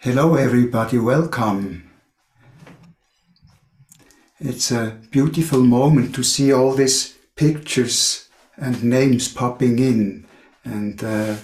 Hello, 0.00 0.36
everybody, 0.36 0.96
welcome. 0.96 1.90
It's 4.38 4.70
a 4.70 4.96
beautiful 5.10 5.64
moment 5.64 6.14
to 6.14 6.22
see 6.22 6.52
all 6.52 6.72
these 6.72 7.18
pictures 7.34 8.28
and 8.56 8.84
names 8.84 9.26
popping 9.26 9.80
in. 9.80 10.24
And, 10.62 11.02
uh, 11.02 11.34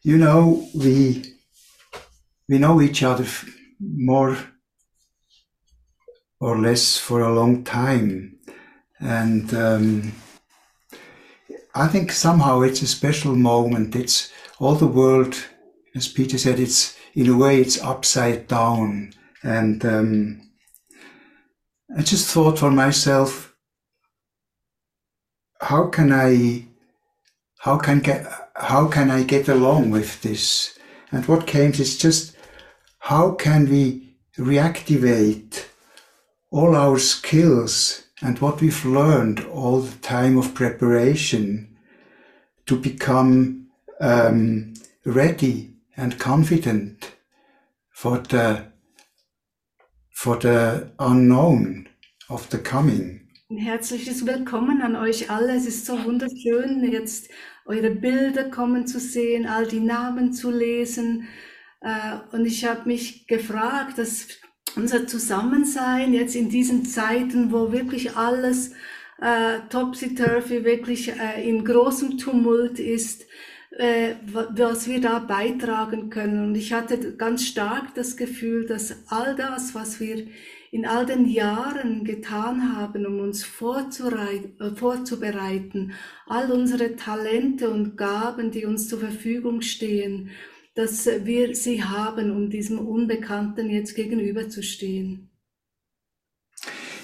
you 0.00 0.16
know, 0.16 0.66
we, 0.74 1.24
we 2.48 2.58
know 2.58 2.80
each 2.80 3.02
other 3.02 3.26
more 3.78 4.38
or 6.40 6.56
less 6.56 6.96
for 6.96 7.20
a 7.20 7.34
long 7.34 7.64
time. 7.64 8.38
And 8.98 9.52
um, 9.52 10.12
I 11.74 11.86
think 11.86 12.12
somehow 12.12 12.62
it's 12.62 12.80
a 12.80 12.86
special 12.86 13.36
moment. 13.36 13.94
It's 13.94 14.32
all 14.58 14.74
the 14.74 14.86
world, 14.86 15.36
as 15.94 16.08
Peter 16.08 16.38
said, 16.38 16.58
it's 16.58 16.96
in 17.14 17.28
a 17.28 17.36
way 17.36 17.60
it's 17.60 17.80
upside 17.80 18.48
down. 18.48 19.12
And 19.42 19.84
um, 19.84 20.40
I 21.96 22.02
just 22.02 22.28
thought 22.28 22.58
for 22.58 22.70
myself, 22.70 23.54
how 25.60 25.88
can 25.88 26.12
I, 26.12 26.66
how 27.58 27.78
can 27.78 28.00
get, 28.00 28.26
how 28.56 28.88
can 28.88 29.10
I 29.10 29.22
get 29.22 29.48
along 29.48 29.90
with 29.90 30.22
this? 30.22 30.78
And 31.10 31.26
what 31.26 31.46
came 31.46 31.72
is 31.72 31.98
just 31.98 32.36
how 32.98 33.32
can 33.32 33.68
we 33.68 34.14
reactivate 34.38 35.66
all 36.50 36.74
our 36.74 36.98
skills 36.98 38.04
and 38.22 38.38
what 38.38 38.60
we've 38.60 38.84
learned 38.84 39.44
all 39.46 39.80
the 39.80 39.98
time 39.98 40.38
of 40.38 40.54
preparation 40.54 41.76
to 42.66 42.78
become 42.78 43.66
um, 44.00 44.72
ready 45.04 45.71
and 45.96 46.18
confident 46.18 47.16
for 47.90 48.22
the 48.30 48.72
for 50.10 50.36
the 50.36 50.92
unknown 50.98 51.88
of 52.28 52.48
the 52.50 52.58
coming. 52.58 53.28
Ein 53.50 53.58
herzliches 53.58 54.26
Willkommen 54.26 54.80
an 54.80 54.96
euch 54.96 55.30
alle. 55.30 55.54
Es 55.54 55.66
ist 55.66 55.84
so 55.84 56.04
wunderschön, 56.04 56.90
jetzt 56.90 57.28
eure 57.66 57.90
Bilder 57.90 58.44
kommen 58.50 58.86
zu 58.86 58.98
sehen, 58.98 59.46
all 59.46 59.66
die 59.66 59.80
Namen 59.80 60.32
zu 60.32 60.50
lesen. 60.50 61.28
Äh, 61.80 62.16
und 62.34 62.46
ich 62.46 62.64
habe 62.64 62.88
mich 62.88 63.26
gefragt, 63.26 63.98
dass 63.98 64.28
unser 64.74 65.06
Zusammensein 65.06 66.14
jetzt 66.14 66.34
in 66.34 66.48
diesen 66.48 66.86
Zeiten, 66.86 67.52
wo 67.52 67.72
wirklich 67.72 68.16
alles 68.16 68.72
äh, 69.20 69.60
topsy-turvy, 69.68 70.64
wirklich 70.64 71.12
äh, 71.12 71.46
in 71.46 71.64
großem 71.64 72.16
Tumult 72.16 72.78
ist, 72.78 73.26
was 73.78 74.86
wir 74.86 75.00
da 75.00 75.18
beitragen 75.18 76.10
können. 76.10 76.44
Und 76.44 76.54
ich 76.54 76.72
hatte 76.72 77.16
ganz 77.16 77.46
stark 77.46 77.94
das 77.94 78.16
Gefühl, 78.16 78.66
dass 78.66 78.94
all 79.08 79.34
das, 79.34 79.74
was 79.74 79.98
wir 79.98 80.26
in 80.70 80.86
all 80.86 81.04
den 81.04 81.26
Jahren 81.26 82.04
getan 82.04 82.76
haben, 82.76 83.04
um 83.06 83.20
uns 83.20 83.42
äh, 83.42 83.46
vorzubereiten, 84.74 85.92
all 86.26 86.50
unsere 86.50 86.96
Talente 86.96 87.70
und 87.70 87.98
Gaben, 87.98 88.50
die 88.50 88.64
uns 88.64 88.88
zur 88.88 89.00
Verfügung 89.00 89.60
stehen, 89.60 90.30
dass 90.74 91.06
wir 91.06 91.54
sie 91.54 91.84
haben, 91.84 92.30
um 92.30 92.48
diesem 92.48 92.78
Unbekannten 92.78 93.68
jetzt 93.68 93.94
gegenüberzustehen. 93.94 95.28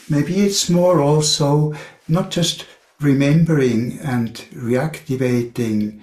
Maybe 0.09 0.32
it's 0.47 0.70
more 0.70 1.03
also 1.03 1.75
not 2.06 2.34
just 2.34 2.64
remembering 3.00 4.00
and 4.00 4.47
reactivating 4.54 6.00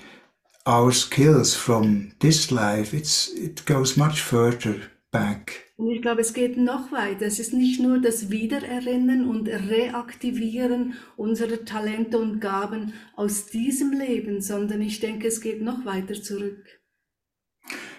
our 0.66 0.92
skills 0.92 1.56
from 1.56 2.12
this 2.20 2.52
life, 2.52 2.94
it's, 2.94 3.30
it 3.34 3.66
goes 3.66 3.98
much 3.98 4.22
further 4.22 4.76
back. 5.12 5.62
Und 5.78 5.92
ich 5.92 6.02
glaube, 6.02 6.22
es 6.22 6.34
geht 6.34 6.58
noch 6.58 6.92
weiter. 6.94 7.26
Es 7.26 7.38
ist 7.38 7.54
nicht 7.54 7.82
nur 7.82 8.00
das 8.00 8.30
Wiedererinnern 8.30 9.28
und 9.28 9.48
Reaktivieren 9.50 10.94
unserer 11.18 11.66
Talente 11.66 12.18
und 12.18 12.40
Gaben 12.40 12.94
aus 13.18 13.48
diesem 13.48 13.92
Leben, 13.92 14.42
sondern 14.42 14.82
ich 14.82 15.02
denke, 15.02 15.28
es 15.28 15.42
geht 15.42 15.62
noch 15.62 15.86
weiter 15.86 16.14
zurück. 16.14 16.64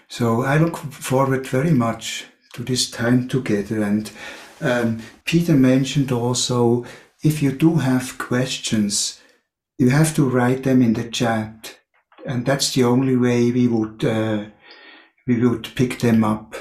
So 0.09 0.43
I 0.43 0.59
look 0.59 0.79
forward 0.79 1.47
very 1.47 1.73
much 1.73 2.25
to 2.55 2.63
this 2.63 2.91
time 2.91 3.29
together. 3.29 3.85
And 3.85 4.11
um, 4.61 5.01
Peter 5.25 5.55
mentioned 5.55 6.13
also, 6.13 6.87
if 7.23 7.43
you 7.43 7.53
do 7.53 7.83
have 7.83 8.17
questions, 8.17 9.21
you 9.79 9.91
have 9.91 10.15
to 10.15 10.27
write 10.27 10.63
them 10.63 10.81
in 10.81 10.95
the 10.95 11.11
chat. 11.11 11.76
And 12.27 12.47
that's 12.47 12.73
the 12.75 12.85
only 12.85 13.17
way 13.17 13.53
we 13.53 13.69
would 13.69 14.05
uh, 14.05 14.45
we 15.27 15.41
would 15.41 15.75
pick 15.75 15.99
them 15.99 16.25
up 16.25 16.55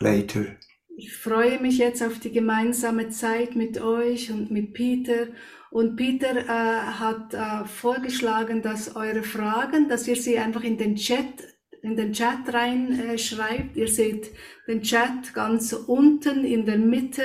later. 0.00 0.56
Ich 0.96 1.12
freue 1.12 1.60
mich 1.60 1.78
jetzt 1.78 2.02
auf 2.02 2.20
die 2.20 2.30
gemeinsame 2.30 3.08
Zeit 3.08 3.56
mit 3.56 3.80
euch 3.80 4.30
und 4.30 4.50
mit 4.50 4.74
Peter. 4.74 5.28
Und 5.70 5.96
Peter 5.96 6.36
äh, 6.36 6.46
hat 6.46 7.34
äh, 7.34 7.64
vorgeschlagen, 7.66 8.62
dass 8.62 8.94
eure 8.94 9.24
Fragen, 9.24 9.88
dass 9.88 10.06
ihr 10.06 10.14
sie 10.14 10.38
einfach 10.38 10.62
in 10.62 10.78
den 10.78 10.94
Chat 10.94 11.54
in 11.82 11.96
den 11.96 12.12
Chat 12.12 12.52
reinschreibt. 12.52 13.76
Äh, 13.76 13.80
ihr 13.80 13.88
seht 13.88 14.30
den 14.66 14.82
Chat 14.82 15.34
ganz 15.34 15.72
unten 15.72 16.44
in 16.44 16.64
der 16.64 16.78
Mitte 16.78 17.24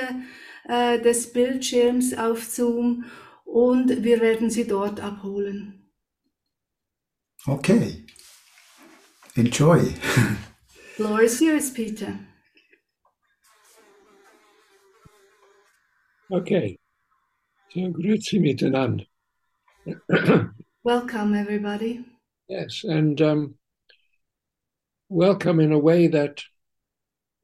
äh, 0.68 1.00
des 1.00 1.32
Bildschirms 1.32 2.16
auf 2.16 2.44
Zoom 2.44 3.04
und 3.44 4.02
wir 4.02 4.20
werden 4.20 4.50
sie 4.50 4.66
dort 4.66 5.00
abholen. 5.02 5.79
Okay. 7.48 8.04
Enjoy. 9.36 9.78
Floor 10.96 11.22
is 11.22 11.40
yours, 11.40 11.70
Peter. 11.70 12.18
Okay. 16.30 16.78
So, 17.70 17.80
grüezi 17.80 18.40
miteinander. 18.40 19.06
welcome, 20.84 21.34
everybody. 21.34 22.04
Yes, 22.48 22.84
and 22.84 23.20
um, 23.22 23.54
welcome 25.08 25.60
in 25.60 25.72
a 25.72 25.78
way 25.78 26.08
that 26.08 26.42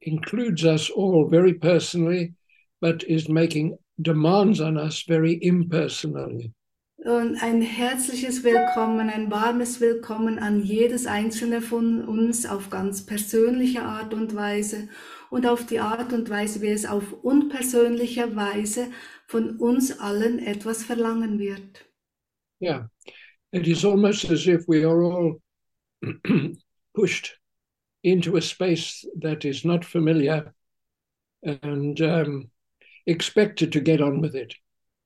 includes 0.01 0.63
us 0.63 0.91
all 0.91 1.27
very 1.27 1.55
personally, 1.55 2.35
but 2.81 3.03
is 3.05 3.29
making 3.29 3.77
demands 3.99 4.61
on 4.61 4.77
us 4.77 5.03
very 5.07 5.39
impersonally. 5.41 6.53
Und 6.97 7.37
ein 7.43 7.61
herzliches 7.61 8.43
Willkommen, 8.43 9.11
ein 9.11 9.29
warmes 9.29 9.79
Willkommen 9.79 10.39
an 10.39 10.63
jedes 10.63 11.05
einzelne 11.05 11.61
von 11.61 12.03
uns 12.03 12.47
auf 12.47 12.71
ganz 12.71 13.05
persönliche 13.05 13.83
Art 13.83 14.15
und 14.15 14.33
Weise 14.33 14.89
und 15.29 15.45
auf 15.45 15.67
die 15.67 15.79
Art 15.79 16.11
und 16.11 16.27
Weise, 16.31 16.59
wie 16.63 16.69
es 16.69 16.87
auf 16.87 17.13
unpersönliche 17.23 18.35
Weise 18.35 18.89
von 19.27 19.57
uns 19.57 19.99
allen 19.99 20.39
etwas 20.39 20.83
verlangen 20.83 21.37
wird. 21.37 21.85
Yeah, 22.59 22.89
it 23.51 23.67
is 23.67 23.85
almost 23.85 24.31
as 24.31 24.47
if 24.47 24.67
we 24.67 24.83
are 24.83 24.99
all 24.99 25.39
pushed 26.95 27.39
into 28.01 28.37
a 28.37 28.41
space 28.41 29.07
that 29.21 29.45
is 29.45 29.63
not 29.63 29.85
familiar 29.85 30.51
and 31.43 32.01
um, 32.01 32.49
expected 33.05 33.71
to 33.71 33.81
get 33.81 34.01
on 34.01 34.19
with 34.19 34.33
it. 34.33 34.55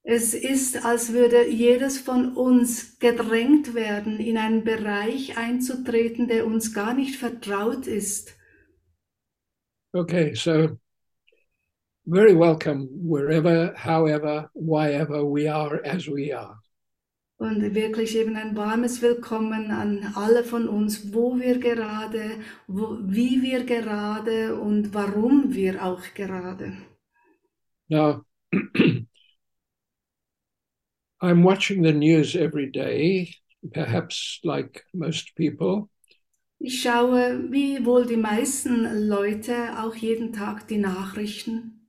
Es 0.03 0.33
ist, 0.33 0.83
als 0.83 1.13
würde 1.13 1.47
jedes 1.47 1.99
von 1.99 2.35
uns 2.35 2.97
gedrängt 2.97 3.75
werden, 3.75 4.19
in 4.19 4.37
einen 4.37 4.63
Bereich 4.63 5.37
einzutreten, 5.37 6.27
der 6.27 6.47
uns 6.47 6.73
gar 6.73 6.93
nicht 6.93 7.17
vertraut 7.17 7.85
ist. 7.85 8.35
Okay, 9.93 10.33
so 10.33 10.77
very 12.07 12.33
welcome 12.33 12.87
wherever, 12.91 13.73
however, 13.75 14.49
whyever 14.55 15.23
we 15.23 15.47
are 15.47 15.79
as 15.85 16.07
we 16.07 16.31
are. 16.35 16.59
Und 17.37 17.73
wirklich 17.73 18.15
eben 18.15 18.35
ein 18.35 18.55
warmes 18.55 19.01
Willkommen 19.01 19.71
an 19.71 20.13
alle 20.15 20.43
von 20.43 20.67
uns, 20.67 21.11
wo 21.11 21.39
wir 21.39 21.59
gerade, 21.59 22.37
wo, 22.67 22.97
wie 23.01 23.41
wir 23.41 23.65
gerade 23.65 24.55
und 24.55 24.93
warum 24.93 25.53
wir 25.53 25.83
auch 25.83 26.03
gerade. 26.13 26.73
Now, 27.89 28.23
I'm 31.21 31.43
watching 31.43 31.81
the 31.83 31.93
news 31.93 32.35
every 32.35 32.69
day, 32.71 33.35
perhaps 33.73 34.39
like 34.43 34.83
most 34.93 35.35
people, 35.35 35.89
Ich 36.59 36.81
schaue, 36.81 37.51
wie 37.51 37.85
wohl 37.85 38.05
die 38.05 38.17
meisten 38.17 39.07
Leute, 39.09 39.79
auch 39.79 39.95
jeden 39.95 40.31
Tag 40.31 40.67
die 40.67 40.77
Nachrichten. 40.77 41.87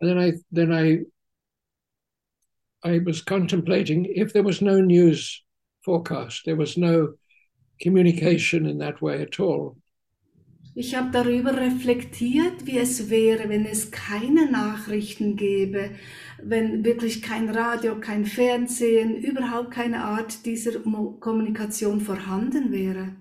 And 0.00 0.10
then 0.10 0.18
I 0.18 0.32
then 0.50 0.72
I 0.72 1.00
I 2.82 2.98
was 2.98 3.22
contemplating 3.22 4.04
if 4.06 4.32
there 4.32 4.42
was 4.42 4.60
no 4.60 4.80
news 4.80 5.42
forecast, 5.84 6.44
there 6.44 6.56
was 6.56 6.76
no 6.76 7.14
communication 7.80 8.66
in 8.66 8.78
that 8.78 9.02
way 9.02 9.22
at 9.22 9.40
all. 9.40 9.76
Ich 10.76 10.96
habe 10.96 11.10
darüber 11.12 11.56
reflektiert, 11.56 12.66
wie 12.66 12.78
es 12.78 13.08
wäre, 13.08 13.48
wenn 13.48 13.64
es 13.64 13.92
keine 13.92 14.50
Nachrichten 14.50 15.36
gäbe, 15.36 15.90
wenn 16.42 16.84
wirklich 16.84 17.22
kein 17.22 17.48
Radio, 17.48 18.00
kein 18.00 18.24
Fernsehen, 18.24 19.22
überhaupt 19.22 19.70
keine 19.70 20.02
Art 20.02 20.44
dieser 20.44 20.80
Kommunikation 20.80 22.00
vorhanden 22.00 22.72
wäre. 22.72 23.14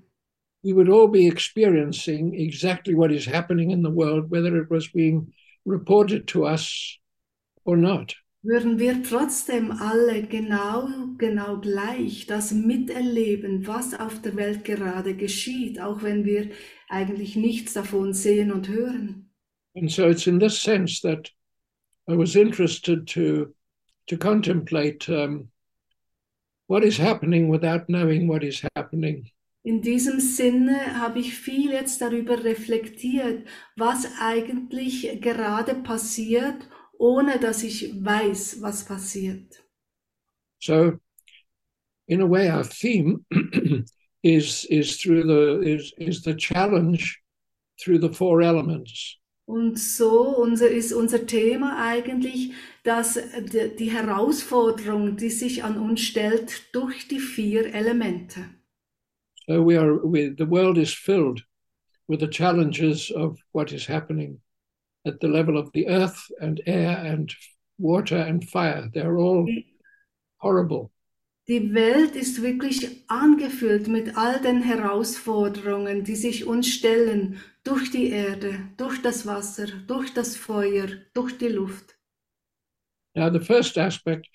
We 0.63 0.73
would 0.73 0.89
all 0.89 1.07
be 1.07 1.27
experiencing 1.27 2.33
exactly 2.33 2.95
what 2.95 3.11
is 3.11 3.27
happening 3.27 3.69
in 3.69 3.83
the 3.83 3.93
world, 3.93 4.31
whether 4.31 4.55
it 4.55 4.71
was 4.71 4.91
being 4.91 5.31
reported 5.65 6.25
to 6.27 6.47
us 6.47 6.97
or 7.65 7.77
not. 7.77 8.15
Würden 8.45 8.77
wir 8.77 9.03
trotzdem 9.03 9.71
alle 9.71 10.23
genau, 10.23 10.89
genau 11.17 11.61
gleich 11.61 12.25
das 12.25 12.51
miterleben, 12.51 13.65
was 13.67 13.97
auf 13.97 14.21
der 14.21 14.35
Welt 14.35 14.65
gerade 14.65 15.15
geschieht, 15.15 15.79
auch 15.79 16.03
wenn 16.03 16.25
wir 16.25 16.49
eigentlich 16.93 17.35
nichts 17.35 17.73
davon 17.73 18.13
sehen 18.13 18.51
und 18.51 18.69
hören. 18.69 19.29
And 19.75 19.91
so 19.91 20.07
it's 20.07 20.27
in 20.27 20.39
this 20.39 20.61
sense 20.61 21.01
that 21.01 21.31
I 22.07 22.15
was 22.15 22.35
interested 22.35 23.07
to 23.13 23.53
to 24.07 24.17
contemplate 24.17 25.09
um, 25.09 25.49
what 26.67 26.83
is 26.83 26.97
happening 26.97 27.49
without 27.49 27.87
knowing 27.87 28.27
what 28.27 28.43
is 28.43 28.61
happening. 28.75 29.31
In 29.65 29.81
diesem 29.81 30.19
Sinne 30.19 30.99
habe 30.99 31.19
ich 31.19 31.33
viel 31.33 31.71
jetzt 31.71 32.01
darüber 32.01 32.43
reflektiert, 32.43 33.47
was 33.77 34.05
eigentlich 34.19 35.21
gerade 35.21 35.73
passiert, 35.75 36.67
ohne 36.99 37.39
dass 37.39 37.63
ich 37.63 37.93
weiß, 38.03 38.61
was 38.61 38.85
passiert. 38.85 39.63
So, 40.59 40.99
in 42.07 42.21
a 42.21 42.29
way, 42.29 42.51
our 42.51 42.63
theme 42.63 43.25
is 44.23 44.65
is 44.69 44.97
through 44.97 45.23
the 45.23 45.61
is 45.61 45.93
is 45.97 46.23
the 46.23 46.33
challenge 46.33 47.21
through 47.79 47.99
the 47.99 48.13
four 48.13 48.41
elements. 48.41 49.19
Und 49.45 49.77
so 49.77 50.37
unser, 50.37 50.69
ist 50.69 50.93
unser 50.93 51.27
Thema 51.27 51.75
eigentlich, 51.77 52.53
dass 52.83 53.15
die, 53.15 53.75
die 53.77 53.91
Herausforderung, 53.91 55.17
die 55.17 55.29
sich 55.29 55.65
an 55.65 55.77
uns 55.77 55.99
stellt, 55.99 56.73
durch 56.73 57.09
die 57.09 57.19
vier 57.19 57.73
Elemente. 57.73 58.45
So 59.45 59.61
we 59.61 59.77
are 59.77 59.99
we, 60.01 60.33
the 60.37 60.49
world 60.49 60.77
is 60.77 60.93
filled 60.93 61.43
with 62.07 62.21
the 62.21 62.29
challenges 62.29 63.11
of 63.11 63.37
what 63.51 63.73
is 63.73 63.85
happening 63.85 64.39
at 65.05 65.19
the 65.19 65.27
level 65.27 65.57
of 65.57 65.69
the 65.73 65.87
earth 65.87 66.31
and 66.39 66.61
air 66.65 66.97
and 66.97 67.29
water 67.77 68.15
and 68.15 68.45
fire. 68.49 68.89
They're 68.93 69.17
all 69.17 69.45
mm. 69.45 69.65
horrible. 70.37 70.92
Die 71.49 71.73
Welt 71.73 72.15
ist 72.15 72.41
wirklich 72.41 73.03
angefüllt 73.09 73.89
mit 73.89 74.15
all 74.15 74.39
den 74.41 74.61
Herausforderungen, 74.61 76.05
die 76.05 76.15
sich 76.15 76.45
uns 76.45 76.69
stellen 76.69 77.41
durch 77.65 77.91
die 77.91 78.11
Erde, 78.11 78.69
durch 78.77 79.01
das 79.01 79.25
Wasser, 79.25 79.67
durch 79.87 80.13
das 80.13 80.37
Feuer, 80.37 80.87
durch 81.13 81.37
die 81.37 81.49
Luft. 81.49 81.97
Now, 83.15 83.29
the 83.29 83.39
first 83.39 83.77
aspect 83.77 84.27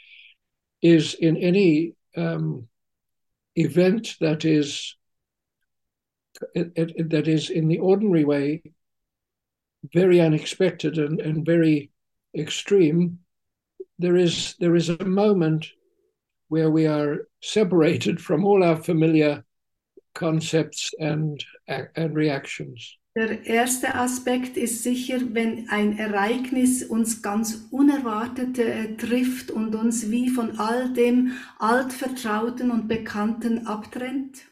is 0.82 1.14
in 1.14 1.36
any 1.36 1.96
um, 2.14 2.68
event 3.56 4.16
that 4.20 4.44
is 4.44 4.96
it, 6.54 6.72
it, 6.76 7.10
that 7.10 7.26
is 7.26 7.50
in 7.50 7.68
the 7.68 7.80
ordinary 7.80 8.24
way 8.24 8.62
very 9.92 10.20
unexpected 10.20 10.98
and, 10.98 11.20
and 11.20 11.44
very 11.44 11.90
extreme. 12.36 13.18
There 13.98 14.16
is 14.16 14.54
there 14.60 14.76
is 14.76 14.90
a 14.90 15.04
moment 15.04 15.72
where 16.48 16.70
we 16.70 16.86
are 16.86 17.28
separated 17.42 18.20
from 18.26 18.44
all 18.44 18.62
our 18.62 18.76
familiar 18.76 19.44
concepts 20.14 20.92
and, 20.98 21.44
and 21.68 22.14
reactions. 22.14 22.98
Der 23.16 23.44
erste 23.46 23.96
Aspekt 23.96 24.56
ist 24.56 24.84
sicher, 24.84 25.18
wenn 25.32 25.68
ein 25.70 25.98
Ereignis 25.98 26.84
uns 26.84 27.20
ganz 27.20 27.66
unerwartet 27.72 28.60
äh, 28.60 28.96
trifft 28.96 29.50
und 29.50 29.74
uns 29.74 30.08
wie 30.10 30.28
von 30.28 30.58
all 30.60 30.92
dem 30.92 31.32
altvertrauten 31.58 32.70
und 32.70 32.86
bekannten 32.86 33.66
abtrennt. 33.66 34.46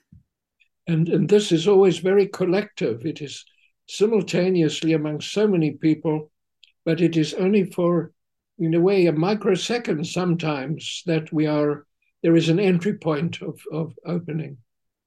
And, 0.88 1.08
and 1.10 1.28
this 1.28 1.52
is 1.52 1.68
always 1.68 1.98
very 1.98 2.26
collective. 2.26 3.04
It 3.04 3.20
is 3.20 3.44
simultaneously 3.86 4.94
among 4.94 5.20
so 5.20 5.46
many 5.46 5.72
people, 5.72 6.30
but 6.84 7.00
it 7.00 7.16
is 7.16 7.34
only 7.34 7.64
for, 7.64 8.12
in 8.58 8.74
a 8.74 8.80
way, 8.80 9.06
a 9.06 9.12
microsecond 9.12 10.06
sometimes 10.06 11.02
that 11.06 11.32
we 11.32 11.46
are, 11.46 11.85
there 12.26 12.36
is 12.36 12.48
an 12.48 12.58
entry 12.58 12.92
point 12.92 13.40
of, 13.40 13.60
of 13.70 13.96
opening. 14.04 14.58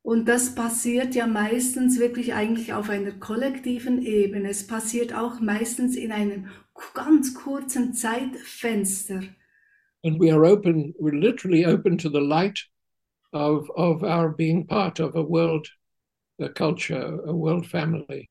Und 0.03 0.25
das 0.29 0.55
passiert 0.55 1.13
ja 1.15 1.27
meistens 1.27 1.99
wirklich 1.99 2.33
eigentlich 2.33 2.71
auf 2.71 2.89
einer 2.89 3.11
kollektiven 3.11 4.01
Ebene. 4.01 4.49
Es 4.49 4.65
passiert 4.65 5.13
auch 5.13 5.41
meistens 5.41 5.97
in 5.97 6.13
einem 6.13 6.47
ganz 6.93 7.33
kurzen 7.33 7.93
Zeitfenster. 7.93 9.23
And 10.05 10.17
we 10.17 10.31
are 10.31 10.45
open, 10.45 10.95
we're 10.97 11.19
literally 11.19 11.65
open 11.65 11.97
to 11.97 12.09
the 12.09 12.21
light 12.21 12.65
of, 13.33 13.69
of 13.75 14.01
our 14.01 14.29
being 14.29 14.65
part 14.65 15.01
of 15.01 15.13
a 15.15 15.21
world 15.21 15.67
a 16.39 16.47
culture, 16.47 17.21
a 17.27 17.33
world 17.33 17.65
family. 17.65 18.29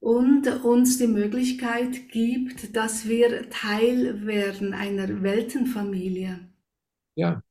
Und 0.00 0.46
uns 0.64 0.98
die 0.98 1.06
Möglichkeit 1.06 2.10
gibt, 2.10 2.76
dass 2.76 3.08
wir 3.08 3.48
Teil 3.48 4.26
werden 4.26 4.74
einer 4.74 5.22
Weltenfamilie. 5.22 6.40
Yeah. 7.16 7.42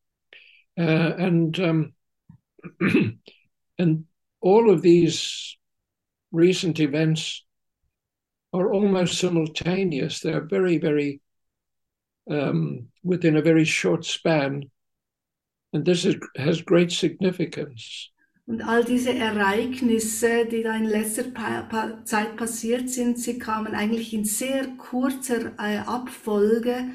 Uh, 0.79 1.13
and 1.18 1.59
um, 1.59 1.94
and 3.77 4.06
all 4.41 4.69
of 4.69 4.81
these 4.81 5.57
recent 6.31 6.79
events 6.79 7.44
are 8.53 8.71
almost 8.73 9.19
simultaneous. 9.19 10.19
They're 10.19 10.45
very, 10.45 10.77
very 10.77 11.21
um, 12.29 12.88
within 13.03 13.38
a 13.38 13.41
very 13.41 13.65
short 13.65 14.06
span, 14.06 14.69
and 15.73 15.85
this 15.85 16.06
is, 16.06 16.15
has 16.38 16.62
great 16.62 16.91
significance. 16.91 18.09
Und 18.48 18.63
all 18.63 18.84
diese 18.84 19.13
Ereignisse, 19.13 20.45
die 20.45 20.63
da 20.63 20.75
in 20.75 20.86
letzter 20.86 21.31
pa 21.31 21.62
pa 21.62 22.03
Zeit 22.03 22.36
passiert 22.36 22.89
sind, 22.89 23.17
sie 23.17 23.38
kamen 23.39 23.75
eigentlich 23.75 24.13
in 24.13 24.25
sehr 24.25 24.67
kurzer 24.77 25.53
äh, 25.57 25.77
Abfolge 25.77 26.89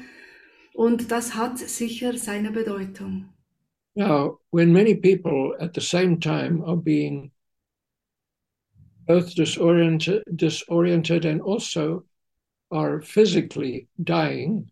und 0.73 1.09
das 1.09 1.35
hat 1.35 1.57
sicher 1.57 2.15
seine 2.17 2.51
Bedeutung. 2.51 3.29
Now, 3.97 4.37
when 4.51 4.71
many 4.71 4.93
people 4.93 5.55
at 5.59 5.73
the 5.73 5.81
same 5.81 6.19
time 6.19 6.63
are 6.63 6.77
being 6.77 7.31
both 9.07 9.33
disoriented, 9.33 10.21
disoriented 10.35 11.25
and 11.25 11.41
also 11.41 12.05
are 12.69 13.01
physically 13.01 13.87
dying, 14.03 14.69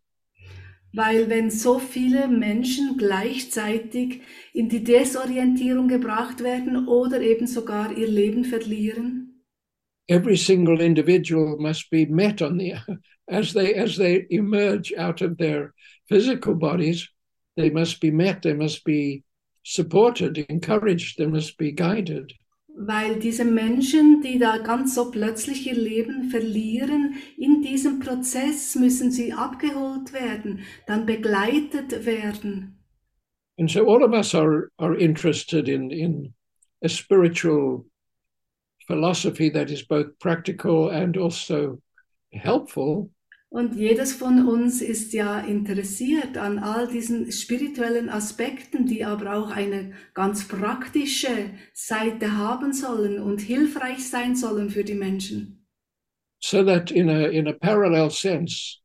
Weil 0.93 1.27
wenn 1.27 1.49
so 1.49 1.79
viele 1.79 2.27
Menschen 2.27 2.97
gleichzeitig 2.97 4.21
in 4.53 4.69
die 4.69 4.83
Desorientierung 4.83 5.87
gebracht 5.89 6.41
werden 6.41 6.87
oder 6.87 7.19
eben 7.19 7.47
sogar 7.47 7.97
ihr 7.97 8.07
Leben 8.07 8.45
verlieren, 8.45 9.41
every 10.07 10.37
single 10.37 10.79
individual 10.79 11.57
must 11.57 11.89
be 11.89 12.05
met 12.05 12.43
on 12.43 12.59
the 12.59 12.75
as 13.27 13.53
they 13.53 13.73
as 13.73 13.97
they 13.97 14.27
emerge 14.29 14.93
out 14.97 15.23
of 15.23 15.37
their 15.37 15.73
physical 16.07 16.53
bodies 16.53 17.09
they 17.55 17.69
must 17.69 17.99
be 17.99 18.11
met 18.11 18.41
they 18.41 18.53
must 18.53 18.83
be 18.83 19.23
supported 19.63 20.37
encouraged 20.49 21.17
they 21.17 21.27
must 21.27 21.57
be 21.57 21.71
guided 21.71 22.33
weil 22.77 23.19
diese 23.19 23.45
Menschen, 23.45 24.21
die 24.21 24.37
da 24.37 24.57
ganz 24.57 24.95
so 24.95 25.09
plötzlich 25.09 25.65
ihr 25.65 25.75
Leben 25.75 26.29
verlieren, 26.29 27.15
in 27.37 27.61
diesem 27.61 28.01
Prozess 28.01 28.75
müssen 28.75 29.11
sie 29.11 29.31
abgeholt 29.31 30.11
werden, 30.11 30.59
dann 30.85 31.05
begleitet 31.05 32.05
werden. 32.05 32.77
and 33.57 33.71
so 33.71 33.87
all 33.87 34.03
of 34.03 34.13
us 34.13 34.35
are 34.35 34.69
are 34.77 34.97
interested 34.97 35.69
in 35.69 35.89
in 35.89 36.33
a 36.83 36.89
spiritual 36.89 37.85
philosophy 38.87 39.49
that 39.49 39.71
is 39.71 39.81
both 39.87 40.07
practical 40.19 40.89
and 40.89 41.17
also 41.17 41.81
helpful 42.33 43.09
Und 43.55 43.73
jedes 43.77 44.11
von 44.11 44.45
uns 44.49 44.81
ist 44.81 45.13
ja 45.13 45.39
interessiert 45.39 46.37
an 46.37 46.59
all 46.59 46.89
diesen 46.89 47.31
spirituellen 47.31 48.09
Aspekten, 48.09 48.85
die 48.85 49.05
aber 49.05 49.33
auch 49.33 49.49
eine 49.49 49.93
ganz 50.13 50.45
praktische 50.45 51.51
Seite 51.71 52.35
haben 52.35 52.73
sollen 52.73 53.17
und 53.17 53.39
hilfreich 53.39 54.09
sein 54.09 54.35
sollen 54.35 54.69
für 54.69 54.83
die 54.83 54.93
Menschen. 54.95 55.65
so 56.41 56.65
that 56.65 56.91
in 56.91 57.09
a 57.09 57.29
in 57.29 57.47
a 57.47 57.53
parallel 57.53 58.09
sense 58.09 58.81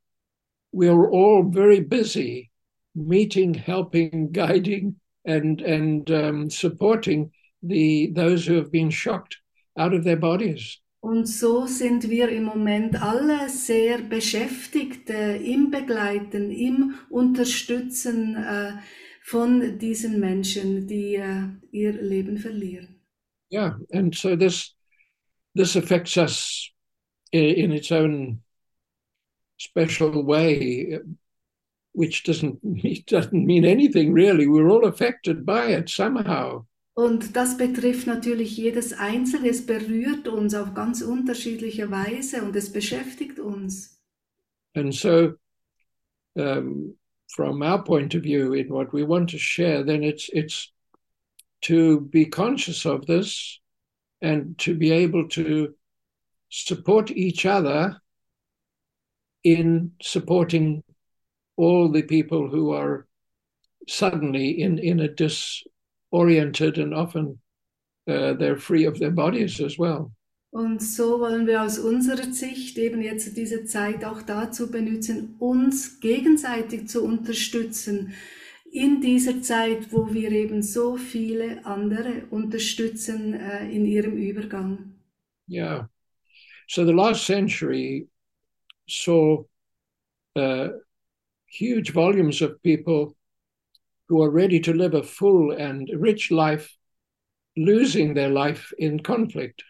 we 0.71 0.87
are 0.87 1.11
all 1.11 1.43
very 1.43 1.81
busy 1.81 2.49
meeting 2.95 3.53
helping 3.53 4.31
guiding 4.31 4.95
and 5.25 5.61
and 5.61 6.09
um, 6.09 6.49
supporting 6.49 7.29
the 7.61 8.09
those 8.15 8.45
who 8.45 8.55
have 8.55 8.71
been 8.71 8.89
shocked 8.89 9.35
out 9.77 9.93
of 9.93 10.05
their 10.05 10.15
bodies. 10.15 10.79
Und 11.01 11.25
so 11.25 11.65
sind 11.65 12.09
wir 12.11 12.29
im 12.29 12.43
Moment 12.43 13.01
alle 13.01 13.49
sehr 13.49 13.97
beschäftigt 14.03 15.09
äh, 15.09 15.37
im 15.37 15.71
Begleiten, 15.71 16.51
im 16.51 16.93
Unterstützen 17.09 18.35
äh, 18.35 18.73
von 19.23 19.79
diesen 19.79 20.19
Menschen, 20.19 20.87
die 20.87 21.15
äh, 21.15 21.47
ihr 21.71 21.93
Leben 21.93 22.37
verlieren. 22.37 22.99
Yeah, 23.51 23.77
and 23.91 24.15
so 24.15 24.35
this 24.35 24.75
this 25.55 25.75
affects 25.75 26.15
us 26.17 26.69
i- 27.33 27.55
in 27.63 27.71
its 27.71 27.91
own 27.91 28.43
special 29.57 30.23
way, 30.25 30.99
which 31.93 32.23
doesn't 32.23 32.59
doesn't 33.07 33.45
mean 33.45 33.65
anything 33.65 34.13
really. 34.13 34.47
We're 34.47 34.69
all 34.69 34.85
affected 34.85 35.45
by 35.45 35.71
it 35.73 35.89
somehow. 35.89 36.65
Und 36.93 37.35
das 37.35 37.57
betrifft 37.57 38.05
natürlich 38.05 38.57
jedes 38.57 38.91
Einzelne, 38.93 39.49
es 39.49 39.65
berührt 39.65 40.27
uns 40.27 40.53
auf 40.53 40.73
ganz 40.73 41.01
unterschiedliche 41.01 41.89
Weise 41.89 42.43
und 42.43 42.55
es 42.55 42.71
beschäftigt 42.71 43.39
uns. 43.39 44.01
And 44.75 44.93
so, 44.93 45.33
um, 46.35 46.97
from 47.33 47.61
our 47.61 47.83
point 47.83 48.13
of 48.15 48.23
view, 48.23 48.53
in 48.53 48.69
what 48.69 48.93
we 48.93 49.03
want 49.03 49.29
to 49.31 49.37
share, 49.37 49.83
then 49.85 50.03
it's 50.03 50.29
it's 50.33 50.71
to 51.61 52.01
be 52.01 52.25
conscious 52.25 52.85
of 52.85 53.05
this 53.05 53.59
and 54.21 54.57
to 54.57 54.75
be 54.75 54.91
able 54.91 55.27
to 55.29 55.73
support 56.49 57.11
each 57.11 57.45
other 57.45 58.01
in 59.43 59.93
supporting 60.01 60.83
all 61.55 61.89
the 61.89 62.03
people 62.03 62.49
who 62.49 62.71
are 62.71 63.07
suddenly 63.87 64.61
in 64.61 64.77
in 64.77 64.99
a 64.99 65.07
disoriented 66.11 66.77
and 66.77 66.93
often 66.93 67.39
uh, 68.07 68.33
they're 68.33 68.57
free 68.57 68.85
of 68.85 68.99
their 68.99 69.11
bodies 69.11 69.61
as 69.61 69.77
well. 69.77 70.11
Und 70.53 70.81
so 70.81 71.21
wollen 71.21 71.47
wir 71.47 71.61
aus 71.61 71.79
unserer 71.79 72.33
Sicht 72.33 72.77
eben 72.77 73.01
jetzt 73.01 73.37
diese 73.37 73.63
Zeit 73.63 74.03
auch 74.03 74.21
dazu 74.21 74.69
benutzen, 74.69 75.35
uns 75.39 76.01
gegenseitig 76.01 76.89
zu 76.89 77.05
unterstützen 77.05 78.13
in 78.69 78.99
dieser 78.99 79.41
Zeit, 79.41 79.93
wo 79.93 80.13
wir 80.13 80.29
eben 80.31 80.61
so 80.61 80.97
viele 80.97 81.65
andere 81.65 82.25
unterstützen 82.31 83.33
äh, 83.33 83.69
in 83.71 83.85
ihrem 83.85 84.17
Übergang. 84.17 84.95
Yeah. 85.47 85.89
So 86.67 86.85
the 86.85 86.93
last 86.93 87.25
century 87.25 88.07
saw 88.87 89.45
uh, 90.35 90.69
huge 91.47 91.93
volumes 91.93 92.41
of 92.41 92.61
people 92.61 93.15
who 94.11 94.21
are 94.21 94.29
ready 94.29 94.59
to 94.59 94.73
live 94.73 94.93
a 94.93 95.01
full 95.01 95.51
and 95.51 95.89
rich 95.97 96.31
life 96.31 96.69
losing 97.55 98.13
their 98.13 98.29
life 98.29 98.73
in 98.77 99.01
conflict. 99.01 99.63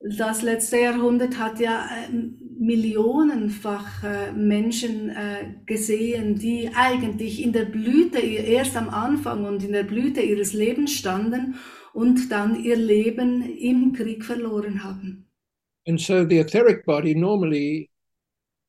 Das 0.00 0.42
letzte 0.42 0.78
Jahrhundert 0.80 1.38
hat 1.38 1.60
ja 1.60 1.86
äh, 1.86 2.12
millionenfach 2.58 4.02
äh, 4.02 4.32
Menschen 4.32 5.10
äh, 5.10 5.54
gesehen, 5.64 6.36
die 6.36 6.70
eigentlich 6.74 7.42
in 7.42 7.52
der 7.52 7.66
Blüte, 7.66 8.18
erst 8.18 8.76
am 8.76 8.88
Anfang 8.88 9.44
und 9.44 9.62
in 9.62 9.72
der 9.72 9.84
Blüte 9.84 10.20
ihres 10.20 10.54
Lebens 10.54 10.92
standen 10.92 11.54
und 11.92 12.32
dann 12.32 12.64
ihr 12.64 12.76
Leben 12.76 13.42
im 13.42 13.92
Krieg 13.92 14.24
verloren 14.24 14.82
haben. 14.82 15.28
And 15.86 16.00
so 16.00 16.24
the 16.24 16.38
etheric 16.38 16.84
body 16.84 17.14
normally 17.14 17.90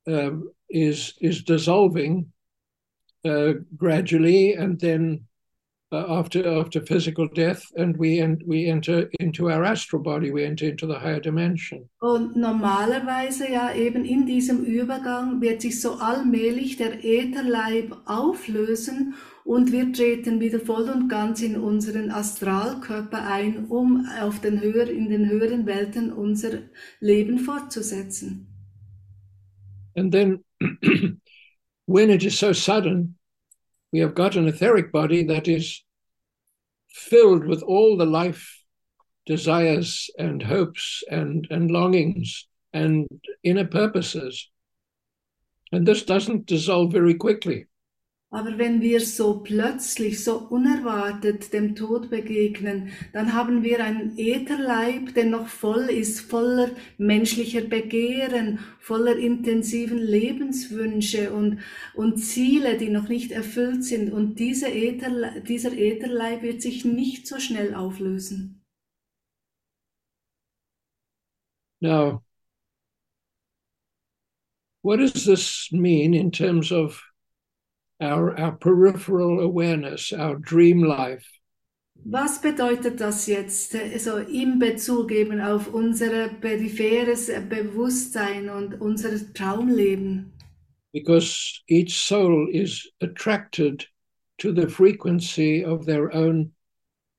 um, 0.06 0.50
is 0.68 1.16
is 1.20 1.44
dissolving 1.44 2.32
uh, 3.24 3.54
gradually, 3.76 4.54
and 4.54 4.78
then 4.80 5.26
uh, 5.92 6.04
after 6.08 6.46
after 6.46 6.80
physical 6.80 7.28
death, 7.28 7.62
and 7.76 7.96
we 7.96 8.20
and 8.20 8.42
we 8.46 8.66
enter 8.66 9.10
into 9.20 9.50
our 9.50 9.64
astral 9.64 10.02
body. 10.02 10.30
We 10.30 10.44
enter 10.44 10.68
into 10.68 10.86
the 10.86 10.98
higher 10.98 11.20
dimension. 11.20 11.88
Und 12.00 12.36
normalerweise 12.36 13.50
ja 13.50 13.74
eben 13.74 14.04
in 14.04 14.26
diesem 14.26 14.64
Übergang 14.64 15.40
wird 15.40 15.62
sich 15.62 15.80
so 15.80 15.94
allmählich 15.94 16.76
der 16.76 17.04
Ätherleib 17.04 17.96
auflösen 18.06 19.14
und 19.44 19.72
wir 19.72 19.92
treten 19.92 20.40
wieder 20.40 20.58
voll 20.58 20.88
und 20.88 21.08
ganz 21.08 21.42
in 21.42 21.56
unseren 21.56 22.10
Astralkörper 22.10 23.26
ein, 23.26 23.66
um 23.66 24.06
auf 24.20 24.40
den 24.40 24.60
höher, 24.62 24.88
in 24.88 25.10
den 25.10 25.28
höheren 25.28 25.66
Welten 25.66 26.12
unser 26.12 26.60
Leben 27.00 27.38
fortzusetzen. 27.38 28.46
And 29.96 30.10
then, 30.12 30.42
when 31.86 32.10
it 32.10 32.24
is 32.24 32.38
so 32.38 32.52
sudden, 32.52 33.16
we 33.92 34.00
have 34.00 34.14
got 34.14 34.36
an 34.36 34.48
etheric 34.48 34.90
body 34.92 35.24
that 35.24 35.48
is 35.48 35.82
filled 36.90 37.46
with 37.46 37.62
all 37.62 37.96
the 37.96 38.06
life 38.06 38.60
desires 39.26 40.10
and 40.18 40.42
hopes 40.42 41.02
and, 41.10 41.46
and 41.50 41.70
longings 41.70 42.46
and 42.72 43.06
inner 43.42 43.64
purposes. 43.64 44.50
And 45.72 45.86
this 45.86 46.02
doesn't 46.02 46.46
dissolve 46.46 46.92
very 46.92 47.14
quickly. 47.14 47.66
Aber 48.34 48.58
wenn 48.58 48.80
wir 48.80 49.00
so 49.00 49.38
plötzlich, 49.44 50.24
so 50.24 50.36
unerwartet 50.36 51.52
dem 51.52 51.76
Tod 51.76 52.10
begegnen, 52.10 52.88
dann 53.12 53.32
haben 53.32 53.62
wir 53.62 53.78
einen 53.78 54.18
Ätherleib, 54.18 55.14
der 55.14 55.26
noch 55.26 55.46
voll 55.46 55.84
ist, 55.84 56.18
voller 56.18 56.70
menschlicher 56.98 57.60
Begehren, 57.60 58.58
voller 58.80 59.16
intensiven 59.16 59.98
Lebenswünsche 59.98 61.32
und, 61.32 61.60
und 61.94 62.18
Ziele, 62.18 62.76
die 62.76 62.88
noch 62.88 63.08
nicht 63.08 63.30
erfüllt 63.30 63.84
sind. 63.84 64.12
Und 64.12 64.40
diese 64.40 64.66
Äther, 64.66 65.40
dieser 65.42 65.70
Ätherleib 65.72 66.42
wird 66.42 66.60
sich 66.60 66.84
nicht 66.84 67.28
so 67.28 67.38
schnell 67.38 67.72
auflösen. 67.72 68.64
Now, 71.80 72.24
what 74.82 74.98
does 74.98 75.24
this 75.24 75.68
mean 75.70 76.14
in 76.14 76.32
terms 76.32 76.72
of 76.72 77.13
our, 78.04 78.38
our 78.38 78.52
peripheral 78.52 79.40
awareness, 79.40 80.12
our 80.12 80.36
dream 80.36 80.82
life? 80.82 81.26
Was 82.06 82.38
bedeutet 82.38 83.00
das 83.00 83.26
jetzt 83.26 83.74
so 83.98 84.18
im 84.18 84.58
Bezug 84.58 85.10
eben 85.10 85.40
auf 85.40 85.72
unser 85.72 86.28
peripheres 86.28 87.30
Bewusstsein 87.48 88.50
und 88.50 88.80
unser 88.80 89.32
Traumleben? 89.32 90.32
Because 90.92 91.62
each 91.66 91.96
soul 91.96 92.48
is 92.52 92.88
attracted 93.00 93.88
to 94.38 94.52
the 94.52 94.68
frequency 94.68 95.64
of 95.64 95.86
their 95.86 96.14
own 96.14 96.52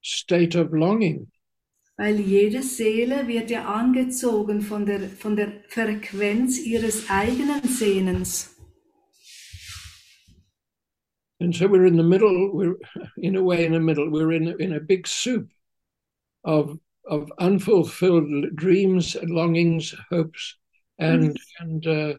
state 0.02 0.56
of 0.56 0.72
longing. 0.72 1.32
Weil 1.98 2.20
jede 2.20 2.62
Seele 2.62 3.28
wird 3.28 3.50
ja 3.50 3.66
angezogen 3.66 4.62
von 4.62 4.86
der, 4.86 5.10
von 5.10 5.36
der 5.36 5.64
Frequenz 5.68 6.60
ihres 6.60 7.10
eigenen 7.10 7.64
Sehnens. 7.64 8.55
And 11.40 11.54
so 11.54 11.68
we're 11.68 11.86
in 11.86 11.98
the 11.98 12.04
middle, 12.04 12.52
we're 12.54 12.78
in 13.18 13.36
a 13.36 13.44
way 13.44 13.66
in 13.66 13.74
the 13.74 13.80
middle, 13.80 14.10
we're 14.10 14.32
in, 14.32 14.60
in 14.60 14.74
a 14.74 14.80
big 14.80 15.08
soup 15.08 15.50
of, 16.44 16.80
of 17.06 17.32
unfulfilled 17.40 18.56
dreams, 18.56 19.18
longings, 19.24 19.94
hopes, 20.10 20.56
and, 20.98 21.38
and, 21.60 21.86
uh, 21.86 22.14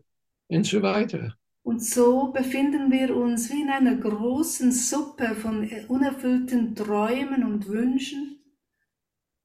and 0.50 0.66
so 0.66 0.80
weiter. 0.80 1.32
Und 1.64 1.82
so 1.82 2.32
befinden 2.32 2.92
wir 2.92 3.16
uns 3.16 3.50
wie 3.50 3.62
in 3.62 3.70
einer 3.70 3.96
großen 3.96 4.70
Suppe 4.70 5.35
von 5.35 5.68
unerfüllten 5.88 6.76
Träumen 6.76 7.42
und 7.42 7.66
Wünschen. 7.66 8.38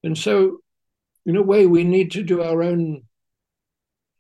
And 0.04 0.16
so, 0.16 0.60
in 1.26 1.38
a 1.38 1.42
way, 1.42 1.66
we 1.66 1.84
need 1.84 2.12
to 2.12 2.22
do 2.24 2.44
our 2.44 2.62
own 2.62 3.08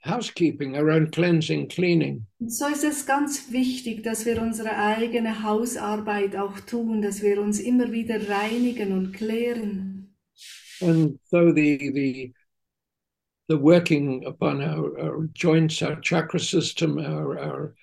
housekeeping, 0.01 0.75
around 0.75 1.11
cleansing, 1.11 1.67
cleaning. 1.69 2.25
So 2.47 2.67
ist 2.67 2.83
es 2.83 3.05
ganz 3.05 3.51
wichtig, 3.51 4.03
dass 4.03 4.25
wir 4.25 4.41
unsere 4.41 4.75
eigene 4.75 5.43
Hausarbeit 5.43 6.35
auch 6.35 6.59
tun, 6.59 7.01
dass 7.01 7.21
wir 7.21 7.39
uns 7.41 7.59
immer 7.59 7.91
wieder 7.91 8.29
reinigen 8.29 8.91
und 8.93 9.13
klären. 9.13 10.15
And 10.81 11.19
so 11.29 11.53
the 11.53 11.91
the 11.93 12.33
the 13.47 13.57
working 13.57 14.25
upon 14.25 14.61
our, 14.61 14.97
our 14.97 15.27
joints, 15.33 15.81
our 15.83 16.01
chakra 16.01 16.39
system, 16.39 16.97
our 16.97 17.37
our 17.37 17.75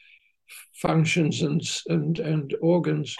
functions 0.75 1.43
and 1.43 1.63
and 1.89 2.19
and 2.19 2.55
organs, 2.61 3.17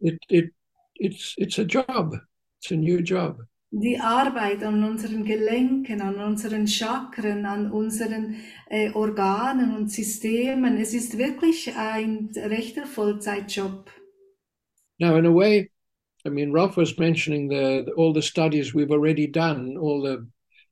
it 0.00 0.18
it 0.28 0.52
it's 0.94 1.34
it's 1.36 1.58
a 1.58 1.64
job. 1.64 2.14
It's 2.60 2.70
a 2.70 2.76
new 2.76 3.02
job. 3.02 3.38
Die 3.74 3.98
Arbeit 3.98 4.62
an 4.64 4.84
unseren 4.84 5.24
Gelenken, 5.24 6.02
an 6.02 6.16
unseren 6.16 6.66
Chakren, 6.66 7.46
an 7.46 7.70
unseren 7.70 8.36
äh, 8.68 8.90
Organen 8.92 9.74
und 9.74 9.90
Systemen, 9.90 10.76
es 10.76 10.92
ist 10.92 11.16
wirklich 11.16 11.74
ein 11.74 12.30
rechter 12.36 12.84
Vollzeitjob. 12.84 13.90
Now, 14.98 15.16
in 15.16 15.24
a 15.24 15.34
way, 15.34 15.70
I 16.26 16.28
mean, 16.28 16.52
Ralph 16.52 16.76
was 16.76 16.98
mentioning 16.98 17.48
the, 17.48 17.90
all 17.96 18.12
the 18.12 18.20
studies 18.20 18.74
we've 18.74 18.92
already 18.92 19.26
done, 19.26 19.78
all 19.78 20.02
the 20.02 20.26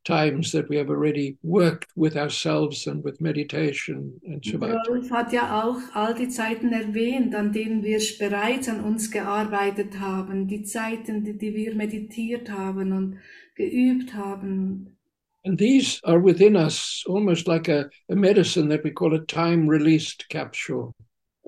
times 0.04 0.52
that 0.52 0.68
we 0.68 0.76
have 0.76 0.90
already 0.90 1.36
worked 1.42 1.90
with 1.96 2.16
ourselves 2.16 2.86
and 2.86 3.04
with 3.04 3.20
meditation 3.20 4.20
and 4.26 4.44
so 4.44 4.58
weiter. 4.58 4.80
Rolf 4.88 5.10
hat 5.10 5.32
ja 5.32 5.62
auch 5.62 5.80
all 5.94 6.14
die 6.14 6.28
Zeiten 6.28 6.72
erwähnt, 6.72 7.34
an 7.34 7.52
denen 7.52 7.82
wir 7.82 8.00
bereits 8.18 8.68
an 8.68 8.82
uns 8.82 9.10
gearbeitet 9.10 9.98
haben, 10.00 10.46
die 10.46 10.62
Zeiten, 10.62 11.24
die, 11.24 11.36
die 11.36 11.54
wir 11.54 11.74
meditiert 11.74 12.50
haben 12.50 12.92
und 12.92 13.18
geübt 13.56 14.14
haben. 14.14 14.96
And 15.44 15.58
these 15.58 16.00
are 16.04 16.20
within 16.20 16.54
us 16.54 17.02
almost 17.08 17.48
like 17.48 17.68
a, 17.68 17.88
a 18.10 18.14
medicine 18.14 18.68
that 18.68 18.84
we 18.84 18.90
call 18.90 19.14
a 19.14 19.24
time 19.24 19.66
released 19.66 20.28
capsule. 20.28 20.94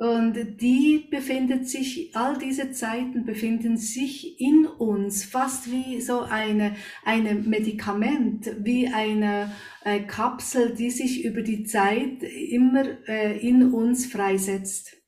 Und 0.02 0.61
die 0.61 1.06
befindet 1.12 1.68
sich, 1.68 2.11
all 2.16 2.37
diese 2.37 2.73
Zeiten 2.73 3.25
befinden 3.25 3.76
sich 3.76 4.40
in 4.40 4.66
uns, 4.66 5.25
fast 5.25 5.71
wie 5.71 6.00
so 6.00 6.23
eine, 6.23 6.75
eine 7.04 7.37
Medikament, 7.37 8.50
wie 8.64 8.88
eine 8.88 9.52
äh, 9.85 10.00
Kapsel, 10.00 10.75
die 10.75 10.90
sich 10.90 11.25
über 11.25 11.42
die 11.42 11.62
Zeit 11.62 12.21
immer 12.25 12.85
äh, 13.06 13.38
in 13.49 13.73
uns 13.73 14.06
freisetzt. 14.06 15.00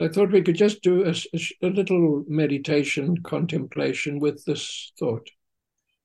I 0.00 0.08
thought 0.08 0.32
we 0.32 0.42
could 0.42 0.58
just 0.58 0.82
do 0.82 1.04
a, 1.04 1.10
a, 1.10 1.68
little 1.68 2.24
meditation, 2.26 3.22
contemplation 3.22 4.22
with 4.22 4.44
this 4.46 4.94
thought. 4.98 5.30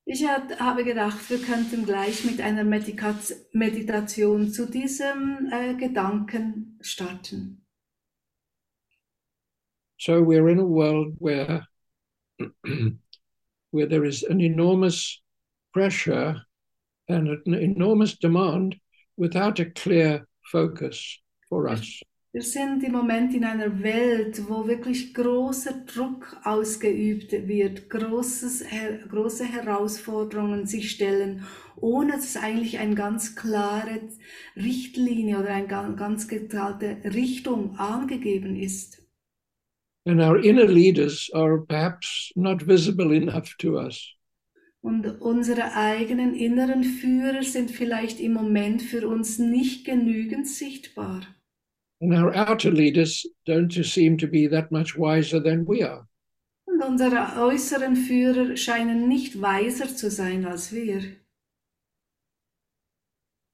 Ich 0.03 0.27
hat, 0.27 0.59
habe 0.59 0.83
gedacht, 0.83 1.29
wir 1.29 1.37
könnten 1.37 1.85
gleich 1.85 2.25
mit 2.25 2.41
einer 2.41 2.65
Medika 2.65 3.15
Meditation 3.53 4.51
zu 4.51 4.69
diesem 4.69 5.49
äh, 5.49 5.75
Gedanken 5.75 6.77
starten. 6.81 7.60
So 10.01 10.23
we're 10.23 10.49
in 10.49 10.57
a 10.57 10.65
world 10.65 11.13
where 11.19 11.67
where 13.71 13.85
there 13.85 14.03
is 14.03 14.23
an 14.23 14.41
enormous 14.41 15.21
pressure 15.73 16.41
and 17.07 17.27
an 17.45 17.53
enormous 17.53 18.17
demand 18.17 18.77
without 19.15 19.59
a 19.59 19.65
clear 19.65 20.25
focus 20.51 21.19
for 21.47 21.69
us. 21.69 22.01
Wir 22.33 22.41
sind 22.41 22.83
im 22.83 22.93
Moment 22.93 23.35
in 23.35 23.43
einer 23.43 23.83
Welt, 23.83 24.41
wo 24.49 24.65
wirklich 24.65 25.13
großer 25.13 25.85
Druck 25.85 26.35
ausgeübt 26.45 27.33
wird, 27.47 27.87
großes, 27.91 28.63
große 29.07 29.45
Herausforderungen 29.45 30.65
sich 30.65 30.89
stellen, 30.89 31.45
ohne 31.75 32.13
dass 32.13 32.37
eigentlich 32.37 32.79
eine 32.79 32.95
ganz 32.95 33.35
klare 33.35 34.01
Richtlinie 34.55 35.37
oder 35.37 35.49
eine 35.49 35.67
ganz 35.67 36.27
geteilte 36.27 36.97
Richtung 37.03 37.75
angegeben 37.77 38.55
ist. 38.55 39.00
And 40.05 40.21
our 40.21 40.39
inner 40.39 40.67
leaders 40.67 41.29
are 41.33 41.59
perhaps 41.59 42.31
not 42.35 42.61
visible 42.61 43.11
enough 43.13 43.55
to 43.59 43.77
us. 43.77 44.15
Und 44.83 45.05
unsere 45.21 45.75
eigenen 45.75 46.33
inneren 46.33 46.83
Führer 46.83 47.43
sind 47.43 47.69
vielleicht 47.69 48.19
im 48.19 48.33
Moment 48.33 48.81
für 48.81 49.07
uns 49.07 49.37
nicht 49.37 49.85
genügend 49.85 50.47
sichtbar. 50.47 51.21
And 52.01 52.13
our 52.13 52.33
outer 52.35 52.71
leaders 52.71 53.27
don't 53.45 53.71
seem 53.83 54.17
to 54.17 54.27
be 54.27 54.47
that 54.47 54.71
much 54.71 54.97
wiser 54.97 55.39
than 55.39 55.67
we 55.67 55.83
are. 55.87 56.07
Und 56.65 56.81
unsere 56.83 57.39
äußeren 57.39 57.95
Führer 57.95 58.57
scheinen 58.57 59.07
nicht 59.07 59.39
weiser 59.39 59.87
zu 59.95 60.09
sein 60.09 60.45
als 60.45 60.73
wir. 60.73 61.03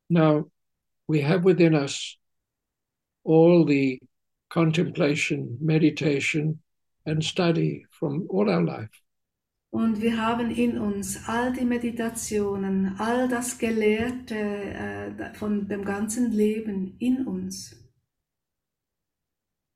Now, 0.10 0.50
we 1.10 1.22
have 1.22 1.44
within 1.44 1.76
us 1.76 2.18
all 3.26 3.66
the 3.66 4.00
contemplation, 4.58 5.56
meditation, 5.62 6.60
and 7.06 7.24
study 7.24 7.86
from 7.92 8.26
all 8.32 8.50
our 8.50 8.64
life. 8.64 9.04
Und 9.72 10.02
wir 10.02 10.18
haben 10.18 10.50
in 10.50 10.80
uns 10.80 11.20
all 11.28 11.54
die 11.54 11.66
Meditationen, 11.66 12.96
all 12.98 13.28
das 13.28 13.60
Gelehrte 13.60 14.36
äh, 14.36 15.34
von 15.36 15.68
dem 15.68 15.84
ganzen 15.86 16.32
Leben 16.32 16.96
in 16.98 17.28
uns. 17.28 17.76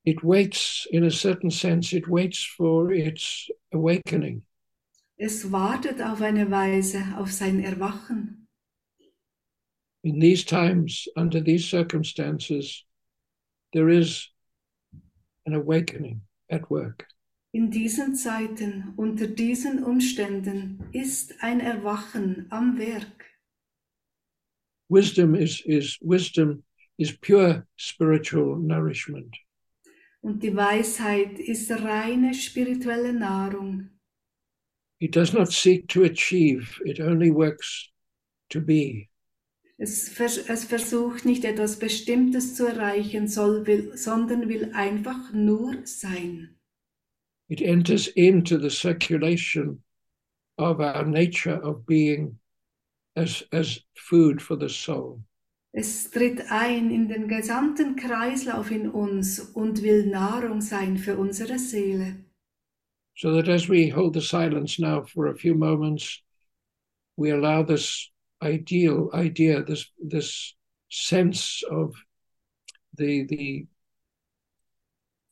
It 0.04 0.24
waits, 0.24 0.88
in 0.92 1.04
a 1.04 1.12
certain 1.12 1.52
sense, 1.52 1.96
it 1.96 2.08
waits 2.08 2.44
for 2.44 2.92
its 2.92 3.52
awakening. 3.72 4.42
Es 5.18 5.52
wartet 5.52 6.02
auf 6.02 6.22
eine 6.24 6.50
Weise 6.50 7.04
auf 7.18 7.32
sein 7.32 7.64
Erwachen. 7.64 8.48
In 10.04 10.20
these 10.20 10.44
times, 10.44 11.08
under 11.16 11.40
these 11.40 11.70
circumstances, 11.70 12.84
there 13.74 13.90
is 13.90 14.31
an 15.46 15.54
awakening 15.54 16.22
at 16.50 16.70
work. 16.70 17.08
In 17.54 17.70
diesen 17.70 18.16
Zeiten, 18.16 18.94
unter 18.96 19.28
diesen 19.28 19.84
Umständen 19.84 20.86
ist 20.94 21.44
ein 21.44 21.60
Erwachen 21.60 22.48
am 22.50 22.78
Werk. 22.78 23.26
Wisdom 24.90 25.36
is, 25.36 25.62
is 25.66 25.98
wisdom 26.02 26.64
is 26.98 27.12
pure 27.12 27.66
spiritual 27.76 28.58
nourishment. 28.58 29.36
Und 30.22 30.44
die 30.44 30.56
Weisheit 30.56 31.40
ist 31.40 31.72
reine 31.72 32.34
spirituelle 32.34 33.12
Nahrung. 33.12 33.90
It 35.00 35.16
does 35.16 35.34
not 35.34 35.52
seek 35.52 35.88
to 35.90 36.04
achieve, 36.04 36.80
it 36.86 37.00
only 37.00 37.32
works 37.32 37.90
to 38.50 38.62
be. 38.62 39.11
Es, 39.82 40.20
es 40.20 40.66
versucht 40.66 41.26
nicht 41.26 41.44
etwas 41.44 41.80
Bestimmtes 41.80 42.54
zu 42.54 42.68
erreichen, 42.68 43.28
soll, 43.28 43.66
will, 43.66 43.98
sondern 43.98 44.48
will 44.48 44.72
einfach 44.76 45.34
nur 45.34 45.76
sein. 45.86 46.56
It 47.50 47.64
enters 47.64 48.08
into 48.10 48.60
the 48.60 48.70
circulation 48.70 49.82
of 50.60 50.80
our 50.80 51.04
nature 51.04 51.60
of 51.64 51.84
being 51.88 52.38
as, 53.16 53.44
as 53.52 53.82
food 53.96 54.40
for 54.40 54.56
the 54.56 54.70
soul. 54.70 55.24
Es 55.74 56.12
tritt 56.12 56.52
ein 56.52 56.92
in 56.92 57.08
den 57.08 57.28
gesamten 57.28 57.96
Kreislauf 57.96 58.70
in 58.70 58.88
uns 58.88 59.40
und 59.40 59.82
will 59.82 60.06
Nahrung 60.06 60.62
sein 60.62 61.00
für 61.00 61.18
unsere 61.18 61.58
Seele. 61.58 62.24
So 63.16 63.34
that 63.34 63.50
as 63.50 63.68
we 63.68 63.90
hold 63.90 64.14
the 64.14 64.22
silence 64.22 64.80
now 64.80 65.02
for 65.02 65.26
a 65.26 65.36
few 65.36 65.56
moments, 65.56 66.22
we 67.18 67.32
allow 67.32 67.64
this 67.64 68.11
ideal 68.42 69.10
idea, 69.14 69.64
this 69.64 69.86
this 70.00 70.56
sense 70.90 71.64
of 71.70 71.96
the 72.98 73.26
the 73.26 73.68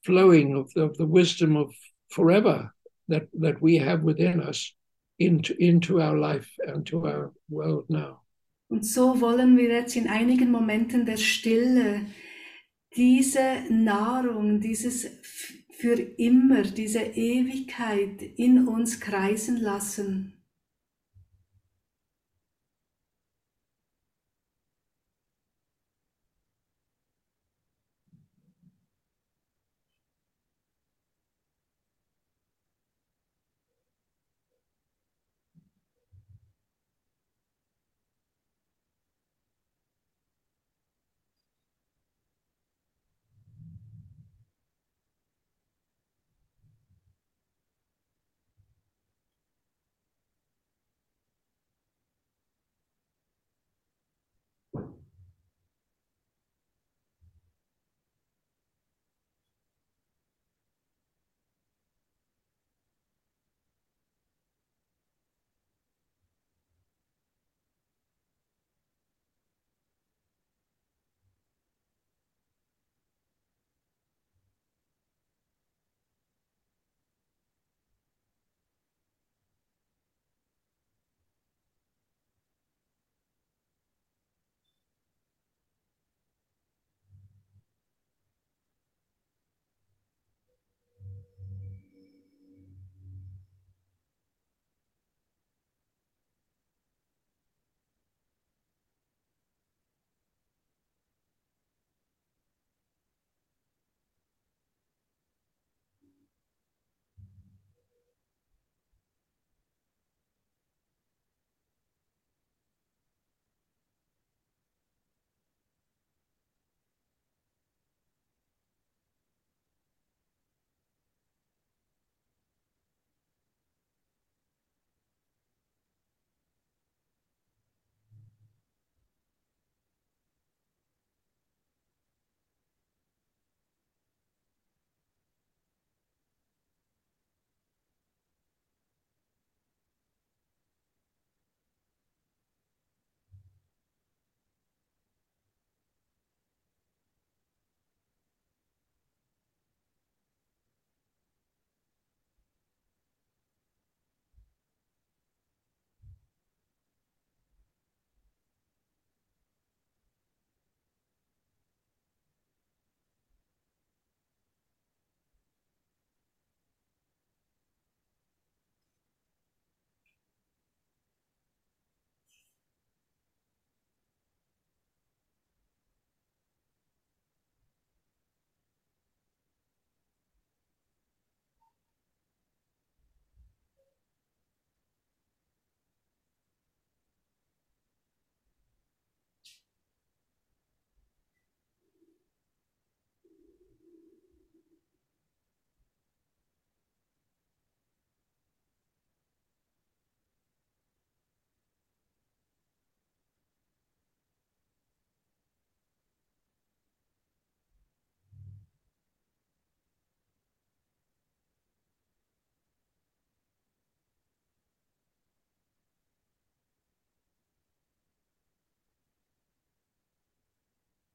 flowing 0.05 0.55
of 0.55 0.71
the, 0.73 0.83
of 0.83 0.97
the 0.97 1.05
wisdom 1.05 1.57
of 1.57 1.73
forever 2.09 2.73
that 3.07 3.27
that 3.33 3.61
we 3.61 3.77
have 3.77 4.01
within 4.03 4.41
us 4.41 4.73
into 5.19 5.55
into 5.59 6.01
our 6.01 6.17
life 6.17 6.49
and 6.67 6.85
to 6.85 7.05
our 7.05 7.33
world 7.49 7.85
now. 7.89 8.21
Und 8.69 8.85
so 8.85 9.19
wollen 9.19 9.57
wir 9.57 9.69
jetzt 9.69 9.95
in 9.95 10.07
einigen 10.07 10.51
Momenten 10.51 11.05
der 11.05 11.17
Stille 11.17 12.05
diese 12.95 13.63
Nahrung, 13.69 14.59
dieses 14.59 15.07
für 15.71 15.93
immer, 16.17 16.63
diese 16.63 16.99
Ewigkeit 16.99 18.21
in 18.21 18.67
uns 18.67 18.99
kreisen 18.99 19.57
lassen. 19.57 20.38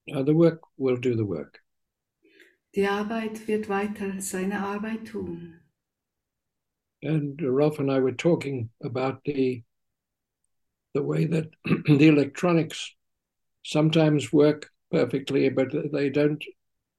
The 0.07 0.35
work 0.35 0.61
will 0.77 0.97
do 0.97 1.15
the 1.17 1.25
work. 1.25 1.61
Die 2.75 2.87
Arbeit 2.87 3.47
wird 3.47 3.69
weiter 3.69 4.21
seine 4.21 4.61
Arbeit 4.61 5.07
tun. 5.07 5.61
And 7.03 7.41
Rolf 7.41 7.79
and 7.79 7.91
I 7.91 8.01
were 8.01 8.17
talking 8.17 8.71
about 8.83 9.23
the 9.25 9.63
the 10.95 11.03
way 11.03 11.27
that 11.27 11.51
the 11.65 12.09
electronics 12.09 12.95
sometimes 13.63 14.33
work 14.33 14.71
perfectly, 14.91 15.49
but 15.51 15.71
they 15.93 16.11
don't. 16.11 16.45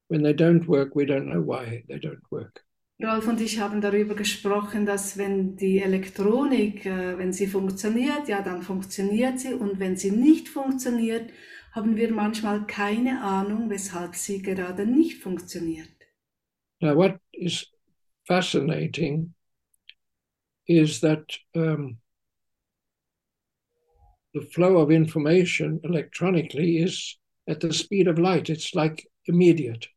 When 0.07 0.21
they 0.21 0.33
don't 0.33 0.67
work, 0.67 0.95
we 0.95 1.05
don't 1.05 1.27
know 1.27 1.41
why 1.41 1.83
they 1.89 1.97
don't 1.97 2.21
work. 2.29 2.63
Rolf 3.03 3.27
und 3.27 3.41
ich 3.41 3.59
haben 3.59 3.81
darüber 3.81 4.15
gesprochen, 4.15 4.85
dass 4.85 5.17
wenn 5.17 5.57
die 5.57 5.79
Elektronik, 5.79 6.85
äh, 6.85 7.17
wenn 7.17 7.33
sie 7.33 7.47
funktioniert, 7.47 8.29
ja, 8.29 8.41
dann 8.41 8.61
funktioniert 8.61 9.39
sie 9.39 9.53
und 9.53 9.79
wenn 9.79 9.97
sie 9.97 10.11
nicht 10.11 10.47
funktioniert, 10.47 11.29
haben 11.75 11.97
wir 11.97 12.11
manchmal 12.11 12.65
keine 12.65 13.21
Ahnung, 13.21 13.69
weshalb 13.69 14.15
sie 14.15 14.41
gerade 14.41 14.85
nicht 14.85 15.21
funktioniert. 15.21 15.89
Now, 16.81 16.95
what 16.95 17.19
is 17.33 17.67
fascinating 18.25 19.33
is 20.67 21.01
that 21.01 21.25
um, 21.53 21.97
the 24.33 24.41
flow 24.41 24.77
of 24.77 24.89
information 24.89 25.81
electronically 25.83 26.77
is 26.77 27.17
at 27.47 27.59
the 27.59 27.73
speed 27.73 28.07
of 28.07 28.17
light. 28.17 28.49
It's 28.49 28.73
like 28.73 29.05
immediate. 29.25 29.87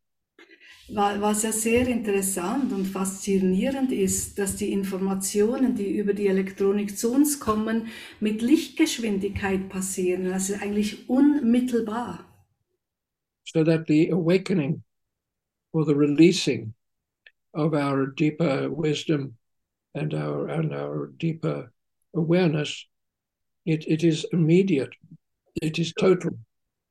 Wa- 0.91 1.19
Was 1.21 1.43
ja 1.43 1.51
sehr 1.51 1.87
interessant 1.87 2.71
und 2.73 2.85
faszinierend 2.85 3.91
ist, 3.91 4.39
dass 4.39 4.55
die 4.55 4.71
Informationen, 4.71 5.75
die 5.75 5.97
über 5.97 6.13
die 6.13 6.27
Elektronik 6.27 6.97
zu 6.97 7.11
uns 7.13 7.39
kommen, 7.39 7.87
mit 8.19 8.41
Lichtgeschwindigkeit 8.41 9.69
passieren, 9.69 10.31
also 10.31 10.53
eigentlich 10.55 11.09
unmittelbar. 11.09 12.25
so 13.45 13.63
that 13.63 13.87
the 13.87 14.09
awakening 14.09 14.83
or 15.73 15.83
the 15.83 15.95
releasing 15.95 16.73
of 17.55 17.73
our 17.73 18.05
deeper 18.05 18.69
wisdom 18.69 19.33
and 19.95 20.13
our 20.13 20.47
and 20.49 20.71
our 20.71 21.07
deeper 21.17 21.71
awareness 22.13 22.85
it, 23.65 23.85
it 23.87 24.03
is 24.03 24.23
immediate. 24.33 24.93
It 25.63 25.79
is 25.79 25.93
total 25.93 26.31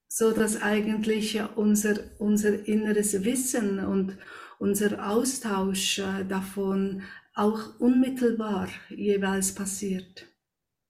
so 0.08 0.32
dass 0.32 0.60
eigentlich 0.62 1.38
unser, 1.56 1.98
unser 2.18 2.66
inneres 2.66 3.24
Wissen 3.24 3.78
und 3.84 4.16
unser 4.58 5.08
Austausch 5.10 5.98
äh, 5.98 6.24
davon 6.24 7.02
auch 7.34 7.78
unmittelbar 7.78 8.68
jeweils 8.88 9.54
passiert. 9.54 10.26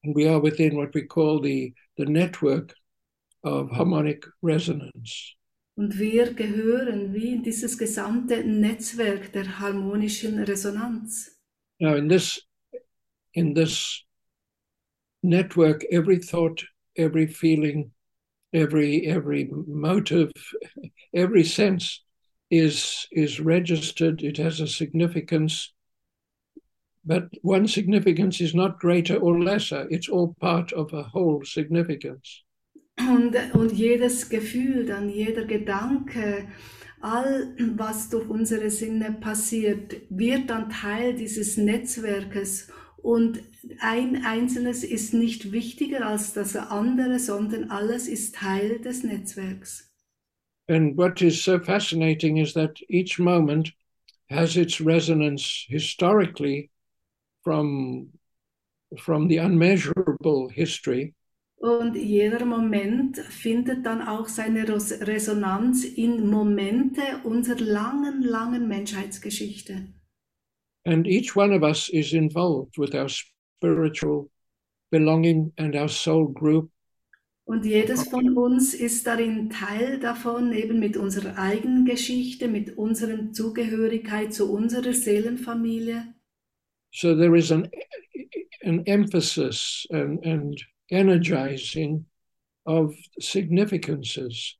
and 0.04 0.14
we 0.14 0.26
are 0.30 0.40
within 0.42 0.76
what 0.76 0.94
we 0.94 1.04
call 1.06 1.42
the 1.42 1.74
the 1.96 2.04
network 2.06 2.72
of 3.42 3.70
harmonic 3.72 4.24
resonance 4.42 5.34
Und 5.76 5.98
wir 5.98 6.32
gehören 6.34 7.12
wie 7.14 7.34
in 7.34 7.42
dieses 7.42 7.76
gesamte 7.78 8.42
Netzwerk 8.44 9.32
der 9.32 9.58
harmonischen 9.60 10.38
Resonanz. 10.44 11.36
now 11.80 11.94
in 11.96 12.08
this 12.08 12.40
in 13.32 13.54
this 13.54 14.04
network 15.22 15.84
every 15.90 16.18
thought 16.20 16.64
every 16.96 17.26
feeling 17.26 17.92
every 18.52 19.06
every 19.06 19.50
motive 19.66 20.32
every 21.14 21.44
sense 21.44 22.02
is 22.50 23.06
is 23.12 23.40
registered 23.40 24.22
it 24.22 24.38
has 24.38 24.60
a 24.60 24.66
significance 24.66 25.72
but 27.04 27.24
one 27.42 27.66
significance 27.68 28.40
is 28.40 28.54
not 28.54 28.78
greater 28.78 29.16
or 29.16 29.38
lesser 29.42 29.86
it's 29.90 30.08
all 30.08 30.34
part 30.40 30.72
of 30.72 30.92
a 30.92 31.02
whole 31.02 31.44
significance 31.44 32.42
Und, 32.98 33.36
und 33.54 33.72
jedes 33.72 34.28
Gefühl, 34.28 34.84
dann 34.86 35.08
jeder 35.08 35.44
Gedanke, 35.44 36.48
all 37.00 37.54
was 37.76 38.10
durch 38.10 38.28
unsere 38.28 38.70
Sinne 38.70 39.12
passiert, 39.20 40.02
wird 40.10 40.50
dann 40.50 40.68
Teil 40.68 41.14
dieses 41.14 41.56
Netzwerkes. 41.56 42.68
Und 43.02 43.40
ein 43.80 44.24
einzelnes 44.24 44.84
ist 44.84 45.14
nicht 45.14 45.52
wichtiger 45.52 46.06
als 46.06 46.32
das 46.34 46.56
andere, 46.56 47.18
sondern 47.18 47.70
alles 47.70 48.08
ist 48.08 48.34
Teil 48.34 48.80
des 48.80 49.02
Netzwerks. 49.04 49.84
and 50.70 50.98
what 50.98 51.22
is 51.22 51.42
so 51.42 51.58
fascinating 51.58 52.36
is 52.36 52.52
that 52.52 52.78
each 52.90 53.18
moment 53.18 53.72
has 54.28 54.54
its 54.56 54.80
resonance 54.82 55.64
historically 55.68 56.68
from 57.42 58.08
from 58.98 59.28
the 59.28 59.38
unmeasurable 59.38 60.48
history 60.50 61.14
Und 61.56 61.96
jeder 61.96 62.44
Moment 62.44 63.18
findet 63.18 63.84
dann 63.84 64.00
auch 64.02 64.28
seine 64.28 64.64
Resonanz 64.68 65.84
in 65.84 66.28
Momente 66.30 67.02
unserer 67.24 67.58
langen, 67.60 68.22
langen 68.22 68.68
Menschheitsgeschichte. 68.68 69.88
And 70.84 71.06
each 71.06 71.36
one 71.36 71.52
of 71.52 71.62
us 71.62 71.88
is 71.88 72.12
involved 72.12 72.78
with 72.78 72.94
our 72.94 73.08
spiritual 73.08 74.30
belonging 74.90 75.52
and 75.58 75.76
our 75.76 75.88
soul 75.88 76.28
group. 76.28 76.70
Und 77.44 77.64
jedes 77.64 78.10
von 78.10 78.36
uns 78.36 78.74
ist 78.74 79.06
darin 79.06 79.48
Teil 79.48 79.98
davon, 79.98 80.52
eben 80.52 80.78
mit 80.78 80.98
unserer 80.98 81.38
eigenen 81.38 81.86
Geschichte, 81.86 82.46
mit 82.46 82.76
unserer 82.76 83.32
Zugehörigkeit 83.32 84.34
zu 84.34 84.52
unserer 84.52 84.92
Seelenfamilie. 84.92 86.14
So 86.90 87.16
there 87.16 87.34
is 87.34 87.50
an, 87.50 87.70
an 88.64 88.82
emphasis 88.86 89.86
and, 89.90 90.22
and 90.26 90.62
energizing 90.90 92.04
of 92.66 92.94
significances. 93.18 94.57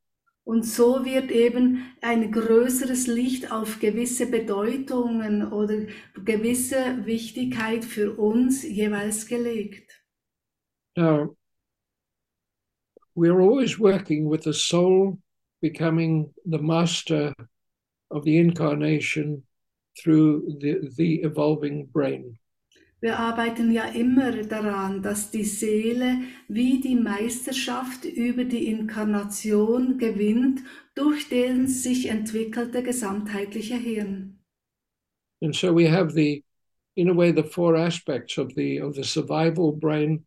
Und 0.49 0.63
so 0.63 1.05
wird 1.05 1.31
eben 1.31 1.93
ein 2.01 2.33
größeres 2.33 3.07
Licht 3.07 3.53
auf 3.53 3.81
gewisse 3.81 4.31
Bedeutungen 4.31 5.53
oder 5.53 5.89
gewisse 6.25 7.05
Wichtigkeit 7.05 7.85
für 7.85 8.19
uns 8.19 8.63
jeweils 8.63 9.27
gelegt. 9.27 10.03
Now, 10.97 11.37
we're 13.15 13.39
always 13.39 13.79
working 13.79 14.31
with 14.31 14.45
the 14.45 14.55
soul 14.55 15.19
becoming 15.61 16.33
the 16.47 16.57
master 16.57 17.35
of 18.09 18.25
the 18.25 18.39
incarnation 18.39 19.45
through 20.03 20.49
the, 20.63 20.89
the 20.97 21.21
evolving 21.25 21.89
brain. 21.93 22.39
Wir 23.01 23.19
arbeiten 23.19 23.71
ja 23.71 23.85
immer 23.85 24.33
daran, 24.43 25.03
dass 25.03 25.31
die 25.31 25.45
Seele 25.45 26.19
wie 26.49 26.81
die 26.81 26.97
Meisterschaft 26.97 28.05
über 28.05 28.45
die 28.45 28.67
Inkarnation 28.67 29.99
gewinnt 29.99 30.63
durch 30.97 31.29
den 31.29 31.69
sich 31.69 32.09
entwickelte 32.09 32.83
gesamtheitliche 32.83 33.77
Hirn. 33.77 34.41
And 35.41 35.55
so 35.55 35.73
we 35.73 35.89
have 35.89 36.13
the, 36.13 36.43
in 36.97 37.09
a 37.09 37.15
way, 37.15 37.31
the 37.31 37.45
four 37.45 37.77
aspects 37.77 38.37
of 38.39 38.55
the 38.57 38.81
of 38.81 38.97
the 38.97 39.05
survival 39.05 39.73
brain 39.73 40.27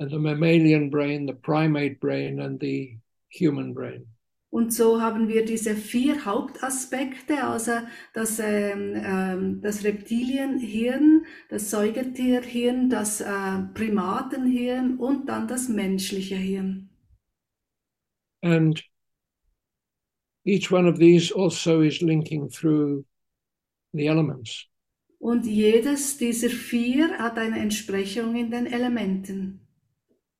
and 0.00 0.10
the 0.10 0.18
mammalian 0.18 0.88
brain, 0.88 1.26
the 1.26 1.34
primate 1.34 2.00
brain, 2.00 2.40
and 2.40 2.58
the 2.58 2.96
human 3.28 3.74
brain. 3.74 4.06
Und 4.52 4.74
so 4.74 5.00
haben 5.00 5.28
wir 5.28 5.46
diese 5.46 5.74
vier 5.74 6.26
Hauptaspekte, 6.26 7.42
also 7.42 7.72
das, 8.12 8.38
ähm, 8.38 8.92
ähm, 8.94 9.60
das 9.62 9.82
Reptilienhirn, 9.82 11.24
das 11.48 11.70
Säugetierhirn, 11.70 12.90
das 12.90 13.22
äh, 13.22 13.62
Primatenhirn 13.72 14.98
und 14.98 15.26
dann 15.30 15.48
das 15.48 15.70
menschliche 15.70 16.36
Hirn. 16.36 16.90
And 18.42 18.82
each 20.44 20.70
one 20.70 20.86
of 20.86 20.98
these 20.98 21.34
also 21.34 21.80
is 21.80 22.02
linking 22.02 22.50
through 22.50 23.06
the 23.94 24.06
elements. 24.06 24.66
Und 25.18 25.46
jedes 25.46 26.18
dieser 26.18 26.50
vier 26.50 27.16
hat 27.18 27.38
eine 27.38 27.58
Entsprechung 27.58 28.36
in 28.36 28.50
den 28.50 28.66
Elementen. 28.66 29.60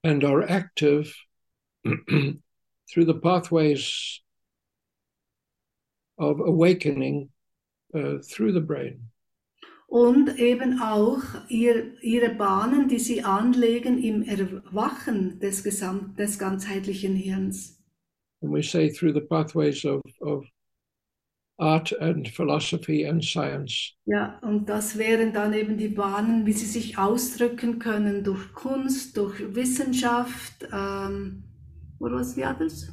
and 0.04 0.22
are 0.24 0.42
active 0.42 1.14
through 2.92 3.06
the 3.06 3.14
pathways 3.14 4.20
of 6.18 6.40
awakening 6.40 7.30
uh, 7.94 8.18
through 8.22 8.52
the 8.52 8.60
brain. 8.60 9.08
Und 9.88 10.38
eben 10.38 10.80
auch 10.80 11.22
ihr, 11.48 12.02
ihre 12.02 12.30
Bahnen, 12.34 12.88
die 12.88 12.98
sie 12.98 13.22
anlegen 13.22 14.02
im 14.02 14.22
Erwachen 14.22 15.38
des, 15.38 15.62
Gesamt, 15.62 16.18
des 16.18 16.38
ganzheitlichen 16.38 17.14
Hirns. 17.14 17.78
And 18.40 18.52
we 18.52 18.62
say 18.62 18.90
through 18.90 19.12
the 19.12 19.20
pathways 19.20 19.84
of, 19.84 20.00
of 20.22 20.46
art 21.58 21.92
and 22.00 22.26
philosophy 22.26 23.04
and 23.06 23.22
science. 23.22 23.92
Ja, 24.06 24.38
und 24.40 24.66
das 24.68 24.96
wären 24.96 25.34
dann 25.34 25.52
eben 25.52 25.76
die 25.76 25.88
Bahnen, 25.88 26.46
wie 26.46 26.54
sie 26.54 26.66
sich 26.66 26.96
ausdrücken 26.96 27.78
können 27.78 28.24
durch 28.24 28.54
Kunst, 28.54 29.18
durch 29.18 29.54
Wissenschaft. 29.54 30.68
Ähm, 30.72 31.44
What 32.02 32.10
was 32.10 32.34
the 32.34 32.42
others? 32.42 32.90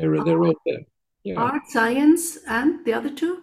They're, 0.00 0.24
they're 0.24 0.42
all 0.42 0.56
there. 0.66 0.80
Yeah. 1.22 1.36
Art, 1.36 1.62
science, 1.68 2.38
and 2.48 2.84
the 2.84 2.92
other 2.92 3.14
two? 3.14 3.40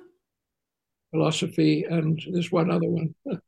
Philosophy 1.11 1.85
and 1.89 2.21
there's 2.33 2.51
one 2.51 2.69
other 2.69 2.89
one. 2.89 3.15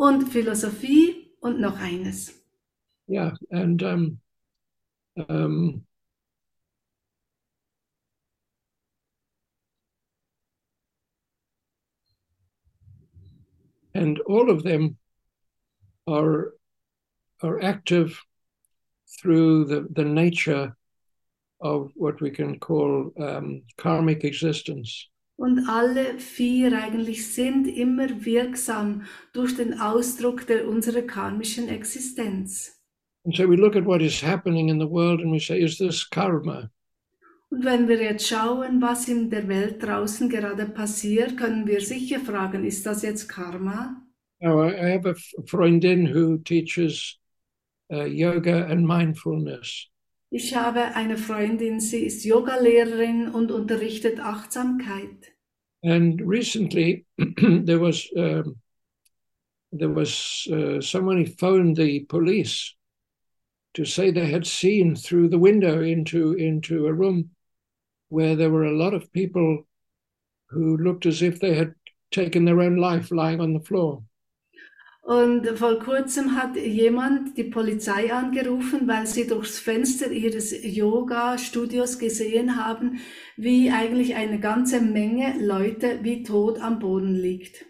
und 0.00 0.26
Philosophie 0.26 1.30
und 1.40 1.60
noch 1.60 1.78
eines. 1.78 2.32
Yeah, 3.06 3.30
and 3.52 3.80
um, 3.84 4.18
um, 5.28 5.82
and 13.94 14.18
all 14.26 14.50
of 14.50 14.64
them 14.64 14.96
are 16.08 16.54
are 17.44 17.62
active 17.62 18.25
through 19.20 19.66
the, 19.66 19.86
the 19.94 20.04
nature 20.04 20.76
of 21.60 21.90
what 21.96 22.20
we 22.20 22.30
can 22.30 22.58
call 22.58 23.12
um, 23.18 23.62
karmic 23.76 24.24
existence. 24.24 25.08
Und 25.38 25.68
alle 25.68 26.18
vier 26.18 26.72
eigentlich 26.72 27.34
sind 27.34 27.66
immer 27.66 28.24
wirksam 28.24 29.02
durch 29.34 29.54
den 29.54 29.78
Ausdruck 29.78 30.46
der 30.46 30.66
unserer 30.66 31.02
karmischen 31.02 31.68
Existenz. 31.68 32.72
And 33.24 33.34
so 33.34 33.46
we 33.46 33.56
look 33.56 33.76
at 33.76 33.84
what 33.84 34.00
is 34.00 34.22
happening 34.22 34.68
in 34.68 34.78
the 34.78 34.88
world 34.88 35.20
and 35.20 35.32
we 35.32 35.40
say, 35.40 35.60
is 35.60 35.76
this 35.76 36.08
karma? 36.08 36.70
Und 37.48 37.64
wenn 37.64 37.86
wir 37.88 38.02
jetzt 38.02 38.28
schauen, 38.28 38.82
was 38.82 39.08
in 39.08 39.30
der 39.30 39.46
Welt 39.48 39.82
draußen 39.82 40.28
gerade 40.28 40.66
passiert, 40.66 41.36
können 41.36 41.66
wir 41.66 41.80
sicher 41.80 42.20
fragen, 42.20 42.64
ist 42.64 42.84
das 42.86 43.02
jetzt 43.02 43.28
Karma? 43.28 44.02
Now, 44.40 44.68
I 44.68 44.92
have 44.92 45.08
a 45.08 45.14
Freundin 45.46 46.12
who 46.12 46.38
teaches 46.38 47.18
uh, 47.92 48.04
yoga 48.04 48.66
and 48.66 48.86
mindfulness. 48.86 49.88
Ich 50.30 50.54
habe 50.54 50.94
eine 50.94 51.16
Freundin, 51.16 51.80
sie 51.80 52.04
ist 52.04 52.24
Yogalehrerin 52.24 53.28
und 53.28 53.52
unterrichtet 53.52 54.18
Achtsamkeit. 54.20 55.32
And 55.82 56.20
recently, 56.20 57.06
there 57.18 57.78
was 57.80 58.10
um, 58.16 58.56
there 59.72 59.92
was 59.92 60.48
uh, 60.52 60.80
someone 60.80 61.18
who 61.18 61.30
phoned 61.38 61.76
the 61.76 62.00
police 62.08 62.74
to 63.74 63.84
say 63.84 64.10
they 64.10 64.30
had 64.30 64.46
seen 64.46 64.96
through 64.96 65.28
the 65.28 65.38
window 65.38 65.82
into 65.82 66.32
into 66.32 66.86
a 66.86 66.92
room 66.92 67.30
where 68.08 68.34
there 68.36 68.50
were 68.50 68.64
a 68.64 68.76
lot 68.76 68.94
of 68.94 69.12
people 69.12 69.66
who 70.48 70.76
looked 70.76 71.06
as 71.06 71.22
if 71.22 71.38
they 71.40 71.54
had 71.54 71.74
taken 72.10 72.44
their 72.44 72.60
own 72.60 72.76
life 72.76 73.10
lying 73.10 73.40
on 73.40 73.52
the 73.52 73.60
floor. 73.60 74.02
Und 75.06 75.46
vor 75.56 75.78
kurzem 75.78 76.34
hat 76.34 76.56
jemand 76.56 77.38
die 77.38 77.44
Polizei 77.44 78.12
angerufen, 78.12 78.88
weil 78.88 79.06
sie 79.06 79.28
durchs 79.28 79.60
Fenster 79.60 80.10
ihres 80.10 80.52
Yoga-Studios 80.64 82.00
gesehen 82.00 82.56
haben, 82.56 82.98
wie 83.36 83.70
eigentlich 83.70 84.16
eine 84.16 84.40
ganze 84.40 84.80
Menge 84.80 85.36
Leute 85.40 86.00
wie 86.02 86.24
tot 86.24 86.58
am 86.58 86.80
Boden 86.80 87.14
liegt. 87.14 87.66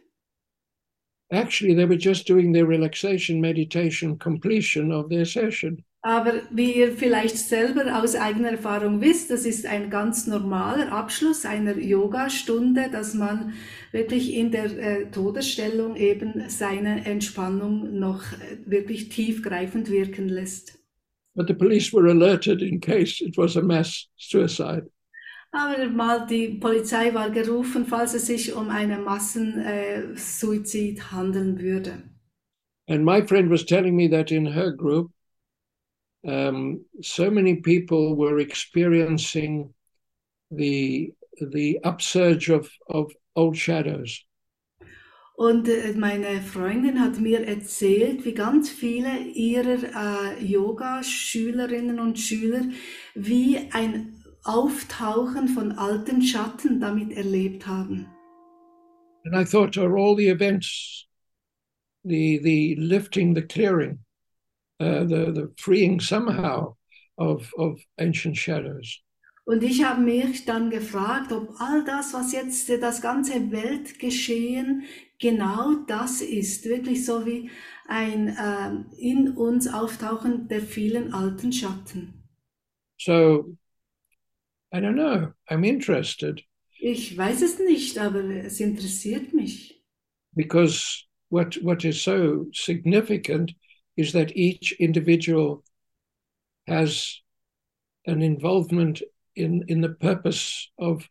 Actually, 1.29 1.75
they 1.75 1.87
were 1.87 1.99
just 1.99 2.27
doing 2.27 2.55
their 2.55 2.66
relaxation 2.66 3.38
meditation 3.38 4.18
completion 4.18 4.90
of 4.90 5.11
their 5.11 5.27
session. 5.27 5.85
Aber 6.07 6.35
wie 6.51 6.71
ihr 6.71 6.92
vielleicht 6.92 7.37
selber 7.37 8.01
aus 8.01 8.14
eigener 8.14 8.53
Erfahrung 8.53 9.01
wisst, 9.01 9.29
das 9.33 9.45
ist 9.45 9.66
ein 9.66 9.90
ganz 9.90 10.29
normaler 10.29 10.92
Abschluss 10.92 11.45
einer 11.45 11.77
Yoga-Stunde, 11.77 12.90
dass 12.92 13.14
man 13.14 13.55
wirklich 13.90 14.33
in 14.33 14.53
der 14.53 14.66
äh, 14.66 15.11
Todesstellung 15.11 15.97
eben 15.97 16.49
seine 16.49 17.05
Entspannung 17.05 17.99
noch 17.99 18.23
äh, 18.35 18.59
wirklich 18.66 19.09
tiefgreifend 19.09 19.90
wirken 19.90 20.29
lässt. 20.29 20.79
But 21.35 21.49
the 21.49 21.55
police 21.55 21.92
were 21.92 22.09
alerted 22.09 22.62
in 22.62 22.79
case 22.79 23.21
it 23.21 23.37
was 23.37 23.57
a 23.57 23.62
mass 23.62 24.07
suicide. 24.16 24.88
Aber 25.51 25.88
mal 25.88 26.25
die 26.29 26.51
Polizei 26.61 27.12
war 27.14 27.31
gerufen, 27.31 27.85
falls 27.85 28.14
es 28.14 28.27
sich 28.27 28.55
um 28.55 28.71
einen 28.71 29.03
Massensuizid 29.03 30.99
äh, 30.99 31.03
handeln 31.11 31.59
würde. 31.59 32.05
And 32.88 33.05
my 33.05 33.27
friend 33.27 33.51
was 33.51 33.66
telling 33.66 33.97
me 33.97 34.09
that 34.09 34.31
in 34.31 34.47
her 34.47 34.71
group, 34.71 35.11
um, 36.27 36.85
so 37.01 37.31
many 37.31 37.57
people 37.57 38.17
were 38.17 38.39
experiencing 38.39 39.73
the 40.51 41.12
the 41.41 41.79
upsurge 41.85 42.49
of 42.49 42.71
of 42.89 43.12
old 43.35 43.57
shadows. 43.57 44.25
Und 45.37 45.69
äh, 45.69 45.93
meine 45.93 46.41
Freundin 46.41 46.99
hat 46.99 47.21
mir 47.21 47.47
erzählt, 47.47 48.25
wie 48.25 48.33
ganz 48.33 48.71
viele 48.71 49.19
ihrer 49.35 50.39
äh, 50.39 50.43
Yoga-Schülerinnen 50.43 52.01
und 52.01 52.19
Schüler 52.19 52.62
wie 53.15 53.59
ein 53.73 54.15
Auftauchen 54.45 55.49
von 55.49 55.73
alten 55.73 56.23
Schatten 56.23 56.81
damit 56.81 57.12
erlebt 57.12 57.67
haben. 57.67 58.07
And 59.27 59.35
I 59.35 59.45
thought, 59.45 59.77
are 59.77 59.99
all 59.99 60.17
the 60.17 60.29
events, 60.29 61.07
the 62.05 62.39
the 62.39 62.77
lifting, 62.77 63.35
the 63.35 63.43
clearing, 63.43 63.99
uh, 64.81 65.05
the 65.05 65.33
the 65.33 65.53
freeing 65.59 66.01
somehow 66.01 66.77
of 67.19 67.53
of 67.59 67.81
ancient 67.99 68.37
shadows? 68.37 69.03
Und 69.45 69.62
ich 69.62 69.85
habe 69.85 70.01
mich 70.03 70.45
dann 70.45 70.71
gefragt, 70.71 71.33
ob 71.33 71.61
all 71.61 71.85
das, 71.85 72.12
was 72.12 72.33
jetzt 72.33 72.69
äh, 72.69 72.79
das 72.79 73.01
ganze 73.01 73.51
Weltgeschehen 73.53 74.83
genau 75.21 75.75
das 75.87 76.21
ist, 76.21 76.65
wirklich 76.67 77.05
so 77.05 77.25
wie 77.25 77.51
ein 77.87 78.37
ähm, 78.39 78.87
in 78.99 79.31
uns 79.37 79.69
Auftauchen 79.69 80.49
der 80.49 80.61
vielen 80.61 81.15
alten 81.15 81.53
Schatten. 81.53 82.25
So 82.99 83.57
I 84.73 84.79
don't 84.81 84.95
know. 84.95 85.33
I'm 85.51 85.65
interested 85.65 86.43
Ich 86.79 87.15
weiß 87.19 87.43
es 87.43 87.59
nicht, 87.59 87.99
aber 87.99 88.23
es 88.25 88.61
interessiert 88.61 89.35
mich. 89.35 89.83
because 90.35 91.05
what 91.29 91.55
what 91.62 91.85
is 91.85 92.01
so 92.01 92.47
significant 92.53 93.53
is 93.97 94.13
that 94.13 94.37
each 94.37 94.73
individual 94.79 95.65
has 96.67 97.21
an 98.07 98.23
involvement 98.23 99.03
in 99.35 99.65
in 99.69 99.81
the 99.81 99.91
purpose 99.91 100.71
of 100.79 101.09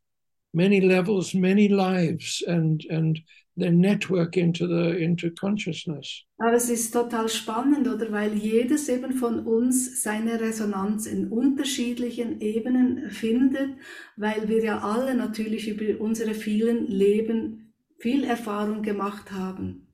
many 0.54 0.82
levels, 0.82 1.34
many 1.34 1.68
lives, 1.68 2.44
and 2.48 2.84
and 2.90 3.20
their 3.58 3.72
network 3.72 4.38
into 4.38 4.68
the 4.68 4.98
into 4.98 5.32
consciousness. 5.32 6.26
Aber 6.38 6.54
es 6.54 6.70
ist 6.70 6.92
total 6.92 7.30
spannend, 7.30 7.88
oder? 7.88 8.12
Weil 8.12 8.34
jedes 8.34 8.90
eben 8.90 9.14
von 9.14 9.46
uns 9.46 10.04
seine 10.04 10.40
Resonanz 10.40 11.06
in 11.06 11.30
unterschiedlichen 11.30 12.42
Ebenen 12.42 13.10
findet, 13.12 13.78
weil 14.18 14.48
wir 14.48 14.64
ja 14.64 14.80
alle 14.80 15.16
natürlich 15.16 15.68
über 15.68 16.02
unsere 16.02 16.34
vielen 16.34 16.88
Leben 16.88 17.74
viel 18.00 18.24
Erfahrung 18.24 18.82
gemacht 18.82 19.32
haben. 19.32 19.85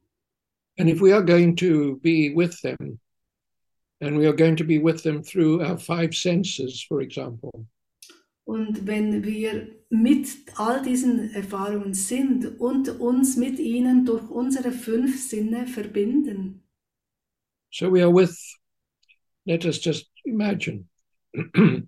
And 0.78 0.90
if 0.90 1.02
we 1.02 1.12
are 1.12 1.22
going 1.22 1.56
to 1.58 1.98
be 2.02 2.34
with 2.34 2.60
them, 2.62 3.00
and 4.00 4.18
we 4.18 4.26
are 4.26 4.34
going 4.34 4.56
to 4.56 4.64
be 4.64 4.80
with 4.80 5.04
them 5.04 5.22
through 5.24 5.62
our 5.64 5.78
five 5.78 6.16
senses, 6.16 6.82
for 6.88 7.02
example, 7.02 7.68
Und 8.48 8.86
wenn 8.88 9.24
wir 9.24 9.68
mit 9.92 10.28
all 10.58 10.82
diesen 10.82 11.32
Erfahrungen 11.34 11.94
sind 11.94 12.60
und 12.60 12.90
uns 13.00 13.38
mit 13.38 13.60
ihnen 13.60 14.04
durch 14.06 14.30
unsere 14.30 14.72
fünf 14.72 15.20
Sinne 15.22 15.68
verbinden, 15.68 16.64
so 17.72 17.90
we 17.90 18.02
are 18.02 18.12
with. 18.12 18.38
Let 19.46 19.66
us 19.66 19.78
just 19.84 20.10
imagine. 20.26 20.86
we 21.34 21.84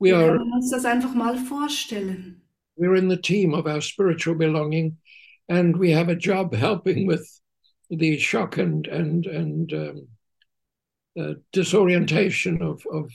wir 0.00 0.16
are 0.16 0.38
können 0.38 0.52
uns 0.54 0.70
das 0.70 0.84
einfach 0.84 1.14
mal 1.14 1.36
vorstellen. 1.36 2.40
we're 2.76 2.96
in 2.96 3.08
the 3.08 3.16
team 3.20 3.52
of 3.54 3.66
our 3.66 3.80
spiritual 3.82 4.34
belonging, 4.34 4.96
and 5.48 5.76
we 5.76 5.90
have 5.92 6.08
a 6.08 6.16
job 6.16 6.54
helping 6.54 7.06
with 7.06 7.40
the 7.90 8.18
shock 8.18 8.58
and 8.58 8.86
and 8.86 9.26
and 9.26 9.72
um, 9.72 10.08
uh, 11.18 11.34
disorientation 11.52 12.62
of 12.62 12.84
of 12.86 13.10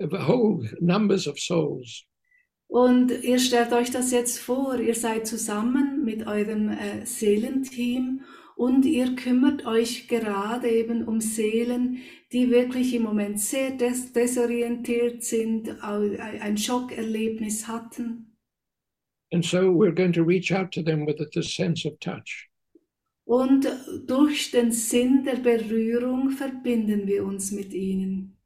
of 0.00 0.12
whole 0.12 0.66
numbers 0.80 1.26
of 1.26 1.38
souls. 1.38 2.04
Und 2.68 3.10
ihr 3.22 3.38
stellt 3.38 3.72
euch 3.72 3.90
das 3.90 4.12
jetzt 4.12 4.38
vor, 4.38 4.78
ihr 4.80 4.94
seid 4.94 5.26
zusammen 5.26 6.04
mit 6.04 6.26
eurem 6.26 6.70
äh, 6.70 7.04
Seelenteam 7.04 8.22
und 8.56 8.86
ihr 8.86 9.14
kümmert 9.14 9.66
euch 9.66 10.08
gerade 10.08 10.70
eben 10.70 11.04
um 11.04 11.20
Seelen, 11.20 11.98
die 12.32 12.50
wirklich 12.50 12.94
im 12.94 13.02
Moment 13.02 13.40
sehr 13.40 13.72
des 13.72 14.12
desorientiert 14.12 15.22
sind, 15.22 15.82
ein 15.82 16.56
Schockerlebnis 16.56 17.68
hatten. 17.68 18.38
And 19.32 19.44
so 19.44 19.70
we're 19.70 19.94
going 19.94 20.12
to 20.12 20.22
reach 20.22 20.52
out 20.52 20.72
to 20.72 20.82
them 20.82 21.06
with 21.06 21.18
this 21.32 21.54
sense 21.54 21.86
of 21.86 21.98
touch. 22.00 22.48
Und 23.24 23.66
durch 24.06 24.50
den 24.50 24.72
Sinn 24.72 25.24
der 25.24 25.36
Berührung 25.36 26.30
verbinden 26.30 27.06
wir 27.06 27.24
uns 27.24 27.52
mit 27.52 27.72
ihnen. 27.72 28.36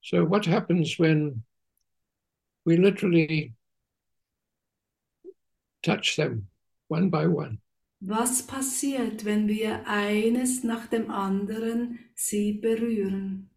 So 0.00 0.24
what 0.28 0.46
happens 0.46 0.98
when 0.98 1.42
we 2.64 2.76
literally 2.76 3.54
touch 5.82 6.16
them 6.16 6.48
one 6.88 7.10
by 7.10 7.26
one? 7.26 7.58
Was 8.00 8.46
passiert, 8.46 9.24
wenn 9.24 9.48
wir 9.48 9.86
eines 9.86 10.62
nach 10.62 10.86
dem 10.86 11.10
anderen 11.10 11.98
sie 12.14 12.52
berühren? 12.52 13.50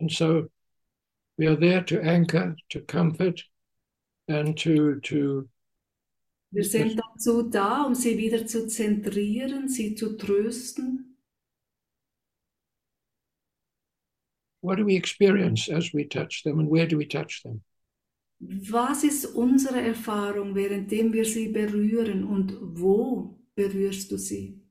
And 0.00 0.10
so 0.10 0.48
we 1.38 1.48
are 1.48 1.56
there 1.56 1.84
to 1.84 2.00
anchor, 2.00 2.56
to 2.70 2.80
comfort, 2.80 3.44
and 4.26 4.58
to 4.58 5.00
to 5.02 5.48
Wir 6.54 6.64
sind 6.64 6.98
dazu 6.98 7.42
da, 7.42 7.82
um 7.82 7.94
sie 7.94 8.16
wieder 8.16 8.46
zu 8.46 8.66
zentrieren, 8.68 9.68
sie 9.68 9.94
zu 9.94 10.16
trösten. 10.16 11.14
what 14.64 14.78
do 14.78 14.84
we 14.86 14.96
experience 14.96 15.68
as 15.68 15.92
we 15.92 16.04
touch 16.04 16.42
them 16.42 16.58
and 16.58 16.70
where 16.70 16.86
do 16.86 16.96
we 16.96 17.04
touch 17.04 17.42
them? 17.42 17.60
Was 18.70 19.04
ist 19.04 19.26
unsere 19.26 19.80
Erfahrung, 19.80 20.54
währenddem 20.54 21.12
wir 21.12 21.24
sie 21.24 21.48
berühren 21.48 22.24
und 22.24 22.56
wo 22.60 23.38
berührst 23.54 24.10
du 24.10 24.16
sie? 24.16 24.63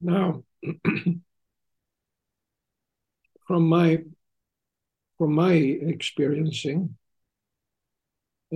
Now, 0.00 0.44
from 3.46 3.68
my 3.68 4.04
from 5.16 5.32
my 5.34 5.52
experiencing, 5.52 6.96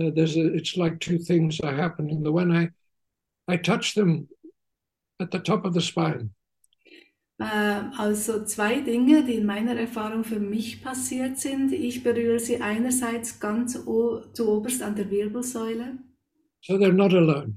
uh, 0.01 0.11
there's 0.15 0.37
a, 0.37 0.53
it's 0.53 0.77
like 0.77 0.99
two 0.99 1.17
things 1.19 1.59
are 1.59 1.73
happening. 1.75 2.23
The 2.23 2.31
one 2.31 2.51
I 2.55 2.69
I 3.47 3.57
touch 3.57 3.93
them 3.93 4.29
at 5.19 5.31
the 5.31 5.39
top 5.39 5.65
of 5.65 5.73
the 5.73 5.81
spine. 5.81 6.29
Äh, 7.39 7.81
also 7.97 8.45
zwei 8.45 8.81
Dinge, 8.81 9.23
die 9.25 9.35
in 9.35 9.45
meiner 9.45 9.75
Erfahrung 9.75 10.23
für 10.23 10.39
mich 10.39 10.81
passiert 10.83 11.39
sind. 11.39 11.73
Ich 11.73 12.03
berühre 12.03 12.39
sie 12.39 12.61
einerseits 12.61 13.39
ganz 13.39 13.73
zu 13.73 14.47
oberst 14.47 14.81
an 14.81 14.95
der 14.95 15.09
Wirbelsäule, 15.09 15.97
So 16.61 16.77
they're 16.77 16.93
not 16.93 17.13
alone. 17.13 17.55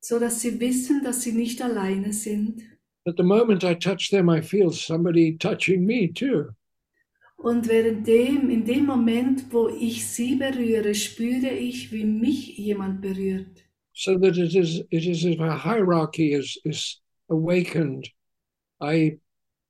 so 0.00 0.18
dass 0.18 0.40
sie 0.40 0.58
wissen, 0.58 1.04
dass 1.04 1.22
sie 1.22 1.32
nicht 1.32 1.62
alleine 1.62 2.12
sind. 2.12 2.62
At 3.06 3.16
the 3.16 3.24
moment 3.24 3.64
I 3.64 3.74
touch 3.74 4.10
them, 4.10 4.28
I 4.28 4.40
feel 4.40 4.70
somebody 4.70 5.36
touching 5.36 5.86
me 5.86 6.08
too. 6.08 6.54
Und 7.38 7.66
währenddem, 7.66 8.50
in 8.50 8.64
dem 8.64 8.86
Moment, 8.86 9.52
wo 9.52 9.68
ich 9.68 10.06
sie 10.06 10.36
berühre, 10.36 10.94
spüre 10.94 11.50
ich, 11.50 11.90
wie 11.90 12.04
mich 12.04 12.56
jemand 12.56 13.00
berührt. 13.00 13.64
So 13.94 14.16
that 14.18 14.38
it 14.38 14.54
is 14.54 14.80
it 14.90 15.04
is 15.04 15.24
if 15.24 15.40
a 15.40 15.58
hierarchy 15.58 16.32
is 16.32 16.56
is 16.64 17.00
awakened. 17.28 18.08
I 18.80 19.18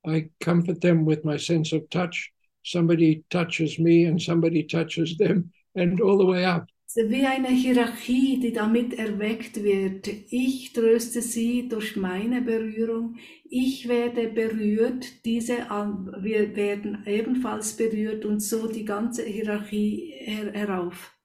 I 0.07 0.29
comfort 0.40 0.81
them 0.83 1.07
with 1.07 1.25
my 1.25 1.38
sense 1.38 1.73
of 1.73 1.88
touch. 1.88 2.31
Somebody 2.62 3.25
touches 3.31 3.79
me 3.79 4.05
and 4.05 4.21
somebody 4.21 4.64
touches 4.64 5.16
them, 5.16 5.51
and 5.75 6.01
all 6.01 6.18
the 6.18 6.27
way 6.27 6.45
up. 6.45 6.68
Wie 6.95 7.25
eine 7.25 7.49
Hierarchie, 7.49 8.39
die 8.41 8.53
damit 8.53 8.95
erweckt 8.95 9.63
wird. 9.63 10.09
Ich 10.31 10.73
tröste 10.73 11.23
sie 11.23 11.69
durch 11.69 11.97
meine 11.97 12.43
Berührung. 12.43 13.17
Ich 13.49 13.89
werde 13.89 14.29
berührt. 14.29 15.25
Diese 15.25 15.55
wir 15.55 16.55
werden 16.55 17.03
ebenfalls 17.07 17.77
berührt 17.77 18.25
und 18.25 18.41
so 18.41 18.71
die 18.71 18.85
ganze 18.85 19.25
Hierarchie 19.25 20.13
her 20.19 20.53
herauf. 20.53 21.17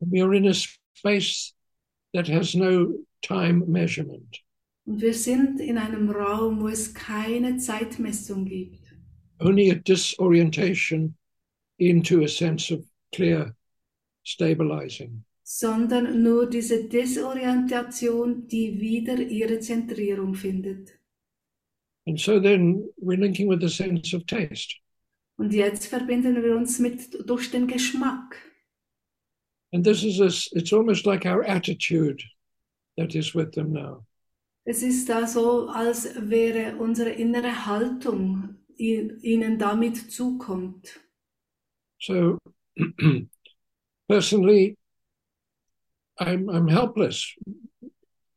We 0.00 0.22
are 0.22 0.36
in 0.36 0.48
a 0.48 0.54
space 0.54 1.54
that 2.12 2.28
has 2.28 2.54
no 2.54 3.04
time 3.22 3.64
measurement. 3.66 4.42
Und 4.84 5.00
wir 5.00 5.14
sind 5.14 5.60
in 5.60 5.78
einem 5.78 6.10
Raum, 6.10 6.60
wo 6.60 6.68
es 6.68 6.92
keine 6.92 7.56
Zeitmessung 7.56 8.44
gibt. 8.44 8.82
only 9.42 9.70
a 9.70 9.74
disorientation 9.74 11.14
into 11.78 12.22
a 12.22 12.28
sense 12.28 12.70
of 12.70 12.84
clear 13.12 13.54
stabilizing. 14.24 15.24
sondern 15.44 16.22
nur 16.22 16.48
diese 16.48 16.88
Desorientation, 16.88 18.46
die 18.48 18.80
wieder 18.80 19.18
ihre 19.18 19.60
Zentrierung 19.60 20.34
findet. 20.34 20.98
And 22.06 22.18
so 22.18 22.40
then 22.40 22.88
we're 23.00 23.18
linking 23.18 23.48
with 23.48 23.62
a 23.62 23.68
sense 23.68 24.16
of 24.16 24.24
taste. 24.26 24.74
Und 25.36 25.52
jetzt 25.52 25.86
verbinden 25.86 26.42
wir 26.42 26.56
uns 26.56 26.78
mit 26.78 27.28
durch 27.28 27.50
den 27.50 27.66
Geschmack. 27.66 28.36
And 29.72 29.84
this 29.84 30.02
is 30.04 30.20
a, 30.20 30.26
it's 30.56 30.72
almost 30.72 31.06
like 31.06 31.24
our 31.24 31.42
attitude 31.44 32.22
that 32.96 33.14
is 33.14 33.34
with 33.34 33.52
them 33.52 33.72
now. 33.72 34.04
Es 34.64 34.82
ist 34.82 35.08
da 35.08 35.26
so, 35.26 35.68
als 35.68 36.08
wäre 36.30 36.76
unsere 36.76 37.10
innere 37.10 37.66
Haltung 37.66 38.56
ihnen 38.76 39.58
damit 39.58 40.10
zukommt. 40.12 41.00
So 41.98 42.38
personally, 44.12 44.76
I'm, 46.18 46.50
I'm 46.50 46.68
helpless. 46.68 47.34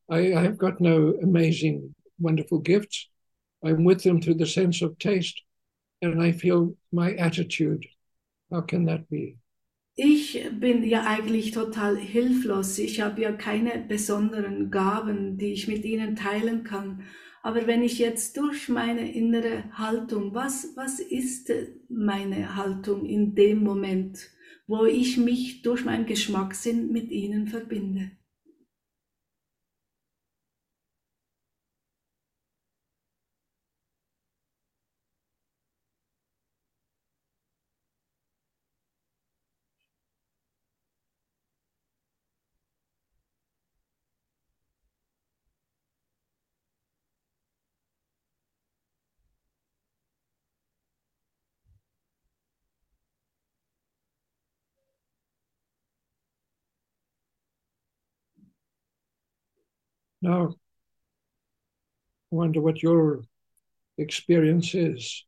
I, 0.10 0.34
I 0.34 0.42
have 0.48 0.58
got 0.58 0.80
no 0.80 1.16
amazing, 1.22 1.94
wonderful 2.18 2.60
gifts. 2.60 3.10
I'm 3.66 3.84
with 3.84 4.04
them 4.04 4.22
through 4.22 4.36
the 4.36 4.46
sense 4.46 4.82
of 4.82 4.98
taste, 5.00 5.42
and 6.02 6.22
I 6.22 6.32
feel 6.32 6.76
my 6.94 7.14
attitude. 7.16 7.86
How 8.52 8.62
can 8.62 8.86
that 8.86 9.10
be? 9.10 9.38
Ich 9.98 10.38
bin 10.60 10.84
ja 10.84 11.06
eigentlich 11.08 11.52
total 11.52 11.96
hilflos. 11.98 12.80
Ich 12.80 13.00
habe 13.00 13.22
ja 13.22 13.32
keine 13.32 13.86
besonderen 13.88 14.70
Gaben, 14.70 15.38
die 15.38 15.54
ich 15.54 15.68
mit 15.68 15.86
ihnen 15.86 16.16
teilen 16.16 16.64
kann. 16.64 17.04
Aber 17.44 17.66
wenn 17.66 17.82
ich 17.82 18.00
jetzt 18.00 18.38
durch 18.38 18.70
meine 18.70 19.14
innere 19.14 19.64
Haltung, 19.78 20.34
was, 20.34 20.74
was 20.76 21.00
ist 21.00 21.52
meine 21.90 22.56
Haltung 22.56 23.06
in 23.06 23.36
dem 23.36 23.64
Moment, 23.64 24.35
wo 24.68 24.86
ich 24.86 25.18
mich 25.18 25.62
durch 25.62 25.86
meinen 25.86 26.06
Geschmackssinn 26.06 26.92
mit 26.92 27.12
ihnen 27.12 27.48
verbinde? 27.48 28.12
Now, 60.26 60.56
I 62.32 62.36
wonder 62.36 62.60
what 62.60 62.82
your 62.82 63.22
experience 64.00 64.74
is. 64.74 65.24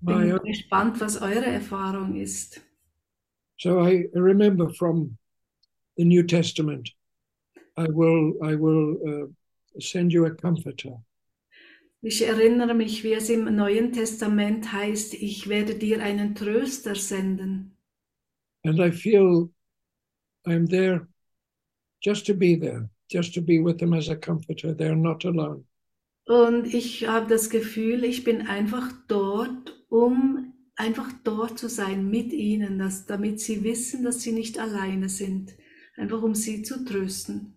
Bin 0.00 0.38
gespannt, 0.44 1.00
was 1.00 1.20
eure 1.20 1.44
Erfahrung 1.44 2.14
ist. 2.14 2.60
so 3.58 3.80
I 3.80 4.04
remember 4.14 4.68
from 4.68 5.18
the 5.96 6.04
New 6.04 6.22
Testament, 6.22 6.88
I 7.76 7.88
will 7.88 8.34
I 8.44 8.54
will 8.54 8.96
uh, 9.08 9.26
send 9.80 10.12
you 10.12 10.26
a 10.26 10.30
comforter. 10.30 11.02
Ich 12.00 12.22
erinnere 12.22 12.74
mich, 12.74 13.02
wie 13.02 13.14
es 13.14 13.28
im 13.28 13.56
Neuen 13.56 13.92
Testament 13.92 14.72
heißt, 14.72 15.14
ich 15.14 15.48
werde 15.48 15.74
dir 15.74 16.00
einen 16.00 16.36
Tröster 16.36 16.94
senden. 16.94 17.72
And 18.64 18.78
I 18.78 18.92
feel 18.92 19.50
I'm 20.46 20.68
there 20.68 21.08
just 22.00 22.26
to 22.26 22.34
be 22.34 22.56
there, 22.56 22.88
just 23.08 23.34
to 23.34 23.40
be 23.40 23.58
with 23.60 23.78
them 23.78 23.94
as 23.94 24.08
a 24.08 24.16
comforter. 24.16 24.74
They're 24.74 24.96
not 24.96 25.24
alone. 25.24 25.64
Und 26.26 26.72
ich 26.74 27.08
habe 27.08 27.26
das 27.26 27.48
Gefühl, 27.48 28.04
ich 28.04 28.22
bin 28.22 28.46
einfach 28.46 28.92
dort, 29.08 29.82
um 29.88 30.52
einfach 30.76 31.10
dort 31.24 31.58
zu 31.58 31.68
sein 31.68 32.10
mit 32.10 32.32
ihnen, 32.32 32.78
dass, 32.78 33.06
damit 33.06 33.40
sie 33.40 33.64
wissen, 33.64 34.04
dass 34.04 34.20
sie 34.20 34.32
nicht 34.32 34.58
alleine 34.58 35.08
sind. 35.08 35.56
Einfach 35.96 36.22
um 36.22 36.34
sie 36.34 36.62
zu 36.62 36.84
trösten. 36.84 37.54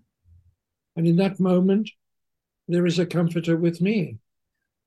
And 0.95 1.07
in 1.07 1.17
that 1.17 1.39
moment, 1.39 1.91
there 2.67 2.87
is 2.87 2.99
a 2.99 3.05
comforter 3.05 3.61
with 3.61 3.81
me. 3.81 4.19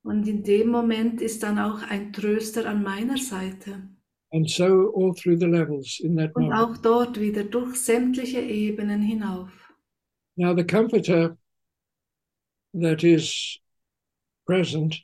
Und 0.03 0.27
in 0.27 0.43
dem 0.43 0.69
Moment 0.69 1.21
ist 1.21 1.41
dann 1.41 1.57
auch 1.57 1.81
ein 1.81 2.13
Tröster 2.13 2.67
an 2.67 2.83
meiner 2.83 3.17
Seite. 3.17 3.89
And 4.31 4.49
so 4.49 4.91
all 4.93 5.13
through 5.13 5.37
the 5.37 5.47
levels 5.47 5.99
in 5.99 6.15
that 6.17 6.35
Und 6.35 6.51
auch 6.51 6.77
dort 6.77 7.19
wieder 7.19 7.43
durch 7.43 7.75
sämtliche 7.77 8.41
Ebenen 8.41 9.01
hinauf. 9.01 9.49
Now, 10.35 10.53
the 10.53 10.65
comforter 10.65 11.37
that 12.73 13.03
is 13.03 13.59
present 14.45 14.95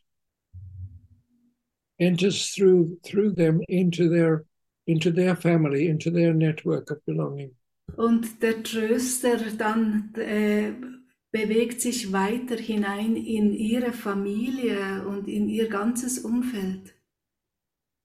enters 1.99 2.51
through 2.51 2.99
through 3.03 3.36
them 3.36 3.61
into 3.69 4.09
their 4.09 4.45
into 4.88 5.11
their 5.11 5.36
family, 5.36 5.88
into 5.88 6.11
their 6.11 6.34
network 6.34 6.91
of 6.91 6.97
belonging. 7.05 7.51
Und 7.95 8.41
der 8.41 8.63
Tröster 8.63 9.38
dann 9.57 10.13
äh, 10.15 10.74
bewegt 11.32 11.82
sich 11.82 12.11
weiter 12.11 12.55
hinein 12.55 13.15
in 13.15 13.53
ihre 13.53 13.93
Familie 13.93 15.05
und 15.07 15.28
in 15.28 15.49
ihr 15.49 15.69
ganzes 15.69 16.19
Umfeld. 16.19 16.93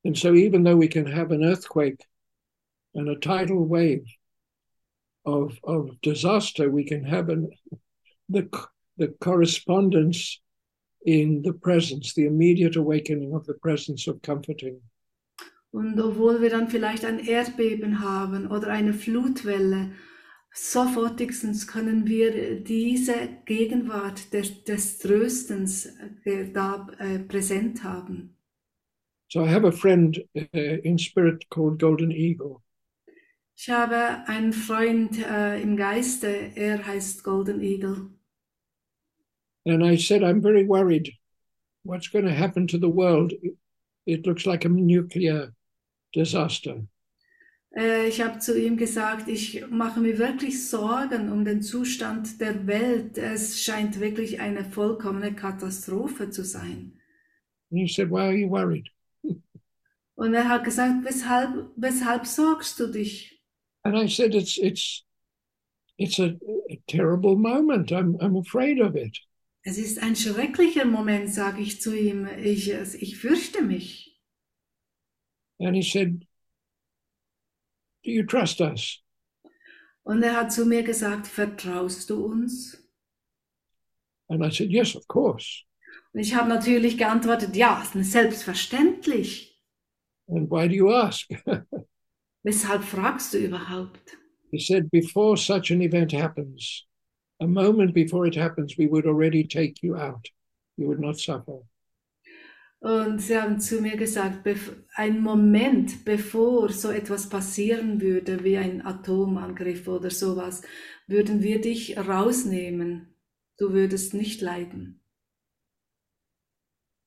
And 0.06 0.16
so, 0.16 0.34
even 0.34 0.62
though 0.62 0.76
we 0.76 0.86
can 0.86 1.04
have 1.04 1.32
an 1.32 1.42
earthquake 1.42 2.00
and 2.94 3.08
a 3.08 3.16
tidal 3.16 3.64
wave 3.66 4.06
of 5.24 5.58
of 5.64 6.00
disaster, 6.00 6.70
we 6.70 6.84
can 6.84 7.02
have 7.02 7.28
an 7.28 7.50
the 8.28 8.48
the 8.98 9.08
correspondence 9.20 10.40
in 11.04 11.42
the 11.42 11.52
presence, 11.52 12.14
the 12.14 12.26
immediate 12.26 12.76
awakening 12.76 13.34
of 13.34 13.46
the 13.46 13.54
presence 13.54 14.06
of 14.06 14.22
comforting. 14.22 14.80
Und 15.72 15.98
obwohl 16.00 16.40
wir 16.40 16.50
dann 16.50 16.68
vielleicht 16.68 17.04
ein 17.04 17.18
Erdbeben 17.18 18.00
haben 18.00 18.46
oder 18.46 18.68
eine 18.68 18.94
Flutwelle, 18.94 19.90
sofortigstens 20.54 21.66
können 21.66 22.06
wir 22.06 22.60
diese 22.60 23.14
Gegenwart 23.44 24.32
des, 24.32 24.62
des 24.62 24.98
Tröstens 24.98 25.88
da 26.54 26.86
äh, 27.00 27.18
präsent 27.18 27.82
haben. 27.82 28.35
So 29.28 29.44
I 29.44 29.48
have 29.48 29.64
a 29.64 29.72
friend 29.72 30.18
uh, 30.36 30.46
in 30.54 30.98
spirit 30.98 31.48
called 31.50 31.78
Golden 31.80 32.12
Eagle, 32.12 32.62
Ich 33.58 33.70
habe 33.70 34.28
einen 34.28 34.52
Freund 34.52 35.18
äh, 35.18 35.62
im 35.62 35.76
Geiste, 35.76 36.28
er 36.56 36.86
heißt 36.86 37.24
Golden 37.24 37.62
Eagle. 37.62 38.10
And 39.66 39.82
I 39.82 39.96
said, 39.96 40.22
I'm 40.22 40.42
very 40.42 40.62
worried. 40.62 41.10
What's 41.82 42.08
going 42.08 42.26
to 42.26 42.34
happen 42.34 42.66
to 42.68 42.78
the 42.78 42.88
world? 42.90 43.32
It 44.04 44.26
looks 44.26 44.44
like 44.44 44.66
a 44.66 44.68
nuclear 44.68 45.54
disaster. 46.12 46.86
Äh, 47.74 48.08
ich 48.08 48.20
habe 48.20 48.38
zu 48.40 48.60
ihm 48.60 48.76
gesagt, 48.76 49.26
ich 49.28 49.64
mache 49.70 50.00
mir 50.00 50.18
wirklich 50.18 50.68
Sorgen 50.68 51.32
um 51.32 51.44
den 51.44 51.62
Zustand 51.62 52.40
der 52.40 52.66
Welt. 52.66 53.16
Es 53.16 53.62
scheint 53.62 54.00
wirklich 54.00 54.38
eine 54.40 54.64
vollkommene 54.64 55.34
Katastrophe 55.34 56.28
zu 56.28 56.44
sein. 56.44 56.92
And 57.70 57.80
he 57.80 57.88
said, 57.88 58.10
Why 58.10 58.26
are 58.26 58.36
you 58.36 58.48
worried? 58.48 58.90
Und 60.16 60.34
er 60.34 60.48
hat 60.48 60.64
gesagt, 60.64 61.04
weshalb, 61.04 61.70
weshalb 61.76 62.26
sorgst 62.26 62.80
du 62.80 62.88
dich? 62.88 63.40
And 63.84 63.96
I 63.96 64.08
said, 64.08 64.34
It's 64.34 64.58
it's 64.58 65.04
it's 65.96 66.18
a, 66.18 66.36
a 66.70 66.76
terrible 66.88 67.36
moment. 67.36 67.92
I'm 67.92 68.16
I'm 68.20 68.36
afraid 68.36 68.80
of 68.80 68.96
it. 68.96 69.18
Es 69.62 69.78
ist 69.78 69.98
ein 70.02 70.16
schrecklicher 70.16 70.84
Moment, 70.84 71.32
sage 71.32 71.60
ich 71.60 71.80
zu 71.80 71.96
ihm. 71.96 72.26
Ich, 72.42 72.70
ich 72.70 73.16
fürchte 73.16 73.62
mich. 73.62 74.18
And 75.60 75.74
he 75.74 75.82
said, 75.82 76.20
Do 78.04 78.10
you 78.10 78.24
trust 78.24 78.60
us? 78.60 79.02
Und 80.04 80.22
er 80.22 80.36
hat 80.36 80.52
zu 80.52 80.64
mir 80.66 80.84
gesagt, 80.84 81.26
vertraust 81.26 82.10
du 82.10 82.24
uns? 82.24 82.78
And 84.28 84.44
I 84.44 84.50
said, 84.50 84.70
Yes, 84.70 84.94
of 84.94 85.06
course. 85.08 85.64
Und 86.12 86.20
ich 86.20 86.34
habe 86.34 86.48
natürlich 86.48 86.96
geantwortet, 86.96 87.56
ja, 87.56 87.84
selbstverständlich. 87.92 89.55
And 90.28 90.50
why 90.50 90.68
do 90.68 90.74
you 90.74 90.92
ask? 90.92 91.28
Weshalb 92.42 92.82
fragst 92.82 93.34
du 93.34 93.38
überhaupt? 93.38 94.16
he 94.50 94.58
said, 94.58 94.90
Before 94.90 95.36
such 95.36 95.70
an 95.70 95.82
event 95.82 96.12
happens, 96.12 96.86
a 97.40 97.46
moment 97.46 97.94
before 97.94 98.26
it 98.26 98.34
happens, 98.34 98.76
we 98.78 98.86
would 98.86 99.06
already 99.06 99.44
take 99.44 99.82
you 99.82 99.96
out. 99.96 100.26
You 100.76 100.88
would 100.88 101.00
not 101.00 101.18
suffer. 101.18 101.60
Und 102.80 103.20
sie 103.20 103.36
haben 103.36 103.58
zu 103.58 103.80
mir 103.80 103.96
gesagt, 103.96 104.46
ein 104.94 105.20
Moment 105.20 106.04
bevor 106.04 106.68
so 106.68 106.90
etwas 106.90 107.28
passieren 107.28 108.00
würde, 108.00 108.44
wie 108.44 108.58
ein 108.58 108.84
Atomangriff 108.84 109.88
oder 109.88 110.10
sowas, 110.10 110.62
würden 111.06 111.42
wir 111.42 111.60
dich 111.60 111.96
rausnehmen. 111.96 113.14
Du 113.58 113.72
würdest 113.72 114.14
nicht 114.14 114.40
leiden. 114.42 115.00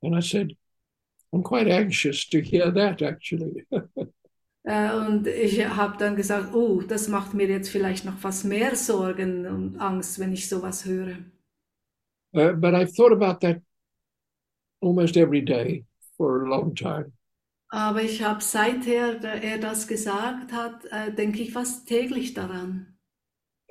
And 0.02 0.16
I 0.16 0.22
said, 0.22 0.58
I'm 1.34 1.44
quite 1.44 1.68
anxious 1.68 2.28
to 2.30 2.42
hear 2.42 2.72
that 2.72 3.02
actually. 3.02 3.66
Äh, 4.66 4.94
Und 4.94 5.26
ich 5.26 5.66
habe 5.66 5.98
dann 5.98 6.16
gesagt, 6.16 6.54
oh, 6.54 6.82
das 6.82 7.08
macht 7.08 7.34
mir 7.34 7.48
jetzt 7.48 7.70
vielleicht 7.70 8.06
noch 8.06 8.22
was 8.24 8.44
mehr 8.44 8.76
Sorgen 8.76 9.48
und 9.48 9.78
Angst, 9.80 10.20
wenn 10.20 10.34
ich 10.34 10.48
sowas 10.48 10.86
höre. 10.86 11.18
Uh, 12.36 12.54
but 12.54 12.76
I've 12.76 12.94
thought 12.96 13.12
about 13.12 13.40
that 13.40 13.62
almost 14.82 15.18
every 15.18 15.42
day 15.42 15.86
for 16.18 16.44
a 16.44 16.50
long 16.50 16.76
time. 16.76 17.14
Aber 17.72 18.02
ich 18.02 18.22
habe 18.22 18.42
seither 18.42 19.20
da 19.20 19.34
er 19.34 19.60
das 19.60 19.88
gesagt 19.88 20.52
hat, 20.52 20.86
äh, 20.92 21.14
denke 21.14 21.42
ich 21.42 21.52
fast 21.52 21.88
täglich 21.88 22.34
daran. 22.34 22.98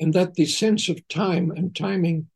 And 0.00 0.14
that 0.14 0.34
the 0.36 0.46
sense 0.46 0.88
of 0.90 0.98
time 1.08 1.52
and 1.52 1.76
timing 1.76 2.28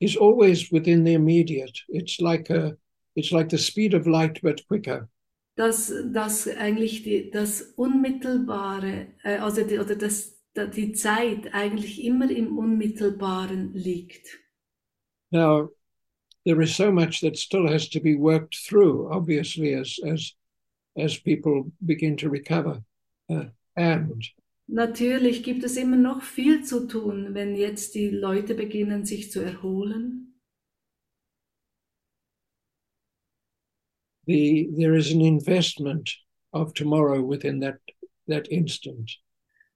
is 0.00 0.16
always 0.16 0.70
within 0.70 1.04
the 1.04 1.14
immediate. 1.14 1.84
It's 1.88 2.20
like 2.20 2.50
a, 2.50 2.76
it's 3.18 3.32
like 3.32 3.48
the 3.50 3.58
speed 3.58 3.94
of 3.94 4.06
light, 4.06 4.40
but 4.42 4.66
quicker. 4.68 5.08
dass, 5.56 5.92
dass 6.12 6.46
eigentlich 6.46 7.02
die, 7.02 7.30
das 7.32 7.62
Unmittelbare, 7.76 9.08
äh, 9.24 9.38
also 9.38 9.64
die, 9.64 9.78
oder 9.80 9.96
das, 9.96 10.38
da- 10.54 10.66
die 10.66 10.92
Zeit 10.92 11.52
eigentlich 11.52 12.04
immer 12.04 12.30
im 12.30 12.56
Unmittelbaren 12.56 13.74
liegt. 13.74 14.38
Now, 15.32 15.70
there 16.44 16.62
is 16.62 16.76
so 16.76 16.92
much 16.92 17.20
that 17.20 17.36
still 17.36 17.66
has 17.68 17.88
to 17.90 18.00
be 18.00 18.14
worked 18.14 18.54
through, 18.54 19.10
obviously, 19.10 19.74
as 19.74 19.98
as 20.04 20.32
as 20.96 21.18
people 21.18 21.72
begin 21.80 22.16
to 22.16 22.28
recover. 22.30 22.82
Uh, 23.28 23.46
and 23.76 24.24
Natürlich 24.70 25.42
gibt 25.42 25.64
es 25.64 25.76
immer 25.76 25.96
noch 25.96 26.22
viel 26.22 26.62
zu 26.62 26.86
tun, 26.86 27.34
wenn 27.34 27.56
jetzt 27.56 27.94
die 27.94 28.10
Leute 28.10 28.54
beginnen, 28.54 29.04
sich 29.06 29.30
zu 29.32 29.40
erholen. 29.40 30.27
The 34.28 34.68
there 34.76 34.94
is 34.94 35.10
an 35.10 35.22
investment 35.22 36.08
of 36.52 36.72
tomorrow 36.74 37.20
within 37.20 37.60
that 37.60 37.78
that 38.28 38.46
instant. 38.50 39.10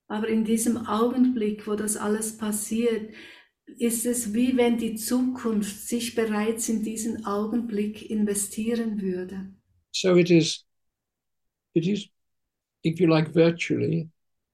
Aber 0.08 0.28
in 0.28 0.44
diesem 0.44 0.86
Augenblick, 0.86 1.66
wo 1.66 1.74
das 1.74 1.96
alles 1.96 2.36
passiert, 2.36 3.14
ist 3.78 4.04
es 4.04 4.34
wie 4.34 4.56
wenn 4.56 4.76
die 4.76 4.94
Zukunft 4.94 5.88
sich 5.88 6.14
bereits 6.14 6.68
in 6.68 6.82
diesen 6.82 7.24
Augenblick 7.24 8.10
investieren 8.10 9.00
würde. 9.00 9.54
So 9.90 10.16
it 10.16 10.30
is, 10.30 10.64
it 11.74 11.86
is, 11.86 12.08
if 12.84 13.00
you 13.00 13.08
like, 13.08 13.32
virtually 13.32 14.10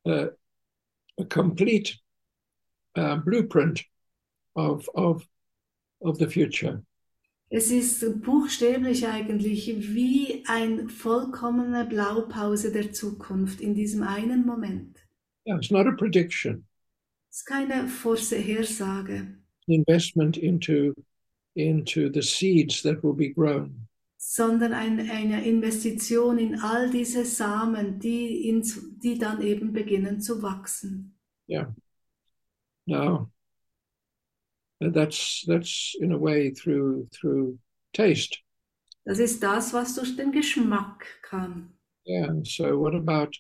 uh, 0.07 0.29
a 1.19 1.25
complete 1.25 1.99
uh, 2.97 3.17
blueprint 3.17 3.85
of 4.55 4.89
of 4.95 5.27
of 6.01 6.19
the 6.19 6.29
future. 6.29 6.83
Es 7.51 7.71
ist 7.71 8.23
buchstäblich 8.23 9.07
eigentlich 9.07 9.95
wie 9.95 10.45
ein 10.47 10.89
vollkommene 10.89 11.87
Blaupause 11.87 12.71
der 12.73 12.93
Zukunft 12.93 13.61
in 13.61 13.75
diesem 13.75 14.03
einen 14.03 14.45
Moment. 14.45 15.07
Yeah, 15.47 15.57
it's 15.57 15.71
not 15.71 15.87
a 15.87 15.93
prediction. 15.93 16.67
Es 17.31 17.39
ist 17.39 17.47
keine 17.47 17.89
Vorhersage, 17.89 19.39
investment 19.67 20.37
into 20.37 20.93
into 21.55 22.11
the 22.13 22.23
seeds 22.23 22.83
that 22.83 23.03
will 23.03 23.15
be 23.15 23.33
grown. 23.33 23.89
sondern 24.19 24.73
ein, 24.73 25.09
eine 25.11 25.47
Investition 25.47 26.39
in 26.39 26.61
all 26.61 26.91
diese 26.91 27.25
Samen, 27.25 27.99
die, 28.01 28.49
ins, 28.49 28.81
die 28.99 29.17
dann 29.17 29.41
eben 29.41 29.73
beginnen 29.73 30.21
zu 30.21 30.43
wachsen. 30.43 31.17
Yeah. 31.49 31.75
Now, 32.87 33.31
uh, 34.83 34.91
that's 34.91 35.45
that's 35.47 35.97
in 36.01 36.13
a 36.13 36.19
way 36.19 36.51
through 36.51 37.09
through 37.13 37.59
taste. 37.93 38.39
Das 39.05 39.19
ist 39.19 39.43
das, 39.43 39.73
was 39.73 39.95
durch 39.95 40.17
den 40.17 40.33
Geschmack 40.33 41.07
kam. 41.23 41.75
Yeah. 42.07 42.33
So 42.43 42.79
what 42.79 42.95
about 42.95 43.35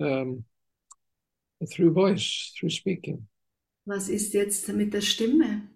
um, 0.00 0.44
through 1.70 1.92
voice, 1.92 2.52
through 2.58 2.70
speaking? 2.70 3.26
Was 3.86 4.08
ist 4.08 4.34
jetzt 4.34 4.68
mit 4.68 4.92
der 4.92 5.00
Stimme? 5.00 5.68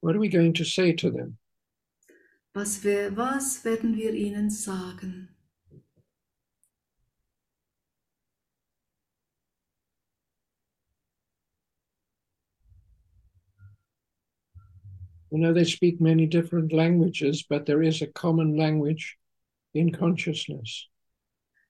What 0.00 0.14
are 0.14 0.20
we 0.20 0.28
going 0.28 0.52
to 0.54 0.64
say 0.64 0.92
to 0.92 1.10
them? 1.10 1.38
Was, 2.52 2.84
wir, 2.84 3.16
was 3.16 3.64
werden 3.64 3.96
wir 3.96 4.12
ihnen 4.12 4.50
sagen? 4.50 5.33
You 15.34 15.40
know, 15.40 15.52
they 15.52 15.64
speak 15.64 16.00
many 16.00 16.26
different 16.26 16.72
languages, 16.72 17.42
but 17.42 17.66
there 17.66 17.82
is 17.82 18.02
a 18.02 18.06
common 18.06 18.56
language 18.56 19.18
in 19.74 19.90
consciousness. 19.90 20.88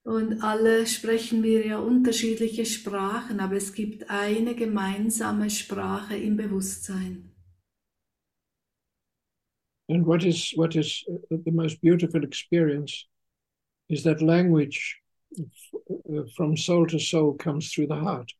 Und 0.03 0.43
alle 0.43 0.85
sprechen 0.85 1.41
wir 1.41 1.65
ja 1.65 1.79
unterschiedliche 1.79 2.67
Sprachen, 2.67 3.39
aber 3.39 3.55
es 3.55 3.73
gibt 3.73 4.07
eine 4.07 4.53
gemeinsame 4.53 5.49
Sprache 5.49 6.15
im 6.15 6.37
Bewusstsein. 6.37 7.31
And 9.89 10.05
what 10.05 10.23
is 10.23 10.53
what 10.55 10.75
is 10.75 11.03
uh, 11.09 11.37
the 11.43 11.51
most 11.51 11.81
beautiful 11.81 12.23
experience 12.23 13.07
is 13.89 14.03
that 14.03 14.21
language 14.21 15.01
uh, 15.39 16.21
from 16.35 16.55
soul 16.55 16.85
to 16.85 16.99
soul 16.99 17.33
comes 17.33 17.73
through 17.73 17.87
the 17.87 17.95
heart. 17.95 18.31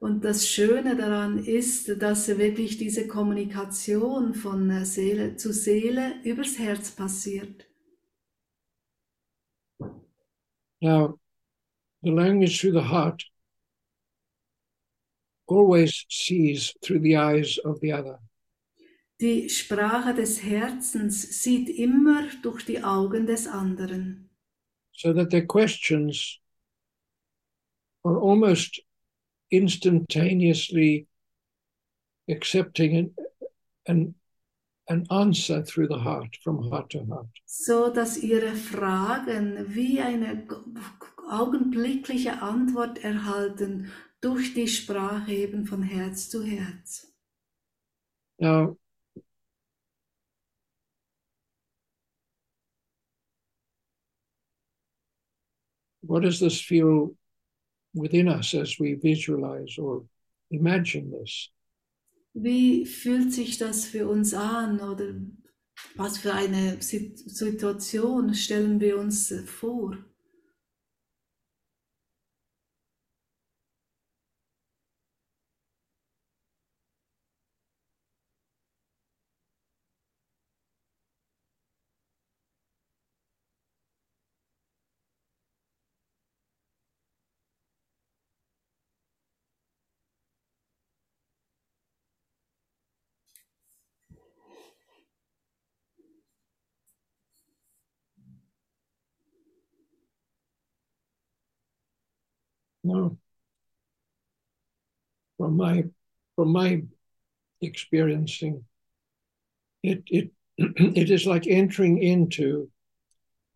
Und 0.00 0.24
das 0.24 0.48
Schöne 0.48 0.96
daran 0.96 1.38
ist, 1.44 2.00
dass 2.00 2.26
wirklich 2.28 2.78
diese 2.78 3.06
Kommunikation 3.06 4.32
von 4.34 4.84
Seele 4.84 5.36
zu 5.36 5.52
Seele 5.52 6.14
übers 6.24 6.58
Herz 6.58 6.90
passiert. 6.90 7.66
Now, 10.80 11.18
the 12.02 12.10
language 12.10 12.58
through 12.58 12.72
the 12.72 12.88
heart 12.88 13.22
always 15.46 16.06
sees 16.08 16.72
through 16.80 17.00
the 17.02 17.16
eyes 17.16 17.58
of 17.64 17.78
the 17.82 17.92
other. 17.92 18.20
Die 19.20 19.50
Sprache 19.50 20.14
des 20.14 20.42
Herzens 20.42 21.42
sieht 21.42 21.68
immer 21.68 22.26
durch 22.42 22.64
die 22.64 22.82
Augen 22.82 23.26
des 23.26 23.46
anderen. 23.46 24.30
so 24.92 25.12
that 25.12 25.30
their 25.30 25.46
questions 25.46 26.38
are 28.04 28.18
almost 28.18 28.80
instantaneously 29.50 31.06
accepting 32.28 32.96
an, 32.96 33.14
an, 33.86 34.14
an 34.88 35.06
answer 35.10 35.62
through 35.62 35.88
the 35.88 35.98
heart, 35.98 36.36
from 36.42 36.70
heart 36.70 36.90
to 36.90 37.04
heart. 37.06 37.28
so 37.46 37.90
dass 37.90 38.16
ihre 38.18 38.54
Fragen 38.54 39.74
wie 39.74 40.00
eine 40.00 40.46
augenblickliche 41.28 42.42
Antwort 42.42 43.02
erhalten 43.04 43.90
durch 44.20 44.54
die 44.54 44.68
Sprache 44.68 45.32
eben 45.32 45.66
von 45.66 45.82
Herz 45.82 46.28
zu 46.28 46.42
Herz. 46.44 47.06
Now, 48.38 48.76
what 56.02 56.22
does 56.22 56.40
this 56.40 56.60
feel 56.60 57.16
within 57.94 58.28
us 58.28 58.54
as 58.54 58.78
we 58.78 58.94
visualize 58.94 59.78
or 59.78 60.04
imagine 60.50 61.10
this? 61.10 61.50
Wie 62.32 62.86
fühlt 62.86 63.32
sich 63.32 63.58
das 63.58 63.86
für 63.86 64.08
uns 64.08 64.34
an 64.34 64.80
oder 64.80 65.14
was 65.96 66.18
für 66.18 66.32
eine 66.32 66.80
Sit- 66.80 67.18
Situation 67.18 68.34
stellen 68.34 68.80
wir 68.80 68.98
uns 68.98 69.34
vor? 69.46 69.96
No. 102.82 103.18
From 105.36 105.56
my 105.56 105.84
from 106.36 106.52
my 106.52 106.82
experiencing, 107.60 108.64
it 109.82 110.02
it 110.06 110.30
it 110.58 111.10
is 111.10 111.26
like 111.26 111.46
entering 111.46 112.02
into 112.02 112.70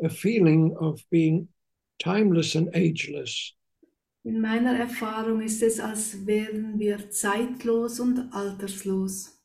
a 0.03 0.09
feeling 0.09 0.77
of 0.81 1.03
being 1.11 1.49
timeless 1.99 2.55
and 2.55 2.69
ageless. 2.75 3.55
In 4.25 4.41
meiner 4.41 4.79
Erfahrung 4.79 5.43
ist 5.43 5.63
es, 5.63 5.79
als 5.81 6.27
wären 6.27 6.79
wir 6.79 7.11
zeitlos 7.11 8.01
und 8.01 8.33
alterslos. 8.33 9.39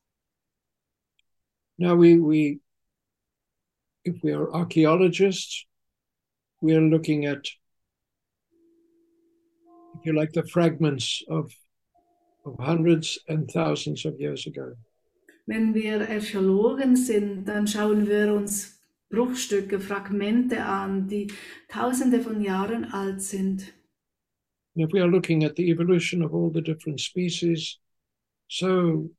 Now 1.78 1.96
we 1.96 2.18
we 2.18 2.60
if 4.06 4.24
we 4.24 4.32
are 4.32 4.54
archaeologists, 4.54 5.66
we 6.62 6.74
are 6.74 6.82
looking 6.82 7.26
at 7.26 7.46
if 10.00 10.06
you 10.06 10.14
like 10.14 10.32
the 10.32 10.48
fragments 10.48 11.24
of 11.30 11.52
of 12.46 12.58
hundreds 12.60 13.20
and 13.28 13.50
thousands 13.52 14.06
of 14.06 14.20
years 14.20 14.48
ago. 14.48 14.76
Wenn 15.46 15.74
wir 15.74 16.08
Archäologen 16.08 16.96
sind, 16.96 17.46
dann 17.46 17.68
schauen 17.68 18.08
wir 18.08 18.34
uns 18.34 18.80
Bruchstücke, 19.10 19.80
Fragmente 19.80 20.64
an, 20.64 21.08
die 21.08 21.28
tausende 21.68 22.22
von 22.22 22.42
Jahren 22.42 22.86
alt 22.86 23.22
sind. 23.22 23.74
And 24.76 24.86
if 24.86 24.94
we 24.94 25.02
are 25.02 25.10
looking 25.10 25.44
at 25.44 25.56
the 25.56 25.70
evolution 25.70 26.22
of 26.22 26.34
all 26.34 26.52
the 26.52 26.62
different 26.62 27.02
species, 27.02 27.80
so 28.48 29.10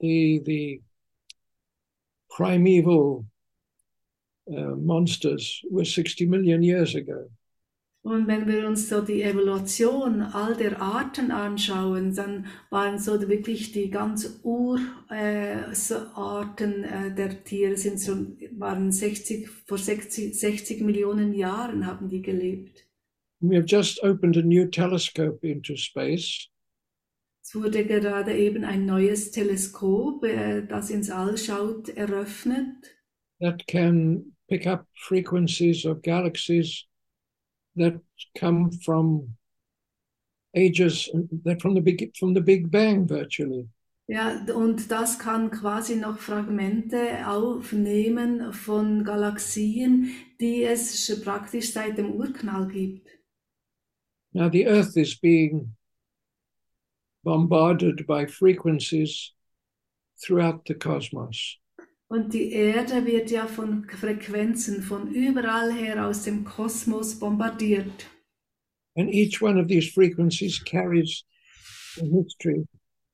the 0.00 0.40
the 0.46 0.80
primeval 2.30 3.26
uh, 4.50 4.76
monsters 4.76 5.60
were 5.70 5.84
60 5.84 6.26
million 6.26 6.62
years 6.62 6.94
ago. 6.94 7.28
Und 8.02 8.26
wenn 8.26 8.46
wir 8.46 8.66
uns 8.66 8.88
so 8.88 9.02
die 9.02 9.22
Evolution 9.22 10.22
all 10.22 10.56
der 10.56 10.80
Arten 10.80 11.30
anschauen, 11.30 12.14
dann 12.14 12.46
waren 12.70 12.98
so 12.98 13.20
wirklich 13.28 13.72
die 13.72 13.90
ganz 13.90 14.40
Urarten 14.44 14.94
äh, 15.10 17.08
äh, 17.08 17.14
der 17.14 17.44
Tiere 17.44 17.76
sind 17.76 18.00
so, 18.00 18.14
waren 18.52 18.92
60, 18.92 19.48
vor 19.66 19.78
60, 19.78 20.38
60 20.38 20.80
Millionen 20.82 21.34
Jahren 21.34 21.86
haben 21.86 22.08
die 22.08 22.22
gelebt. 22.22 22.86
We 23.40 23.56
have 23.56 23.66
just 23.66 24.02
opened 24.02 24.36
a 24.36 24.42
new 24.42 24.66
telescope 24.66 25.46
into 25.46 25.76
space, 25.76 26.48
Es 27.42 27.54
wurde 27.54 27.84
gerade 27.86 28.36
eben 28.36 28.64
ein 28.64 28.84
neues 28.84 29.30
Teleskop, 29.30 30.24
äh, 30.24 30.66
das 30.66 30.90
ins 30.90 31.10
All 31.10 31.36
schaut, 31.38 31.88
eröffnet. 31.88 32.66
that 33.40 33.66
can 33.66 34.32
pick 34.48 34.66
up 34.66 34.86
frequencies 34.94 35.84
of 35.84 36.02
galaxies 36.02 36.87
that 37.78 38.00
come 38.38 38.70
from 38.84 39.36
ages 40.54 41.08
that 41.44 41.60
from 41.60 41.74
the 41.74 41.80
big 41.80 42.16
from 42.16 42.34
the 42.34 42.40
Big 42.40 42.70
Bang 42.70 43.06
virtually. 43.06 43.68
Ja, 44.10 44.42
und 44.54 44.90
das 44.90 45.18
kann 45.18 45.50
quasi 45.50 45.96
noch 45.96 46.18
Fragmente 46.18 47.26
aufnehmen 47.26 48.54
von 48.54 49.04
Galaxien, 49.04 50.14
die 50.40 50.64
es 50.64 51.20
praktisch 51.22 51.72
seit 51.72 51.98
dem 51.98 52.12
Urknall 52.12 52.68
gibt. 52.68 53.06
Now 54.32 54.48
the 54.48 54.66
Earth 54.66 54.96
is 54.96 55.14
being 55.14 55.76
bombarded 57.22 58.06
by 58.06 58.26
frequencies 58.26 59.34
throughout 60.16 60.64
the 60.66 60.74
cosmos. 60.74 61.58
Und 62.10 62.32
die 62.32 62.52
Erde 62.52 63.04
wird 63.04 63.30
ja 63.30 63.46
von 63.46 63.84
Frequenzen 63.84 64.82
von 64.82 65.12
überall 65.12 65.72
her 65.72 66.06
aus 66.06 66.24
dem 66.24 66.44
Kosmos 66.44 67.18
bombardiert. 67.18 68.06
And 68.96 69.10
each 69.12 69.42
one 69.42 69.60
of 69.60 69.68
these 69.68 69.90
frequencies 69.92 70.58
carries 70.64 71.24
a 72.00 72.04
history 72.04 72.66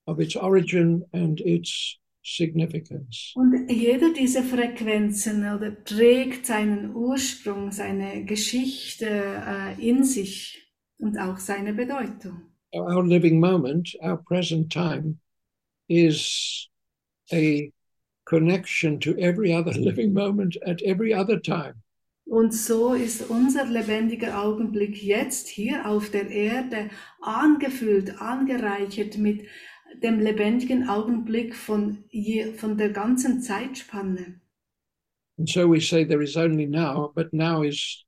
of 0.06 0.20
its 0.20 0.36
origin 0.36 1.04
and 1.12 1.40
its 1.40 1.98
significance. 2.22 3.32
Und 3.34 3.68
jeder 3.68 4.12
dieser 4.12 4.42
Frequenzen 4.42 5.40
oder 5.40 5.84
trägt 5.84 6.46
seinen 6.46 6.94
Ursprung, 6.94 7.72
seine 7.72 8.24
Geschichte 8.24 9.06
äh, 9.06 9.74
in 9.86 10.04
sich 10.04 10.70
und 10.98 11.18
auch 11.18 11.38
seine 11.38 11.74
Bedeutung. 11.74 12.42
Our 12.72 13.04
living 13.04 13.38
moment, 13.40 13.94
our 14.00 14.16
present 14.16 14.72
time, 14.72 15.18
is 15.88 16.68
a 17.32 17.70
connection 18.24 18.98
to 19.00 19.16
every 19.18 19.52
other 19.52 19.72
living 19.78 20.12
moment 20.12 20.56
at 20.66 20.82
every 20.82 21.14
other 21.14 21.40
time. 21.40 21.74
Und 22.26 22.54
so 22.54 22.94
ist 22.94 23.28
unser 23.28 23.66
lebendiger 23.66 24.42
Augenblick 24.42 25.02
jetzt 25.02 25.46
hier 25.46 25.86
auf 25.86 26.10
der 26.10 26.30
Erde 26.30 26.88
angefüllt, 27.20 28.20
angereichert 28.20 29.18
mit 29.18 29.46
dem 30.02 30.20
lebendigen 30.20 30.88
Augenblick 30.88 31.54
von, 31.54 31.98
je, 32.10 32.54
von 32.54 32.78
der 32.78 32.90
ganzen 32.90 33.40
Zeitspanne. 33.40 34.40
And 35.36 35.48
so 35.48 35.68
we 35.68 35.80
say 35.80 36.04
there 36.04 36.22
is 36.22 36.36
only 36.36 36.66
now, 36.66 37.12
but 37.14 37.32
now 37.32 37.62
is 37.62 38.04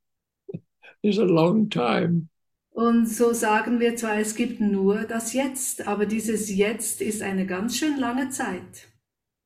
is 1.02 1.18
a 1.18 1.24
long 1.24 1.68
time. 1.68 2.28
Und 2.70 3.06
so 3.06 3.32
sagen 3.32 3.80
wir 3.80 3.96
zwar, 3.96 4.18
es 4.18 4.34
gibt 4.34 4.60
nur 4.60 5.04
das 5.04 5.32
Jetzt, 5.32 5.86
aber 5.88 6.04
dieses 6.04 6.54
Jetzt 6.54 7.00
ist 7.00 7.22
eine 7.22 7.46
ganz 7.46 7.78
schön 7.78 7.98
lange 7.98 8.28
Zeit. 8.28 8.88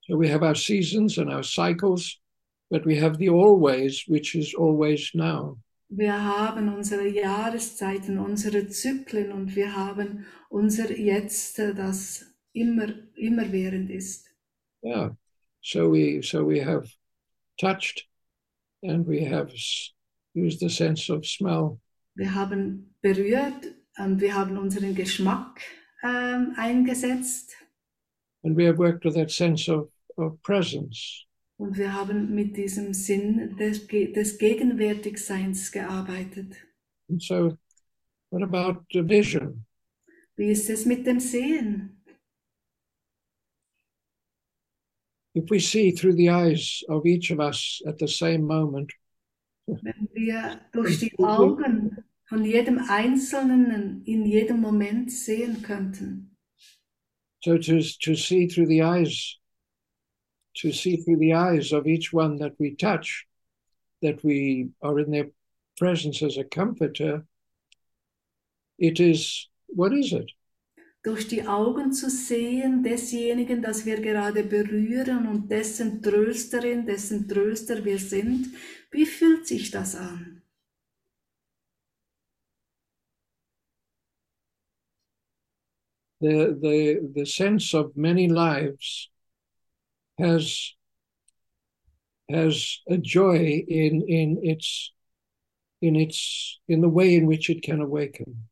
So 0.07 0.17
we 0.17 0.27
have 0.29 0.43
our 0.43 0.55
seasons 0.55 1.17
and 1.17 1.29
our 1.29 1.43
cycles, 1.43 2.19
but 2.69 2.85
we 2.85 2.95
have 2.97 3.17
the 3.17 3.29
always, 3.29 4.03
which 4.07 4.35
is 4.35 4.53
always 4.53 5.11
now. 5.13 5.57
Wir 5.89 6.13
haben 6.13 6.73
unsere 6.73 7.07
Jahreszeiten, 7.07 8.17
unsere 8.17 8.67
Zyklen 8.69 9.31
und 9.31 9.55
wir 9.55 9.75
haben 9.75 10.25
unser 10.49 10.89
Jetzt, 10.97 11.59
das 11.59 12.25
immer, 12.53 12.87
immerwährend 13.15 13.89
ist. 13.89 14.27
Yeah. 14.83 15.11
So 15.61 15.89
we 15.89 16.21
so 16.23 16.43
we 16.43 16.59
have 16.59 16.89
touched, 17.59 18.07
and 18.83 19.05
we 19.05 19.25
have 19.25 19.53
used 20.33 20.59
the 20.59 20.69
sense 20.69 21.09
of 21.09 21.25
smell, 21.25 21.79
Wir 22.15 22.33
haben 22.35 22.95
berührt 23.01 23.73
und 23.97 24.19
wir 24.19 24.35
haben 24.35 24.57
unseren 24.57 24.95
Geschmack 24.95 25.61
ähm, 26.03 26.53
eingesetzt 26.57 27.55
and 28.43 28.55
we 28.55 28.65
have 28.65 28.77
worked 28.77 29.05
with 29.05 29.15
that 29.15 29.31
sense 29.31 29.67
of 29.67 29.89
of 30.17 30.41
presence. 30.41 31.25
und 31.61 31.77
wir 31.77 31.93
haben 31.93 32.33
mit 32.33 32.57
diesem 32.57 32.91
Sinn 32.93 33.55
des, 33.57 33.85
des 33.87 34.37
Gegenwärtigseins 34.39 35.71
gearbeitet. 35.71 36.55
And 37.07 37.21
so, 37.21 37.57
what 38.31 38.41
about 38.41 38.83
the 38.91 39.07
vision? 39.07 39.65
Wie 40.35 40.49
ist 40.49 40.69
es 40.69 40.85
mit 40.85 41.05
dem 41.05 41.19
Sehen? 41.19 42.01
If 45.35 45.49
we 45.51 45.59
see 45.59 45.91
through 45.91 46.15
the 46.15 46.29
eyes 46.29 46.83
of 46.89 47.05
each 47.05 47.31
of 47.31 47.39
us 47.39 47.81
at 47.85 47.99
the 47.99 48.07
same 48.07 48.41
moment, 48.41 48.91
Wenn 49.67 50.09
wir 50.13 50.59
durch 50.71 50.99
die 50.99 51.13
Augen 51.19 52.03
von 52.25 52.43
jedem 52.43 52.79
Einzelnen 52.89 54.03
in 54.05 54.25
jedem 54.25 54.59
Moment 54.59 55.11
sehen 55.11 55.61
könnten. 55.61 56.30
So 57.41 57.57
to 57.57 57.81
to 57.81 58.15
see 58.15 58.47
through 58.47 58.67
the 58.67 58.83
eyes, 58.83 59.37
to 60.57 60.71
see 60.71 60.97
through 60.97 61.17
the 61.17 61.33
eyes 61.33 61.71
of 61.71 61.87
each 61.87 62.13
one 62.13 62.37
that 62.37 62.53
we 62.59 62.75
touch, 62.75 63.25
that 64.01 64.23
we 64.23 64.69
are 64.81 64.99
in 64.99 65.11
their 65.11 65.29
presence 65.77 66.21
as 66.21 66.37
a 66.37 66.43
comforter, 66.43 67.25
it 68.77 68.99
is 68.99 69.47
what 69.67 69.93
is 69.93 70.13
it? 70.13 70.31
Durch 71.03 71.27
die 71.27 71.47
Augen 71.47 71.93
zu 71.93 72.11
sehen 72.11 72.83
desjenigen, 72.83 73.63
das 73.63 73.87
wir 73.87 73.99
gerade 74.01 74.43
berühren 74.43 75.27
und 75.27 75.49
dessen 75.49 75.99
Trösterin, 75.99 76.85
dessen 76.85 77.27
Tröster 77.27 77.83
wir 77.83 77.97
sind. 77.97 78.53
Wie 78.91 79.07
fühlt 79.07 79.47
sich 79.47 79.71
das 79.71 79.95
an? 79.95 80.40
The, 86.21 86.57
the, 86.61 87.11
the 87.15 87.25
sense 87.25 87.73
of 87.73 87.97
many 87.97 88.29
lives 88.29 89.09
has, 90.19 90.73
has 92.29 92.79
a 92.87 92.97
joy 92.97 93.65
in, 93.67 94.03
in, 94.07 94.39
its, 94.43 94.93
in, 95.81 95.95
its, 95.95 96.59
in 96.67 96.81
the 96.81 96.89
way 96.89 97.15
in 97.15 97.25
which 97.25 97.49
it 97.49 97.63
can 97.63 97.81
awaken. 97.81 98.47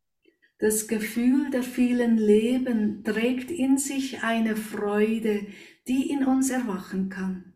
Das 0.59 0.87
Gefühl 0.87 1.51
der 1.51 1.63
vielen 1.63 2.17
Leben 2.17 3.01
trägt 3.03 3.49
in 3.49 3.77
sich 3.77 4.21
eine 4.23 4.57
Freude, 4.57 5.45
die 5.87 6.09
in 6.11 6.25
uns 6.25 6.49
erwachen 6.49 7.09
kann. 7.09 7.53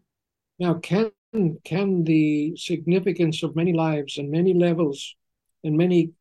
Now, 0.57 0.76
can, 0.76 1.11
can 1.66 2.05
the 2.05 2.53
significance 2.55 3.43
of 3.43 3.55
many 3.55 3.74
lives 3.74 4.18
and 4.18 4.30
many 4.30 4.53
levels 4.53 5.16
and 5.66 5.76
many 5.76 6.14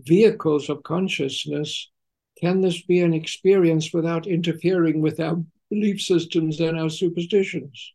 vehicles 0.00 0.70
of 0.70 0.82
consciousness, 0.82 1.90
can 2.40 2.60
this 2.60 2.82
be 2.82 3.00
an 3.00 3.14
experience 3.14 3.92
without 3.92 4.26
interfering 4.26 5.00
with 5.00 5.20
our 5.20 5.42
belief 5.70 6.00
systems 6.00 6.60
and 6.60 6.78
our 6.78 6.90
superstitions? 6.90 7.92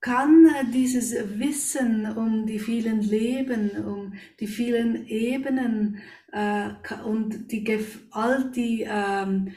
Kann 0.00 0.48
dieses 0.72 1.14
Wissen 1.38 2.06
um 2.16 2.44
die 2.44 2.58
vielen 2.58 3.02
Leben, 3.02 3.70
um 3.84 4.14
die 4.40 4.48
vielen 4.48 5.06
Ebenen 5.06 6.02
äh, 6.32 6.70
und 7.04 7.52
die, 7.52 7.64
all 8.10 8.50
die 8.50 8.84
ähm, 8.88 9.52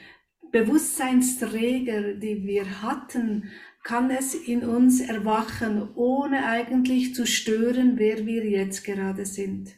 Bewusstseinsträger, 0.52 2.14
die 2.14 2.46
wir 2.46 2.80
hatten, 2.82 3.50
kann 3.82 4.10
es 4.10 4.34
in 4.34 4.64
uns 4.64 5.00
erwachen, 5.00 5.94
ohne 5.96 6.46
eigentlich 6.46 7.14
zu 7.14 7.26
stören, 7.26 7.98
wer 7.98 8.24
wir 8.24 8.44
jetzt 8.44 8.84
gerade 8.84 9.26
sind. 9.26 9.76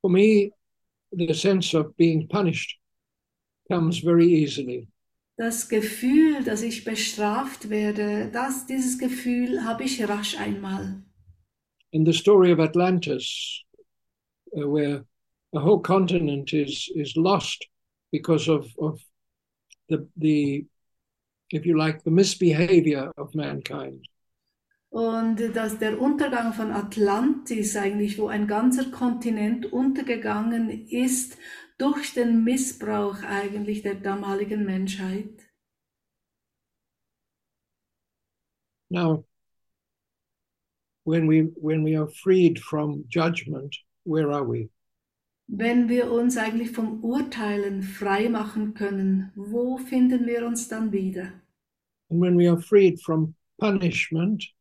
For 0.00 0.10
me, 0.10 0.52
the 1.16 1.34
sense 1.34 1.74
of 1.74 1.96
being 1.96 2.28
punished 2.28 2.78
comes 3.70 3.98
very 3.98 4.26
easily. 4.26 4.88
Das 5.36 5.68
Gefühl, 5.68 6.44
dass 6.44 6.62
ich 6.62 6.84
bestraft 6.84 7.68
werde, 7.68 8.30
das, 8.32 8.66
dieses 8.66 8.98
Gefühl 8.98 9.64
habe 9.64 9.82
ich 9.82 10.00
rasch 10.08 10.38
einmal. 10.38 11.02
In 11.90 12.04
the 12.04 12.12
story 12.12 12.52
of 12.52 12.60
Atlantis, 12.60 13.64
uh, 14.56 14.68
where 14.68 15.04
a 15.54 15.60
whole 15.60 15.80
continent 15.80 16.52
is 16.52 16.88
is 16.94 17.16
lost 17.16 17.66
because 18.12 18.48
of 18.48 18.66
of 18.78 19.00
the 19.88 20.06
the 20.16 20.66
if 21.50 21.66
you 21.66 21.76
like 21.76 22.02
the 22.04 22.10
misbehavior 22.10 23.12
of 23.16 23.34
mankind. 23.34 24.06
Und 24.94 25.56
dass 25.56 25.80
der 25.80 26.00
Untergang 26.00 26.52
von 26.52 26.70
Atlantis 26.70 27.76
eigentlich, 27.76 28.16
wo 28.16 28.28
ein 28.28 28.46
ganzer 28.46 28.92
Kontinent 28.92 29.72
untergegangen 29.72 30.86
ist 30.86 31.36
durch 31.78 32.14
den 32.14 32.44
Missbrauch 32.44 33.20
eigentlich 33.24 33.82
der 33.82 33.96
damaligen 33.96 34.64
Menschheit. 34.64 35.50
Now, 38.88 39.24
when 41.02 41.28
we 41.28 41.52
when 41.60 41.84
we 41.84 41.98
are 41.98 42.06
freed 42.06 42.60
from 42.60 43.04
judgment, 43.08 43.74
where 44.04 44.30
are 44.30 44.48
we? 44.48 44.70
Wenn 45.48 45.88
wir 45.88 46.12
uns 46.12 46.36
eigentlich 46.36 46.70
vom 46.70 47.02
Urteilen 47.02 47.82
frei 47.82 48.28
machen 48.28 48.74
können, 48.74 49.32
wo 49.34 49.76
finden 49.76 50.24
wir 50.24 50.46
uns 50.46 50.68
dann 50.68 50.92
wieder? 50.92 51.32
And 52.10 52.20
when 52.20 52.38
we 52.38 52.48
are 52.48 52.60
freed 52.60 53.02
from 53.02 53.34
punishment, 53.58 54.54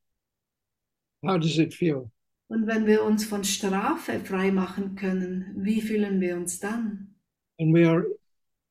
how 1.24 1.38
does 1.38 1.58
it 1.58 1.74
feel? 1.74 2.12
Und 2.48 2.68
wenn 2.68 2.86
wir 2.86 3.04
uns 3.04 3.26
von 3.26 3.44
Strafe 3.44 4.20
frei 4.20 4.52
machen 4.52 4.96
können, 4.96 5.54
wie 5.58 5.82
fühlen 5.82 6.22
wir 6.22 6.36
uns 6.36 6.60
dann? 6.60 7.16
And 7.60 7.74
we 7.74 7.88
are 7.88 8.06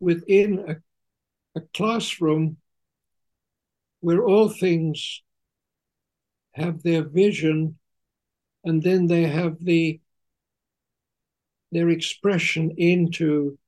within 0.00 0.58
a, 0.68 0.76
a 1.56 1.60
classroom 1.72 2.58
where 4.00 4.22
all 4.22 4.48
things 4.48 5.22
have 6.54 6.82
their 6.82 7.02
vision 7.02 7.78
and 8.64 8.82
then 8.82 9.08
they 9.08 9.24
have 9.24 9.56
the 9.60 10.00
their 11.72 11.88
expression 11.88 12.70
into 12.76 13.58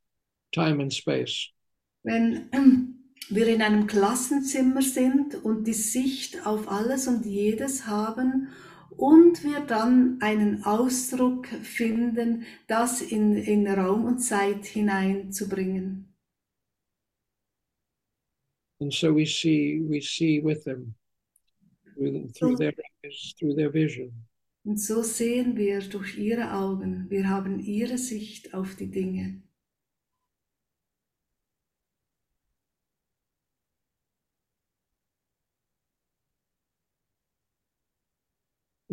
time 0.53 0.81
and 0.81 0.93
space. 0.93 1.51
Wenn 2.03 2.51
wir 3.31 3.49
in 3.49 3.63
einem 3.63 3.87
Klassenzimmer 3.87 4.83
sind 4.83 5.35
und 5.43 5.65
die 5.67 5.73
Sicht 5.73 6.47
auf 6.47 6.69
alles 6.69 7.09
und 7.09 7.25
jedes 7.25 7.87
haben 7.87 8.49
und 8.97 9.43
wir 9.45 9.61
dann 9.61 10.19
einen 10.21 10.65
Ausdruck 10.65 11.47
finden, 11.47 12.45
das 12.67 13.03
in, 13.03 13.37
in 13.37 13.67
Raum 13.67 14.05
und 14.05 14.19
Zeit 14.19 14.65
hineinzubringen. 14.67 16.09
And 18.81 18.93
so 18.93 19.15
we 19.15 19.25
see 19.25 19.81
we 19.89 20.01
see 20.01 20.43
with 20.43 20.65
them 20.65 20.95
through, 21.95 22.29
through 22.33 22.57
their 22.57 22.73
eyes, 23.05 23.35
through 23.39 23.55
their 23.55 23.73
vision. 23.73 24.13
Und 24.65 24.79
so 24.79 25.03
sehen 25.03 25.57
wir 25.57 25.81
durch 25.81 26.19
ihre 26.19 26.53
Augen, 26.55 27.07
wir 27.11 27.29
haben 27.29 27.61
ihre 27.61 27.99
Sicht 27.99 28.55
auf 28.55 28.77
die 28.77 28.91
Dinge. 28.91 29.43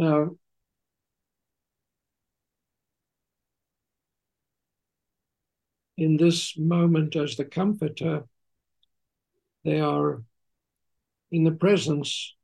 Now, 0.02 0.32
in 5.96 6.18
this 6.18 6.58
moment 6.58 7.16
as 7.16 7.36
the 7.36 7.46
comforter, 7.46 8.24
they 9.64 9.80
are 9.80 10.24
in 11.32 11.44
the 11.44 11.52
presence 11.52 12.36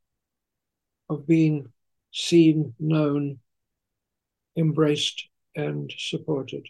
of 1.10 1.26
being 1.26 1.74
seen, 2.12 2.76
known, 2.80 3.40
embraced, 4.56 5.28
and 5.56 5.92
supported. 5.98 6.70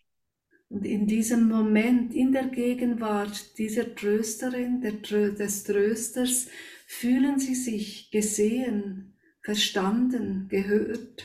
Und 0.69 0.85
in 0.85 1.05
diesem 1.05 1.49
Moment, 1.49 2.13
in 2.13 2.31
der 2.31 2.47
Gegenwart 2.47 3.57
dieser 3.57 3.93
Trösterin, 3.93 4.79
der 4.79 5.01
des 5.33 5.65
Trösters, 5.65 6.47
fühlen 6.85 7.39
sie 7.39 7.55
sich 7.55 8.09
gesehen, 8.09 9.16
verstanden, 9.47 10.49
gehört. 10.49 11.23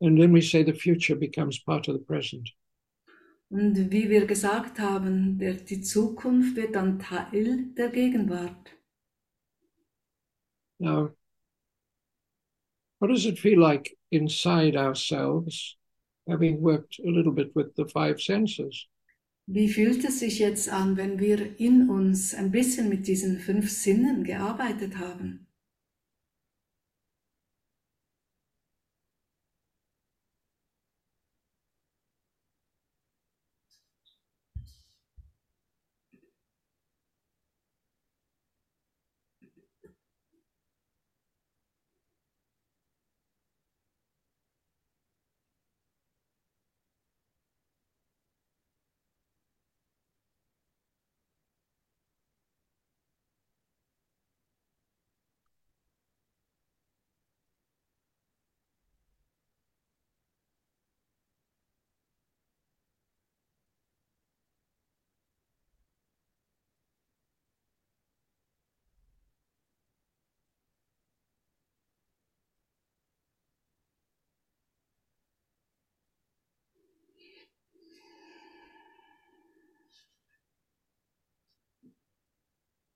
And 0.00 0.20
then 0.20 0.32
we 0.32 0.42
say 0.42 0.64
the 0.64 0.74
future 0.74 1.14
becomes 1.14 1.58
part 1.58 1.88
of 1.88 1.94
the 1.94 2.04
present. 2.04 2.50
Und 3.50 3.92
wie 3.92 4.10
wir 4.10 4.26
gesagt 4.26 4.80
haben, 4.80 5.38
der, 5.38 5.54
die 5.54 5.80
Zukunft 5.80 6.56
wird 6.56 6.74
dann 6.74 6.98
Teil 6.98 7.72
der 7.76 7.90
Gegenwart. 7.90 8.70
Now, 10.80 11.14
what 12.98 13.10
does 13.10 13.26
it 13.26 13.38
feel 13.38 13.60
like 13.60 13.96
inside 14.10 14.76
ourselves, 14.76 15.76
having 16.28 16.60
worked 16.60 16.98
a 16.98 17.08
little 17.08 17.32
bit 17.32 17.54
with 17.54 17.76
the 17.76 17.86
five 17.86 18.20
senses? 18.20 18.88
Wie 19.46 19.68
fühlt 19.68 20.04
es 20.04 20.20
sich 20.20 20.38
jetzt 20.38 20.70
an, 20.70 20.96
wenn 20.96 21.18
wir 21.18 21.60
in 21.60 21.90
uns 21.90 22.34
ein 22.34 22.50
bisschen 22.50 22.88
mit 22.88 23.06
diesen 23.06 23.38
fünf 23.38 23.70
Sinnen 23.70 24.24
gearbeitet 24.24 24.96
haben? 24.96 25.46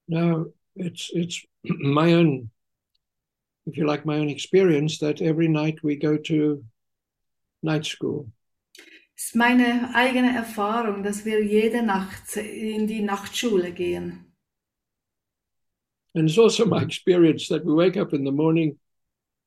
Now, 0.08 0.46
it's, 0.76 1.10
it's 1.12 1.44
my 1.64 2.14
own, 2.14 2.50
if 3.66 3.76
you 3.76 3.86
like, 3.86 4.06
my 4.06 4.16
own 4.16 4.28
experience 4.28 4.98
that 4.98 5.20
every 5.20 5.48
night 5.48 5.82
we 5.82 5.96
go 5.96 6.16
to 6.16 6.64
night 7.62 7.84
school. 7.84 8.30
Ist 9.16 9.34
meine 9.34 9.90
eigene 9.94 10.32
Erfahrung, 10.36 11.02
dass 11.02 11.24
wir 11.24 11.44
jede 11.44 11.82
Nacht 11.82 12.36
in 12.36 12.86
die 12.86 13.02
Nachtschule 13.02 13.72
gehen. 13.72 14.24
And 16.14 16.28
it's 16.28 16.38
also 16.38 16.64
my 16.64 16.82
experience 16.82 17.48
that 17.48 17.64
we 17.64 17.74
wake 17.74 17.96
up 17.96 18.12
in 18.14 18.24
the 18.24 18.32
morning 18.32 18.78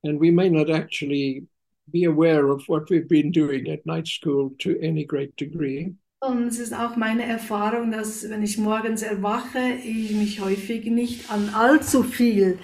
and 0.03 0.19
we 0.19 0.29
may 0.29 0.49
not 0.49 0.69
actually 0.69 1.43
be 1.89 2.05
aware 2.05 2.49
of 2.49 2.63
what 2.67 2.89
we've 2.89 3.07
been 3.07 3.31
doing 3.31 3.67
at 3.69 3.85
night 3.85 4.07
school 4.07 4.51
to 4.59 4.79
any 4.81 5.05
great 5.05 5.35
degree. 5.35 5.93
Und 6.23 6.49
es 6.49 6.59
ist 6.59 6.73
auch 6.73 6.95
meine 6.95 7.23
Erfahrung, 7.23 7.91
dass 7.91 8.29
wenn 8.29 8.43
ich 8.43 8.59
morgens 8.59 9.01
erwache, 9.01 9.73
ich 9.83 10.11
mich 10.11 10.39
häufig 10.39 10.85
nicht 10.85 11.31
an 11.31 11.49
allzu 11.49 12.03
viel 12.03 12.59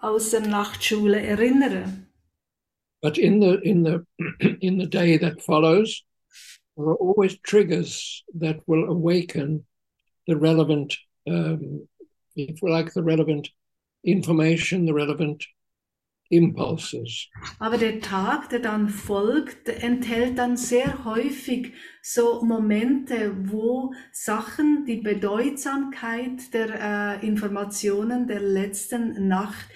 aus 0.00 0.30
der 0.30 0.40
Nachtschule 0.40 1.20
erinnere. 1.20 1.84
But 3.00 3.16
in 3.16 3.40
the 3.40 3.60
in 3.62 3.84
the 3.84 4.00
in 4.60 4.80
the 4.80 4.88
day 4.88 5.18
that 5.18 5.40
follows, 5.40 6.02
there 6.76 6.86
are 6.86 6.96
always 6.96 7.40
triggers 7.42 8.24
that 8.40 8.56
will 8.66 8.88
awaken 8.88 9.66
the 10.26 10.34
relevant, 10.34 10.98
um, 11.28 11.86
if 12.34 12.60
we 12.60 12.70
like, 12.70 12.92
the 12.92 13.04
relevant 13.04 13.48
information, 14.02 14.84
the 14.84 14.94
relevant 14.94 15.46
impulses. 16.28 17.28
Aber 17.58 17.78
der 17.78 18.00
Tag, 18.00 18.50
der 18.50 18.60
dann 18.60 18.88
folgt, 18.88 19.68
enthält 19.68 20.38
dann 20.38 20.56
sehr 20.56 21.04
häufig 21.04 21.72
so 22.02 22.42
Momente, 22.44 23.36
wo 23.50 23.92
Sachen, 24.12 24.84
die 24.86 24.96
Bedeutsamkeit 24.96 26.52
der 26.52 27.20
äh, 27.22 27.26
Informationen 27.26 28.26
der 28.26 28.40
letzten 28.40 29.28
Nacht, 29.28 29.68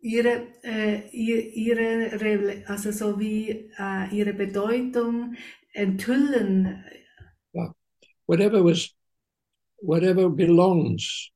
ihre, 0.00 0.48
äh, 0.62 1.08
ihre, 1.10 2.64
also 2.66 2.90
so 2.90 3.18
wie 3.18 3.70
äh, 3.78 4.14
ihre 4.14 4.32
Bedeutung 4.34 5.36
enthüllen. 5.72 6.84
Whatever 8.26 8.64
was, 8.64 8.94
whatever 9.80 10.30
belongs 10.30 11.30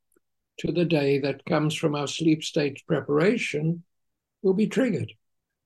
to 0.59 0.73
the 0.73 0.85
day 0.85 1.19
that 1.21 1.45
comes 1.47 1.75
from 1.75 1.95
our 1.95 2.07
sleep 2.07 2.43
state 2.43 2.83
preparation 2.87 3.83
will 4.43 4.55
be 4.55 4.69
triggered. 4.69 5.13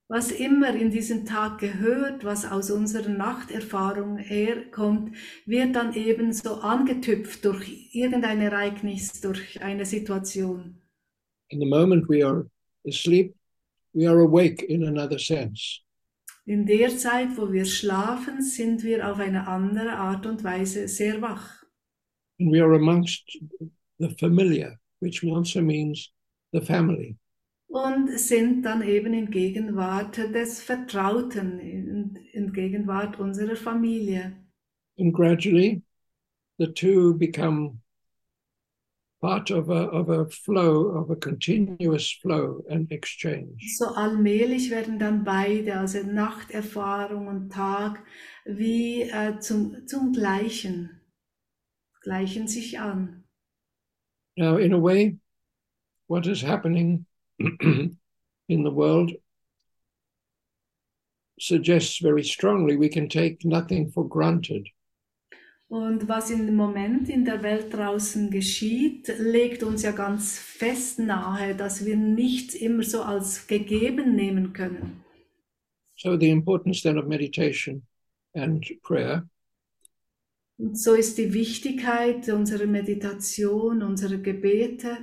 Was 0.09 0.33
immer 0.33 0.75
in 0.75 0.91
diesen 0.91 1.25
Tag 1.25 1.59
gehört, 1.59 2.25
was 2.25 2.45
aus 2.45 2.73
unserer 2.73 3.09
Nachterfahrung 3.09 4.19
herkommt, 4.19 5.17
wird 5.47 5.77
dann 5.77 5.95
eben 5.95 6.33
so 6.33 6.55
angetüpft 6.55 7.45
durch 7.45 7.95
irgendein 7.95 8.41
Ereignis, 8.41 9.21
durch 9.21 9.63
eine 9.63 9.87
Situation. 9.87 10.75
In 11.51 11.61
the 11.61 11.67
moment 11.67 12.09
we 12.09 12.27
are 12.27 12.51
asleep, 12.85 13.37
we 13.93 14.09
are 14.09 14.21
awake 14.21 14.65
in 14.65 14.85
another 14.85 15.19
sense. 15.19 15.81
In 16.45 16.67
der 16.67 16.97
Zeit, 16.97 17.37
wo 17.37 17.53
wir 17.53 17.65
schlafen, 17.65 18.43
sind 18.43 18.83
wir 18.83 19.09
auf 19.09 19.21
eine 19.21 19.47
andere 19.47 19.93
Art 19.93 20.27
und 20.27 20.43
Weise 20.43 20.89
sehr 20.89 21.23
wach. 21.23 21.63
And 22.41 22.51
we 22.51 22.61
are 22.61 22.75
amongst 22.75 23.39
the 23.99 24.09
familiar, 24.19 24.81
which 25.01 25.23
also 25.23 25.61
means 25.61 26.11
the 26.53 26.61
family. 26.61 27.17
Und 27.73 28.19
sind 28.19 28.65
dann 28.65 28.83
eben 28.83 29.15
in 29.15 29.31
Gegenwart 29.31 30.19
des 30.19 30.61
Vertrauten, 30.61 31.61
in, 31.61 32.17
in 32.33 32.53
Gegenwart 32.53 33.21
unserer 33.21 33.55
Familie. 33.55 34.37
And 34.99 35.15
gradually, 35.15 35.83
the 36.59 36.67
two 36.67 37.15
become 37.15 37.81
part 39.21 39.53
of 39.53 39.71
a, 39.71 39.89
of 39.93 40.09
a 40.09 40.27
flow, 40.27 40.97
of 40.97 41.11
a 41.11 41.17
continuous 41.17 42.11
flow 42.11 42.65
and 42.69 42.91
exchange. 42.91 43.77
So 43.79 43.87
allmählich 43.95 44.71
werden 44.71 44.99
dann 44.99 45.23
beide, 45.23 45.79
also 45.79 46.03
Nachterfahrung 46.03 47.29
und 47.29 47.53
Tag, 47.53 48.03
wie 48.47 49.03
äh, 49.03 49.39
zum, 49.39 49.87
zum 49.87 50.13
Gleichen, 50.13 51.01
gleichen 52.03 52.49
sich 52.49 52.81
an. 52.81 53.25
Now, 54.37 54.57
in 54.57 54.73
a 54.73 54.83
way, 54.83 55.19
what 56.09 56.27
is 56.27 56.43
happening 56.43 57.07
in 57.41 58.65
the 58.65 58.71
world 58.71 59.13
suggests 61.39 61.99
very 61.99 62.23
strongly 62.23 62.77
we 62.77 62.89
can 62.89 63.09
take 63.09 63.45
nothing 63.45 63.91
for 63.91 64.07
granted. 64.07 64.69
Und 65.69 66.09
was 66.09 66.31
in 66.31 66.47
dem 66.47 66.57
Moment 66.57 67.09
in 67.09 67.25
der 67.25 67.45
Welt 67.45 67.73
draußen 67.73 68.31
geschieht, 68.31 69.07
legt 69.19 69.63
uns 69.63 69.83
ja 69.83 69.93
ganz 69.93 70.37
fest 70.37 70.99
nahe, 70.99 71.55
dass 71.55 71.87
wir 71.87 71.97
nichts 71.97 72.57
immer 72.57 72.83
so 72.83 73.03
als 73.03 73.47
gegeben 73.47 74.17
nehmen 74.17 74.53
können. 74.53 75.05
So, 75.97 76.17
the 76.17 76.31
importance 76.31 76.83
then 76.83 76.99
of 76.99 77.07
meditation 77.07 77.83
and 78.35 78.65
prayer 78.83 79.29
Und 80.59 80.77
so 80.77 80.95
ist 80.95 81.17
die 81.17 81.33
Wichtigkeit 81.33 82.29
unserer 82.29 82.67
Meditation, 82.67 83.83
unserer 83.83 84.19
Gebete 84.19 84.99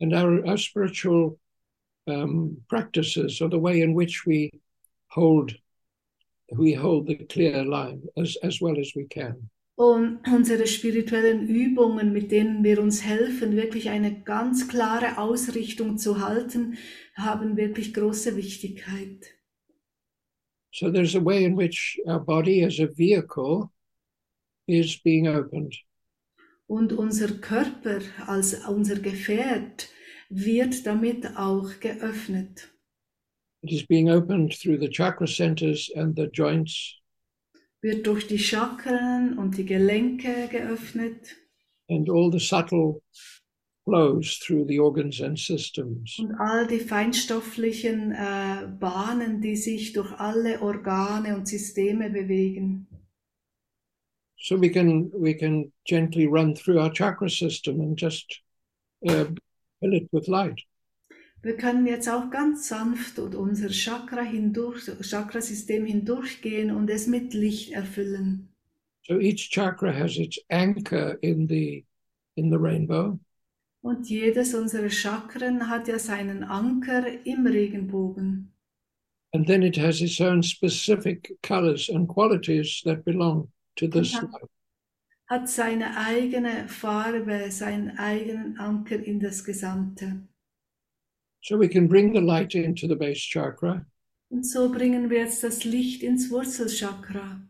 and 0.00 0.14
our, 0.14 0.46
our 0.46 0.56
spiritual 0.56 1.38
um, 2.06 2.58
practices 2.68 3.40
or 3.40 3.48
the 3.48 3.58
way 3.58 3.80
in 3.82 3.94
which 3.94 4.24
we 4.26 4.50
hold 5.08 5.54
we 6.52 6.72
hold 6.72 7.06
the 7.06 7.16
clear 7.16 7.62
line 7.64 8.02
as, 8.16 8.36
as 8.42 8.60
well 8.60 8.78
as 8.78 8.92
we 8.96 9.04
can. 9.04 9.50
und 9.78 10.26
unsere 10.26 10.66
spirituellen 10.66 11.48
Übungen, 11.48 12.12
mit 12.12 12.32
denen 12.32 12.64
wir 12.64 12.80
uns 12.80 13.04
helfen, 13.04 13.54
wirklich 13.54 13.88
eine 13.88 14.22
ganz 14.22 14.66
klare 14.66 15.18
Ausrichtung 15.18 15.98
zu 15.98 16.20
halten, 16.20 16.76
haben 17.14 17.56
wirklich 17.56 17.94
große 17.94 18.36
Wichtigkeit. 18.36 19.34
So 20.72 20.90
there's 20.90 21.14
a 21.14 21.24
way 21.24 21.44
in 21.44 21.56
which 21.56 22.00
our 22.08 22.18
body 22.18 22.64
as 22.64 22.80
a 22.80 22.88
vehicle 22.88 23.70
is 24.66 25.00
being 25.00 25.28
opened. 25.28 25.74
Und 26.68 26.92
unser 26.92 27.28
Körper 27.40 28.00
als 28.26 28.66
unser 28.66 28.96
Gefährt 29.00 29.88
wird 30.28 30.86
damit 30.86 31.36
auch 31.36 31.80
geöffnet. 31.80 32.70
It 33.62 33.72
is 33.72 33.86
being 33.86 34.08
opened 34.08 34.52
through 34.52 34.78
the 34.78 34.88
chakra 34.88 35.26
centers 35.26 35.90
and 35.96 36.16
the 36.16 36.28
joints 36.32 36.94
Wird 37.80 38.06
durch 38.06 38.26
die 38.26 38.38
Chakren 38.38 39.38
und 39.38 39.56
die 39.56 39.64
Gelenke 39.64 40.48
geöffnet 40.50 41.36
and 41.88 42.08
all 42.10 42.30
the 42.30 42.38
subtle 42.38 43.02
flows 43.84 44.38
through 44.38 44.66
the 44.66 44.78
organs 44.78 45.20
and 45.20 45.38
systems. 45.38 46.18
und 46.18 46.34
all 46.34 46.66
die 46.66 46.80
feinstofflichen 46.80 48.12
äh, 48.12 48.68
Bahnen, 48.78 49.40
die 49.40 49.56
sich 49.56 49.94
durch 49.94 50.12
alle 50.20 50.60
Organe 50.60 51.34
und 51.34 51.48
Systeme 51.48 52.10
bewegen. 52.10 52.86
So 54.40 54.56
we 54.56 54.68
can 54.68 55.10
we 55.12 55.34
can 55.34 55.72
gently 55.84 56.26
run 56.26 56.54
through 56.54 56.78
our 56.80 56.90
chakra 56.92 57.28
system 57.28 57.80
and 57.80 57.96
just 57.98 58.40
uh, 59.08 59.24
fill 59.80 59.94
it 59.94 60.08
with 60.12 60.28
light. 60.28 60.60
Wir 61.42 61.56
können 61.56 61.86
jetzt 61.86 62.08
auch 62.08 62.30
ganz 62.30 62.68
sanft 62.68 63.18
und 63.20 63.34
unser 63.36 63.68
Chakra 63.70 64.22
hindurch, 64.22 64.90
Chakrasystem 65.02 65.86
hindurchgehen 65.86 66.72
und 66.72 66.90
es 66.90 67.06
mit 67.06 67.32
Licht 67.32 67.72
erfüllen. 67.72 68.48
So 69.06 69.18
each 69.20 69.48
chakra 69.50 69.92
has 69.92 70.16
its 70.18 70.38
anchor 70.50 71.16
in 71.22 71.46
the 71.48 71.84
in 72.36 72.50
the 72.50 72.58
rainbow, 72.58 73.18
Und 73.82 74.08
jedes 74.08 74.54
unserer 74.54 74.90
Chakren 74.90 75.68
hat 75.68 75.86
ja 75.88 75.98
seinen 75.98 76.42
Anker 76.44 77.04
im 77.24 77.46
Regenbogen. 77.46 78.52
and 79.34 79.46
then 79.46 79.62
it 79.62 79.76
has 79.76 80.00
its 80.00 80.20
own 80.20 80.42
specific 80.42 81.30
colors 81.42 81.88
and 81.88 82.08
qualities 82.08 82.80
that 82.84 83.04
belong 83.04 83.48
Hat 85.26 85.48
seine 85.48 85.96
eigene 85.98 86.68
Farbe, 86.68 87.50
seinen 87.50 87.98
eigenen 87.98 88.58
Anker 88.58 88.98
in 88.98 89.20
das 89.20 89.44
Gesamte. 89.44 90.26
So 91.42 91.58
we 91.58 91.68
can 91.68 91.86
bring 91.86 92.12
the 92.14 92.20
light 92.20 92.54
into 92.54 92.88
the 92.88 92.96
base 92.96 93.20
chakra, 93.20 93.86
Und 94.30 94.44
so 94.44 94.70
bringen 94.70 95.08
wir 95.10 95.18
jetzt 95.20 95.42
das 95.44 95.64
Licht 95.64 96.02
ins 96.02 96.30
Wurzelchakra. 96.30 97.40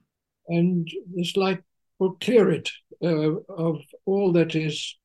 and 0.49 0.89
this 1.15 1.37
light 1.37 1.63
will 1.99 2.17
clear 2.21 2.51
it 2.51 2.71
uh, 3.03 3.37
of 3.49 3.81
all 4.07 4.33
that 4.33 4.55
is 4.55 4.97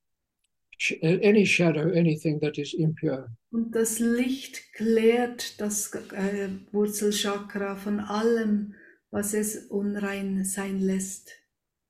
uh, 1.02 1.18
any 1.22 1.44
shadow, 1.44 1.90
anything 1.92 2.40
that 2.40 2.58
is 2.58 2.74
impure. 2.74 3.30
Und 3.50 3.72
das 3.74 3.98
Licht 4.00 4.72
klärt 4.74 5.60
das 5.60 5.92
äh, 5.94 6.48
Wurzelchakra 6.72 7.76
von 7.76 8.00
allem, 8.00 8.74
was 9.14 9.32
es 9.32 9.70
unrein 9.70 10.44
sein 10.44 10.80
lässt. 10.80 11.30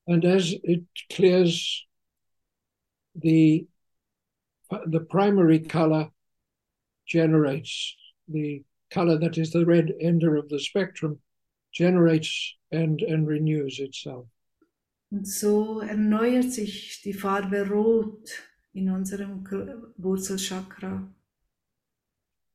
And 0.05 0.23
as 0.23 0.53
it 0.63 0.85
clears 1.09 1.87
the 3.15 3.67
the 4.85 4.99
primary 4.99 5.59
color 5.59 6.11
generates 7.07 7.95
the 8.27 8.63
color 8.91 9.17
that 9.17 9.37
is 9.37 9.51
the 9.51 9.65
red 9.65 9.91
ender 9.99 10.35
of 10.35 10.49
the 10.49 10.59
spectrum 10.59 11.19
generates 11.73 12.55
and 12.71 13.01
and 13.01 13.27
renews 13.27 13.79
itself. 13.79 14.27
Und 15.11 15.27
so 15.27 15.79
erneuert 15.81 16.51
sich 16.51 17.01
die 17.03 17.13
Farbe 17.13 17.67
Rot, 17.67 18.29
in 18.73 18.89
unserem 18.89 19.43
Wurzelchakra. 19.97 21.11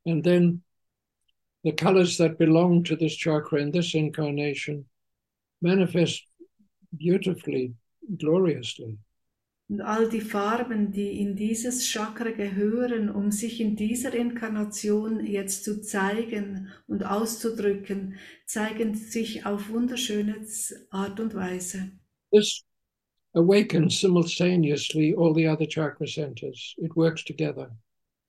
And 0.05 0.23
then 0.23 0.63
the 1.65 1.73
colors 1.73 2.17
that 2.19 2.39
belong 2.39 2.83
to 2.85 2.97
this 2.97 3.15
chakra 3.17 3.61
in 3.61 3.71
this 3.71 3.95
incarnation 3.95 4.85
manifest 5.61 6.25
beautifully, 6.97 7.75
gloriously. 8.17 8.99
Und 9.69 9.83
all 9.83 10.09
die 10.09 10.21
Farben, 10.21 10.91
die 10.91 11.21
in 11.21 11.37
dieses 11.37 11.87
Chakra 11.87 12.33
gehören, 12.33 13.09
um 13.09 13.31
sich 13.31 13.61
in 13.61 13.77
dieser 13.77 14.13
Inkarnation 14.15 15.25
jetzt 15.25 15.63
zu 15.63 15.81
zeigen 15.81 16.71
und 16.89 17.05
auszudrücken, 17.05 18.17
zeigen 18.47 18.97
sich 18.97 19.47
auf 19.47 19.71
wunderschöne 19.71 20.45
Art 20.91 21.21
und 21.21 21.37
Weise. 21.37 21.93
This 22.33 22.65
awakens 23.35 24.01
simultaneously 24.01 25.15
all 25.17 25.33
the 25.33 25.47
other 25.47 25.69
chakra 25.69 26.07
centers. 26.07 26.75
It 26.79 26.97
works 26.97 27.25
together. 27.25 27.71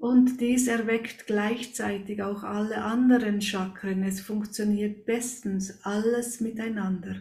Und 0.01 0.41
dies 0.41 0.67
erweckt 0.67 1.27
gleichzeitig 1.27 2.23
auch 2.23 2.41
alle 2.41 2.77
anderen 2.77 3.39
Chakren. 3.39 4.01
Es 4.01 4.19
funktioniert 4.19 5.05
bestens 5.05 5.77
alles 5.83 6.41
miteinander. 6.41 7.17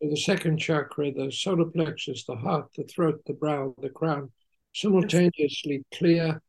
So 0.00 0.08
the 0.08 0.16
second 0.16 0.58
chakra, 0.58 1.12
the 1.12 1.30
solar 1.30 1.66
plexus, 1.70 2.24
the 2.24 2.34
heart, 2.34 2.70
the 2.76 2.84
throat, 2.84 3.20
the 3.26 3.34
brow, 3.34 3.74
the 3.82 3.90
crown, 3.90 4.32
simultaneously 4.72 5.84
clear, 5.90 6.40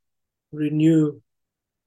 renew, 0.53 1.19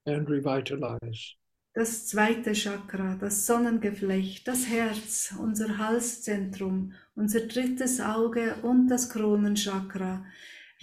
and 0.05 0.29
revitalize. 0.29 1.33
Das 1.73 2.05
zweite 2.05 2.53
Chakra, 2.53 3.17
das 3.19 3.47
Sonnengeflecht, 3.47 4.47
das 4.47 4.67
Herz, 4.67 5.33
unser 5.39 5.79
Halszentrum, 5.79 6.93
unser 7.15 7.47
drittes 7.47 7.99
Auge 7.99 8.53
und 8.61 8.87
das 8.87 9.09
Kronenchakra 9.09 10.23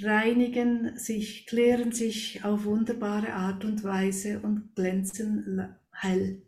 reinigen 0.03 0.99
sich, 0.99 1.47
klären 1.47 1.93
sich 1.93 2.45
auf 2.45 2.65
wunderbare 2.65 3.33
Art 3.33 3.65
und 3.65 3.83
Weise 3.85 4.41
und 4.41 4.75
glänzen 4.75 5.75
hell. 5.93 6.43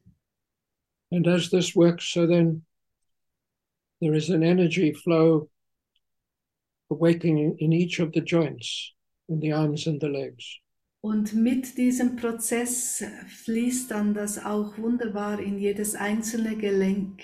And 1.10 1.26
as 1.26 1.48
this 1.48 1.74
works, 1.74 2.12
so 2.12 2.26
then 2.26 2.64
there 4.00 4.14
is 4.14 4.30
an 4.30 4.42
energy 4.42 4.92
flow 4.92 5.48
awakening 6.90 7.56
in 7.58 7.72
each 7.72 8.00
of 8.00 8.10
the 8.12 8.20
joints, 8.20 8.94
in 9.28 9.40
the 9.40 9.52
arms 9.52 9.86
and 9.86 10.00
the 10.00 10.08
legs. 10.08 10.60
Und 11.00 11.32
mit 11.32 11.78
diesem 11.78 12.16
Prozess 12.16 13.04
fließt 13.44 13.90
dann 13.90 14.14
das 14.14 14.44
auch 14.44 14.76
wunderbar 14.78 15.38
in 15.40 15.58
jedes 15.58 15.94
einzelne 15.94 16.56
Gelenk. 16.56 17.22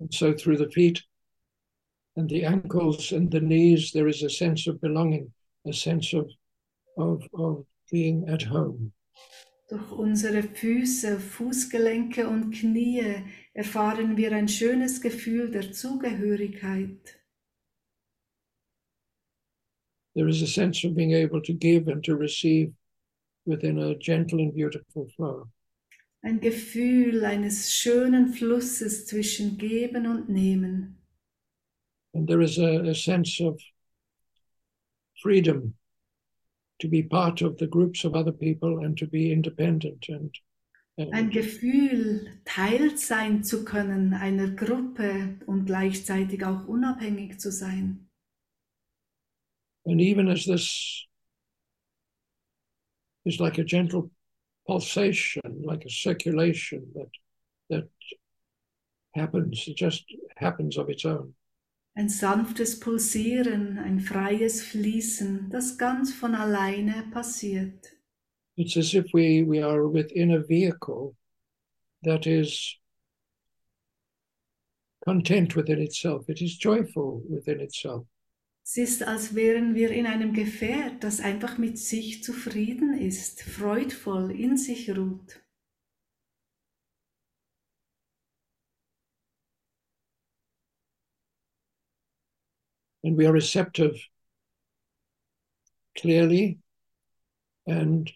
And 0.00 0.12
so 0.12 0.32
through 0.32 0.58
the 0.58 0.70
feet 0.70 1.02
and 2.16 2.28
the 2.28 2.44
ankles 2.44 3.12
and 3.12 3.30
the 3.30 3.40
knees, 3.40 3.92
there 3.92 4.08
is 4.08 4.22
a 4.22 4.30
sense 4.30 4.66
of 4.66 4.80
belonging, 4.80 5.32
a 5.66 5.72
sense 5.72 6.12
of, 6.12 6.30
of, 6.98 7.22
of 7.34 7.64
being 7.90 8.28
at 8.28 8.42
home. 8.42 8.92
Durch 9.68 9.90
unsere 9.90 10.42
Füße, 10.42 11.18
Fußgelenke 11.18 12.28
und 12.28 12.52
Knie 12.52 13.24
erfahren 13.52 14.16
wir 14.16 14.30
ein 14.32 14.46
schönes 14.46 15.00
Gefühl 15.00 15.50
der 15.50 15.72
Zugehörigkeit. 15.72 17.20
There 20.14 20.28
is 20.28 20.40
a 20.40 20.46
sense 20.46 20.84
of 20.84 20.94
being 20.94 21.12
able 21.12 21.42
to 21.42 21.52
give 21.52 21.88
and 21.88 22.02
to 22.04 22.14
receive 22.14 22.72
within 23.44 23.78
a 23.78 23.94
gentle 23.96 24.40
and 24.40 24.54
beautiful 24.54 25.08
flow. 25.16 25.48
Ein 26.22 26.40
Gefühl 26.40 27.24
eines 27.24 27.72
schönen 27.72 28.32
Flusses 28.32 29.06
zwischen 29.06 29.58
Geben 29.58 30.06
und 30.06 30.28
Nehmen. 30.28 30.98
And 32.14 32.26
there 32.26 32.42
is 32.42 32.58
a, 32.58 32.88
a 32.88 32.94
sense 32.94 33.40
of 33.40 33.60
freedom 35.22 35.74
to 36.80 36.88
be 36.88 37.02
part 37.02 37.42
of 37.42 37.58
the 37.58 37.66
groups 37.66 38.04
of 38.04 38.14
other 38.14 38.32
people 38.32 38.84
and 38.84 38.96
to 38.98 39.06
be 39.06 39.32
independent 39.32 40.08
and, 40.08 40.34
Ein 40.98 41.28
Gefühl, 41.28 42.40
Teil 42.46 42.96
sein 42.96 43.44
zu 43.44 43.66
können 43.66 44.14
einer 44.14 44.48
Gruppe 44.52 45.38
und 45.44 45.66
gleichzeitig 45.66 46.42
auch 46.42 46.66
unabhängig 46.66 47.38
zu 47.38 47.52
sein. 47.52 48.08
And 49.84 50.00
even 50.00 50.28
as 50.30 50.46
this 50.46 51.06
is 53.26 53.38
like 53.38 53.58
a 53.58 53.62
gentle 53.62 54.10
pulsation, 54.66 55.62
like 55.64 55.84
a 55.84 55.90
circulation 55.90 56.86
that 56.94 57.10
that 57.68 57.88
happens, 59.14 59.64
it 59.66 59.76
just 59.76 60.04
happens 60.36 60.76
of 60.76 60.88
its 60.88 61.04
own. 61.04 61.34
Ein 61.96 62.08
sanftes 62.08 62.78
Pulsieren, 62.78 63.78
ein 63.78 64.00
freies 64.00 64.62
Fließen, 64.62 65.48
das 65.50 65.78
ganz 65.78 66.12
von 66.12 66.34
alleine 66.34 67.04
passiert. 67.10 67.96
It's 68.56 68.76
as 68.76 68.94
if 68.94 69.12
we, 69.14 69.42
we 69.42 69.62
are 69.62 69.88
within 69.88 70.32
a 70.32 70.42
vehicle 70.42 71.14
that 72.02 72.26
is 72.26 72.76
content 75.04 75.56
within 75.56 75.80
itself. 75.80 76.28
It 76.28 76.42
is 76.42 76.56
joyful 76.56 77.22
within 77.28 77.60
itself. 77.60 78.06
Es 78.68 78.76
ist, 78.76 79.04
als 79.04 79.36
wären 79.36 79.76
wir 79.76 79.92
in 79.92 80.06
einem 80.06 80.32
Gefährt, 80.32 81.04
das 81.04 81.20
einfach 81.20 81.56
mit 81.56 81.78
sich 81.78 82.24
zufrieden 82.24 82.98
ist, 82.98 83.42
freudvoll 83.42 84.32
in 84.32 84.56
sich 84.56 84.90
ruht. 84.90 85.40
And 93.04 93.16
we 93.16 93.24
are 93.24 93.32
receptive 93.32 94.00
clearly 95.94 96.58
and 97.68 98.12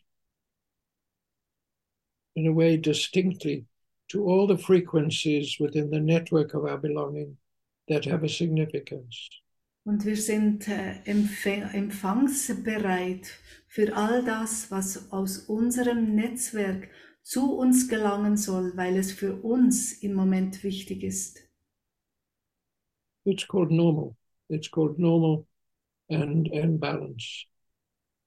in 2.35 2.49
a 2.49 2.53
way 2.53 2.77
distinctly 2.77 3.67
to 4.09 4.25
all 4.25 4.49
the 4.49 4.61
frequencies 4.61 5.61
within 5.61 5.91
the 5.91 6.01
network 6.01 6.55
of 6.55 6.65
our 6.65 6.77
belonging 6.77 7.37
that 7.87 8.05
have 8.05 8.25
a 8.25 8.29
significance. 8.29 9.40
Und 9.85 10.05
wir 10.05 10.17
sind 10.17 10.69
äh, 10.69 10.97
empfangsbereit 11.05 13.27
für 13.67 13.97
all 13.97 14.23
das, 14.25 14.71
was 14.71 15.11
aus 15.13 15.39
unserem 15.39 16.15
Netzwerk 16.15 16.91
zu 17.23 17.57
uns 17.57 17.89
gelangen 17.89 18.37
soll, 18.37 18.77
weil 18.77 18.97
es 18.97 19.11
für 19.13 19.43
uns 19.43 19.95
im 20.03 20.13
Moment 20.15 20.63
wichtig 20.65 21.03
ist. 21.03 21.41
It's 23.25 23.47
called 23.47 23.71
normal. 23.71 24.17
It's 24.49 24.71
called 24.71 24.99
normal 24.99 25.47
and, 26.09 26.51
and 26.53 26.81
balance. 26.81 27.47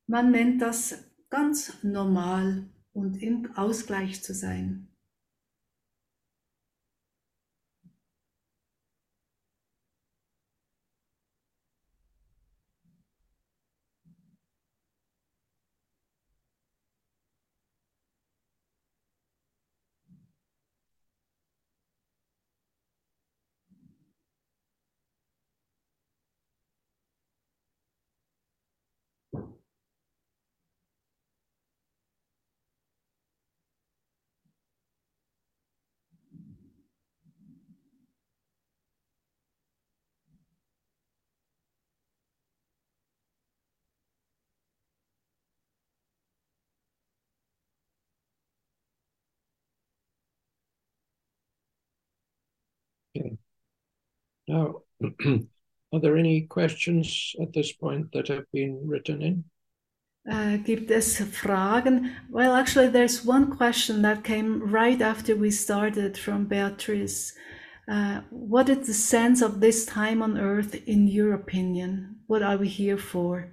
Man 0.08 0.32
nennt 0.32 0.62
das 0.62 1.12
ganz 1.30 1.84
normal 1.84 2.70
und 2.94 3.22
im 3.22 3.52
Ausgleich 3.56 4.24
zu 4.24 4.34
sein. 4.34 4.88
Now, 54.48 54.82
are 55.94 56.00
there 56.00 56.18
any 56.18 56.42
questions 56.42 57.36
at 57.42 57.54
this 57.54 57.72
point 57.72 58.12
that 58.14 58.28
have 58.28 58.46
been 58.52 58.82
written 58.88 59.22
in? 59.22 59.44
Äh, 60.26 60.60
gibt 60.60 60.90
es 60.90 61.20
Fragen? 61.20 62.12
Well, 62.30 62.54
actually, 62.54 62.90
there's 62.90 63.26
one 63.26 63.50
question 63.58 64.02
that 64.04 64.24
came 64.24 64.62
right 64.62 65.02
after 65.02 65.36
we 65.36 65.52
started 65.52 66.18
from 66.18 66.48
Beatrice. 66.48 67.34
Uh, 67.88 68.22
what 68.30 68.70
is 68.70 68.88
the 68.88 68.94
sense 68.94 69.42
of 69.42 69.60
this 69.60 69.86
time 69.86 70.22
on 70.22 70.38
earth 70.38 70.76
in 70.88 71.08
your 71.08 71.34
opinion? 71.34 72.22
What 72.28 72.42
are 72.42 72.58
we 72.58 72.70
here 72.70 72.98
for? 72.98 73.50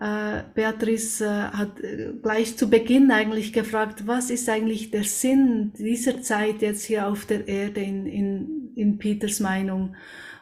Äh, 0.00 0.42
Beatrice 0.54 1.20
äh, 1.20 1.28
hat 1.28 1.80
äh, 1.80 2.14
gleich 2.20 2.56
zu 2.56 2.68
Beginn 2.68 3.12
eigentlich 3.12 3.52
gefragt, 3.52 4.06
was 4.06 4.30
ist 4.30 4.48
eigentlich 4.48 4.90
der 4.90 5.04
Sinn 5.04 5.72
dieser 5.78 6.22
Zeit 6.22 6.60
jetzt 6.60 6.84
hier 6.84 7.06
auf 7.06 7.26
der 7.26 7.46
Erde 7.46 7.82
in, 7.82 8.06
in, 8.06 8.61
in 8.76 8.98
Peters 8.98 9.40
Meinung? 9.40 9.94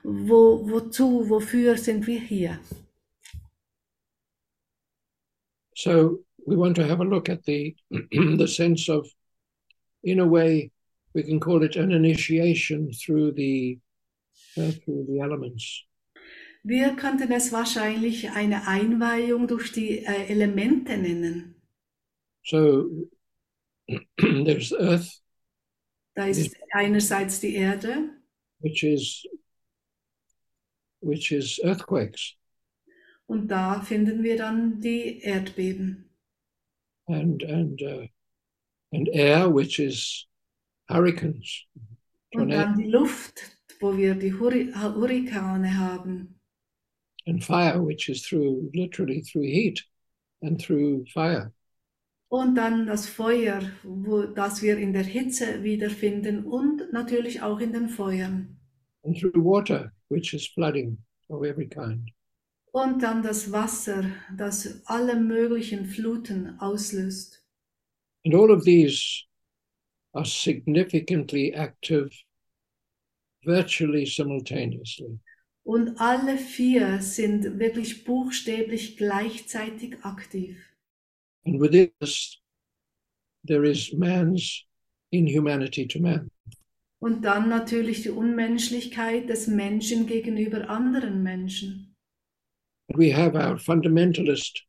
wo, 0.03 0.69
wozu, 0.69 1.29
wofür 1.29 1.77
sind 1.77 2.07
wir 2.07 2.21
hier? 2.21 2.59
So 5.75 6.25
we 6.47 6.57
want 6.57 6.77
to 6.77 6.83
have 6.83 7.01
a 7.01 7.05
look 7.05 7.29
at 7.29 7.45
the 7.45 7.75
the 7.91 8.47
sense 8.47 8.89
of, 8.89 9.09
in 10.03 10.21
a 10.21 10.27
way, 10.27 10.71
we 11.15 11.23
can 11.23 11.41
call 11.41 11.63
it 11.63 11.77
an 11.77 11.93
initiation 11.93 12.93
through 12.93 13.33
the 13.33 13.79
uh, 14.57 14.73
through 14.85 15.07
the 15.07 15.21
elements. 15.21 15.85
Wir 16.63 16.95
könnten 16.95 17.33
es 17.33 17.53
wahrscheinlich 17.53 18.31
eine 18.33 18.69
Einweihung 18.69 19.49
durch 19.49 19.73
die 19.73 20.05
äh, 20.05 20.27
Elemente 20.29 20.99
nennen. 20.99 21.55
So 22.43 23.09
there's 24.19 24.73
earth, 24.73 25.23
Da 26.15 26.27
ist 26.27 26.55
einerseits 26.73 27.41
die 27.41 27.55
Erde, 27.55 28.11
which 28.61 28.83
is 28.85 29.27
which 31.03 31.33
is 31.33 31.59
earthquakes, 31.65 32.37
und 33.27 33.49
da 33.49 33.81
finden 33.81 34.23
wir 34.23 34.37
dann 34.37 34.81
die 34.81 35.21
Erdbeben. 35.23 36.11
and 37.09 37.43
and 37.43 37.81
uh, 37.83 38.07
and 38.93 39.09
air, 39.13 39.49
which 39.53 39.79
is 39.79 40.27
hurricanes, 40.89 41.67
Und 42.35 42.51
dann 42.51 42.77
die 42.77 42.89
Luft, 42.91 43.41
wo 43.81 43.97
wir 43.97 44.15
die 44.15 44.33
Hurri 44.33 44.73
Hurrikane 44.73 45.77
haben. 45.79 46.37
and 47.27 47.43
fire, 47.45 47.81
which 47.83 48.09
is 48.09 48.23
through 48.23 48.71
literally 48.75 49.23
through 49.23 49.45
heat 49.47 49.83
and 50.43 50.61
through 50.61 51.05
fire. 51.13 51.53
Und 52.31 52.55
dann 52.55 52.87
das 52.87 53.07
Feuer, 53.09 53.61
wo, 53.83 54.23
das 54.23 54.63
wir 54.63 54.79
in 54.79 54.93
der 54.93 55.03
Hitze 55.03 55.63
wiederfinden 55.65 56.45
und 56.45 56.93
natürlich 56.93 57.43
auch 57.43 57.61
in 57.61 57.73
den 57.73 57.89
Feuern. 57.89 58.57
and 59.05 59.17
through 59.19 59.33
water, 59.35 59.93
which 60.09 60.33
is 60.35 60.47
flooding 60.47 60.97
of 61.29 61.45
every 61.45 61.67
kind. 61.67 62.11
Und 62.73 63.03
dann 63.03 63.23
das 63.23 63.51
Wasser, 63.51 64.05
das 64.37 64.83
alle 64.87 65.17
möglichen 65.17 65.87
Fluten 65.87 66.57
auslöst. 66.61 67.43
And 68.25 68.35
all 68.35 68.51
of 68.53 68.65
these 68.65 69.25
are 70.15 70.25
significantly 70.25 71.53
active 71.53 72.11
virtually 73.45 74.07
simultaneously. 74.07 75.19
Und 75.65 76.01
alle 76.01 76.39
vier 76.39 77.01
sind 77.03 77.59
wirklich 77.59 78.05
buchstäblich 78.05 78.97
gleichzeitig 78.97 79.97
aktiv. 80.05 80.57
And 81.45 81.61
within 81.61 81.91
us, 82.01 82.39
there 83.45 83.65
is 83.65 83.93
man's 83.95 84.67
inhumanity 85.13 85.87
to 85.89 86.01
man. 86.01 86.31
Und 87.01 87.23
dann 87.25 87.49
natürlich 87.49 88.03
die 88.03 88.11
Unmenschlichkeit 88.11 89.29
des 89.29 89.47
Menschen 89.47 90.07
gegenüber 90.07 90.69
anderen 90.69 91.23
Menschen. 91.23 91.97
We 92.95 93.11
have 93.11 93.37
our 93.37 93.57
fundamentalist 93.57 94.67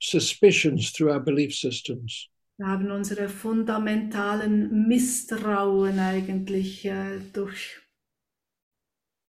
suspicions 0.00 0.92
through 0.92 1.10
our 1.10 1.20
belief 1.20 1.54
systems. 1.54 2.28
Wir 2.56 2.66
haben 2.66 2.90
unsere 2.90 3.28
fundamentalen 3.28 4.86
Misstrauen 4.86 5.98
eigentlich 5.98 6.84
äh, 6.86 7.18
durch. 7.32 7.80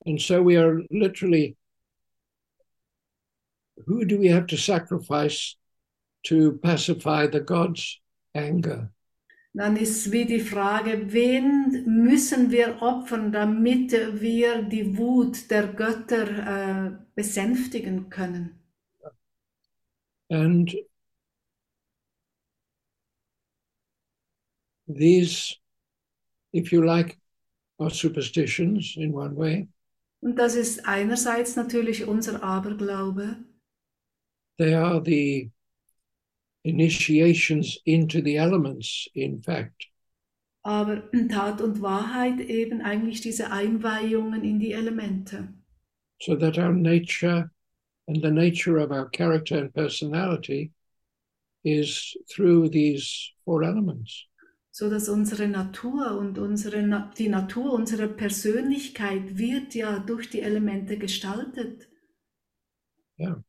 And 0.05 0.21
so 0.21 0.41
we 0.41 0.57
are 0.57 0.81
literally 0.89 1.57
who 3.85 4.05
do 4.05 4.17
we 4.17 4.29
have 4.29 4.47
to 4.47 4.57
sacrifice 4.57 5.55
to 6.27 6.53
pacify 6.61 7.27
the 7.27 7.39
God's 7.39 7.99
anger? 8.33 8.91
Dann 9.53 9.75
ist 9.75 10.11
wie 10.11 10.25
die 10.25 10.39
Frage, 10.39 11.11
wen 11.11 11.83
müssen 11.87 12.51
wir 12.51 12.81
opfern, 12.81 13.31
damit 13.31 13.91
wir 13.91 14.61
die 14.61 14.97
Wut 14.97 15.49
der 15.49 15.67
Götter 15.73 16.27
äh, 16.27 16.91
besänftigen 17.15 18.09
können? 18.09 18.59
And 20.29 20.75
these, 24.87 25.55
if 26.53 26.71
you 26.71 26.83
like, 26.83 27.17
are 27.79 27.89
superstitions 27.89 28.95
in 28.97 29.13
one 29.13 29.35
way. 29.35 29.67
Und 30.19 30.35
das 30.35 30.55
ist 30.55 30.85
einerseits 30.85 31.55
natürlich 31.55 32.05
unser 32.05 32.43
Aberglaube, 32.43 33.37
They 34.57 34.73
are 34.73 34.99
the 34.99 35.51
initiations 36.67 37.79
into 37.85 38.21
the 38.21 38.37
elements, 38.37 39.07
in 39.15 39.41
fact. 39.41 39.87
aber 40.63 41.03
in 41.13 41.29
Tat 41.29 41.61
und 41.61 41.81
Wahrheit 41.81 42.41
eben 42.41 42.81
eigentlich 42.81 43.21
diese 43.21 43.51
Einweihungen 43.51 44.43
in 44.43 44.59
die 44.59 44.73
Elemente. 44.73 45.47
So 46.21 46.35
that 46.35 46.57
our 46.57 46.73
nature 46.73 47.49
and 48.07 48.21
the 48.21 48.31
nature 48.31 48.77
of 48.77 48.91
our 48.91 49.09
character 49.09 49.57
and 49.59 49.73
personality 49.73 50.71
is 51.63 52.17
through 52.27 52.69
these 52.69 53.31
four 53.45 53.63
elements. 53.63 54.25
so 54.71 54.89
dass 54.89 55.09
unsere 55.09 55.47
Natur 55.47 56.17
und 56.19 56.37
unsere 56.37 57.11
die 57.17 57.29
Natur 57.29 57.73
unserer 57.73 58.07
Persönlichkeit 58.07 59.37
wird 59.37 59.73
ja 59.73 59.99
durch 59.99 60.29
die 60.29 60.41
Elemente 60.41 60.97
gestaltet. 60.97 61.87
Yeah. 63.19 63.41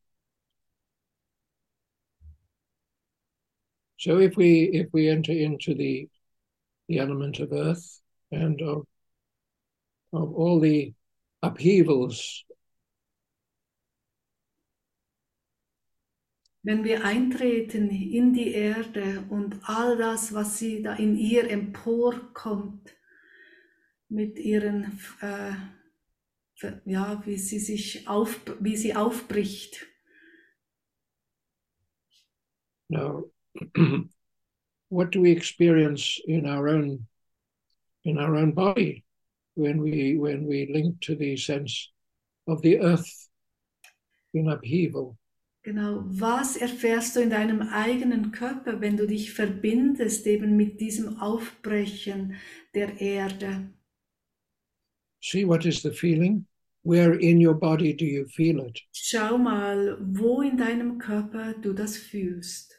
So 3.99 4.18
if 4.18 4.36
we 4.36 4.70
if 4.72 4.88
we 4.92 5.09
enter 5.09 5.32
into 5.32 5.74
the 5.74 6.09
the 6.88 6.99
element 7.01 7.40
of 7.40 7.53
earth 7.53 8.01
and 8.30 8.61
of 8.62 8.86
of 10.12 10.34
all 10.34 10.61
the 10.61 10.94
upheavals 11.42 12.44
Wenn 16.62 16.84
wir 16.84 17.05
eintreten 17.05 17.88
in 17.88 18.34
die 18.34 18.53
Erde 18.53 19.24
und 19.30 19.59
all 19.62 19.96
das, 19.96 20.34
was 20.34 20.59
sie 20.59 20.82
da 20.82 20.94
in 20.94 21.16
ihr 21.16 21.49
emporkommt, 21.49 22.94
mit 24.11 24.38
ihren, 24.38 24.99
äh, 25.22 25.53
ja, 26.84 27.22
wie 27.24 27.38
sie 27.38 27.59
sich 27.59 28.07
auf, 28.07 28.40
wie 28.61 28.76
sie 28.76 28.94
aufbricht. 28.94 29.86
now 32.90 33.24
what 34.88 35.11
do 35.11 35.20
we 35.20 35.30
experience 35.30 36.20
in 36.26 36.46
our 36.46 36.68
own 36.68 37.06
in 38.04 38.18
our 38.18 38.36
own 38.36 38.52
body 38.52 39.04
when 39.54 39.80
we 39.80 40.16
when 40.18 40.46
we 40.46 40.70
link 40.72 41.00
to 41.00 41.14
the 41.14 41.36
sense 41.36 41.90
of 42.46 42.62
the 42.62 42.80
earth 42.80 43.28
in 44.32 44.48
upheaval 44.48 45.16
Genau, 45.64 46.04
was 46.06 46.56
erfährst 46.56 47.16
du 47.16 47.20
in 47.20 47.30
deinem 47.30 47.61
eigenen 47.61 48.30
Körper, 48.32 48.80
wenn 48.80 48.96
du 48.96 49.06
dich 49.06 49.32
verbindest 49.32 50.26
eben 50.26 50.56
mit 50.56 50.80
diesem 50.80 51.18
Aufbrechen 51.18 52.36
der 52.74 53.00
Erde? 53.00 53.68
see 55.20 55.44
what 55.44 55.66
is 55.66 55.82
the 55.82 55.90
feeling 55.90 56.46
where 56.82 57.14
in 57.14 57.40
your 57.40 57.54
body 57.54 57.92
do 57.92 58.04
you 58.04 58.26
feel 58.26 58.61
it 58.61 58.80
Schau 58.92 59.36
mal, 59.36 59.98
wo 60.00 60.42
in 60.42 60.56
deinem 60.56 60.98
Körper 60.98 61.54
du 61.54 61.72
das 61.72 61.96
fühlst. 61.96 62.77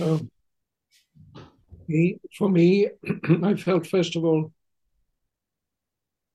Um, 0.00 0.30
so, 1.88 2.18
for 2.36 2.48
me, 2.48 2.88
I 3.42 3.54
felt 3.54 3.86
first 3.86 4.16
of 4.16 4.24
all 4.24 4.52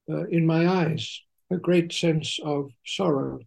in 0.08 0.46
my 0.46 0.68
eyes 0.68 1.22
a 1.52 1.58
great 1.58 1.94
sense 1.94 2.40
of 2.44 2.72
sorrow. 2.86 3.40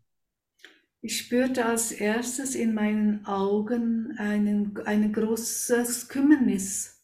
Ich 1.02 1.18
spürte 1.18 1.64
als 1.64 1.92
erstes 1.92 2.54
in 2.54 2.74
meinen 2.74 3.24
Augen 3.24 4.14
einen, 4.18 4.76
ein 4.84 5.12
großes 5.12 6.08
Kümmernis. 6.08 7.00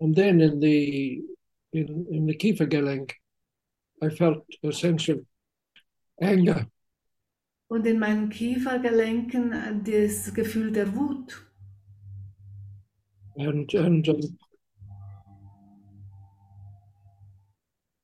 And 0.00 0.14
then 0.14 0.40
in 0.40 0.60
the 0.60 1.24
in, 1.72 2.06
in 2.10 2.26
the 2.26 2.34
Kiefergelenk, 2.34 3.14
I 4.02 4.10
felt 4.10 4.44
a 4.62 4.72
sense 4.72 5.08
of 5.08 5.20
anger. 6.20 6.66
Und 7.68 7.86
in 7.86 7.98
meinen 7.98 8.28
Kiefergelenken 8.28 9.52
äh, 9.52 9.74
das 9.82 10.32
Gefühl 10.32 10.72
der 10.72 10.94
Wut. 10.94 11.48
and 13.38 13.72
and 13.74 14.08
um, 14.08 14.38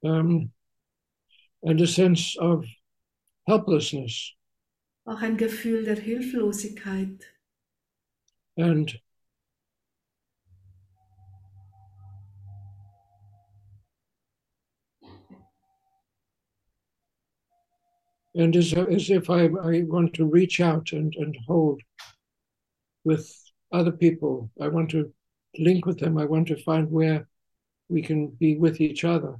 um, 0.03 0.51
and 1.65 1.81
a 1.81 1.86
sense 1.86 2.36
of 2.39 2.65
helplessness 3.47 4.32
Auch 5.07 5.20
ein 5.20 5.36
Gefühl 5.36 5.85
der 5.85 5.97
Hilflosigkeit. 5.97 7.31
and 8.57 8.99
and 18.35 18.57
as, 18.57 18.73
as 18.73 19.11
if 19.11 19.31
I, 19.31 19.45
I 19.45 19.82
want 19.82 20.15
to 20.15 20.24
reach 20.24 20.61
out 20.61 20.93
and, 20.93 21.15
and 21.16 21.36
hold 21.47 21.81
with 23.05 23.32
other 23.73 23.93
people. 23.93 24.51
I 24.61 24.69
want 24.69 24.91
to 24.91 25.12
link 25.59 25.86
with 25.86 25.99
them. 25.99 26.19
I 26.19 26.24
want 26.24 26.49
to 26.49 26.57
find 26.57 26.91
where 26.91 27.28
we 27.89 28.03
can 28.03 28.28
be 28.28 28.57
with 28.57 28.81
each 28.81 29.05
other. 29.05 29.36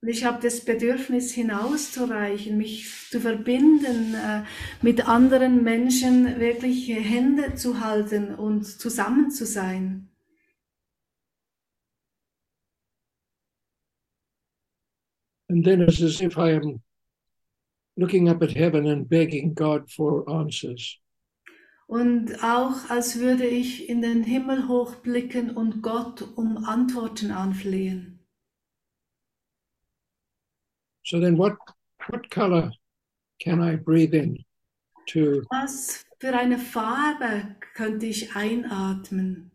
Und 0.00 0.08
ich 0.08 0.24
habe 0.24 0.40
das 0.40 0.64
Bedürfnis 0.64 1.32
hinauszureichen, 1.32 2.56
mich 2.56 2.88
zu 3.10 3.20
verbinden, 3.20 4.14
äh, 4.14 4.44
mit 4.80 5.08
anderen 5.08 5.64
Menschen 5.64 6.38
wirklich 6.38 6.88
Hände 6.88 7.56
zu 7.56 7.80
halten 7.80 8.34
und 8.34 8.64
zusammen 8.64 9.30
zu 9.30 9.44
sein. 9.44 10.08
And 15.50 15.64
then 15.64 15.80
it's 15.80 16.02
as 16.02 16.20
if 16.20 16.36
I 16.36 16.52
am 16.52 16.82
looking 17.96 18.28
up 18.28 18.42
at 18.42 18.54
heaven 18.54 18.86
and 18.86 19.08
begging 19.08 19.54
God 19.54 19.90
for 19.90 20.28
answers. 20.28 20.98
Und 21.88 22.44
auch 22.44 22.90
als 22.90 23.18
würde 23.18 23.46
ich 23.46 23.88
in 23.88 24.02
den 24.02 24.22
Himmel 24.22 24.68
hochblicken 24.68 25.56
und 25.56 25.82
Gott 25.82 26.22
um 26.36 26.58
Antworten 26.58 27.30
anflehen. 27.30 28.17
So 31.08 31.18
then 31.18 31.38
what 31.38 31.56
what 32.08 32.28
color 32.28 32.70
can 33.40 33.62
I 33.62 33.76
breathe 33.76 34.12
in 34.12 34.44
to 35.06 35.42
Was 35.50 36.04
für 36.20 36.34
eine 36.34 36.58
Farbe 36.58 37.56
könnte 37.74 38.04
ich 38.04 38.36
einatmen? 38.36 39.50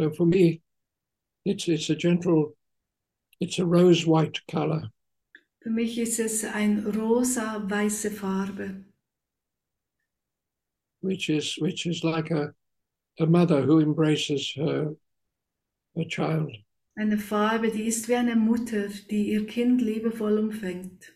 So 0.00 0.10
for 0.10 0.26
me 0.26 0.62
it's 1.44 1.68
it's 1.68 1.90
a 1.90 1.94
gentle 1.94 2.54
it's 3.40 3.58
a 3.58 3.66
rose 3.66 4.06
white 4.06 4.40
color 4.50 4.90
Für 5.62 5.70
mich 5.70 5.98
ist 5.98 6.18
es 6.18 6.42
ein 6.42 6.86
rosa-weiße 6.86 8.10
Farbe, 8.10 8.82
which 11.02 11.28
is 11.28 11.58
which 11.58 11.84
is 11.84 12.02
like 12.02 12.30
a 12.30 12.54
a 13.18 13.26
mother 13.26 13.60
who 13.60 13.78
embraces 13.80 14.54
her 14.56 14.96
her 15.94 16.06
child. 16.08 16.50
eine 16.96 17.18
Farbe, 17.18 17.70
die 17.70 17.86
ist 17.86 18.08
wie 18.08 18.14
eine 18.16 18.36
Mutter, 18.36 18.88
die 19.10 19.32
ihr 19.32 19.46
Kind 19.46 19.82
liebevoll 19.82 20.38
umfängt. 20.38 21.12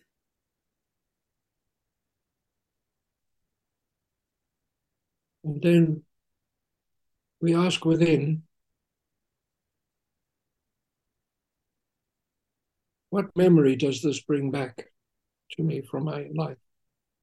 And 5.42 5.62
then 5.62 6.02
we 7.40 7.54
ask 7.54 7.84
within 7.86 8.42
what 13.14 13.36
memory 13.36 13.76
does 13.76 14.02
this 14.02 14.20
bring 14.20 14.50
back 14.50 14.90
to 15.56 15.62
me 15.62 15.82
from 15.82 16.04
my 16.04 16.28
life? 16.34 16.58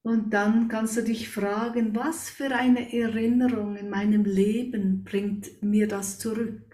Und 0.04 0.30
dann 0.30 0.66
kannst 0.68 0.96
du 0.96 1.02
dich 1.02 1.28
fragen, 1.28 1.94
was 1.94 2.28
für 2.30 2.50
eine 2.56 2.92
Erinnerung 2.92 3.76
in 3.76 3.90
meinem 3.90 4.24
Leben 4.24 5.04
bringt 5.04 5.62
mir 5.62 5.86
das 5.86 6.18
zurück? 6.18 6.71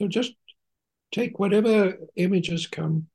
So 0.00 0.08
just 0.08 0.34
take 1.12 1.38
whatever 1.38 1.96
images 2.16 2.66
come 2.70 3.06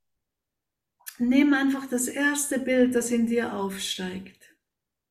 Nimm 1.19 1.53
einfach 1.53 1.87
das 1.87 2.07
erste 2.07 2.57
Bild, 2.59 2.95
das 2.95 3.11
in 3.11 3.27
dir 3.27 3.53
aufsteigt. 3.53 4.55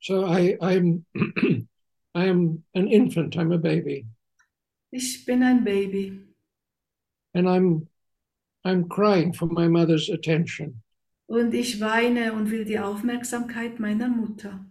So 0.00 0.24
I, 0.26 0.56
I'm 0.60 1.04
I 2.14 2.28
am 2.28 2.64
an 2.74 2.88
infant, 2.88 3.36
I'm 3.36 3.52
a 3.54 3.58
baby, 3.58 4.06
Ich 4.90 5.24
bin 5.24 5.42
ein 5.44 5.62
Baby 5.62 6.20
and 7.34 7.46
I'm 7.46 7.86
I'm 8.64 8.88
crying 8.88 9.32
for 9.32 9.46
my 9.46 9.68
mother's 9.68 10.10
attention. 10.10 10.82
und 11.28 11.54
ich 11.54 11.80
weine 11.80 12.32
und 12.32 12.50
will 12.50 12.64
die 12.64 12.80
Aufmerksamkeit 12.80 13.78
meiner 13.78 14.08
Mutter. 14.08 14.66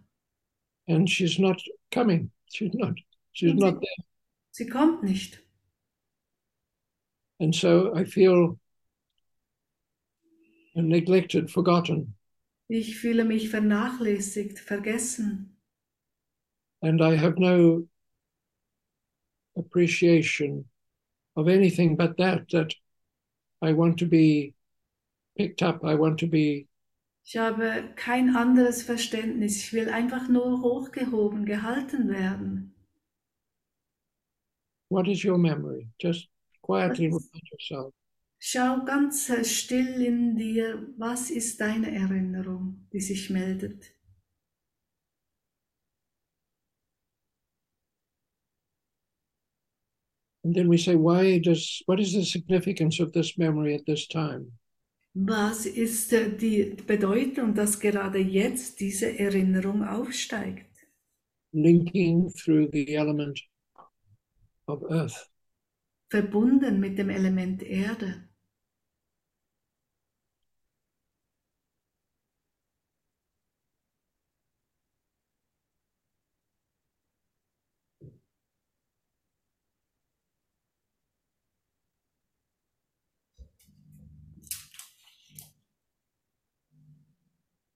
And 0.89 1.09
she's 1.09 1.39
not 1.39 1.61
coming. 1.93 2.31
She's 2.51 2.73
not 2.73 2.99
she's 3.31 3.51
Und 3.51 3.59
not 3.59 3.75
sie- 3.75 3.79
there. 3.85 4.05
Sie 4.51 4.67
kommt 4.67 5.03
nicht. 5.03 5.39
And 7.39 7.55
so 7.55 7.95
I 7.95 8.03
feel 8.03 8.57
neglected, 10.75 11.49
forgotten. 11.49 12.15
Ich 12.67 12.97
fühle 12.97 13.25
mich 13.25 13.49
vernachlässigt, 13.49 14.59
vergessen. 14.59 15.55
And 16.81 17.01
I 17.01 17.15
have 17.15 17.37
no 17.37 17.87
appreciation 19.57 20.65
of 21.35 21.47
anything 21.47 21.95
but 21.95 22.17
that, 22.17 22.49
that 22.51 22.73
I 23.61 23.73
want 23.73 23.97
to 23.99 24.05
be 24.05 24.53
picked 25.37 25.61
up. 25.61 25.83
I 25.83 25.95
want 25.95 26.19
to 26.19 26.27
be 26.27 26.67
Ich 27.25 27.37
habe 27.37 27.93
kein 27.95 28.35
anderes 28.35 28.81
Verständnis. 28.81 29.57
Ich 29.57 29.73
will 29.73 29.89
einfach 29.89 30.29
nur 30.29 30.61
hochgehoben, 30.61 31.45
gehalten 31.45 32.09
werden. 32.09 32.73
What 34.89 35.07
is 35.07 35.23
your 35.23 35.37
memory? 35.37 35.89
Just 35.99 36.28
quietly 36.69 37.07
remind 37.07 37.47
yourself. 37.51 37.93
Schau 38.37 38.85
ganz 38.85 39.29
äh, 39.29 39.43
still 39.43 40.01
in 40.01 40.37
dir, 40.37 40.93
was 40.97 41.29
ist 41.29 41.59
deine 41.59 41.91
Erinnerung, 41.91 42.87
die 42.93 43.01
sich 43.01 43.29
meldet. 43.29 43.93
And 50.43 50.55
then 50.55 50.69
we 50.69 50.77
say, 50.77 50.95
why 50.95 51.39
does, 51.39 51.83
what 51.85 51.99
is 51.99 52.13
the 52.13 52.23
significance 52.23 52.99
of 53.01 53.11
this 53.11 53.37
memory 53.37 53.75
at 53.75 53.85
this 53.85 54.07
time? 54.07 54.53
Was 55.15 55.65
ist 55.65 56.13
äh, 56.13 56.29
die 56.29 56.75
Bedeutung, 56.87 57.53
dass 57.53 57.79
gerade 57.79 58.19
jetzt 58.19 58.79
diese 58.79 59.19
Erinnerung 59.19 59.83
aufsteigt? 59.83 60.69
Linking 61.51 62.31
through 62.31 62.69
the 62.71 62.95
element 62.95 63.41
of 64.67 64.83
earth. 64.89 65.29
verbunden 66.09 66.79
mit 66.79 66.97
dem 66.97 67.09
Element 67.09 67.63
Erde. 67.63 68.29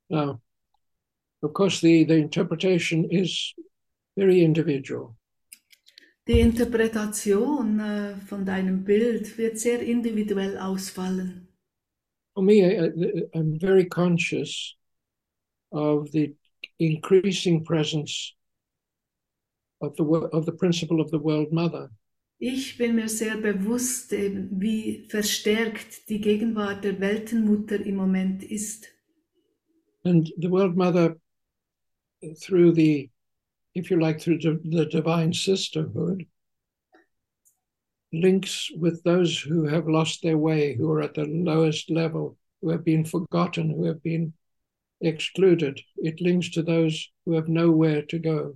Now, 0.10 0.42
of 1.42 1.54
course, 1.54 1.82
the, 1.82 2.04
the 2.04 2.14
interpretation 2.14 3.06
is 3.10 3.54
very 4.16 4.44
individual. 4.44 5.18
Die 6.26 6.40
Interpretation 6.40 7.80
äh, 7.80 8.16
von 8.16 8.46
deinem 8.46 8.84
Bild 8.84 9.38
wird 9.38 9.60
sehr 9.60 9.82
individuell 9.82 10.58
ausfallen. 10.58 11.48
For 12.34 12.42
me, 12.44 12.62
I, 12.62 13.28
I'm 13.34 13.60
very 13.60 13.86
conscious 13.86 14.76
of 15.72 16.10
the 16.12 16.36
increasing 16.80 17.64
presence 17.64 18.34
of 19.82 19.96
the 19.98 20.04
of 20.04 20.46
the 20.46 20.52
principle 20.52 21.02
of 21.02 21.12
the 21.12 21.20
world 21.20 21.52
mother. 21.52 21.90
Ich 22.40 22.78
bin 22.78 22.96
mir 22.96 23.08
sehr 23.08 23.38
bewusst, 23.38 24.12
eben, 24.12 24.50
wie 24.60 25.06
verstärkt 25.08 26.10
die 26.10 26.20
Gegenwart 26.20 26.84
der 26.84 27.00
Weltenmutter 27.00 27.86
im 27.86 27.96
Moment 27.96 28.44
ist. 28.44 28.88
And 30.04 30.34
the 30.38 30.50
world 30.50 30.76
mother, 30.76 31.16
through 32.42 32.74
the, 32.76 33.10
if 33.76 33.90
you 33.90 34.00
like, 34.00 34.22
through 34.22 34.40
the, 34.40 34.86
divine 34.86 35.34
sisterhood, 35.34 36.26
links 38.12 38.70
with 38.78 39.04
those 39.04 39.40
who 39.40 39.66
have 39.66 39.88
lost 39.88 40.22
their 40.22 40.38
way, 40.38 40.76
who 40.76 40.92
are 40.92 41.02
at 41.02 41.16
the 41.16 41.26
lowest 41.26 41.90
level, 41.90 42.38
who 42.62 42.70
have 42.70 42.86
been 42.86 43.04
forgotten, 43.04 43.72
who 43.72 43.86
have 43.86 44.02
been 44.04 44.34
excluded. 45.02 45.82
It 45.98 46.22
links 46.22 46.50
to 46.52 46.62
those 46.62 47.10
who 47.26 47.34
have 47.34 47.48
nowhere 47.48 48.04
to 48.04 48.20
go. 48.20 48.56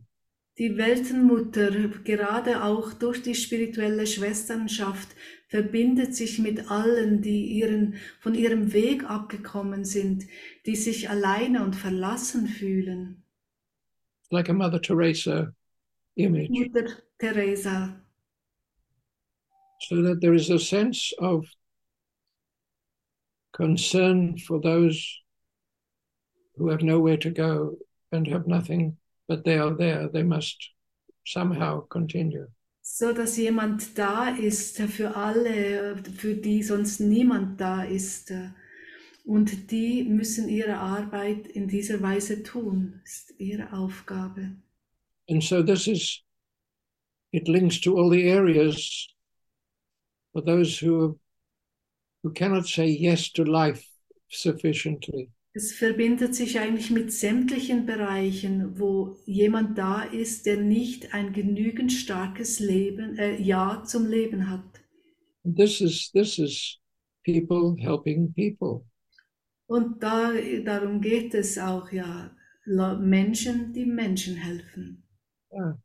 Die 0.60 0.76
Weltenmutter, 0.76 1.69
gerade 2.03 2.64
auch 2.64 2.94
durch 2.94 3.22
die 3.22 3.35
spirituelle 3.35 4.07
Schwesternschaft, 4.07 5.10
verbindet 5.49 6.15
sich 6.15 6.39
mit 6.39 6.72
allen, 6.72 7.22
die 7.22 7.45
ihren, 7.45 7.95
von 8.19 8.34
ihrem 8.34 8.73
Weg 8.73 9.03
abgekommen 9.03 9.85
sind, 9.85 10.26
die 10.65 10.76
sich 10.76 11.11
alleine 11.11 11.64
und 11.64 11.76
verlassen 11.76 12.48
fühlen. 12.48 13.23
Like 14.31 14.49
a 14.49 14.53
Mother 14.53 14.79
Teresa 14.79 15.53
image, 16.17 16.49
Mutter 16.49 17.03
Teresa. 17.19 17.95
so 19.81 20.01
that 20.01 20.19
there 20.21 20.33
is 20.33 20.49
a 20.49 20.59
sense 20.59 21.13
of 21.19 21.45
concern 23.53 24.37
for 24.37 24.59
those 24.59 25.21
who 26.55 26.69
have 26.69 26.81
nowhere 26.81 27.17
to 27.17 27.29
go 27.29 27.77
and 28.11 28.27
have 28.27 28.47
nothing, 28.47 28.97
but 29.27 29.43
they 29.45 29.57
are 29.57 29.73
there. 29.73 30.07
They 30.07 30.23
must 30.23 30.71
somehow 31.25 31.81
continue. 31.89 32.47
So 32.81 33.13
dass 33.13 33.37
jemand 33.37 33.97
da 33.97 34.29
ist 34.29 34.77
für 34.81 35.15
alle, 35.15 35.97
für 36.17 36.35
die 36.35 36.63
sonst 36.63 36.99
niemand 37.01 37.59
da 37.59 37.83
ist. 37.83 38.31
Äh, 38.31 38.49
Und 39.27 39.71
die 39.71 40.05
müssen 40.05 40.47
ihre 40.47 40.77
Arbeit 40.77 41.47
in 41.47 41.67
dieser 41.67 42.01
Weise 42.01 42.43
tun. 42.43 43.01
Ist 43.03 43.33
ihre 43.37 43.73
Aufgabe. 43.73 44.55
And 45.29 45.43
so 45.43 45.61
this 45.61 45.85
is, 45.85 46.23
it 47.33 47.49
links 47.49 47.81
to 47.81 47.97
all 47.97 48.09
the 48.09 48.23
areas 48.23 49.09
for 50.31 50.41
those 50.41 50.79
who, 50.79 51.19
who 52.23 52.31
cannot 52.31 52.67
say 52.67 52.87
yes 52.87 53.29
to 53.33 53.43
life 53.43 53.83
sufficiently. 54.29 55.29
Es 55.53 55.73
verbindet 55.73 56.33
sich 56.33 56.57
eigentlich 56.57 56.89
mit 56.89 57.11
sämtlichen 57.11 57.85
Bereichen, 57.85 58.79
wo 58.79 59.17
jemand 59.25 59.77
da 59.77 60.03
ist, 60.03 60.45
der 60.45 60.61
nicht 60.61 61.13
ein 61.13 61.33
genügend 61.33 61.91
starkes 61.91 62.59
Leben, 62.59 63.17
äh, 63.17 63.41
Ja 63.41 63.83
zum 63.83 64.07
Leben 64.07 64.49
hat. 64.49 64.63
This 65.43 65.81
is, 65.81 66.11
this 66.13 66.39
is 66.39 66.79
people 67.25 67.75
helping 67.77 68.33
people. 68.33 68.85
Und 69.68 70.02
da, 70.02 70.31
darum 70.64 71.02
geht 71.02 71.34
es 71.34 71.57
auch, 71.57 71.91
ja, 71.91 72.31
Menschen, 72.65 73.73
die 73.73 73.85
Menschen 73.85 74.35
helfen. 74.35 75.03
Yeah. 75.52 75.77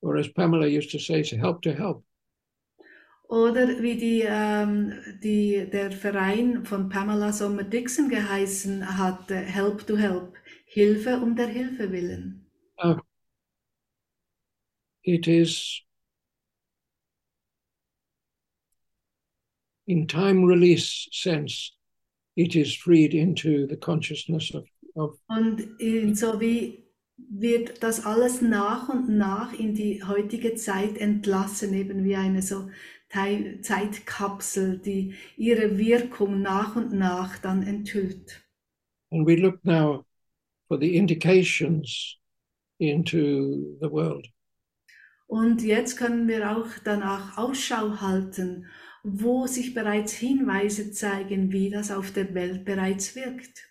Or 0.00 0.16
as 0.16 0.28
Pamela 0.28 0.66
used 0.66 0.90
to 0.90 0.98
say, 0.98 1.20
it's 1.20 1.30
help 1.30 1.62
to 1.62 1.72
help. 1.72 2.04
Oder 3.28 3.80
wie 3.80 3.96
die, 3.96 4.24
ähm, 4.26 4.92
die, 5.22 5.66
der 5.70 5.90
Verein 5.90 6.66
von 6.66 6.88
Pamela 6.90 7.32
Sommer-Dixon 7.32 8.08
geheißen 8.08 8.98
hat, 8.98 9.30
äh, 9.30 9.36
Help 9.36 9.86
to 9.86 9.96
Help, 9.96 10.34
Hilfe 10.66 11.16
um 11.16 11.34
der 11.34 11.46
Hilfe 11.46 11.90
willen. 11.90 12.44
Uh, 12.82 12.96
it 15.02 15.26
is 15.26 15.82
in 19.86 20.06
time 20.06 20.44
release 20.46 21.08
sense, 21.12 21.72
it 22.36 22.54
is 22.56 22.74
freed 22.74 23.14
into 23.14 23.66
the 23.68 23.76
consciousness 23.76 24.54
of, 24.54 24.64
of 24.96 25.18
Und 25.28 25.60
in, 25.80 26.14
so 26.14 26.40
wie 26.40 26.84
wird 27.16 27.82
das 27.82 28.04
alles 28.04 28.40
nach 28.42 28.88
und 28.88 29.08
nach 29.08 29.52
in 29.58 29.74
die 29.74 30.02
heutige 30.04 30.54
Zeit 30.54 30.96
entlassen, 30.98 31.74
eben 31.74 32.04
wie 32.04 32.16
eine 32.16 32.42
so 32.42 32.68
Zeitkapsel, 33.10 34.78
die 34.78 35.14
ihre 35.36 35.76
Wirkung 35.78 36.40
nach 36.42 36.76
und 36.76 36.92
nach 36.92 37.38
dann 37.38 37.62
enthüllt. 37.62 38.42
and 39.10 39.26
we 39.26 39.36
look 39.36 39.62
now 39.64 40.04
for 40.68 40.78
the 40.78 40.96
indications 40.96 42.16
into 42.78 43.76
the 43.82 43.88
world. 43.90 44.26
Und 45.26 45.62
jetzt 45.62 45.96
können 45.96 46.26
wir 46.28 46.56
auch 46.56 46.66
danach 46.84 47.36
Ausschau 47.36 48.00
halten, 48.00 48.66
wo 49.02 49.46
sich 49.46 49.74
bereits 49.74 50.12
Hinweise 50.12 50.92
zeigen, 50.92 51.52
wie 51.52 51.70
das 51.70 51.90
auf 51.90 52.12
der 52.12 52.34
Welt 52.34 52.64
bereits 52.64 53.16
wirkt. 53.16 53.68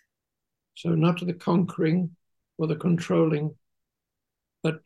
So 0.74 0.90
not 0.90 1.20
the 1.20 1.32
conquering 1.34 2.16
or 2.58 2.68
the 2.68 2.76
controlling, 2.76 3.56
but 4.62 4.80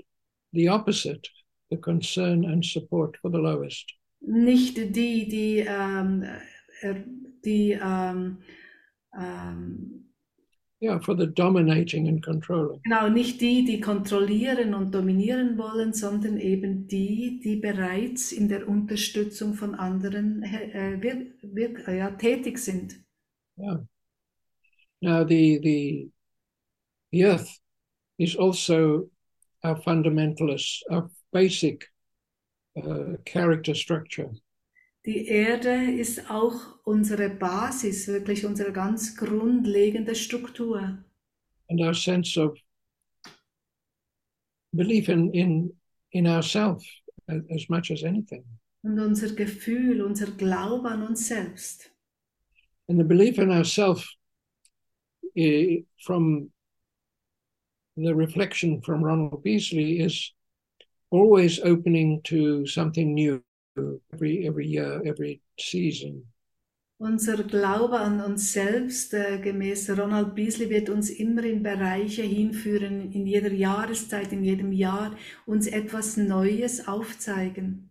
the 0.53 0.69
opposite, 0.69 1.29
the 1.71 1.77
concern 1.77 2.45
and 2.45 2.65
support 2.65 3.17
for 3.19 3.31
the 3.31 3.39
lowest. 3.39 3.93
Nicht 4.21 4.77
die, 4.77 5.29
die, 5.29 5.65
ähm, 5.67 6.25
er- 6.81 7.05
die 7.45 7.79
ähm, 7.81 8.39
ähm, 9.17 10.06
Yeah, 10.79 10.99
for 10.99 11.15
the 11.15 11.27
dominating 11.27 12.07
and 12.07 12.23
controlling. 12.23 12.83
Genau, 12.85 13.09
nicht 13.09 13.41
die, 13.41 13.65
die 13.65 13.81
kontrollieren 13.81 14.75
und 14.75 14.95
dominieren 14.95 15.57
wollen, 15.57 15.95
sondern 15.95 16.39
eben 16.39 16.87
die, 16.87 17.41
die 17.43 17.57
bereits 17.57 18.31
in 18.31 18.49
der 18.49 18.69
Unterstützung 18.69 19.55
von 19.55 19.75
anderen 19.75 20.43
äh, 20.43 20.99
wir, 21.01 21.29
wir, 21.43 21.95
ja, 21.95 22.11
tätig 22.11 22.59
sind. 22.59 23.01
Yeah. 23.59 23.87
Now 25.01 25.25
the 25.25 25.59
the 25.63 26.11
the 27.11 27.25
earth 27.25 27.59
is 28.19 28.37
also 28.37 29.11
our 29.65 29.77
fundamentalist, 29.77 30.83
our 30.91 31.11
basic 31.33 31.87
uh, 32.77 33.17
character 33.25 33.75
structure. 33.75 34.31
Die 35.07 35.27
Erde 35.29 35.93
ist 35.93 36.29
auch 36.31 36.81
unsere 36.85 37.31
Basis, 37.31 38.09
wirklich 38.09 38.45
unsere 38.45 38.73
ganz 38.73 39.17
grundlegende 39.17 40.15
Struktur. 40.15 41.03
and 41.69 41.81
our 41.81 41.95
sense 41.95 42.37
of 42.41 42.57
belief 44.73 45.09
in 45.09 45.33
in 45.33 45.73
in 46.13 46.27
ourselves 46.27 46.85
as, 47.29 47.69
much 47.69 47.91
as 47.91 48.05
anything 48.05 48.45
Und 48.83 49.01
unser 49.01 49.35
Gefühl, 49.35 50.01
unser 50.03 50.27
Glaube 50.37 50.89
an 50.89 51.03
uns 51.03 51.27
selbst. 51.29 51.91
and 52.89 52.99
the 53.01 53.05
belief 53.05 53.39
in 53.39 53.51
ourselves 53.51 54.17
eh, 55.37 55.83
from 56.05 56.53
the 57.97 58.13
reflection 58.15 58.81
from 58.83 59.03
ronald 59.03 59.43
beasley 59.43 59.99
is 60.01 60.33
always 61.11 61.59
opening 61.65 62.23
to 62.23 62.65
something 62.67 63.13
new 63.15 63.43
every 64.13 64.47
every 64.47 64.67
year 64.67 65.03
every 65.05 65.41
season 65.59 66.27
Unser 66.99 67.45
Glaube 67.45 67.99
an 68.01 68.23
uns 68.23 68.55
selbst, 68.55 69.13
äh, 69.13 69.39
gemäß 69.39 69.91
Ronald 69.91 70.35
Beasley, 70.35 70.71
wird 70.71 70.89
uns 70.89 71.11
immer 71.11 71.45
in 71.45 71.63
Bereiche 71.63 72.23
hinführen, 72.23 73.13
in 73.13 73.27
jeder 73.27 73.53
Jahreszeit, 73.53 74.33
in 74.33 74.43
jedem 74.43 74.73
Jahr, 74.73 75.15
uns 75.45 75.67
etwas 75.67 76.17
Neues 76.17 76.89
aufzeigen. 76.89 77.91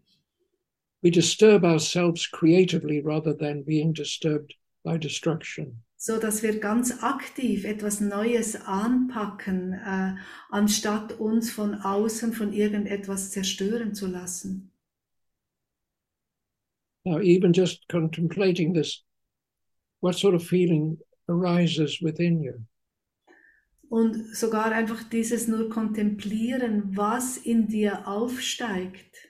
we 1.06 1.12
disturb 1.12 1.64
ourselves 1.64 2.26
creatively 2.26 3.00
rather 3.00 3.32
than 3.32 3.62
being 3.62 3.94
disturbed 3.94 4.56
by 4.84 4.98
destruction 4.98 5.84
So 5.98 6.18
dass 6.18 6.42
wir 6.42 6.60
ganz 6.60 7.04
aktiv 7.04 7.64
etwas 7.64 8.02
Neues 8.02 8.56
anpacken, 8.56 9.74
äh, 9.74 10.16
anstatt 10.50 11.20
uns 11.20 11.52
von 11.52 11.76
außen 11.76 12.34
von 12.34 12.54
irgendetwas 12.54 13.32
zerstören 13.32 13.94
zu 13.94 14.08
lassen. 14.08 14.72
Now, 17.06 17.22
even 17.22 17.54
just 17.54 17.88
contemplating 17.88 18.74
this, 18.74 19.04
what 20.00 20.16
sort 20.16 20.34
of 20.34 20.44
feeling 20.44 20.98
arises 21.30 22.02
within 22.02 22.42
you? 22.42 22.66
Und 23.90 24.36
sogar 24.36 24.72
einfach 24.72 25.04
dieses 25.10 25.48
nur 25.48 25.70
kontemplieren, 25.70 26.98
was 26.98 27.38
in 27.38 27.68
dir 27.68 28.08
aufsteigt. 28.08 29.30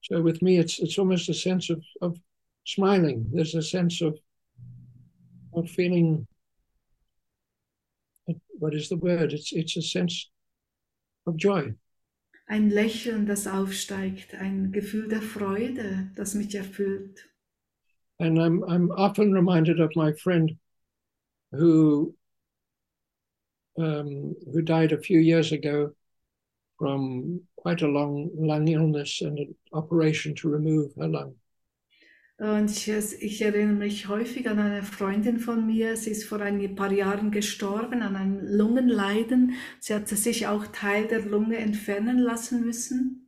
So 0.00 0.22
with 0.22 0.42
me, 0.42 0.58
it's 0.58 0.78
it's 0.78 0.98
almost 0.98 1.28
a 1.28 1.34
sense 1.34 1.70
of 1.70 1.82
of 2.00 2.18
smiling. 2.64 3.26
There's 3.32 3.54
a 3.54 3.62
sense 3.62 4.00
of 4.00 4.18
of 5.52 5.70
feeling 5.70 6.26
what 8.58 8.74
is 8.74 8.88
the 8.88 8.96
word? 8.96 9.32
It's 9.32 9.52
it's 9.52 9.76
a 9.76 9.82
sense 9.82 10.30
of 11.26 11.36
joy. 11.36 11.74
Ein 12.46 12.70
Lächeln, 12.70 13.26
das 13.26 13.46
aufsteigt, 13.46 14.34
ein 14.34 14.70
Gefühl 14.70 15.08
der 15.08 15.22
Freude, 15.22 16.10
das 16.14 16.34
mich 16.34 16.54
erfüllt. 16.54 17.28
And 18.20 18.38
I'm 18.38 18.62
I'm 18.64 18.92
often 18.92 19.32
reminded 19.32 19.80
of 19.80 19.90
my 19.96 20.12
friend 20.12 20.56
who 21.50 22.14
um, 23.76 24.36
who 24.52 24.62
died 24.62 24.92
a 24.92 24.98
few 24.98 25.18
years 25.18 25.52
ago 25.52 25.92
from 26.78 27.40
quite 27.56 27.82
a 27.82 27.88
long 27.88 28.30
lung 28.36 28.68
illness 28.68 29.20
and 29.20 29.38
an 29.38 29.54
operation 29.72 30.34
to 30.36 30.48
remove 30.48 30.92
her 30.96 31.08
lung. 31.08 31.34
Und 32.36 32.68
ich, 32.70 32.88
ich, 32.88 33.42
erinnere 33.42 33.76
mich 33.76 34.08
häufig 34.08 34.48
an 34.48 34.58
eine 34.58 34.82
Freundin 34.82 35.38
von 35.38 35.66
mir. 35.66 35.96
Sie 35.96 36.10
ist 36.10 36.24
vor 36.24 36.40
ein 36.40 36.74
paar 36.74 36.90
Jahren 36.90 37.30
gestorben 37.30 38.02
an 38.02 38.16
einem 38.16 38.40
Lungenleiden. 38.42 39.54
Sie 39.78 39.94
hatte 39.94 40.16
sich 40.16 40.48
auch 40.48 40.66
Teil 40.68 41.06
der 41.06 41.24
Lunge 41.24 41.58
entfernen 41.58 42.18
lassen 42.18 42.64
müssen. 42.64 43.20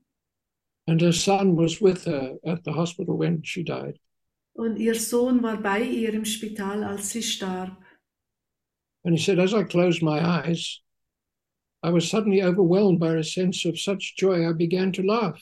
And 0.88 1.00
her 1.00 1.12
son 1.12 1.56
was 1.56 1.80
with 1.80 2.06
her 2.06 2.38
at 2.44 2.64
the 2.64 2.72
hospital 2.72 3.18
when 3.18 3.42
she 3.44 3.64
died. 3.64 3.98
Und 4.54 4.78
ihr 4.78 4.94
Sohn 4.94 5.42
war 5.42 5.60
bei 5.60 5.82
ihr 5.82 6.14
im 6.14 6.24
Spital, 6.24 6.82
als 6.82 7.10
sie 7.10 7.22
starb. 7.22 7.76
And 9.04 9.16
he 9.16 9.22
said, 9.22 9.38
as 9.38 9.52
I 9.52 9.62
closed 9.62 10.02
my 10.02 10.18
eyes, 10.18 10.80
I 11.82 11.90
was 11.90 12.08
suddenly 12.08 12.42
overwhelmed 12.42 12.98
by 12.98 13.14
a 13.16 13.22
sense 13.22 13.64
of 13.64 13.78
such 13.78 14.16
joy, 14.16 14.48
I 14.48 14.52
began 14.52 14.92
to 14.92 15.02
laugh. 15.02 15.40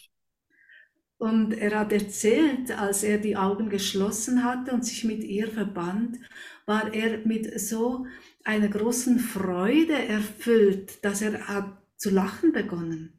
Und 1.18 1.52
er 1.52 1.78
hat 1.78 1.92
erzählt, 1.92 2.70
als 2.76 3.02
er 3.02 3.18
die 3.18 3.36
Augen 3.36 3.70
geschlossen 3.70 4.44
hatte 4.44 4.72
und 4.72 4.84
sich 4.84 5.04
mit 5.04 5.22
ihr 5.24 5.48
verband, 5.48 6.18
war 6.66 6.92
er 6.92 7.18
mit 7.26 7.60
so 7.60 8.06
einer 8.44 8.68
großen 8.68 9.18
Freude 9.18 9.94
erfüllt, 9.94 11.04
dass 11.04 11.22
er 11.22 11.48
hat 11.48 11.78
zu 11.96 12.10
lachen 12.10 12.52
begonnen. 12.52 13.18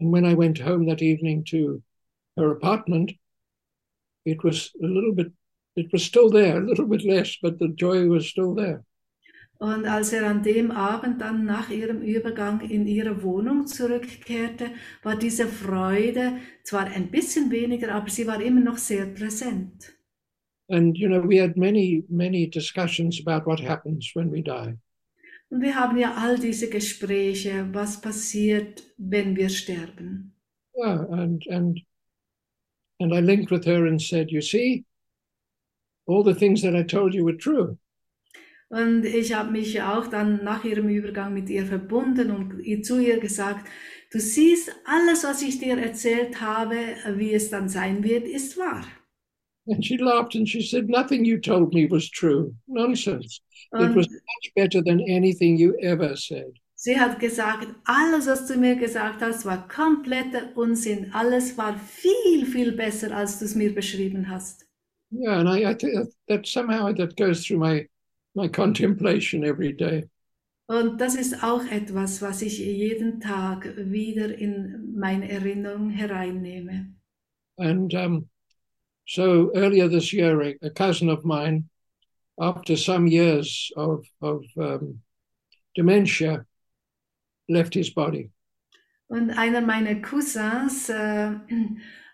And 0.00 0.12
when 0.12 0.24
I 0.24 0.36
went 0.36 0.58
home 0.58 0.86
that 0.86 1.00
evening 1.00 1.44
to 1.44 1.80
her 2.36 2.50
apartment, 2.50 3.12
it 4.24 4.42
was 4.42 4.72
a 4.82 4.86
little 4.86 5.12
bit, 5.12 5.32
it 5.76 5.92
was 5.92 6.02
still 6.02 6.28
there, 6.28 6.58
a 6.58 6.64
little 6.64 6.86
bit 6.86 7.04
less, 7.04 7.38
but 7.40 7.58
the 7.58 7.68
joy 7.68 8.08
was 8.08 8.26
still 8.26 8.54
there. 8.54 8.84
Und 9.62 9.86
als 9.86 10.12
er 10.12 10.26
an 10.26 10.42
dem 10.42 10.72
Abend 10.72 11.20
dann 11.20 11.44
nach 11.44 11.70
ihrem 11.70 12.02
Übergang 12.02 12.68
in 12.68 12.88
ihre 12.88 13.22
Wohnung 13.22 13.68
zurückkehrte, 13.68 14.72
war 15.04 15.16
diese 15.16 15.46
Freude 15.46 16.38
zwar 16.64 16.86
ein 16.86 17.12
bisschen 17.12 17.48
weniger, 17.52 17.94
aber 17.94 18.10
sie 18.10 18.26
war 18.26 18.42
immer 18.42 18.60
noch 18.60 18.76
sehr 18.76 19.06
präsent. 19.06 19.96
And 20.68 20.98
you 20.98 21.06
know, 21.06 21.22
we 21.22 21.40
had 21.40 21.56
many, 21.56 22.04
many 22.08 22.50
discussions 22.50 23.24
about 23.24 23.48
what 23.48 23.60
happens 23.60 24.10
when 24.16 24.32
we 24.32 24.42
die. 24.42 24.76
Und 25.48 25.60
wir 25.62 25.76
haben 25.76 25.96
ja 25.96 26.12
all 26.16 26.40
diese 26.40 26.68
Gespräche, 26.68 27.68
was 27.72 28.00
passiert, 28.00 28.82
wenn 28.98 29.36
wir 29.36 29.48
sterben. 29.48 30.34
Yeah, 30.74 31.06
and 31.08 31.46
and 31.48 31.80
and 32.98 33.14
I 33.14 33.20
linked 33.20 33.52
with 33.52 33.64
her 33.64 33.86
and 33.86 34.02
said, 34.02 34.32
you 34.32 34.40
see, 34.40 34.84
all 36.08 36.24
the 36.24 36.34
things 36.34 36.62
that 36.62 36.74
I 36.74 36.82
told 36.82 37.14
you 37.14 37.24
were 37.24 37.38
true. 37.38 37.78
Und 38.72 39.04
ich 39.04 39.34
habe 39.34 39.50
mich 39.52 39.82
auch 39.82 40.06
dann 40.06 40.42
nach 40.44 40.64
ihrem 40.64 40.88
Übergang 40.88 41.34
mit 41.34 41.50
ihr 41.50 41.66
verbunden 41.66 42.30
und 42.30 42.84
zu 42.86 42.98
ihr 42.98 43.20
gesagt, 43.20 43.68
du 44.10 44.18
siehst, 44.18 44.74
alles, 44.86 45.24
was 45.24 45.42
ich 45.42 45.58
dir 45.58 45.76
erzählt 45.76 46.40
habe, 46.40 46.76
wie 47.16 47.34
es 47.34 47.50
dann 47.50 47.68
sein 47.68 48.02
wird, 48.02 48.26
ist 48.26 48.56
wahr. 48.56 48.86
And 49.68 49.84
she 49.84 49.96
laughed 49.98 50.34
and 50.34 50.48
she 50.48 50.62
said, 50.62 50.88
nothing 50.88 51.24
you 51.24 51.38
told 51.38 51.74
me 51.74 51.86
was 51.88 52.10
true. 52.10 52.54
Nonsense. 52.66 53.40
Und 53.72 53.90
It 53.90 53.96
was 53.96 54.08
much 54.08 54.52
better 54.56 54.82
than 54.82 55.00
anything 55.00 55.56
you 55.58 55.74
ever 55.80 56.16
said. 56.16 56.58
sie 56.74 56.98
hat 56.98 57.20
gesagt, 57.20 57.68
alles, 57.84 58.26
was 58.26 58.46
du 58.46 58.56
mir 58.56 58.76
gesagt 58.76 59.20
hast, 59.20 59.44
war 59.44 59.68
kompletter 59.68 60.50
Unsinn. 60.56 61.12
Alles 61.12 61.56
war 61.58 61.78
viel, 61.78 62.46
viel 62.46 62.72
besser, 62.72 63.14
als 63.14 63.38
du 63.38 63.44
es 63.44 63.54
mir 63.54 63.74
beschrieben 63.74 64.28
hast. 64.30 64.66
Yeah, 65.12 65.38
and 65.40 65.48
I, 65.48 65.66
I 65.70 65.74
think 65.74 66.08
that 66.28 66.46
somehow 66.46 66.90
that 66.94 67.16
goes 67.18 67.44
through 67.44 67.58
my 67.60 67.86
my 68.34 68.48
contemplation 68.48 69.44
every 69.44 69.72
day. 69.72 70.08
Und 70.66 71.00
das 71.00 71.16
ist 71.16 71.42
auch 71.42 71.64
etwas, 71.70 72.22
was 72.22 72.40
ich 72.40 72.58
jeden 72.58 73.20
Tag 73.20 73.76
wieder 73.76 74.34
in 74.34 74.94
meine 74.94 75.28
Erinnerung 75.28 75.90
hereinnehme. 75.90 76.94
And 77.58 77.92
um, 77.94 78.28
so 79.06 79.52
earlier 79.54 79.88
this 79.88 80.12
year, 80.12 80.40
a, 80.62 80.70
cousin 80.70 81.10
of 81.10 81.24
mine, 81.24 81.68
after 82.38 82.76
some 82.76 83.06
years 83.06 83.70
of, 83.76 84.06
of 84.22 84.44
um, 84.56 85.02
dementia, 85.76 86.46
left 87.48 87.74
his 87.74 87.90
body. 87.90 88.30
Und 89.08 89.30
einer 89.30 89.60
meiner 89.60 89.96
Cousins 90.00 90.88
äh, 90.88 91.32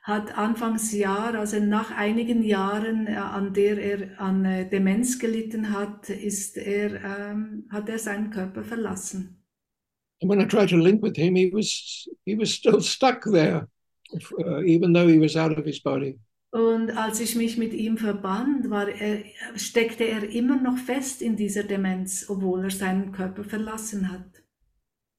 hat 0.09 0.39
Anfangsjahr, 0.39 1.35
also 1.35 1.61
nach 1.61 1.91
einigen 1.91 2.43
Jahren, 2.43 3.07
äh, 3.07 3.17
an 3.17 3.53
der 3.53 3.79
er 3.79 4.19
an 4.19 4.45
äh, 4.45 4.69
Demenz 4.69 5.19
gelitten 5.19 5.71
hat, 5.71 6.09
ist 6.09 6.57
er, 6.57 7.05
ähm, 7.05 7.69
hat 7.71 7.91
er 7.91 7.99
seinen 7.99 8.31
Körper 8.31 8.65
verlassen. 8.65 9.45
And 10.21 10.31
when 10.31 10.41
I 10.41 10.47
tried 10.47 10.71
to 10.71 10.77
link 10.77 11.03
with 11.03 11.17
him, 11.17 11.37
he 11.37 11.53
was 11.53 12.09
he 12.25 12.37
was 12.37 12.51
still 12.51 12.81
stuck 12.81 13.23
there, 13.25 13.69
uh, 14.41 14.63
even 14.65 14.93
though 14.93 15.07
he 15.07 15.21
was 15.21 15.37
out 15.37 15.57
of 15.57 15.65
his 15.65 15.81
body. 15.81 16.19
Und 16.51 16.91
als 16.97 17.21
ich 17.21 17.37
mich 17.37 17.59
mit 17.59 17.75
ihm 17.75 17.99
verband, 17.99 18.71
war 18.71 18.89
er, 18.89 19.23
steckte 19.57 20.05
er 20.05 20.29
immer 20.31 20.57
noch 20.57 20.79
fest 20.79 21.21
in 21.21 21.37
dieser 21.37 21.65
Demenz, 21.65 22.25
obwohl 22.29 22.65
er 22.65 22.71
seinen 22.71 23.13
Körper 23.13 23.45
verlassen 23.45 24.11
hat. 24.11 24.43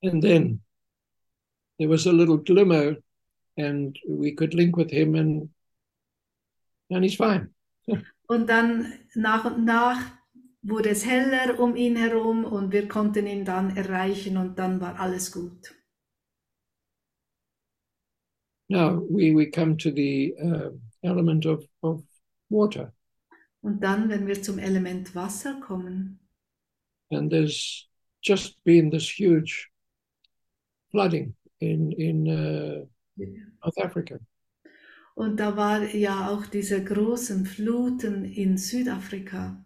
And 0.01 0.23
then 0.23 0.61
there 1.77 1.89
was 1.89 2.07
a 2.07 2.11
little 2.11 2.39
glimmer, 2.39 2.97
and 3.59 3.97
we 4.07 4.33
could 4.33 4.53
link 4.53 4.77
with 4.77 4.91
him, 4.91 5.15
and 5.15 5.49
and 6.89 7.03
he's 7.03 7.15
fine. 7.15 7.53
Und 8.27 8.47
dann 8.47 8.93
nach 9.15 9.45
und 9.45 9.65
nach 9.65 9.99
wurde 10.61 10.89
es 10.89 11.05
heller 11.05 11.59
um 11.59 11.75
ihn 11.75 11.95
herum 11.95 12.43
und 12.43 12.71
wir 12.71 12.87
konnten 12.87 13.25
ihn 13.25 13.45
dann 13.45 13.75
erreichen 13.75 14.37
und 14.37 14.59
dann 14.59 14.79
war 14.79 14.99
alles 14.99 15.31
gut. 15.31 15.75
Now 18.69 19.01
we 19.09 19.33
we 19.33 19.49
come 19.49 19.77
to 19.77 19.89
the 19.89 20.35
uh, 20.39 20.69
element 21.01 21.45
of 21.45 21.65
of 21.81 22.03
water, 22.49 22.93
Und 23.61 23.83
dann, 23.83 24.09
wenn 24.09 24.27
wir 24.27 24.41
zum 24.41 24.59
Element 24.59 25.15
Wasser 25.15 25.59
kommen, 25.59 26.19
and 27.11 27.31
there's 27.31 27.89
just 28.21 28.63
been 28.63 28.91
this 28.91 29.09
huge 29.09 29.69
flooding 30.91 31.35
in 31.59 31.91
in 31.93 32.27
uh, 32.27 32.85
South 33.63 33.77
Africa. 33.83 34.19
und 35.15 35.37
da 35.39 35.55
war 35.57 35.83
ja 35.95 36.29
auch 36.29 36.45
diese 36.47 36.83
großen 36.83 37.45
Fluten 37.45 38.23
in 38.25 38.57
Südafrika, 38.57 39.63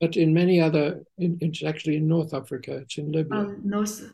but 0.00 0.16
in 0.16 0.32
many 0.32 0.60
other, 0.60 1.02
in, 1.16 1.38
it's 1.40 1.62
actually 1.62 1.96
in 1.96 2.06
North 2.06 2.34
Africa, 2.34 2.78
it's 2.82 2.98
in 2.98 3.12
Libya. 3.12 3.40
um, 3.46 3.60
North, 3.64 4.12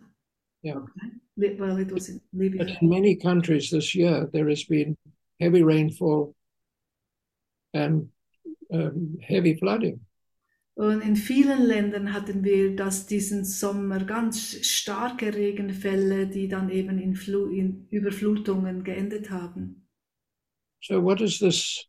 Yeah. 0.62 0.76
okay. 0.76 1.56
Well, 1.58 1.78
it 1.78 1.90
was 1.90 2.08
in 2.08 2.20
Libya. 2.32 2.64
But 2.64 2.82
in 2.82 2.88
many 2.88 3.16
countries 3.16 3.70
this 3.70 3.94
year, 3.96 4.28
there 4.32 4.48
has 4.48 4.64
been 4.64 4.96
heavy 5.40 5.62
rainfall 5.64 6.34
and 7.74 8.08
um, 8.72 9.18
heavy 9.26 9.54
flooding. 9.56 9.98
Und 10.74 11.02
in 11.02 11.16
vielen 11.16 11.62
Ländern 11.62 12.14
hatten 12.14 12.44
wir 12.44 12.74
das 12.74 13.06
diesen 13.06 13.44
Sommer 13.44 14.04
ganz 14.04 14.64
starke 14.66 15.34
Regenfälle, 15.34 16.26
die 16.26 16.48
dann 16.48 16.70
eben 16.70 16.98
in, 16.98 17.14
Flu 17.14 17.50
in 17.50 17.86
Überflutungen 17.90 18.82
geendet 18.82 19.30
haben. 19.30 19.86
So, 20.80 21.02
what 21.02 21.20
is 21.20 21.38
this? 21.38 21.86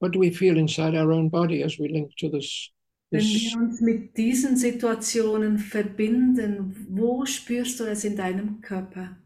What 0.00 0.14
do 0.14 0.20
we 0.20 0.30
feel 0.30 0.56
inside 0.56 0.98
our 0.98 1.10
own 1.12 1.30
body 1.30 1.62
as 1.62 1.78
we 1.78 1.88
link 1.88 2.16
to 2.16 2.28
this? 2.28 2.70
Wenn 3.10 3.22
wir 3.22 3.56
uns 3.58 3.80
mit 3.80 4.16
diesen 4.16 4.56
Situationen 4.56 5.58
verbinden, 5.58 6.86
wo 6.90 7.24
spürst 7.24 7.78
du 7.78 7.84
es 7.84 8.02
in 8.04 8.16
deinem 8.16 8.60
Körper? 8.62 9.16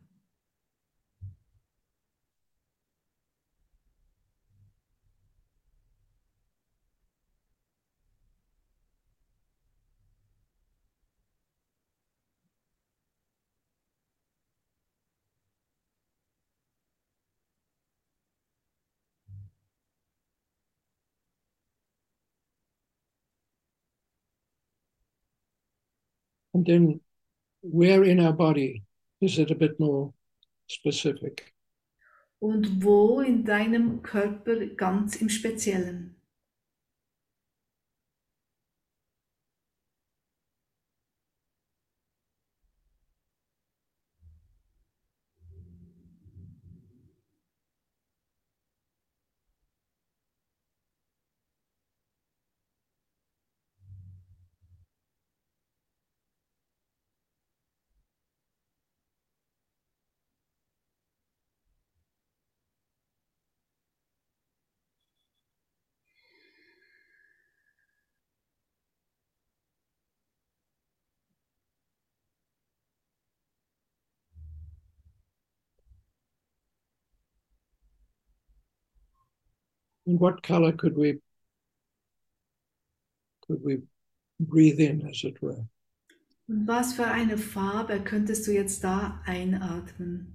And 26.61 26.66
then 26.66 27.01
where 27.62 28.05
in 28.05 28.20
our 28.20 28.32
body 28.35 28.82
is 29.23 29.39
it 29.39 29.51
a 29.51 29.55
bit 29.55 29.81
more 29.81 30.12
specific? 30.66 31.55
Und 32.39 32.82
wo 32.85 33.20
in 33.20 33.45
deinem 33.45 34.03
Körper 34.03 34.66
ganz 34.77 35.16
im 35.16 35.28
Speziellen? 35.28 36.16
And 80.11 80.19
what 80.19 80.43
color 80.43 80.73
could 80.73 80.97
we 80.97 81.20
could 83.47 83.62
we 83.62 83.82
breathe 84.41 84.81
in, 84.81 85.07
as 85.09 85.23
it 85.23 85.41
were? 85.41 85.69
Und 86.49 86.66
was 86.66 86.95
für 86.95 87.07
eine 87.07 87.39
Farbe 87.39 88.01
könntest 88.01 88.45
du 88.49 88.51
jetzt 88.51 88.82
da 88.82 89.23
einatmen? 89.24 90.35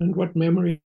And 0.00 0.14
what 0.14 0.36
memory 0.36 0.80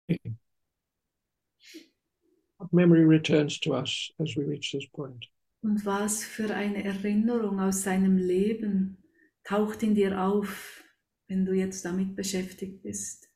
what 2.59 2.73
memory 2.73 3.05
returns 3.05 3.59
to 3.61 3.75
us 3.75 4.11
as 4.21 4.37
we 4.37 4.45
reach 4.45 4.73
this 4.73 4.87
point? 4.87 5.27
Und 5.63 5.85
was 5.85 6.25
für 6.25 6.55
eine 6.55 6.85
Erinnerung 6.85 7.61
aus 7.61 7.83
seinem 7.83 8.17
Leben 8.17 8.99
taucht 9.45 9.83
in 9.83 9.95
dir 9.95 10.21
auf, 10.21 10.85
wenn 11.27 11.45
du 11.45 11.53
jetzt 11.53 11.85
damit 11.85 12.15
beschäftigt 12.15 12.83
bist? 12.83 13.28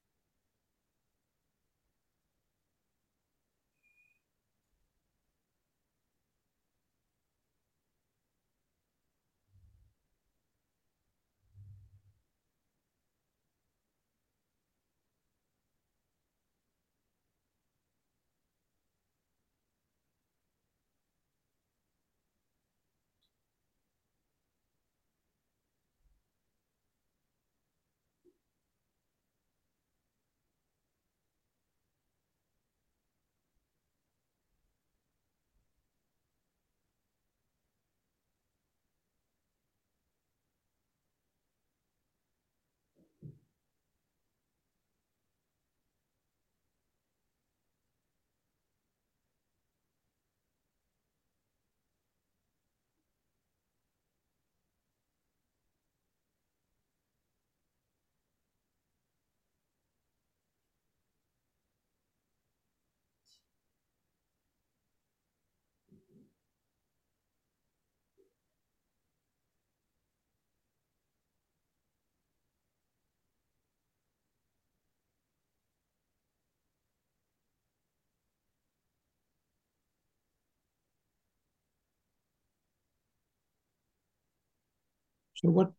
So 85.35 85.51
what 85.51 85.73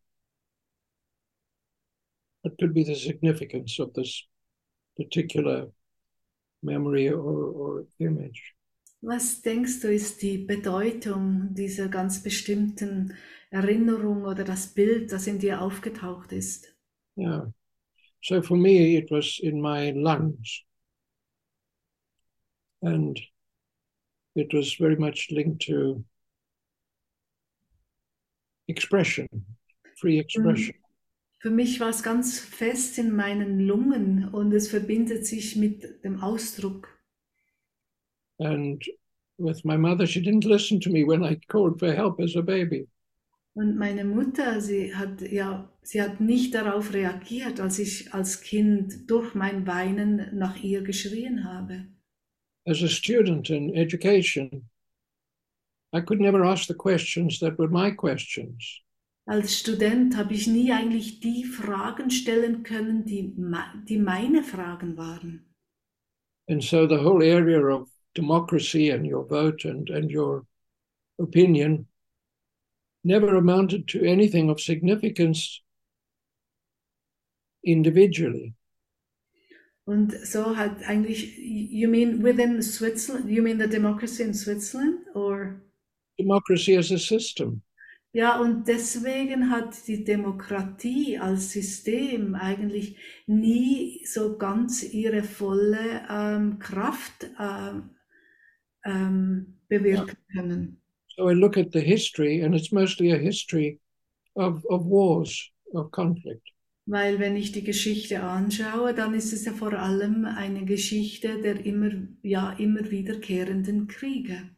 what 2.42 2.58
could 2.60 2.74
be 2.74 2.84
the 2.84 2.96
significance 2.96 3.80
of 3.80 3.94
this 3.94 4.28
particular 4.98 5.68
memory 6.62 7.10
or, 7.10 7.48
or 7.48 7.86
image? 8.00 8.56
Was 9.02 9.42
denkst 9.42 9.82
du, 9.82 9.94
ist 9.94 10.22
die 10.22 10.38
Bedeutung 10.38 11.54
dieser 11.54 11.90
ganz 11.90 12.24
bestimmten 12.24 13.14
Erinnerung 13.52 14.24
oder 14.24 14.46
das 14.46 14.74
Bild, 14.74 15.12
das 15.12 15.28
in 15.28 15.40
dir 15.40 15.62
aufgetaucht 15.62 16.32
ist? 16.32 16.74
Yeah. 17.18 17.52
So 18.22 18.42
for 18.42 18.56
me, 18.56 18.96
it 18.98 19.12
was 19.12 19.40
in 19.40 19.62
my 19.62 19.92
lungs. 19.92 20.64
And 22.82 23.20
it 24.36 24.54
was 24.54 24.74
very 24.74 24.96
much 24.96 25.30
linked 25.32 25.64
to 25.68 26.04
expression, 28.68 29.28
free 29.96 30.20
expression. 30.20 30.76
Für 31.40 31.52
mich 31.52 31.80
war 31.82 31.90
es 31.90 32.04
ganz 32.04 32.40
fest 32.40 32.98
in 32.98 33.14
meinen 33.16 33.60
Lungen 33.60 34.30
und 34.30 34.54
es 34.54 34.70
verbindet 34.70 35.26
sich 35.26 35.58
mit 35.58 36.04
dem 36.06 36.22
Ausdruck. 36.22 36.88
And 38.40 38.82
with 39.38 39.66
my 39.66 39.78
mother, 39.78 40.08
she 40.08 40.22
didn't 40.22 40.46
listen 40.46 40.80
to 40.80 40.90
me 40.90 41.04
when 41.06 41.24
I 41.24 41.36
called 41.48 41.80
for 41.80 41.92
help 41.92 42.22
as 42.22 42.36
a 42.38 42.42
baby. 42.42 42.88
Und 43.56 43.78
meine 43.78 44.04
Mutter, 44.04 44.62
sie 44.62 44.96
hat 44.96 45.22
ja, 45.22 45.70
sie 45.84 46.02
hat 46.02 46.20
nicht 46.20 46.56
darauf 46.56 46.94
reagiert, 46.94 47.60
als 47.60 47.78
ich 47.78 48.14
als 48.14 48.42
Kind 48.42 49.10
durch 49.12 49.36
mein 49.36 49.68
Weinen 49.68 50.30
nach 50.34 50.64
ihr 50.64 50.82
geschrien 50.82 51.44
habe. 51.44 51.86
As 52.66 52.82
a 52.82 52.88
student 52.88 53.50
in 53.50 53.74
education, 53.76 54.70
I 55.94 56.02
could 56.02 56.20
never 56.20 56.44
ask 56.44 56.68
the 56.68 56.74
questions 56.74 57.40
that 57.40 57.58
were 57.60 57.68
my 57.68 57.92
questions. 57.92 58.82
Als 59.28 59.60
Student 59.60 60.18
habe 60.18 60.34
ich 60.34 60.48
nie 60.48 60.72
eigentlich 60.72 61.22
die 61.22 61.46
Fragen 61.46 62.10
stellen 62.10 62.64
können, 62.64 63.06
die, 63.06 63.34
die 63.88 63.98
meine 63.98 64.44
Fragen 64.44 64.98
waren. 64.98 65.46
And 66.50 66.62
so 66.62 66.86
the 66.86 66.98
whole 66.98 67.24
area 67.24 67.62
of 67.62 67.90
democracy 68.16 68.90
and 68.90 69.06
your 69.06 69.24
vote 69.24 69.64
and, 69.64 69.90
and 69.90 70.12
your 70.12 70.46
opinion 71.20 71.88
never 73.04 73.38
amounted 73.38 73.88
to 73.88 74.04
anything 74.04 74.50
of 74.50 74.60
significance 74.60 75.62
individually. 77.64 78.56
Und 79.86 80.14
so 80.26 80.56
hat 80.56 80.82
eigentlich, 80.88 81.38
you 81.38 81.88
mean 81.88 82.22
within 82.24 82.62
Switzerland, 82.62 83.30
you 83.30 83.42
mean 83.42 83.58
the 83.58 83.68
democracy 83.68 84.24
in 84.24 84.34
Switzerland? 84.34 85.06
Or? 85.14 85.62
Democracy 86.18 86.78
as 86.78 86.92
a 86.92 86.98
system. 86.98 87.62
Ja, 88.16 88.40
und 88.40 88.68
deswegen 88.68 89.50
hat 89.50 89.88
die 89.88 90.04
Demokratie 90.04 91.18
als 91.18 91.52
System 91.52 92.36
eigentlich 92.36 92.96
nie 93.26 94.06
so 94.06 94.38
ganz 94.38 94.84
ihre 94.84 95.24
volle 95.24 96.06
ähm, 96.08 96.60
Kraft 96.60 97.28
ähm, 97.40 97.90
ähm, 98.86 99.58
bewirken 99.68 100.18
können. 100.32 100.80
So 101.16 101.30
I 101.30 101.34
look 101.34 101.58
at 101.58 101.72
the 101.74 101.80
history, 101.80 102.44
and 102.44 102.56
it's 102.56 102.72
mostly 102.72 103.12
a 103.12 103.18
history 103.18 103.80
of, 104.36 104.64
of 104.66 104.86
wars, 104.86 105.50
of 105.74 105.92
conflict. 105.92 106.54
Weil 106.86 107.20
wenn 107.20 107.36
ich 107.36 107.52
die 107.52 107.64
Geschichte 107.64 108.22
anschaue, 108.22 108.94
dann 108.94 109.14
ist 109.14 109.32
es 109.32 109.46
ja 109.46 109.54
vor 109.54 109.74
allem 109.74 110.26
eine 110.26 110.66
Geschichte 110.66 111.42
der 111.42 111.66
immer, 111.66 111.92
ja, 112.22 112.52
immer 112.54 112.92
wiederkehrenden 112.92 113.88
Kriege. 113.88 114.50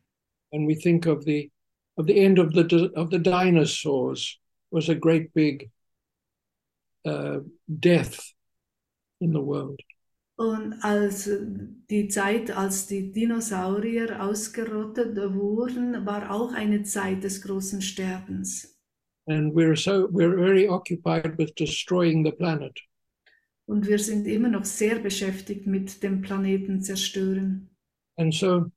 And 0.56 0.66
we 0.68 0.76
think 0.76 1.06
of 1.06 1.26
the 1.26 1.52
of 1.98 2.08
the 2.08 2.18
end 2.18 2.40
of 2.40 2.54
the 2.54 2.92
of 2.96 3.10
the 3.10 3.20
dinosaurs 3.20 4.40
was 4.72 4.88
a 4.90 4.96
great 4.96 5.34
big 5.34 5.70
uh, 7.06 7.40
death 7.68 8.20
in 9.20 9.34
the 9.34 9.42
world. 9.42 9.82
Und 10.38 10.74
als 10.84 11.30
die 11.90 12.08
Zeit, 12.10 12.52
als 12.52 12.88
die 12.88 13.12
Dinosaurier 13.12 14.22
ausgerottet 14.22 15.16
wurden, 15.34 16.06
war 16.06 16.30
auch 16.32 16.54
eine 16.54 16.84
Zeit 16.84 17.24
des 17.24 17.42
großen 17.42 17.82
Sterbens. 17.82 18.72
and 19.28 19.54
we're 19.56 19.76
so 19.76 20.08
we're 20.12 20.36
very 20.38 20.68
occupied 20.68 21.36
with 21.38 21.54
destroying 21.56 22.24
the 22.24 22.32
planet 22.32 22.78
Und 23.68 23.88
wir 23.88 23.98
sind 23.98 24.28
immer 24.28 24.50
noch 24.50 24.66
sehr 24.66 25.00
beschäftigt 25.00 25.66
mit 25.68 26.02
dem 26.04 26.22
Planeten 26.22 26.82
zerstören. 26.82 27.70
and 28.18 28.34
so 28.34 28.72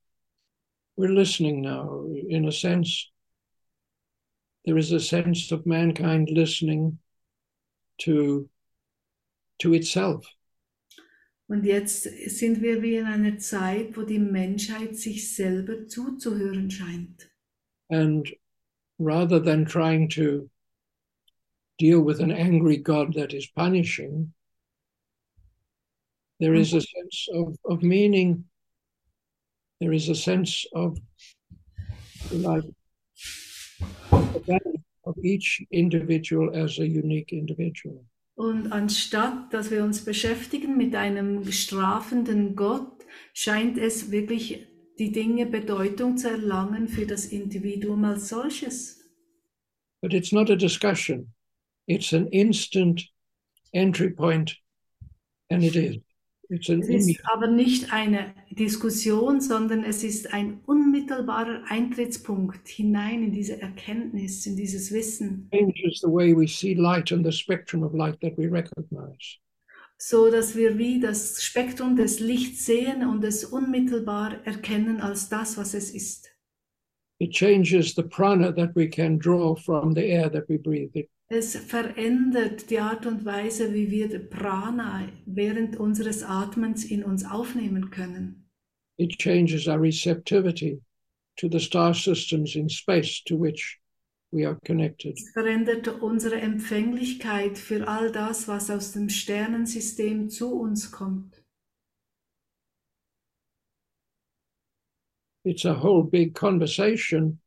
we're 0.98 1.14
listening 1.14 1.62
now 1.62 2.04
in 2.28 2.48
a 2.48 2.52
sense 2.52 3.10
there 4.64 4.76
is 4.76 4.90
a 4.92 5.00
sense 5.00 5.52
of 5.52 5.64
mankind 5.64 6.28
listening 6.30 6.98
to 7.98 8.48
to 9.58 9.74
itself 9.74 10.26
Und 11.50 11.64
jetzt 11.64 12.02
sind 12.02 12.60
wir 12.60 12.82
wie 12.82 12.96
in 12.96 13.06
einer 13.06 13.38
Zeit, 13.38 13.96
wo 13.96 14.02
die 14.02 14.18
Menschheit 14.18 14.94
sich 14.96 15.34
selber 15.34 15.86
zuzuhören 15.86 16.70
scheint. 16.70 17.30
And 17.88 18.30
rather 18.98 19.42
than 19.42 19.64
trying 19.64 20.10
to 20.10 20.50
deal 21.78 22.04
with 22.04 22.20
an 22.20 22.30
angry 22.30 22.76
God 22.76 23.14
that 23.14 23.32
is 23.32 23.46
punishing, 23.46 24.34
there 26.38 26.52
is 26.52 26.68
mm-hmm. 26.68 26.78
a 26.78 26.80
sense 26.82 27.28
of, 27.32 27.56
of 27.64 27.82
meaning. 27.82 28.44
There 29.80 29.94
is 29.94 30.08
a 30.08 30.14
sense 30.14 30.66
of 30.74 30.98
like 32.32 32.64
of 35.04 35.16
each 35.22 35.64
individual 35.70 36.50
as 36.54 36.78
a 36.78 36.86
unique 36.86 37.32
individual. 37.32 38.04
Und 38.34 38.72
anstatt 38.72 39.52
dass 39.52 39.70
wir 39.70 39.82
uns 39.82 40.04
beschäftigen 40.04 40.76
mit 40.76 40.94
einem 40.94 41.50
strafenden 41.50 42.54
Gott, 42.54 43.04
scheint 43.32 43.78
es 43.78 44.10
wirklich 44.10 44.66
die 44.98 45.12
Dinge 45.12 45.46
Bedeutung 45.46 46.16
zu 46.16 46.28
erlangen 46.30 46.88
für 46.88 47.06
das 47.06 47.26
Individuum 47.26 48.04
als 48.04 48.28
solches. 48.28 48.98
But 50.00 50.12
it's 50.12 50.32
not 50.32 50.50
a 50.50 50.56
discussion, 50.56 51.32
it's 51.86 52.12
an 52.12 52.28
instant 52.28 53.08
entry 53.72 54.10
point, 54.10 54.56
and 55.50 55.64
it 55.64 55.74
is. 55.74 56.07
Es 56.50 56.68
ist 56.68 57.20
aber 57.24 57.46
nicht 57.46 57.92
eine 57.92 58.34
Diskussion, 58.50 59.40
sondern 59.40 59.84
es 59.84 60.02
ist 60.02 60.32
ein 60.32 60.60
unmittelbarer 60.64 61.64
Eintrittspunkt 61.68 62.66
hinein 62.68 63.22
in 63.22 63.32
diese 63.32 63.60
Erkenntnis, 63.60 64.46
in 64.46 64.56
dieses 64.56 64.90
Wissen, 64.90 65.50
changes 65.52 66.00
the 66.00 66.08
way 66.08 66.34
we 66.34 66.48
see 66.48 66.72
light 66.72 67.12
and 67.12 67.24
the 67.24 67.32
spectrum 67.32 67.82
of 67.82 67.92
light 67.92 68.18
that 68.22 68.36
we 68.38 68.50
recognize. 68.50 69.36
so 69.98 70.30
dass 70.30 70.56
wir 70.56 70.78
wie 70.78 71.00
das 71.00 71.42
Spektrum 71.42 71.96
des 71.96 72.20
Lichts 72.20 72.64
sehen 72.64 73.06
und 73.06 73.22
es 73.24 73.44
unmittelbar 73.44 74.46
erkennen 74.46 75.00
als 75.00 75.28
das, 75.28 75.58
was 75.58 75.74
es 75.74 75.90
ist. 75.90 76.30
It 77.20 77.32
changes 77.32 77.94
the 77.94 78.04
prana 78.04 78.52
that 78.52 78.74
we 78.74 78.88
can 78.88 79.18
draw 79.18 79.54
from 79.56 79.94
the 79.94 80.02
air 80.02 80.30
that 80.30 80.48
we 80.48 80.56
breathe. 80.56 80.90
It, 80.94 81.10
Es 81.30 81.56
verändert 81.56 82.70
die 82.70 82.78
Art 82.78 83.04
und 83.04 83.26
Weise, 83.26 83.74
wie 83.74 83.90
wir 83.90 84.18
Prana 84.30 85.08
während 85.26 85.76
unseres 85.76 86.22
Atmens 86.22 86.84
in 86.84 87.04
uns 87.04 87.24
aufnehmen 87.24 87.90
können. 87.90 88.44
it 88.98 89.16
changes 89.18 89.68
our 89.68 89.78
receptivity 89.78 90.80
to 91.36 91.48
the 91.48 91.60
star 91.60 91.94
systems 91.94 92.56
in 92.56 92.68
space 92.68 93.22
to 93.22 93.36
which 93.36 93.78
we 94.32 94.44
are 94.44 94.58
connected. 94.64 95.16
Es 95.16 95.30
verändert 95.32 95.86
unsere 96.02 96.40
Empfänglichkeit 96.40 97.58
für 97.58 97.86
all 97.86 98.10
das, 98.10 98.48
was 98.48 98.70
aus 98.70 98.92
dem 98.92 99.08
Sternensystem 99.08 100.30
zu 100.30 100.52
uns 100.58 100.90
kommt. 100.90 101.44
It's 105.44 105.64
a 105.64 105.74
whole 105.74 106.04
big 106.04 106.34
conversation 106.34 107.38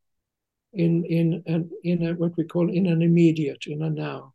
in 0.73 1.03
in 1.06 1.43
an 1.45 1.69
in 1.84 2.07
a, 2.07 2.14
what 2.14 2.38
we 2.38 2.43
call 2.43 2.69
in 2.69 2.88
an 2.88 3.02
immediate, 3.02 3.68
in 3.68 3.81
a 3.81 3.89
now. 3.89 4.34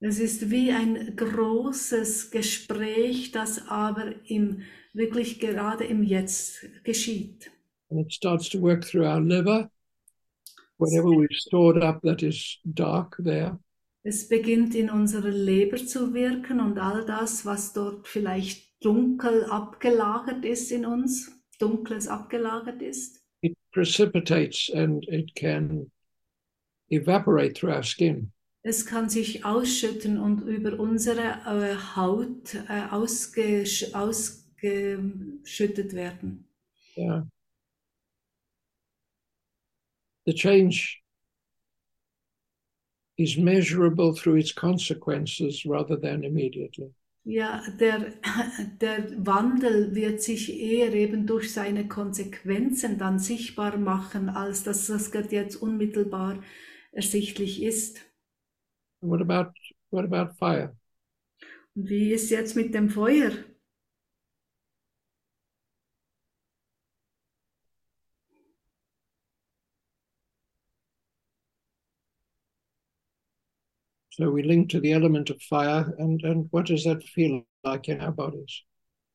Es 0.00 0.20
ist 0.20 0.50
wie 0.50 0.70
ein 0.70 1.16
großes 1.16 2.30
Gespräch, 2.30 3.32
das 3.32 3.66
aber 3.66 4.14
im, 4.26 4.62
wirklich 4.92 5.40
gerade 5.40 5.84
im 5.84 6.04
Jetzt 6.04 6.64
geschieht. 6.84 7.50
And 7.90 8.00
it 8.00 8.12
starts 8.12 8.48
to 8.50 8.60
work 8.60 8.84
through 8.84 9.06
our 9.06 9.20
liver, 9.20 9.70
whatever 10.76 11.08
we've 11.08 11.34
stored 11.34 11.82
up 11.82 12.00
that 12.02 12.22
is 12.22 12.58
dark 12.64 13.16
there. 13.24 13.58
Es 14.04 14.28
beginnt 14.28 14.74
in 14.74 14.88
unserer 14.88 15.30
Leber 15.30 15.78
zu 15.78 16.14
wirken 16.14 16.60
und 16.60 16.78
all 16.78 17.04
das, 17.04 17.44
was 17.44 17.72
dort 17.72 18.06
vielleicht 18.06 18.84
dunkel 18.84 19.44
abgelagert 19.46 20.44
ist 20.44 20.70
in 20.70 20.86
uns, 20.86 21.32
dunkles 21.58 22.06
abgelagert 22.06 22.80
ist, 22.82 23.17
It 23.42 23.56
precipitates 23.72 24.68
and 24.68 25.02
it 25.08 25.34
can 25.34 25.90
evaporate 26.90 27.56
through 27.56 27.72
our 27.72 27.82
skin. 27.82 28.32
es 28.62 28.84
kann 28.84 29.08
sich 29.08 29.44
ausschütten 29.44 30.18
und 30.18 30.42
über 30.42 30.78
unsere 30.78 31.40
äh, 31.46 31.74
Haut 31.96 32.54
äh, 32.68 32.82
ausgesch 32.90 33.94
ausgeschüttet 33.94 35.94
werden. 35.94 36.44
Yeah. 36.96 37.22
The 40.26 40.34
change 40.34 41.00
is 43.16 43.38
measurable 43.38 44.14
through 44.14 44.36
its 44.36 44.52
consequences 44.52 45.64
rather 45.64 45.96
than 45.96 46.24
immediately. 46.24 46.92
Ja, 47.30 47.62
der, 47.78 48.14
der 48.80 49.26
Wandel 49.26 49.94
wird 49.94 50.22
sich 50.22 50.58
eher 50.58 50.94
eben 50.94 51.26
durch 51.26 51.52
seine 51.52 51.86
Konsequenzen 51.86 52.96
dann 52.96 53.18
sichtbar 53.18 53.76
machen, 53.76 54.30
als 54.30 54.64
dass 54.64 54.86
das 54.86 55.12
jetzt 55.30 55.56
unmittelbar 55.56 56.42
ersichtlich 56.90 57.62
ist. 57.62 58.00
What 59.02 59.20
about 59.20 59.52
what 59.90 60.06
about 60.06 60.36
fire? 60.38 60.74
Und 61.74 61.90
wie 61.90 62.12
ist 62.12 62.30
jetzt 62.30 62.56
mit 62.56 62.72
dem 62.72 62.88
Feuer? 62.88 63.32
So 74.18 74.30
we 74.30 74.42
link 74.42 74.68
to 74.70 74.80
the 74.80 74.92
element 74.92 75.30
of 75.30 75.40
fire, 75.40 75.94
and 75.98 76.20
and 76.24 76.48
what 76.50 76.66
does 76.66 76.82
that 76.84 77.04
feel 77.04 77.42
like 77.62 77.88
in 77.88 78.00
our 78.00 78.10
bodies? 78.10 78.64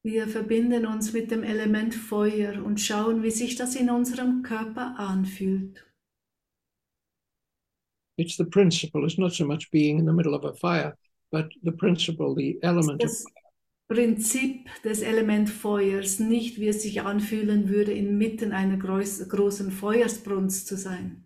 Wir 0.06 0.28
verbinden 0.28 0.86
uns 0.86 1.14
mit 1.14 1.30
dem 1.30 1.44
Element 1.44 1.94
Feuer 1.94 2.64
und 2.64 2.80
schauen, 2.80 3.22
wie 3.22 3.32
sich 3.32 3.56
das 3.56 3.76
in 3.76 3.90
unserem 3.90 4.44
Körper 4.44 4.96
anfühlt. 4.98 5.86
It's 8.18 8.38
the 8.38 8.46
principle. 8.46 9.06
It's 9.06 9.18
not 9.18 9.34
so 9.34 9.46
much 9.46 9.72
being 9.72 10.00
in 10.00 10.06
the 10.06 10.14
middle 10.14 10.36
of 10.36 10.46
a 10.46 10.54
fire, 10.54 10.96
but 11.32 11.52
the 11.64 11.72
principle, 11.72 12.36
the 12.36 12.60
element 12.64 13.04
of 13.04 13.10
Das 13.10 13.26
Prinzip 13.90 14.70
des 14.84 15.02
Element 15.02 15.50
Feuers, 15.50 16.20
nicht 16.20 16.60
wie 16.60 16.68
es 16.68 16.82
sich 16.82 17.02
anfühlen 17.02 17.68
würde, 17.70 17.92
inmitten 17.92 18.54
einer 18.54 18.78
groß, 18.78 19.28
großen 19.28 19.72
Feuersbrunst 19.72 20.68
zu 20.68 20.78
sein. 20.78 21.23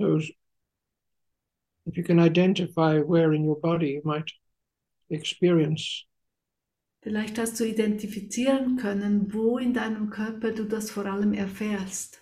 So 0.00 0.20
if 1.86 1.96
you 1.96 2.04
can 2.04 2.18
identify 2.20 2.98
where 2.98 3.32
in 3.32 3.44
your 3.44 3.58
body 3.60 3.90
you 3.90 4.02
might 4.04 4.30
experience 5.10 6.04
Vielleicht 7.00 7.38
hast 7.38 7.60
du 7.60 7.64
identifizieren 7.64 8.76
können, 8.76 9.32
wo 9.32 9.56
in 9.56 9.72
deinem 9.72 10.10
Körper 10.10 10.52
du 10.52 10.64
das 10.64 10.90
vor 10.90 11.06
allem 11.06 11.32
erfährst. 11.32 12.20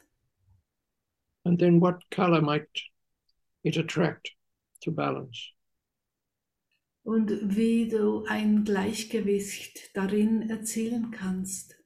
And 1.44 1.58
then 1.58 1.80
what 1.80 2.02
color 2.10 2.42
might 2.42 2.68
it 3.62 3.78
attract 3.78 4.36
to 4.82 4.92
balance? 4.92 5.52
Und 7.04 7.56
wie 7.56 7.88
du 7.88 8.24
ein 8.26 8.64
Gleichgewicht 8.64 9.96
darin 9.96 10.50
erzielen 10.50 11.10
kannst. 11.10 11.76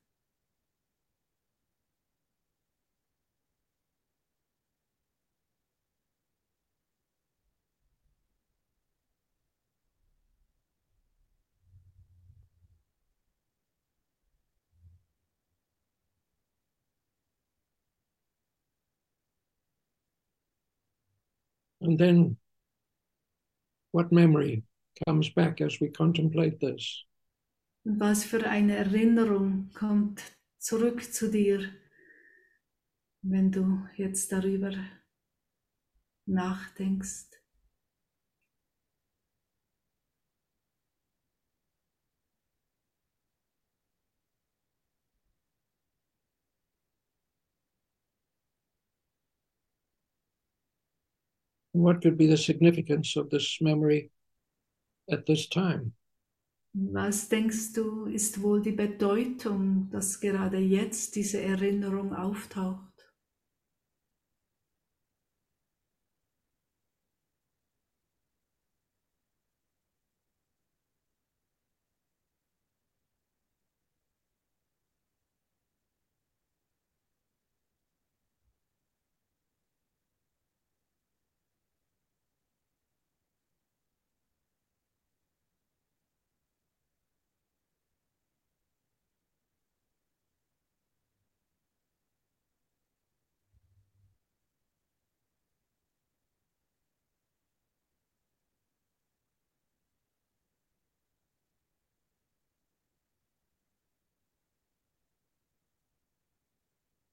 And 21.91 21.99
then 21.99 22.37
what 23.91 24.13
memory 24.13 24.63
comes 25.05 25.29
back 25.31 25.61
as 25.61 25.81
we 25.81 25.89
contemplate 25.89 26.61
this? 26.61 27.05
Was 27.85 28.23
für 28.23 28.47
eine 28.49 28.77
Erinnerung 28.77 29.71
kommt 29.75 30.23
zurück 30.61 31.03
zu 31.03 31.33
dir, 31.33 31.69
wenn 33.23 33.51
du 33.51 33.89
jetzt 33.97 34.31
darüber 34.31 34.73
nachdenkst. 36.27 37.40
What 51.73 52.03
could 52.03 52.19
be 52.19 52.27
the 52.27 52.37
significance 52.37 53.17
of 53.17 53.31
this 53.31 53.59
memory 53.61 54.11
at 55.11 55.27
this 55.27 55.49
time? 55.49 55.93
Was 56.73 57.29
denkst 57.29 57.73
du, 57.73 58.07
ist 58.07 58.43
wohl 58.43 58.63
die 58.63 58.73
Bedeutung, 58.73 59.89
dass 59.91 60.21
gerade 60.21 60.59
jetzt 60.59 61.17
diese 61.17 61.41
Erinnerung 61.41 62.15
auftaucht? 62.15 62.90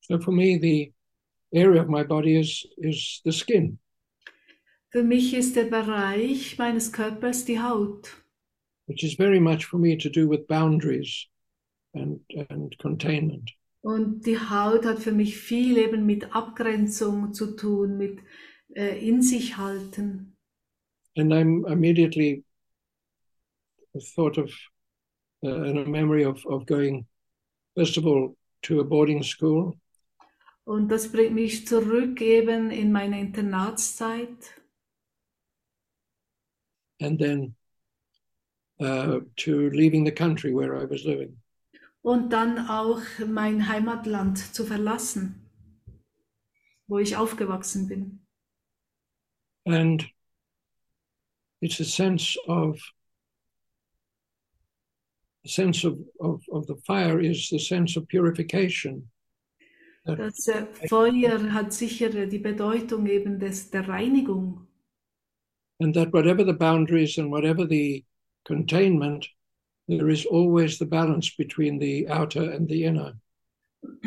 So 0.08 0.20
for 0.20 0.32
me, 0.32 0.58
the 0.58 0.92
area 1.54 1.82
of 1.82 1.90
my 1.90 2.04
body 2.04 2.40
is 2.40 2.66
is 2.78 3.22
the 3.24 3.32
skin. 3.32 3.80
Für 4.94 5.04
mich 5.04 5.34
ist 5.34 5.56
der 5.56 5.66
Bereich 5.66 6.58
meines 6.58 6.92
Körpers 6.92 7.46
die 7.46 7.60
Haut. 7.60 8.10
which 8.88 9.04
is 9.04 9.14
very 9.16 9.40
much 9.40 9.66
for 9.66 9.78
me 9.78 9.96
to 9.98 10.10
do 10.10 10.28
with 10.28 10.48
boundaries 10.48 11.28
and, 11.94 12.20
and 12.50 12.76
containment. 12.80 13.52
Und 13.84 14.26
die 14.26 14.38
Haut 14.38 14.86
hat 14.86 15.00
für 15.00 15.12
mich 15.12 15.38
viel 15.38 15.78
eben 15.78 16.06
mit 16.06 16.36
Abgrenzung 16.36 17.34
zu 17.34 17.56
tun, 17.56 17.98
mit 17.98 18.20
äh, 18.76 18.98
in 19.08 19.22
sich 19.22 19.58
halten. 19.58 20.36
And 21.16 21.34
I'm 21.34 21.66
immediately 21.68 22.44
thought 24.16 24.38
of 24.38 24.52
uh, 25.44 25.64
in 25.64 25.78
a 25.78 25.86
memory 25.86 26.26
of, 26.26 26.46
of 26.46 26.66
going, 26.66 27.06
first 27.76 27.98
of 27.98 28.06
all, 28.06 28.36
to 28.64 28.80
a 28.80 28.84
boarding 28.84 29.24
school, 29.24 29.76
Und 30.68 30.89
das 30.89 31.10
bringt 31.14 31.34
mich 31.34 31.65
zurück 31.65 32.19
eben 32.19 32.72
in 32.72 32.91
meine 32.91 33.22
Internatszeit 33.22 34.53
and 36.99 37.18
then 37.19 37.56
uh, 38.81 39.22
to 39.38 39.69
leaving 39.69 40.03
the 40.03 40.11
country 40.11 40.53
where 40.53 40.76
I 40.76 40.84
was 40.84 41.06
living. 41.06 41.38
und 42.02 42.31
dann 42.31 42.68
auch 42.68 43.02
mein 43.26 43.68
Heimatland 43.68 44.38
zu 44.38 44.65
verlassen, 44.65 45.49
wo 46.88 46.99
ich 46.99 47.15
aufgewachsen 47.15 47.88
bin. 47.88 48.19
And 49.65 50.06
it's 51.61 51.80
a 51.80 51.85
sense 51.85 52.38
of 52.45 52.80
the 55.44 55.49
sense 55.49 55.85
of, 55.85 55.98
of, 56.19 56.41
of 56.49 56.68
the 56.68 56.76
fire 56.85 57.22
is 57.22 57.48
the 57.49 57.60
sense 57.60 57.98
of 57.98 58.07
purification. 58.07 59.10
That 60.08 60.20
Das 60.20 60.48
äh, 60.48 60.66
Feuer 60.88 61.54
hat 61.54 61.74
sicher 61.74 62.10
die 62.26 62.40
Bedeutung 62.40 63.06
eben 63.08 63.40
des, 63.40 63.70
der 63.70 63.88
Reinigung. 63.88 64.66
and 65.80 65.94
that 65.94 66.12
whatever 66.12 66.44
the 66.44 66.54
boundaries 66.54 67.20
and 67.20 67.30
whatever 67.30 67.64
the 67.68 68.04
containment, 68.48 69.28
there 69.88 70.10
is 70.10 70.26
always 70.26 70.80
the 70.80 70.86
balance 70.86 71.30
between 71.38 71.78
the 71.80 72.08
outer 72.08 72.50
and 72.52 72.68
the 72.68 72.84
inner. 72.86 73.14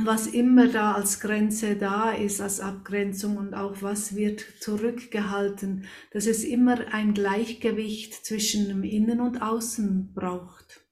was 0.04 0.26
immer 0.26 0.66
da 0.68 0.94
als 0.94 1.20
Grenze 1.20 1.76
da 1.76 2.10
ist, 2.10 2.40
als 2.40 2.58
Abgrenzung 2.60 3.36
und 3.36 3.54
auch 3.54 3.80
was 3.82 4.16
wird 4.16 4.40
zurückgehalten, 4.60 5.86
dass 6.10 6.26
es 6.26 6.42
immer 6.44 6.92
ein 6.92 7.14
Gleichgewicht 7.14 8.14
zwischen 8.14 8.68
dem 8.68 8.82
Innen 8.82 9.20
und 9.20 9.40
Außen 9.40 10.12
braucht. 10.12 10.84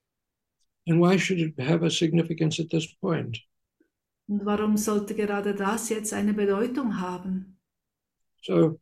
And 0.88 1.00
why 1.00 1.18
should 1.18 1.40
it 1.40 1.58
have 1.58 1.84
a 1.84 1.90
significance 1.90 2.60
at 2.60 2.70
this 2.70 2.86
point? 3.00 3.38
Und 4.28 4.44
warum 4.44 4.76
sollte 4.76 5.14
gerade 5.14 5.54
das 5.54 5.88
jetzt 5.88 6.12
eine 6.12 6.34
Bedeutung 6.34 7.00
haben? 7.00 7.58
So, 8.42 8.78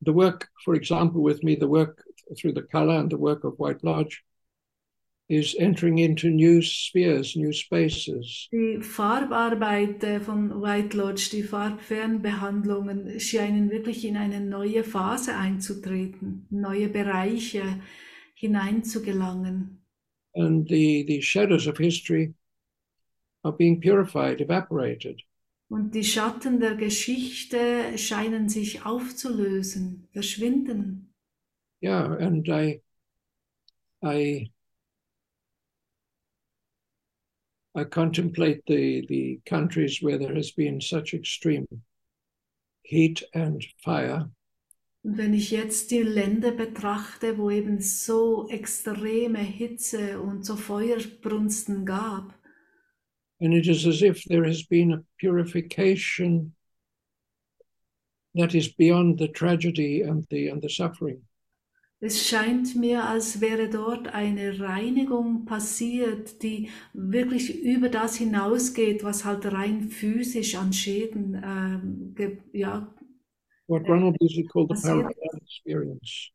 the 0.00 0.14
work, 0.14 0.50
for 0.64 0.74
example, 0.74 1.22
with 1.22 1.42
me, 1.42 1.56
the 1.58 1.68
work 1.68 2.02
through 2.36 2.54
the 2.54 2.62
color 2.62 2.98
and 2.98 3.10
the 3.10 3.18
work 3.18 3.44
of 3.44 3.58
White 3.58 3.82
Lodge 3.82 4.24
is 5.28 5.54
entering 5.58 5.98
into 5.98 6.30
new 6.30 6.62
spheres, 6.62 7.36
new 7.36 7.52
spaces. 7.52 8.48
Die 8.52 8.80
Farbarbeit 8.80 10.02
äh, 10.04 10.20
von 10.20 10.62
White 10.62 10.96
Lodge, 10.96 11.30
die 11.32 11.42
Farbfernbehandlungen 11.42 13.18
scheinen 13.20 13.70
wirklich 13.70 14.04
in 14.04 14.16
eine 14.16 14.40
neue 14.40 14.84
Phase 14.84 15.36
einzutreten, 15.36 16.46
neue 16.50 16.88
Bereiche 16.88 17.62
hineinzugelangen. 18.34 19.82
And 20.34 20.68
the, 20.68 21.04
the 21.06 21.20
shadows 21.20 21.66
of 21.66 21.78
history 21.78 22.34
are 23.46 23.52
being 23.52 23.80
purified, 23.80 24.40
evaporated. 24.40 25.22
Und 25.68 25.94
die 25.94 26.04
Schatten 26.04 26.60
der 26.60 26.76
Geschichte 26.76 27.98
scheinen 27.98 28.48
sich 28.48 28.84
aufzulösen, 28.84 30.08
verschwinden. 30.12 31.12
Yeah, 31.80 32.16
and 32.18 32.48
I, 32.48 32.82
I, 34.02 34.52
I 37.74 37.84
contemplate 37.84 38.62
the 38.66 39.04
the 39.08 39.40
countries 39.44 40.00
where 40.02 40.18
there 40.18 40.34
has 40.34 40.52
been 40.52 40.80
such 40.80 41.14
extreme 41.14 41.66
heat 42.82 43.22
and 43.34 43.62
fire, 43.84 44.30
Und 45.06 45.18
wenn 45.18 45.34
ich 45.34 45.52
jetzt 45.52 45.92
die 45.92 46.02
Länder 46.02 46.50
betrachte, 46.50 47.38
wo 47.38 47.48
eben 47.48 47.80
so 47.80 48.48
extreme 48.48 49.38
Hitze 49.38 50.20
und 50.20 50.44
so 50.44 50.56
Feuerbrunsten 50.56 51.86
gab, 51.86 52.35
and 53.40 53.52
it 53.54 53.66
is 53.68 53.86
as 53.86 54.02
if 54.02 54.22
there 54.24 54.44
has 54.44 54.62
been 54.64 54.92
a 54.92 55.04
purification 55.18 56.52
that 58.34 58.54
is 58.54 58.68
beyond 58.68 59.18
the 59.18 59.28
tragedy 59.28 60.02
and 60.02 60.26
the 60.30 60.48
and 60.48 60.62
the 60.62 60.68
suffering. 60.68 61.22
es 62.00 62.28
scheint 62.28 62.76
mir, 62.76 63.04
als 63.08 63.40
wäre 63.40 63.68
dort 63.70 64.08
eine 64.14 64.60
Reinigung 64.60 65.46
passiert, 65.46 66.42
die 66.42 66.68
wirklich 66.92 67.62
über 67.64 67.88
das 67.88 68.16
hinausgeht, 68.16 69.02
was 69.02 69.24
halt 69.24 69.46
rein 69.46 69.88
physisch 69.88 70.56
an 70.56 70.72
Schäden 70.72 71.40
ähm, 71.42 72.14
ge- 72.14 72.38
ja, 72.52 72.92
What 73.68 73.88
Ronald 73.88 74.16
Beasley 74.20 74.44
called 74.44 74.70
the 74.76 75.00
it. 75.00 75.42
experience. 75.42 76.30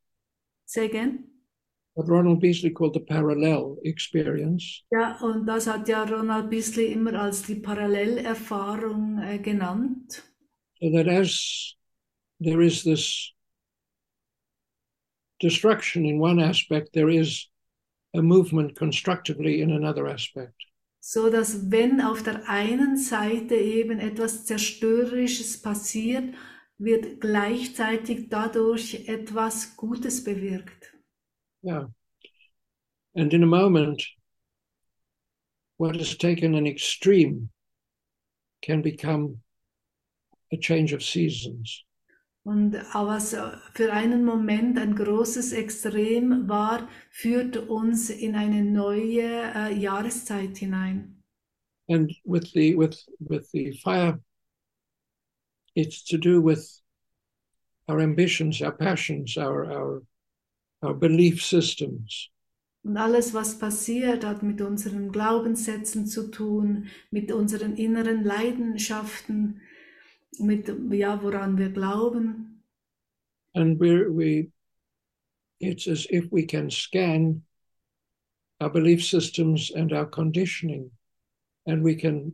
say 0.65 0.86
again? 0.86 1.26
What 1.94 2.08
Ronald 2.08 2.40
Beasley 2.40 2.72
called 2.72 2.94
the 2.94 3.02
parallel 3.02 3.78
experience. 3.84 4.84
Ja, 4.92 5.20
und 5.22 5.46
das 5.46 5.68
hat 5.68 5.90
ja 5.90 6.04
Ronald 6.04 6.50
Bisley 6.50 6.94
immer 6.94 7.14
als 7.20 7.44
die 7.44 7.56
Parallelerfahrung 7.56 9.20
äh, 9.20 9.40
genannt. 9.40 10.24
So 10.80 10.90
that 10.92 11.08
as 11.08 11.76
there 12.40 12.64
is 12.64 12.84
this 12.84 13.34
destruction 15.42 16.06
in 16.06 16.20
one 16.20 16.40
aspect, 16.40 16.94
there 16.94 17.10
is 17.10 17.50
a 18.14 18.22
movement 18.22 18.76
constructively 18.78 19.62
in 19.62 19.72
another 19.72 20.08
aspect. 20.08 20.56
So 21.02 21.30
dass 21.30 21.72
wenn 21.72 22.00
auf 22.00 22.24
der 22.24 22.48
einen 22.48 22.96
Seite 22.96 23.56
eben 23.56 24.00
etwas 24.00 24.46
Zerstörerisches 24.46 25.62
passiert, 25.62 26.36
wird 26.78 27.20
gleichzeitig 27.20 28.30
dadurch 28.30 29.08
etwas 29.08 29.76
Gutes 29.76 30.24
bewirkt. 30.24 30.91
Yeah. 31.64 31.86
And 33.16 33.34
in 33.34 33.44
a 33.44 33.48
moment, 33.48 34.04
what 35.78 35.96
has 35.96 36.16
taken 36.16 36.56
an 36.56 36.68
extreme 36.68 37.50
can 38.62 38.82
become 38.82 39.38
a 40.52 40.58
change 40.58 40.94
of 40.94 41.04
seasons. 41.04 41.84
Und 42.44 42.74
was 42.74 43.36
für 43.74 43.94
einen 43.94 44.26
Moment 44.26 44.80
ein 44.80 44.96
großes 44.96 45.54
Extrem 45.54 46.50
war, 46.50 46.88
führt 47.12 47.56
uns 47.56 48.10
in 48.10 48.36
eine 48.36 48.64
neue 48.64 49.54
äh, 49.54 49.74
Jahreszeit 49.74 50.58
hinein. 50.58 51.22
And 51.88 52.12
with 52.26 52.52
the 52.54 52.76
with 52.76 52.98
with 53.20 53.52
the 53.52 53.74
fire, 53.84 54.20
it's 55.76 56.04
to 56.06 56.18
do 56.18 56.42
with 56.42 56.82
our 57.88 58.00
ambitions, 58.00 58.62
our 58.62 58.72
passions, 58.72 59.38
our 59.38 59.66
our 59.72 60.02
our 60.82 60.94
belief 60.94 61.44
systems. 61.44 62.30
Und 62.84 62.98
alles, 62.98 63.34
was 63.34 63.60
passiert, 63.60 64.26
hat 64.26 64.41
mit 64.41 64.60
unseren 64.60 65.12
Glaubenssätzen 65.12 66.08
zu 66.08 66.32
tun, 66.32 66.88
mit 67.12 67.32
unseren 67.32 67.76
inneren 67.76 68.24
Leidenschaften, 68.24 69.62
mit 70.40 70.74
ja, 70.91 71.22
woran 71.22 71.58
wir 71.58 71.70
glauben. 71.70 72.64
And 73.53 73.80
we're 73.80 74.10
we 74.10 74.52
it's 75.60 75.88
as 75.88 76.08
if 76.10 76.32
we 76.32 76.45
can 76.45 76.70
scan 76.70 77.44
our 78.60 78.70
belief 78.70 79.03
systems 79.03 79.72
and 79.76 79.91
our 79.91 80.06
conditioning 80.06 80.90
and 81.66 81.84
we 81.84 81.95
can 81.95 82.34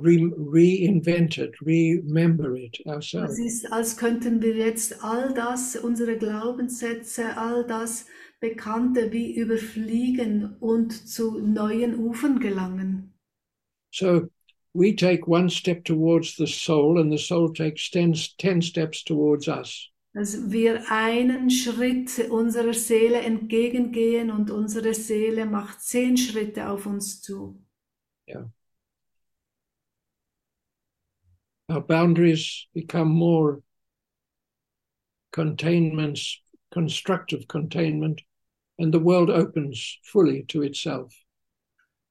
re 0.00 0.30
reinvent 0.36 1.38
it, 1.38 1.54
remember 1.60 2.56
it 2.56 2.80
Es 2.80 2.86
ourselves. 2.86 3.38
ist, 3.38 3.72
als 3.72 3.96
könnten 3.96 4.40
wir 4.42 4.54
jetzt 4.56 5.02
all 5.04 5.34
das, 5.34 5.76
unsere 5.76 6.16
Glaubenssätze, 6.16 7.36
all 7.36 7.66
das 7.66 8.06
Bekannte 8.40 9.12
wie 9.12 9.34
überfliegen 9.34 10.56
und 10.58 10.92
zu 10.92 11.38
neuen 11.38 11.94
Ufern 11.98 12.40
gelangen. 12.40 13.12
So 13.90 14.28
we 14.74 14.94
take 14.94 15.28
one 15.28 15.50
step 15.50 15.84
towards 15.84 16.36
the 16.36 16.46
soul, 16.46 16.98
and 16.98 17.12
the 17.12 17.18
soul 17.18 17.52
takes 17.52 17.90
10, 17.90 18.14
10 18.38 18.62
steps 18.62 19.04
towards 19.04 19.48
us. 19.48 19.90
Dass 20.14 20.50
wir 20.50 20.90
einen 20.90 21.50
Schritt 21.50 22.30
unserer 22.30 22.74
Seele 22.74 23.20
entgegengehen 23.20 24.30
und 24.30 24.50
unsere 24.50 24.92
Seele 24.92 25.46
macht 25.46 25.80
zehn 25.80 26.16
Schritte 26.16 26.68
auf 26.68 26.84
uns 26.86 27.22
zu. 27.22 27.58
Our 31.72 31.80
boundaries 31.80 32.66
become 32.74 33.08
more 33.08 33.62
containments, 35.32 36.38
constructive 36.70 37.48
containment, 37.48 38.20
and 38.78 38.92
the 38.92 38.98
world 38.98 39.30
opens 39.30 39.98
fully 40.04 40.42
to 40.48 40.62
itself. 40.62 41.14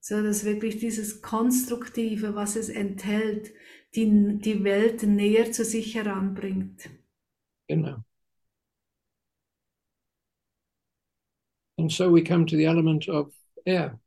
So 0.00 0.20
dass 0.20 0.44
wirklich 0.44 0.80
dieses 0.80 1.22
Konstruktive, 1.22 2.34
was 2.34 2.56
es 2.56 2.68
enthält, 2.68 3.52
die, 3.94 4.38
die 4.40 4.64
Welt 4.64 5.04
näher 5.04 5.52
zu 5.52 5.64
sich 5.64 5.94
heranbringt. 5.94 6.90
Know. 7.68 8.04
And 11.78 11.90
so 11.90 12.10
we 12.10 12.22
come 12.22 12.46
to 12.46 12.56
the 12.56 12.66
element 12.66 13.08
of 13.08 13.32
air. 13.64 14.00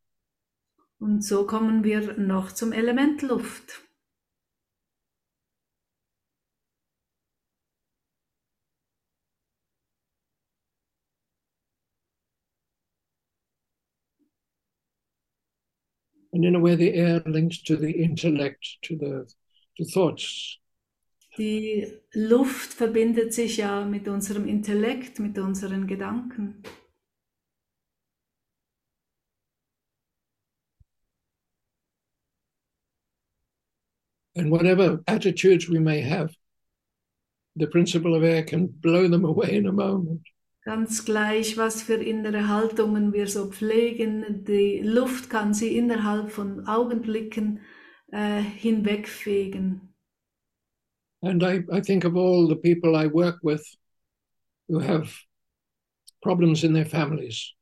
Und 0.99 1.23
so 1.23 1.45
kommen 1.47 1.85
wir 1.85 2.17
noch 2.17 2.51
zum 2.51 2.73
Element 2.73 3.21
Luft. 3.21 3.84
And 16.35 16.43
in 16.43 16.53
a 16.53 16.59
way, 16.59 16.75
the 16.75 16.93
air 16.93 17.23
links 17.25 17.61
to 17.63 17.77
the 17.77 17.91
intellect, 17.91 18.67
to 18.81 18.97
the 18.97 19.25
to 19.77 19.85
thoughts. 19.85 20.59
Die 21.37 21.87
Luft 22.13 22.73
verbindet 22.73 23.33
sich 23.33 23.55
ja 23.55 23.85
mit 23.85 24.09
unserem 24.09 24.45
Intellekt, 24.45 25.19
mit 25.19 25.37
unseren 25.37 25.87
Gedanken. 25.87 26.61
And 34.35 34.51
whatever 34.51 35.01
attitudes 35.07 35.69
we 35.69 35.79
may 35.79 36.01
have, 36.01 36.35
the 37.55 37.67
principle 37.67 38.13
of 38.13 38.23
air 38.23 38.43
can 38.43 38.67
blow 38.67 39.07
them 39.07 39.23
away 39.23 39.55
in 39.55 39.67
a 39.67 39.71
moment. 39.71 40.27
Ganz 40.65 41.05
gleich, 41.05 41.57
was 41.57 41.83
für 41.83 41.93
innere 41.93 42.47
Haltungen 42.47 43.13
wir 43.13 43.27
so 43.27 43.51
pflegen, 43.51 44.43
die 44.45 44.79
Luft 44.83 45.29
kann 45.29 45.53
sie 45.53 45.77
innerhalb 45.77 46.31
von 46.31 46.65
Augenblicken 46.67 47.59
äh, 48.11 48.41
hinwegfegen. 48.41 49.93
And 51.21 51.43
I, 51.43 51.63
I 51.71 51.81
think 51.81 52.03
of 52.03 52.15
all 52.15 52.47
the 52.47 52.55
people 52.55 52.95
I 52.95 53.07
work 53.07 53.37
with 53.43 53.61
who 54.67 54.79
have 54.79 55.11
problems 56.21 56.63
in 56.63 56.73
their 56.73 56.85
families. 56.85 57.53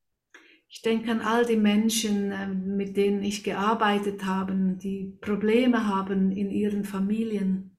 Ich 0.69 0.81
denke 0.81 1.11
an 1.11 1.19
all 1.21 1.45
die 1.45 1.57
Menschen, 1.57 2.31
äh, 2.31 2.47
mit 2.47 2.95
denen 2.95 3.21
ich 3.21 3.43
gearbeitet 3.43 4.23
habe, 4.25 4.53
die 4.81 5.17
Probleme 5.19 5.87
haben 5.87 6.31
in 6.31 6.49
ihren 6.49 6.85
Familien. 6.85 7.69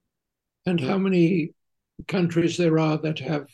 and 0.66 0.80
how 0.80 0.98
many 0.98 1.54
countries 2.08 2.56
there 2.56 2.78
are 2.78 2.96
that 2.98 3.18
have 3.20 3.46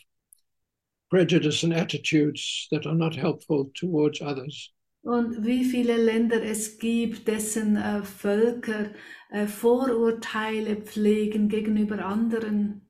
prejudice 1.11 1.63
and 1.63 1.73
attitudes 1.73 2.67
that 2.71 2.85
are 2.87 2.95
not 2.95 3.13
helpful 3.13 3.69
towards 3.75 4.21
others. 4.21 4.71
Und 5.03 5.45
wie 5.45 5.65
viele 5.65 5.97
Länder 5.97 6.41
es 6.43 6.77
gibt, 6.77 7.27
dessen 7.27 7.75
äh, 7.75 8.03
Völker 8.03 8.91
äh, 9.31 9.47
Vorurteile 9.47 10.77
pflegen 10.77 11.49
gegenüber 11.49 12.05
anderen. 12.05 12.87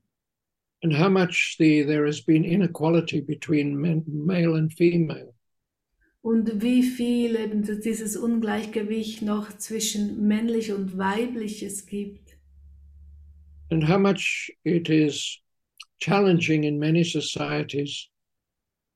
And 0.84 0.92
how 0.92 1.08
much 1.08 1.56
the, 1.58 1.84
there 1.84 2.06
has 2.06 2.20
been 2.20 2.44
inequality 2.44 3.20
between 3.20 3.76
men, 3.76 4.04
male 4.06 4.56
and 4.56 4.72
female. 4.72 5.34
Und 6.20 6.62
wie 6.62 6.82
viel 6.82 7.34
eben 7.34 7.62
dieses 7.62 8.16
Ungleichgewicht 8.16 9.22
noch 9.22 9.56
zwischen 9.56 10.28
männlich 10.28 10.70
und 10.70 10.96
weiblich 10.98 11.62
es 11.62 11.86
gibt. 11.86 12.36
And 13.70 13.88
how 13.88 13.98
much 13.98 14.52
it 14.64 14.90
is 14.90 15.40
challenging 15.98 16.64
in 16.64 16.78
many 16.78 17.04
societies 17.04 18.11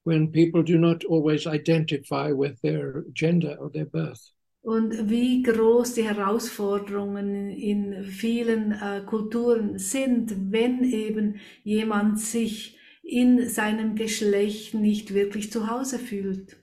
when 0.06 0.30
people 0.30 0.62
do 0.62 0.78
not 0.78 1.04
always 1.04 1.48
identify 1.48 2.30
with 2.30 2.62
their 2.62 3.04
gender 3.12 3.56
or 3.58 3.68
their 3.68 3.86
birth. 3.86 4.32
Und 4.62 5.10
wie 5.10 5.42
groß 5.42 5.94
die 5.94 6.04
Herausforderungen 6.04 7.50
in 7.50 8.04
vielen 8.04 8.72
äh, 8.72 9.02
Kulturen 9.04 9.78
sind, 9.78 10.52
wenn 10.52 10.84
eben 10.84 11.40
jemand 11.64 12.20
sich 12.20 12.78
in 13.02 13.48
seinem 13.48 13.96
Geschlecht 13.96 14.74
nicht 14.74 15.12
wirklich 15.12 15.50
zu 15.50 15.68
Hause 15.68 15.98
fühlt. 15.98 16.56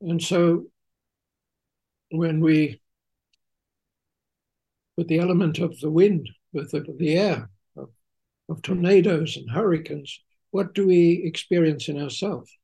And 0.00 0.20
so 0.20 0.70
when 2.10 2.42
we 2.42 2.80
with 4.96 5.06
the 5.06 5.18
element 5.18 5.60
of 5.60 5.78
the 5.78 5.90
wind, 5.90 6.28
with 6.52 6.72
the, 6.72 6.84
the 6.98 7.16
air, 7.16 7.48
of, 7.76 7.90
of 8.48 8.60
tornadoes 8.62 9.36
and 9.36 9.48
hurricanes, 9.50 10.20
what 10.52 10.74
do 10.74 10.86
we 10.86 11.22
experience 11.24 11.88
in 11.88 12.00
ourselves? 12.00 12.58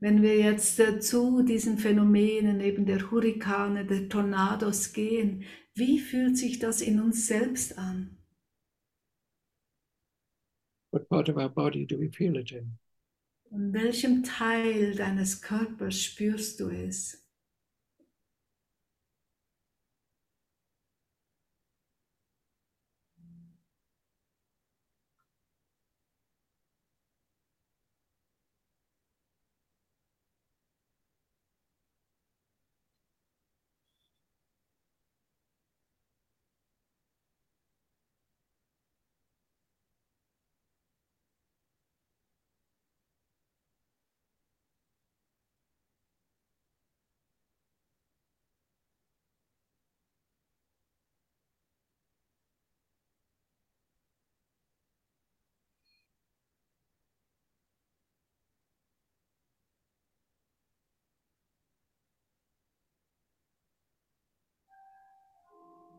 Wenn 0.00 0.20
wir 0.20 0.36
jetzt 0.36 0.78
äh, 0.80 1.00
zu 1.00 1.42
diesen 1.42 1.78
Phänomenen 1.78 2.60
eben 2.60 2.84
der 2.84 3.10
Hurrikane, 3.10 3.86
der 3.86 4.08
Tornados 4.08 4.92
gehen, 4.92 5.44
wie 5.74 5.98
fühlt 5.98 6.36
sich 6.36 6.58
das 6.58 6.82
in 6.82 7.00
uns 7.00 7.26
selbst 7.26 7.78
an? 7.78 8.18
What 10.92 11.08
part 11.08 11.28
of 11.28 11.36
our 11.36 11.48
body 11.48 11.86
do 11.86 11.98
we 11.98 12.10
feel 12.10 12.36
it 12.36 12.52
in? 12.52 12.78
In 13.50 13.72
welchem 13.72 14.22
Teil 14.24 14.94
deines 14.94 15.40
Körpers 15.40 16.02
spürst 16.02 16.60
du 16.60 16.68
es? 16.68 17.23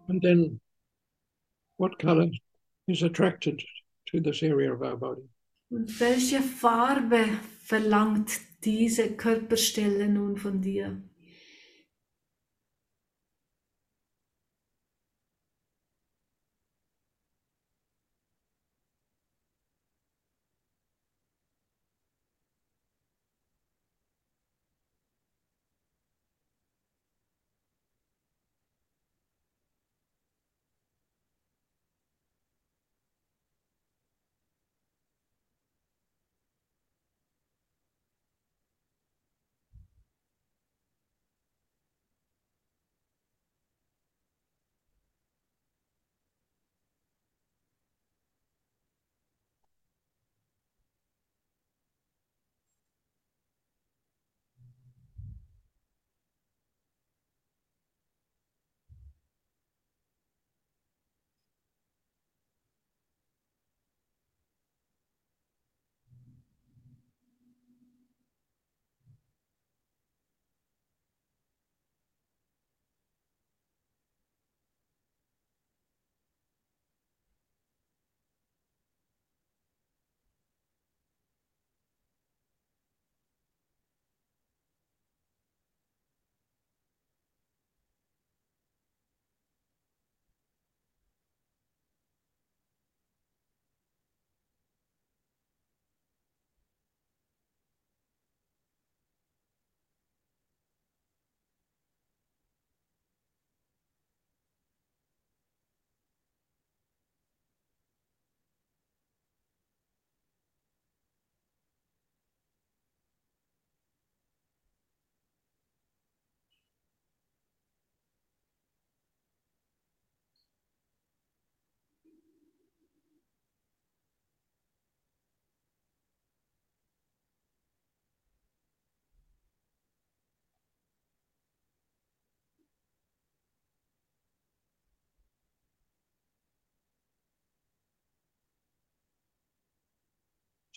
And 0.08 0.22
then 0.22 0.60
what 1.78 2.00
color 2.00 2.30
is 2.88 3.04
attracted 3.04 3.64
to 4.08 4.20
this 4.20 4.44
area 4.44 4.74
of 4.74 4.82
our 4.82 4.98
body? 4.98 5.24
Welche 5.70 6.42
Farbe 6.42 7.26
verlangt 7.64 8.40
diese 8.64 9.16
Körperstelle 9.16 10.08
nun 10.08 10.38
von 10.38 10.62
dir? 10.62 11.02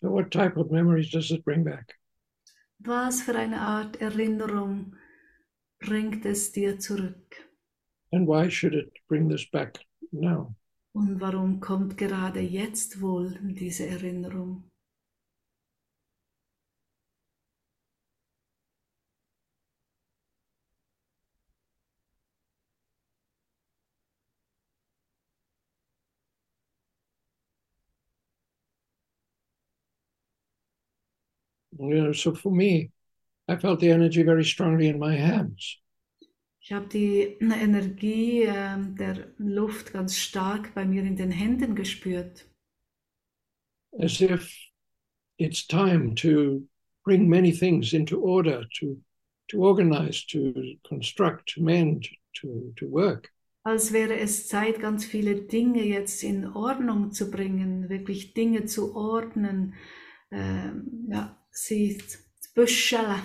So, 0.00 0.10
what 0.10 0.30
type 0.30 0.56
of 0.56 0.70
memories 0.70 1.10
does 1.10 1.32
it 1.32 1.44
bring 1.44 1.64
back? 1.64 1.94
Was 2.78 3.20
für 3.22 3.34
eine 3.34 3.60
Art 3.60 4.00
Erinnerung 4.00 4.94
bringt 5.80 6.24
es 6.24 6.52
dir 6.52 6.78
zurück? 6.78 7.36
And 8.12 8.28
why 8.28 8.48
should 8.48 8.74
it 8.74 8.92
bring 9.08 9.28
this 9.28 9.50
back 9.50 9.78
now? 10.12 10.54
Und 10.92 11.20
warum 11.20 11.58
kommt 11.58 11.96
gerade 11.96 12.38
jetzt 12.40 13.00
wohl 13.00 13.38
diese 13.42 13.86
Erinnerung? 13.88 14.70
You 31.78 32.02
know, 32.02 32.12
so 32.12 32.34
for 32.34 32.52
me, 32.52 32.90
I 33.48 33.56
felt 33.56 33.80
the 33.80 33.90
energy 33.90 34.22
very 34.22 34.44
strongly 34.44 34.88
in 34.88 34.98
my 34.98 35.16
hands. 35.16 35.78
Ich 36.60 36.72
habe 36.72 36.86
die 36.86 37.38
Energie 37.40 38.42
ähm, 38.42 38.94
der 38.96 39.28
Luft 39.38 39.92
ganz 39.92 40.18
stark 40.18 40.74
bei 40.74 40.84
mir 40.84 41.02
in 41.02 41.16
den 41.16 41.30
Händen 41.30 41.74
gespürt. 41.74 42.44
as 44.00 44.20
if 44.20 44.54
it's 45.38 45.66
time 45.66 46.14
to 46.16 46.62
bring 47.04 47.28
many 47.28 47.52
things 47.52 47.94
into 47.94 48.20
order, 48.20 48.64
to 48.80 48.98
to 49.48 49.64
organize, 49.64 50.26
to 50.26 50.52
construct, 50.86 51.54
to 51.54 51.62
mend, 51.62 52.06
to 52.34 52.72
to 52.76 52.86
work. 52.86 53.30
Als 53.64 53.92
wäre 53.92 54.18
es 54.18 54.48
Zeit, 54.48 54.80
ganz 54.80 55.04
viele 55.04 55.34
Dinge 55.34 55.84
jetzt 55.84 56.22
in 56.22 56.46
Ordnung 56.46 57.12
zu 57.12 57.30
bringen, 57.30 57.88
wirklich 57.88 58.34
Dinge 58.34 58.64
zu 58.66 58.94
ordnen, 58.94 59.74
ähm, 60.30 61.06
ja, 61.10 61.37
zu 61.58 61.98
büscheln. 62.54 63.22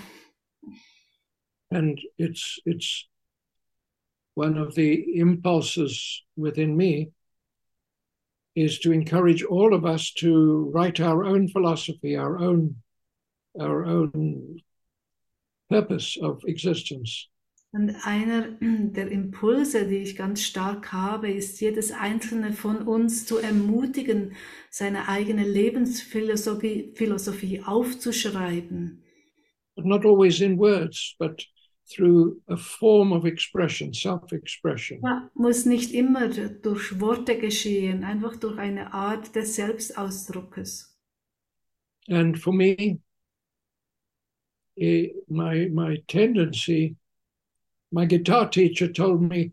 And 1.72 2.00
it's 2.18 2.60
it's 2.66 3.08
one 4.36 4.58
of 4.58 4.76
the 4.76 5.20
impulses 5.20 6.24
within 6.36 6.76
me 6.76 7.12
is 8.56 8.80
to 8.80 8.92
encourage 8.92 9.44
all 9.44 9.74
of 9.74 9.86
us 9.86 10.12
to 10.12 10.70
write 10.74 11.00
our 11.00 11.24
own 11.24 11.48
philosophy, 11.48 12.16
our 12.16 12.38
own 12.40 12.76
our 13.60 13.86
own 13.86 14.60
purpose 15.70 16.18
of 16.22 16.42
existence. 16.46 17.30
Und 17.74 17.95
einer 18.06 18.50
der 18.62 19.12
Impulse, 19.12 19.88
die 19.88 19.98
ich 19.98 20.16
ganz 20.16 20.44
stark 20.44 20.94
habe, 20.94 21.30
ist, 21.32 21.60
jedes 21.60 21.91
einzelne 21.91 22.54
von 22.54 22.88
uns 22.88 23.26
zu 23.26 23.40
ermutigen, 23.40 24.36
seine 24.70 25.10
eigene 25.10 25.44
Lebensphilosophie 25.44 26.94
Philosophie 26.94 27.62
aufzuschreiben. 27.66 29.04
But 29.76 29.86
not 29.86 30.06
always 30.06 30.40
in 30.40 30.60
words, 30.60 31.16
but 31.18 31.44
through 31.90 32.40
a 32.48 32.56
form 32.56 33.12
of 33.12 33.26
expression, 33.26 33.91
self-expression. 33.91 35.02
Ja, 35.04 35.32
muss 35.34 35.66
nicht 35.66 35.94
immer 35.94 36.30
durch 36.30 37.00
Worte 37.00 37.40
geschehen, 37.40 38.04
einfach 38.04 38.36
durch 38.36 38.58
eine 38.60 38.94
Art 38.94 39.36
des 39.36 39.56
Selbstausdruckes. 39.56 40.95
And 42.08 42.38
for 42.38 42.54
me, 42.54 43.00
eh, 44.78 45.12
my 45.28 45.70
my 45.70 46.04
tendency, 46.08 46.98
my 47.94 48.06
guitar 48.06 48.49
teacher 48.49 48.88
told 48.88 49.22
me, 49.22 49.52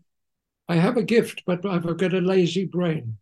I 0.69 0.77
have 0.77 0.97
a 0.97 1.03
gift, 1.03 1.43
but 1.47 1.67
I've 1.67 1.97
got 1.99 2.15
a 2.15 2.21
lazy 2.21 2.65
brain. 2.65 3.19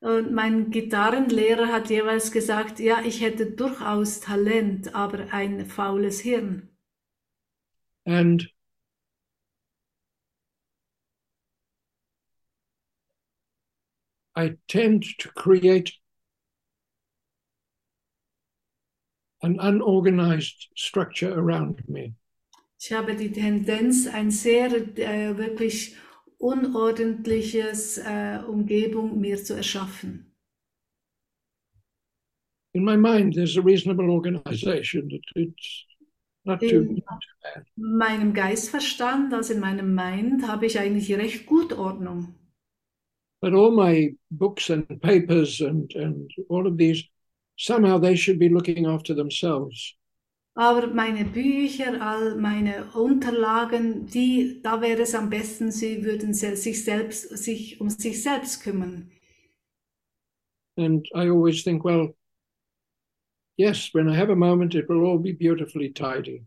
Und 0.00 0.32
mein 0.32 0.70
Gitarrenlehrer 0.70 1.66
hat 1.66 1.90
jeweils 1.90 2.32
gesagt, 2.32 2.80
ja, 2.80 3.02
ich 3.04 3.20
hätte 3.20 3.50
durchaus 3.50 4.20
Talent, 4.20 4.94
aber 4.94 5.32
ein 5.32 5.66
faules 5.66 6.20
Hirn. 6.20 6.68
And 8.06 8.48
I 14.34 14.56
tend 14.68 15.04
to 15.18 15.28
create 15.32 15.92
an 19.42 19.58
unorganized 19.60 20.68
structure 20.74 21.38
around 21.38 21.86
me. 21.88 22.14
Ich 22.82 22.92
habe 22.92 23.14
die 23.14 23.30
Tendenz, 23.30 24.06
ein 24.06 24.30
sehr 24.30 24.72
äh, 24.98 25.36
wirklich 25.36 25.96
unordentliches 26.38 27.98
äh, 27.98 28.38
Umgebung 28.48 29.20
mir 29.20 29.42
zu 29.44 29.54
erschaffen. 29.54 30.32
In 32.72 32.84
my 32.84 32.96
mind, 32.96 33.34
there's 33.34 33.56
a 33.56 33.62
reasonable 33.62 34.10
organization. 34.10 35.08
It, 35.10 35.22
it's 35.34 35.84
Not 36.46 36.60
too, 36.60 36.80
In 36.80 36.94
not 36.94 37.20
too 37.20 37.36
bad. 37.44 37.64
meinem 37.76 38.32
Geistverstand, 38.32 39.34
also 39.34 39.52
in 39.52 39.60
meinem 39.60 39.94
Mind, 39.94 40.48
habe 40.48 40.64
ich 40.66 40.78
eigentlich 40.78 41.12
recht 41.14 41.46
gut 41.46 41.74
Ordnung. 41.74 42.34
But 43.42 43.54
all 43.54 43.70
my 43.72 44.14
books 44.30 44.70
and 44.70 44.86
papers 45.02 45.60
and, 45.60 45.92
and 45.94 46.30
all 46.48 46.66
of 46.66 46.78
these, 46.78 47.04
somehow 47.56 47.98
they 47.98 48.16
should 48.16 48.38
be 48.38 48.48
looking 48.48 48.86
after 48.86 49.14
themselves. 49.14 49.94
Aber 50.54 50.86
meine 50.94 51.24
Bücher, 51.24 52.00
all 52.00 52.36
meine 52.36 52.92
Unterlagen, 52.94 54.06
die, 54.06 54.60
da 54.62 54.80
wäre 54.80 55.02
es 55.02 55.16
am 55.16 55.28
besten, 55.28 55.72
sie 55.72 56.04
würden 56.04 56.34
sich 56.34 56.84
selbst, 56.84 57.36
sich 57.36 57.80
um 57.80 57.90
sich 57.90 58.22
selbst 58.22 58.62
kümmern. 58.62 59.10
And 60.76 61.06
I 61.14 61.28
always 61.28 61.62
think, 61.62 61.84
well, 61.84 62.14
yes, 63.56 63.90
when 63.94 64.08
I 64.08 64.16
have 64.16 64.30
a 64.30 64.36
moment, 64.36 64.74
it 64.74 64.88
will 64.88 65.04
all 65.06 65.18
be 65.18 65.32
beautifully 65.32 65.90
tidy. 65.90 66.42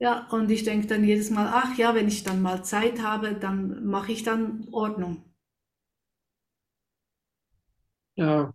Ja, 0.00 0.26
und 0.30 0.50
ich 0.50 0.64
denke 0.64 0.88
dann 0.88 1.04
jedes 1.04 1.30
Mal, 1.30 1.48
ach 1.54 1.78
ja, 1.78 1.94
wenn 1.94 2.08
ich 2.08 2.24
dann 2.24 2.42
mal 2.42 2.64
Zeit 2.64 3.00
habe, 3.02 3.34
dann 3.36 3.86
mache 3.86 4.10
ich 4.10 4.24
dann 4.24 4.66
Ordnung. 4.72 5.22
Now, 8.16 8.54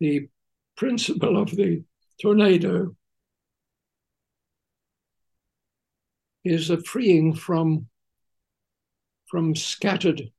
the 0.00 0.28
principle 0.76 1.36
of 1.36 1.50
the 1.56 1.82
tornado 2.20 2.94
is 6.44 6.70
a 6.70 6.78
freeing 6.78 7.34
from 7.34 7.88
from 9.26 9.56
scattered 9.56 10.30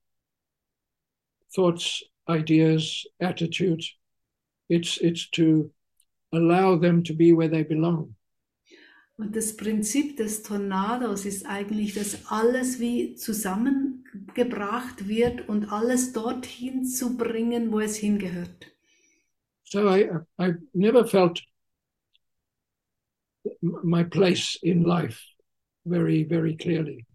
thoughts, 1.53 2.03
ideas, 2.29 3.05
attitudes. 3.19 3.93
It's 4.69 4.97
it's 4.97 5.29
to 5.31 5.71
allow 6.33 6.77
them 6.77 7.03
to 7.03 7.13
be 7.13 7.33
where 7.33 7.49
they 7.49 7.63
belong. 7.63 8.15
Und 9.19 9.35
das 9.35 9.57
Prinzip 9.57 10.15
des 10.17 10.43
Tornados 10.43 11.25
ist 11.25 11.47
eigentlich, 11.47 11.95
dass 11.95 12.27
alles 12.27 12.79
wie 12.79 13.15
zusammengebracht 13.15 15.07
wird 15.07 15.49
und 15.49 15.71
alles 15.71 16.13
dorthin 16.13 16.85
zu 16.85 17.17
bringen, 17.17 17.71
wo 17.71 17.79
es 17.79 17.95
hingehört. 17.95 18.76
So 19.69 19.89
I 19.89 20.09
I 20.39 20.53
never 20.73 21.05
felt 21.05 21.41
my 23.61 24.03
place 24.03 24.57
in 24.63 24.83
life 24.83 25.19
very 25.85 26.23
very 26.23 26.55
clearly. 26.55 27.05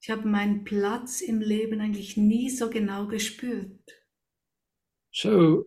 Ich 0.00 0.08
habe 0.08 0.26
meinen 0.28 0.64
Platz 0.64 1.20
im 1.20 1.40
Leben 1.40 1.80
eigentlich 1.80 2.16
nie 2.16 2.48
so 2.48 2.70
genau 2.70 3.08
gespürt. 3.08 3.90
So 5.12 5.66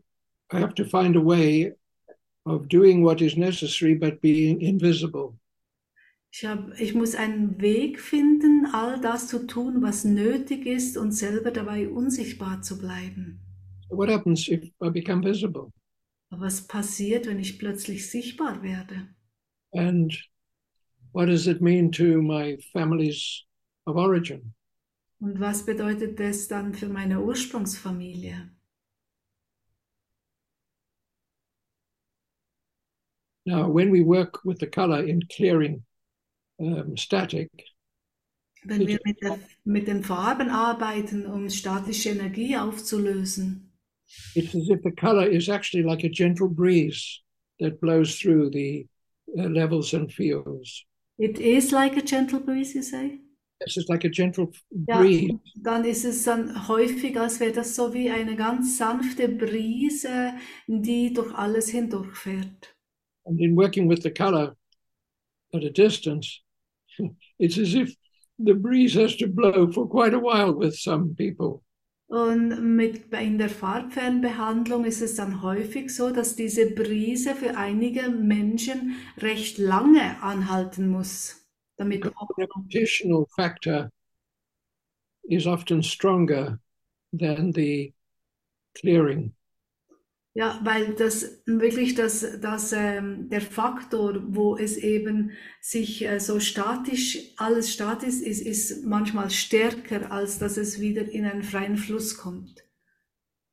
I 0.49 0.59
have 0.59 0.73
to 0.75 0.85
find 0.85 1.17
a 1.17 1.21
way 1.21 1.73
of 2.45 2.69
doing 2.69 3.03
what 3.03 3.21
is 3.21 3.35
necessary 3.35 3.93
but 3.93 4.21
being 4.21 4.61
invisible. 4.61 5.37
Ich, 6.31 6.45
hab, 6.45 6.79
ich 6.79 6.95
muss 6.95 7.15
einen 7.15 7.61
Weg 7.61 7.99
finden, 7.99 8.65
all 8.73 8.99
das 8.99 9.27
zu 9.27 9.45
tun, 9.45 9.83
was 9.83 10.03
nötig 10.03 10.65
ist 10.65 10.97
und 10.97 11.11
selber 11.11 11.51
dabei 11.51 11.89
unsichtbar 11.89 12.61
zu 12.61 12.79
bleiben. 12.79 13.39
What 13.89 14.09
happens 14.09 14.47
if 14.47 14.63
I 14.81 14.89
become 14.89 15.21
visible? 15.21 15.71
Aber 16.33 16.47
was 16.47 16.67
passiert, 16.67 17.27
wenn 17.27 17.37
ich 17.37 17.59
plötzlich 17.59 18.09
sichtbar 18.09 18.63
werde? 18.63 19.07
And 19.71 20.11
what 21.11 21.27
does 21.27 21.45
it 21.45 21.61
mean 21.61 21.91
to 21.91 22.23
my 22.23 22.57
families 22.71 23.43
of 23.85 23.97
origin? 23.97 24.55
Und 25.19 25.39
was 25.39 25.63
bedeutet 25.63 26.19
das 26.19 26.47
dann 26.47 26.73
für 26.73 26.89
meine 26.89 27.21
Ursprungsfamilie? 27.21 28.49
Now, 33.45 33.69
when 33.69 33.91
we 33.91 34.03
work 34.03 34.43
with 34.43 34.57
the 34.59 34.67
color 34.67 35.03
in 35.03 35.21
clearing 35.27 35.85
um, 36.57 36.97
static, 36.97 37.51
Wenn 38.63 38.87
wir 38.87 38.99
mit, 39.03 39.21
der, 39.21 39.39
mit 39.65 39.87
den 39.87 40.03
Farben 40.03 40.49
arbeiten, 40.49 41.27
um 41.27 41.49
statische 41.49 42.09
Energie 42.09 42.57
aufzulösen, 42.57 43.72
it's 44.35 44.55
as 44.55 44.69
if 44.69 44.81
the 44.83 44.91
color 44.91 45.25
is 45.27 45.49
actually 45.49 45.83
like 45.83 46.03
a 46.03 46.09
gentle 46.09 46.47
breeze 46.49 47.21
that 47.59 47.79
blows 47.81 48.15
through 48.19 48.49
the 48.49 48.85
uh, 49.37 49.43
levels 49.49 49.93
and 49.93 50.11
fields. 50.11 50.85
it 51.19 51.39
is 51.39 51.71
like 51.71 51.95
a 51.97 52.01
gentle 52.01 52.39
breeze, 52.39 52.73
you 52.75 52.81
say? 52.83 53.19
This 53.65 53.77
is 53.77 53.87
like 53.87 54.03
a 54.03 54.09
gentle 54.09 54.51
Ja, 54.89 54.97
breeze. 54.97 55.31
dann 55.61 55.85
ist 55.85 56.03
es 56.05 56.23
dann 56.23 56.67
häufig, 56.67 57.17
als 57.17 57.39
wäre 57.39 57.53
das 57.53 57.75
so 57.75 57.93
wie 57.93 58.09
eine 58.09 58.35
ganz 58.35 58.77
sanfte 58.77 59.29
Brise, 59.29 60.33
die 60.67 61.13
durch 61.13 61.33
alles 61.33 61.69
hindurchfährt. 61.69 62.75
And 63.25 63.39
in 63.39 63.55
working 63.55 63.87
with 63.87 64.01
the 64.03 64.11
color 64.11 64.55
at 65.53 65.63
a 65.63 65.69
distance, 65.69 66.41
it's 67.39 67.57
as 67.57 67.73
if 67.73 67.95
the 68.37 68.53
breeze 68.53 68.95
has 68.95 69.15
to 69.17 69.27
blow 69.27 69.71
for 69.71 69.87
quite 69.87 70.13
a 70.13 70.19
while 70.19 70.53
with 70.53 70.75
some 70.75 71.13
people. 71.15 71.63
Und 72.07 72.75
mit, 72.75 73.11
in 73.13 73.37
der 73.37 73.49
Farbfernbehandlung 73.49 74.85
ist 74.85 75.01
es 75.01 75.15
dann 75.15 75.41
häufig 75.41 75.89
so, 75.95 76.11
dass 76.11 76.35
diese 76.35 76.71
Brise 76.71 77.33
für 77.33 77.57
einige 77.57 78.09
Menschen 78.09 78.95
recht 79.17 79.57
lange 79.57 80.21
anhalten 80.21 80.89
muss, 80.89 81.47
damit 81.77 82.03
The 82.03 82.11
gravitational 82.11 83.25
factor 83.35 83.89
is 85.23 85.47
often 85.47 85.81
stronger 85.81 86.59
than 87.17 87.51
the 87.53 87.93
clearing. 88.75 89.33
Ja, 90.35 90.59
weil 90.63 90.95
das 90.95 91.43
wirklich 91.45 91.93
das, 91.93 92.39
das, 92.41 92.73
ähm, 92.73 93.29
der 93.29 93.41
Faktor, 93.41 94.19
wo 94.25 94.57
es 94.57 94.77
eben 94.77 95.31
sich 95.61 96.03
äh, 96.05 96.19
so 96.19 96.39
statisch, 96.39 97.19
alles 97.37 97.71
statisch 97.71 98.21
ist, 98.21 98.41
ist 98.41 98.83
manchmal 98.83 99.29
stärker, 99.29 100.11
als 100.11 100.39
dass 100.39 100.57
es 100.57 100.81
wieder 100.81 101.07
in 101.07 101.25
einen 101.25 101.43
freien 101.43 101.77
Fluss 101.77 102.17
kommt. 102.17 102.63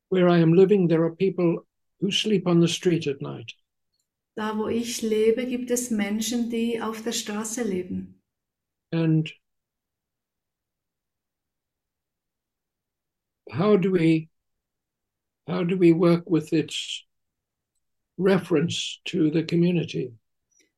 Where 0.08 0.28
I 0.28 0.42
am 0.42 0.54
living, 0.54 0.88
there 0.88 1.02
are 1.02 1.14
people 1.14 1.66
who 2.00 2.10
sleep 2.10 2.46
on 2.46 2.62
the 2.62 2.68
street 2.68 3.06
at 3.06 3.20
night. 3.20 3.54
Da, 4.34 4.56
wo 4.56 4.68
ich 4.68 5.02
lebe, 5.02 5.44
gibt 5.44 5.70
es 5.70 5.90
Menschen, 5.90 6.48
die 6.48 6.80
auf 6.80 7.02
der 7.02 7.12
Straße 7.12 7.62
leben. 7.62 8.22
And 8.90 9.30
how 13.52 13.76
do 13.76 13.92
we 13.92 14.29
how 15.50 15.64
do 15.64 15.76
we 15.76 15.92
work 15.92 16.28
with 16.30 16.52
its 16.52 17.04
reference 18.16 19.00
to 19.06 19.30
the 19.30 19.42
community? 19.42 20.12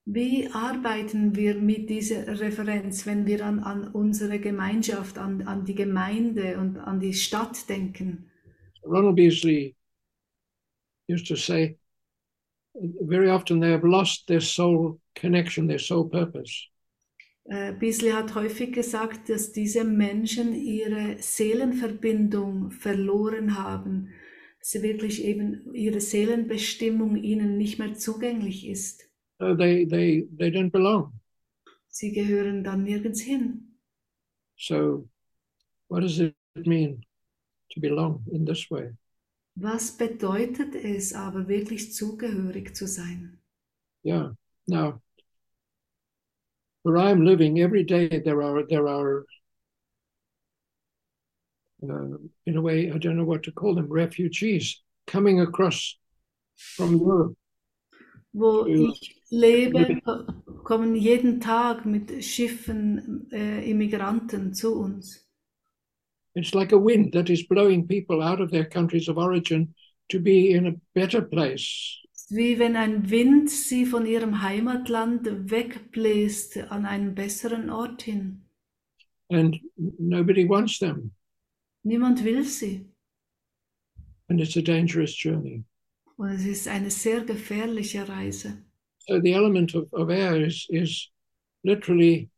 Wie 0.05 0.49
arbeiten 0.53 1.36
wir 1.36 1.55
mit 1.55 1.89
dieser 1.89 2.40
Referenz, 2.40 3.07
wenn 3.07 3.24
wir 3.27 3.44
an, 3.47 3.61
an 3.61 3.89
unsere 3.93 4.40
Gemeinschaft, 4.40 5.16
an, 5.16 5.43
an 5.43 5.65
die 5.65 5.77
Gemeinde 5.77 6.59
und 6.59 6.77
an 6.78 6.99
die 6.99 7.15
Stadt 7.15 7.69
denken? 7.69 8.28
Ronald 8.85 9.15
Beasley 9.15 9.77
used 11.09 11.28
to 11.28 11.36
say 11.36 11.77
very 13.07 13.31
often 13.31 13.61
they 13.61 13.70
have 13.70 13.86
lost 13.86 14.27
their 14.27 14.40
soul 14.40 14.99
connection, 15.15 15.69
their 15.69 15.78
soul 15.78 16.09
purpose. 16.09 16.69
Äh, 17.44 17.73
Beasley 17.73 18.11
hat 18.11 18.35
häufig 18.35 18.73
gesagt, 18.73 19.28
dass 19.28 19.53
diese 19.53 19.85
Menschen 19.85 20.55
ihre 20.55 21.16
Seelenverbindung 21.19 22.70
verloren 22.70 23.57
haben, 23.59 24.11
sie 24.62 24.82
wirklich 24.82 25.24
eben 25.24 25.74
ihre 25.74 26.01
Seelenbestimmung 26.01 27.16
ihnen 27.16 27.59
nicht 27.59 27.78
mehr 27.78 27.94
zugänglich 27.94 28.66
ist. 28.68 29.10
So 29.39 29.56
they 29.56 29.86
they 29.86 30.28
they 30.39 30.51
don't 30.51 30.70
belong. 30.70 31.12
Sie 31.89 32.12
gehören 32.12 32.62
dann 32.64 32.84
nirgends 32.84 33.20
hin. 33.20 33.76
So 34.56 35.09
what 35.89 36.02
does 36.02 36.18
it 36.20 36.34
mean 36.55 37.05
to 37.72 37.80
belong 37.80 38.24
in 38.30 38.47
this 38.47 38.70
way? 38.70 38.93
Was 39.56 39.97
bedeutet 39.98 40.74
es 40.74 41.12
aber 41.12 41.48
wirklich 41.48 41.93
zugehörig 41.93 42.74
zu 42.74 42.86
sein? 42.86 43.39
Yeah. 44.05 44.34
Now 44.66 45.02
where 46.84 46.98
I'm 46.98 47.24
living 47.24 47.59
every 47.59 47.84
day 47.84 48.09
there 48.22 48.43
are 48.43 48.64
there 48.66 48.86
are 48.86 49.26
uh, 51.83 52.17
in 52.47 52.57
a 52.57 52.61
way 52.61 52.91
I 52.91 52.99
don't 52.99 53.17
know 53.17 53.25
what 53.25 53.43
to 53.45 53.53
call 53.53 53.75
them 53.75 53.91
refugees 53.91 54.83
coming 55.07 55.41
across 55.41 55.97
from 56.57 56.97
Europe 56.97 57.37
Wo 58.35 58.65
ich 58.67 59.23
lebe, 59.31 60.01
ko- 60.01 60.25
kommen 60.65 60.97
jeden 60.97 61.41
Tag 61.41 61.85
mit 61.85 62.25
Schiffen 62.25 63.31
äh, 63.31 63.69
Immigranten 63.71 64.55
zu 64.55 64.75
uns. 64.75 65.29
It's 66.35 66.55
like 66.55 66.73
a 66.73 66.79
wind 66.79 67.13
that 67.13 67.29
is 67.29 67.47
blowing 67.47 67.87
people 67.87 68.23
out 68.23 68.41
of 68.41 68.51
their 68.51 68.65
countries 68.65 69.09
of 69.09 69.19
origin 69.19 69.75
to 70.09 70.19
be 70.19 70.53
in 70.53 70.67
a 70.67 70.73
better 70.95 71.21
place. 71.21 71.99
Wie 72.31 72.59
wenn 72.59 72.77
ein 72.77 73.11
Wind 73.11 73.51
sie 73.51 73.85
von 73.85 74.07
ihrem 74.07 74.41
Heimatland 74.41 75.51
wegbläst 75.51 76.57
an 76.71 76.87
einen 76.87 77.15
besseren 77.15 77.69
Ort 77.69 78.03
hin. 78.03 78.47
And 79.29 79.61
nobody 79.99 80.49
wants 80.49 80.79
them. 80.79 81.13
Niemand 81.85 82.25
will 82.25 82.45
sie. 82.45 82.87
And 84.29 84.41
it's 84.41 84.57
a 84.57 84.63
dangerous 84.63 85.15
journey. 85.15 85.65
Und 86.17 86.31
es 86.31 86.45
ist 86.47 86.69
eine 86.69 86.91
sehr 86.91 87.23
gefährliche 87.23 88.09
Reise. 88.09 88.65
So 88.99 89.21
the 89.21 89.33
element 89.33 89.75
of, 89.75 89.93
of 89.93 90.11
air 90.11 90.41
is, 90.41 90.67
is 90.71 91.11
literally 91.65 92.31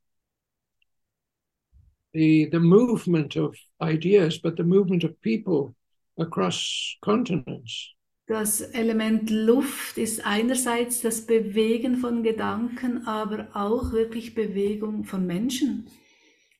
the, 2.14 2.48
the 2.50 2.60
movement 2.60 3.36
of 3.36 3.54
ideas, 3.82 4.38
but 4.38 4.56
the 4.56 4.64
movement 4.64 5.04
of 5.04 5.20
people 5.20 5.74
across 6.18 6.96
continents. 7.02 7.90
Das 8.26 8.62
Element 8.62 9.28
Luft 9.28 9.98
ist 9.98 10.24
einerseits 10.24 11.02
das 11.02 11.26
Bewegen 11.26 11.98
von 11.98 12.22
Gedanken, 12.22 13.06
aber 13.06 13.48
auch 13.52 13.92
wirklich 13.92 14.34
Bewegung 14.34 15.04
von 15.04 15.26
Menschen, 15.26 15.86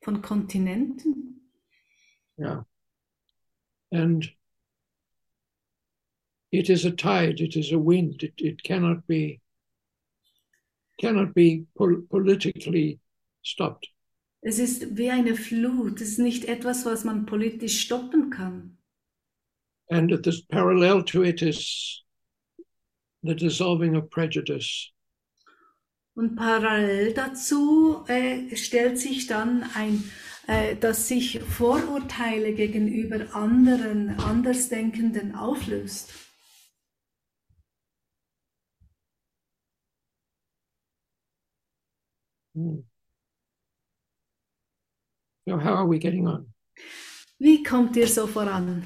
von 0.02 0.20
Kontinenten. 0.20 1.40
Yeah. 2.39 2.66
And 3.94 4.28
it 6.50 6.68
is 6.68 6.84
a 6.84 6.90
tide, 6.90 7.40
it 7.40 7.54
is 7.54 7.70
a 7.70 7.78
wind, 7.78 8.24
it, 8.24 8.34
it 8.38 8.64
cannot 8.64 9.06
be 9.06 9.40
cannot 11.00 11.32
be 11.32 11.66
pol 11.78 12.02
politically 12.10 12.98
stopped. 13.42 13.86
Es 14.42 14.58
ist 14.58 14.96
wie 14.96 15.10
eine 15.10 15.36
Flut, 15.36 16.00
es 16.00 16.10
ist 16.10 16.18
nicht 16.18 16.44
etwas, 16.46 16.84
was 16.84 17.04
man 17.04 17.24
politisch 17.24 17.84
stoppen 17.84 18.30
kann. 18.30 18.76
And 19.90 20.10
this 20.24 20.42
parallel 20.42 21.04
to 21.04 21.22
it 21.22 21.40
is 21.40 22.02
the 23.22 23.34
dissolving 23.34 23.94
of 23.94 24.10
prejudice. 24.10 24.90
Und 26.16 26.34
parallel 26.34 27.12
dazu 27.14 28.04
äh, 28.08 28.56
stellt 28.56 28.98
sich 28.98 29.28
dann 29.28 29.62
ein, 29.74 30.02
dass 30.80 31.08
sich 31.08 31.40
Vorurteile 31.40 32.52
gegenüber 32.52 33.34
anderen, 33.34 34.10
Andersdenkenden 34.18 35.34
auflöst. 35.34 36.12
Hmm. 42.54 42.84
So 45.46 45.58
how 45.58 45.74
are 45.74 45.86
we 45.86 45.98
getting 45.98 46.26
on? 46.26 46.52
Wie 47.38 47.62
kommt 47.62 47.96
ihr 47.96 48.06
so 48.06 48.26
voran? 48.26 48.84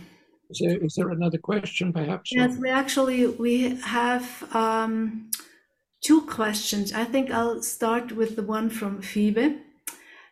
Is 0.51 0.59
there, 0.59 0.79
is 0.83 0.95
there 0.95 1.11
another 1.11 1.39
question 1.39 1.93
perhaps? 1.93 2.31
Yes, 2.33 2.59
we 2.59 2.71
actually 2.71 3.27
we 3.27 3.77
have 3.83 4.25
um, 4.55 5.31
two 6.01 6.23
questions. 6.23 6.93
I 6.93 7.05
think 7.05 7.31
I'll 7.31 7.63
start 7.63 8.13
with 8.13 8.37
the 8.37 8.43
one 8.43 8.71
from 8.71 9.03
Phoebe. 9.03 9.57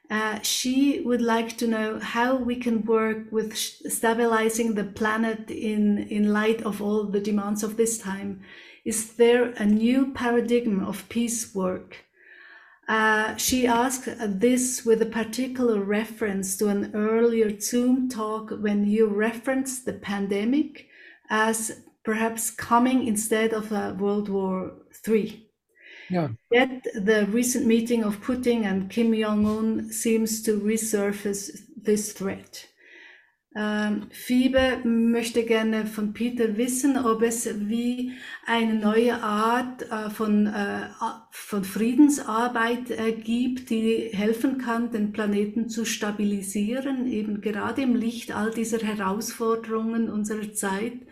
Uh, 0.08 0.40
she 0.42 1.00
would 1.00 1.20
like 1.20 1.56
to 1.56 1.66
know 1.66 1.98
how 1.98 2.36
we 2.36 2.56
can 2.56 2.84
work 2.84 3.30
with 3.32 3.56
stabilizing 3.56 4.74
the 4.74 4.84
planet 4.84 5.50
in 5.50 5.98
in 6.08 6.32
light 6.32 6.62
of 6.62 6.80
all 6.80 7.04
the 7.04 7.20
demands 7.20 7.64
of 7.64 7.76
this 7.76 7.98
time. 7.98 8.40
Is 8.84 9.14
there 9.14 9.52
a 9.56 9.66
new 9.66 10.12
paradigm 10.12 10.84
of 10.84 11.08
peace 11.08 11.52
work? 11.54 12.06
Uh, 12.88 13.34
she 13.36 13.66
asked 13.66 14.08
this 14.40 14.84
with 14.84 15.02
a 15.02 15.06
particular 15.06 15.80
reference 15.80 16.56
to 16.56 16.68
an 16.68 16.92
earlier 16.94 17.58
Zoom 17.58 18.08
talk 18.08 18.50
when 18.50 18.86
you 18.86 19.08
referenced 19.08 19.86
the 19.86 19.92
pandemic 19.92 20.86
as 21.28 21.82
perhaps 22.04 22.52
coming 22.52 23.04
instead 23.04 23.52
of 23.52 23.72
a 23.72 23.96
World 23.98 24.28
War 24.28 24.72
III. 25.06 25.45
Yeah. 26.08 26.28
Yet 26.50 26.84
the 26.94 27.26
recent 27.30 27.66
meeting 27.66 28.04
of 28.04 28.20
Putin 28.20 28.64
and 28.64 28.88
Kim 28.88 29.12
Jong 29.12 29.46
un 29.46 29.92
seems 29.92 30.42
to 30.42 30.60
resurface 30.60 31.60
this 31.76 32.12
threat. 32.12 32.68
Ähm, 33.58 34.08
Phoebe 34.10 34.82
möchte 34.84 35.44
gerne 35.44 35.86
von 35.86 36.12
Peter 36.12 36.58
wissen, 36.58 36.98
ob 36.98 37.22
es 37.22 37.48
wie 37.70 38.12
eine 38.44 38.74
neue 38.74 39.22
Art 39.22 39.90
äh, 39.90 40.10
von, 40.10 40.46
äh, 40.46 40.88
von 41.30 41.64
Friedensarbeit 41.64 42.90
äh, 42.90 43.12
gibt, 43.12 43.70
die 43.70 44.10
helfen 44.12 44.58
kann, 44.58 44.90
den 44.90 45.12
Planeten 45.12 45.70
zu 45.70 45.86
stabilisieren, 45.86 47.06
eben 47.06 47.40
gerade 47.40 47.80
im 47.80 47.96
Licht 47.96 48.30
all 48.36 48.50
dieser 48.50 48.80
Herausforderungen 48.80 50.10
unserer 50.10 50.52
Zeit. 50.52 51.06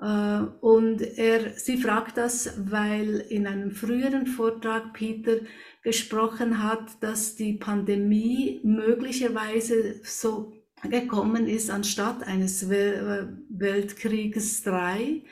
Äh, 0.00 0.40
und 0.60 1.02
er, 1.18 1.52
sie 1.56 1.76
fragt 1.76 2.16
das, 2.16 2.54
weil 2.70 3.24
in 3.28 3.46
einem 3.46 3.70
früheren 3.70 4.26
Vortrag 4.26 4.92
Peter 4.92 5.36
gesprochen 5.82 6.62
hat, 6.62 7.02
dass 7.02 7.36
die 7.36 7.54
Pandemie 7.54 8.60
möglicherweise 8.62 10.00
so 10.02 10.52
gekommen 10.88 11.46
ist 11.46 11.70
anstatt 11.70 12.22
eines 12.22 12.68
Weltkrieges 12.70 14.62
3. 14.62 15.22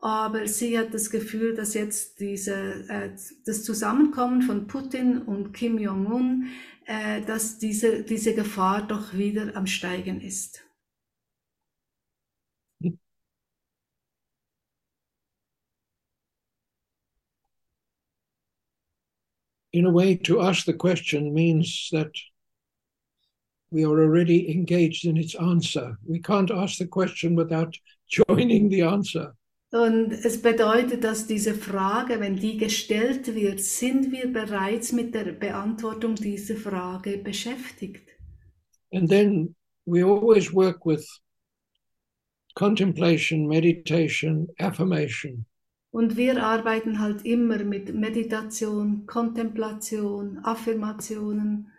Aber 0.00 0.48
sie 0.48 0.76
hat 0.76 0.92
das 0.92 1.10
Gefühl, 1.10 1.54
dass 1.54 1.74
jetzt 1.74 2.18
diese, 2.18 2.54
äh, 2.88 3.10
das 3.46 3.62
Zusammenkommen 3.62 4.42
von 4.42 4.66
Putin 4.66 5.18
und 5.18 5.52
Kim 5.52 5.78
Jong-un, 5.78 6.48
äh, 6.86 7.20
dass 7.22 7.58
diese, 7.58 8.02
diese 8.02 8.34
Gefahr 8.34 8.84
doch 8.84 9.14
wieder 9.14 9.54
am 9.54 9.68
Steigen 9.68 10.20
ist. 10.20 10.64
In 19.72 19.86
a 19.86 19.90
way, 19.90 20.16
to 20.16 20.42
ask 20.42 20.66
the 20.66 20.74
question 20.74 21.32
means 21.32 21.88
that 21.92 22.12
we 23.70 23.84
are 23.84 24.02
already 24.02 24.50
engaged 24.50 25.06
in 25.06 25.16
its 25.16 25.34
answer. 25.34 25.96
We 26.06 26.20
can't 26.20 26.50
ask 26.50 26.78
the 26.78 26.86
question 26.86 27.34
without 27.34 27.78
joining 28.28 28.68
the 28.68 28.82
answer. 28.82 29.34
Und 29.72 30.12
es 30.12 30.42
bedeutet, 30.42 31.02
dass 31.02 31.26
diese 31.26 31.54
Frage, 31.54 32.20
wenn 32.20 32.36
die 32.36 32.58
gestellt 32.58 33.34
wird, 33.34 33.60
sind 33.60 34.12
wir 34.12 34.30
bereits 34.30 34.92
mit 34.92 35.14
der 35.14 35.32
Beantwortung 35.32 36.14
dieser 36.14 36.56
Frage 36.56 37.16
beschäftigt. 37.16 38.06
And 38.92 39.08
then 39.08 39.54
we 39.86 40.04
always 40.04 40.52
work 40.52 40.84
with 40.84 41.06
contemplation, 42.54 43.48
meditation, 43.48 44.48
affirmation. 44.60 45.46
Und 45.92 46.16
wir 46.16 46.42
arbeiten 46.42 46.98
halt 46.98 47.24
immer 47.26 47.62
mit 47.64 47.94
Meditation, 47.94 49.06
Kontemplation, 49.06 50.38
Affirmationen. 50.42 51.70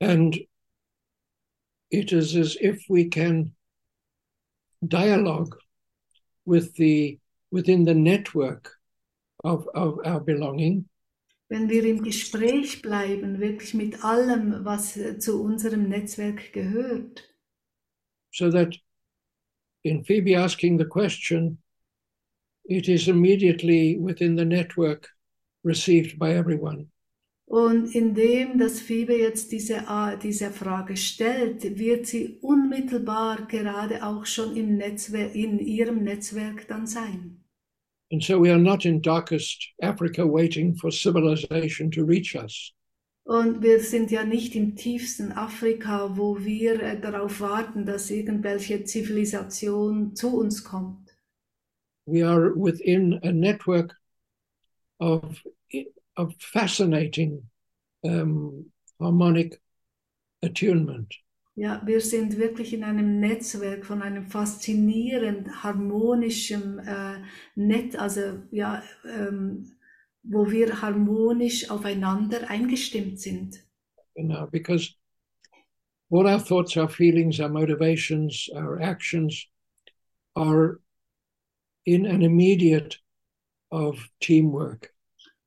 And 0.00 0.36
it 1.90 2.12
is 2.12 2.36
as 2.36 2.56
if 2.60 2.84
we 2.88 3.08
can 3.08 3.54
dialogue 4.86 5.56
with 6.44 6.74
the 6.76 7.20
within 7.50 7.84
the 7.84 7.94
network 7.94 8.78
of, 9.44 9.66
of 9.74 9.98
our 10.04 10.20
belonging 10.20 10.88
Wenn 11.50 11.70
wir 11.70 11.82
im 11.84 12.02
Gespräch 12.02 12.82
bleiben, 12.82 13.40
wirklich 13.40 13.72
mit 13.72 14.04
allem, 14.04 14.66
was 14.66 14.98
äh, 14.98 15.18
zu 15.18 15.42
unserem 15.42 15.88
Netzwerk 15.88 16.52
gehört. 16.52 17.24
so 18.30 18.50
that 18.50 18.76
in 19.84 20.04
Phoebe 20.04 20.34
asking 20.34 20.78
the 20.78 20.84
question, 20.84 21.58
it 22.68 22.88
is 22.88 23.08
immediately 23.08 23.98
within 23.98 24.36
the 24.36 24.44
network 24.44 25.08
received 25.64 26.18
by 26.18 26.34
everyone. 26.34 26.88
Und 27.46 27.94
indem 27.94 28.58
das 28.58 28.78
Phoebe 28.80 29.14
jetzt 29.14 29.52
diese, 29.52 29.88
A- 29.88 30.16
diese 30.16 30.50
Frage 30.50 30.98
stellt, 30.98 31.78
wird 31.78 32.06
sie 32.06 32.38
unmittelbar 32.42 33.46
gerade 33.48 34.04
auch 34.04 34.26
schon 34.26 34.54
im 34.54 34.76
Netzwerk, 34.76 35.34
in 35.34 35.58
ihrem 35.58 36.04
Netzwerk 36.04 36.68
dann 36.68 36.86
sein. 36.86 37.42
And 38.10 38.22
so 38.22 38.38
we 38.38 38.50
are 38.50 38.58
not 38.58 38.84
in 38.84 39.00
darkest 39.00 39.68
Africa 39.82 40.26
waiting 40.26 40.74
for 40.74 40.90
civilization 40.90 41.90
to 41.92 42.04
reach 42.04 42.34
us. 42.36 42.72
Und 43.24 43.62
wir 43.62 43.80
sind 43.80 44.10
ja 44.10 44.24
nicht 44.24 44.54
im 44.54 44.74
tiefsten 44.74 45.32
Afrika, 45.32 46.16
wo 46.16 46.38
wir 46.44 46.82
äh, 46.82 47.00
darauf 47.00 47.40
warten, 47.40 47.84
dass 47.84 48.10
irgendwelche 48.10 48.84
Zivilisation 48.84 50.14
zu 50.14 50.36
uns 50.36 50.64
kommt. 50.64 51.07
We 52.08 52.22
are 52.22 52.54
within 52.54 53.20
a 53.22 53.30
network 53.32 53.94
of, 54.98 55.42
of 56.16 56.34
fascinating 56.40 57.42
um, 58.02 58.66
harmonic 58.98 59.60
attunement. 60.42 61.14
Ja, 61.54 61.82
wir 61.84 62.00
sind 62.00 62.38
wirklich 62.38 62.72
in 62.72 62.84
einem 62.84 63.20
Netzwerk 63.20 63.84
von 63.84 64.00
einem 64.00 64.26
faszinierend 64.26 65.64
harmonischen 65.64 66.78
äh, 66.78 67.20
Netz, 67.56 67.96
also 67.96 68.42
ja, 68.52 68.82
ähm, 69.04 69.64
wo 70.22 70.50
wir 70.50 70.80
harmonisch 70.80 71.68
aufeinander 71.68 72.48
eingestimmt 72.48 73.20
sind. 73.20 73.58
know, 74.24 74.46
because 74.50 74.94
all 76.10 76.26
our 76.26 76.38
thoughts, 76.38 76.76
our 76.76 76.88
feelings, 76.88 77.40
our 77.40 77.48
motivations, 77.48 78.48
our 78.54 78.80
actions 78.80 79.46
are 80.36 80.80
in 81.94 82.06
an 82.06 82.22
immediate 82.22 82.98
of 83.70 84.08
teamwork. 84.20 84.92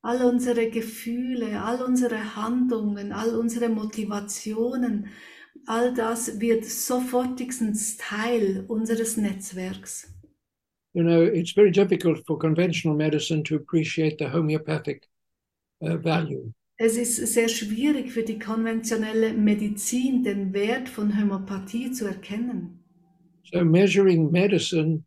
All 0.03 0.21
unsere 0.23 0.69
Gefühle, 0.69 1.61
all 1.61 1.81
unsere 1.83 2.35
Handlungen, 2.35 3.11
all 3.11 3.35
unsere 3.35 3.69
Motivationen, 3.69 5.07
all 5.67 5.93
das 5.93 6.39
wird 6.39 6.65
sofortigstens 6.65 7.97
Teil 7.97 8.65
unseres 8.67 9.17
Netzwerks. 9.17 10.11
you 10.93 11.03
know, 11.03 11.21
it's 11.21 11.51
very 11.51 11.71
difficult 11.71 12.25
for 12.25 12.37
conventional 12.37 12.95
medicine 12.95 13.43
to 13.43 13.55
appreciate 13.55 14.17
the 14.17 14.29
homeopathic 14.29 15.07
uh, 15.81 15.97
value. 15.97 16.53
Es 16.77 16.97
ist 16.97 17.15
sehr 17.27 17.47
schwierig 17.47 18.11
für 18.11 18.23
die 18.23 18.39
konventionelle 18.39 19.33
Medizin 19.33 20.23
den 20.23 20.51
Wert 20.51 20.89
von 20.89 21.15
Homöopathie 21.15 21.91
zu 21.91 22.07
erkennen. 22.07 22.79
So 23.53 23.63
measuring 23.63 24.31
medicine 24.31 25.03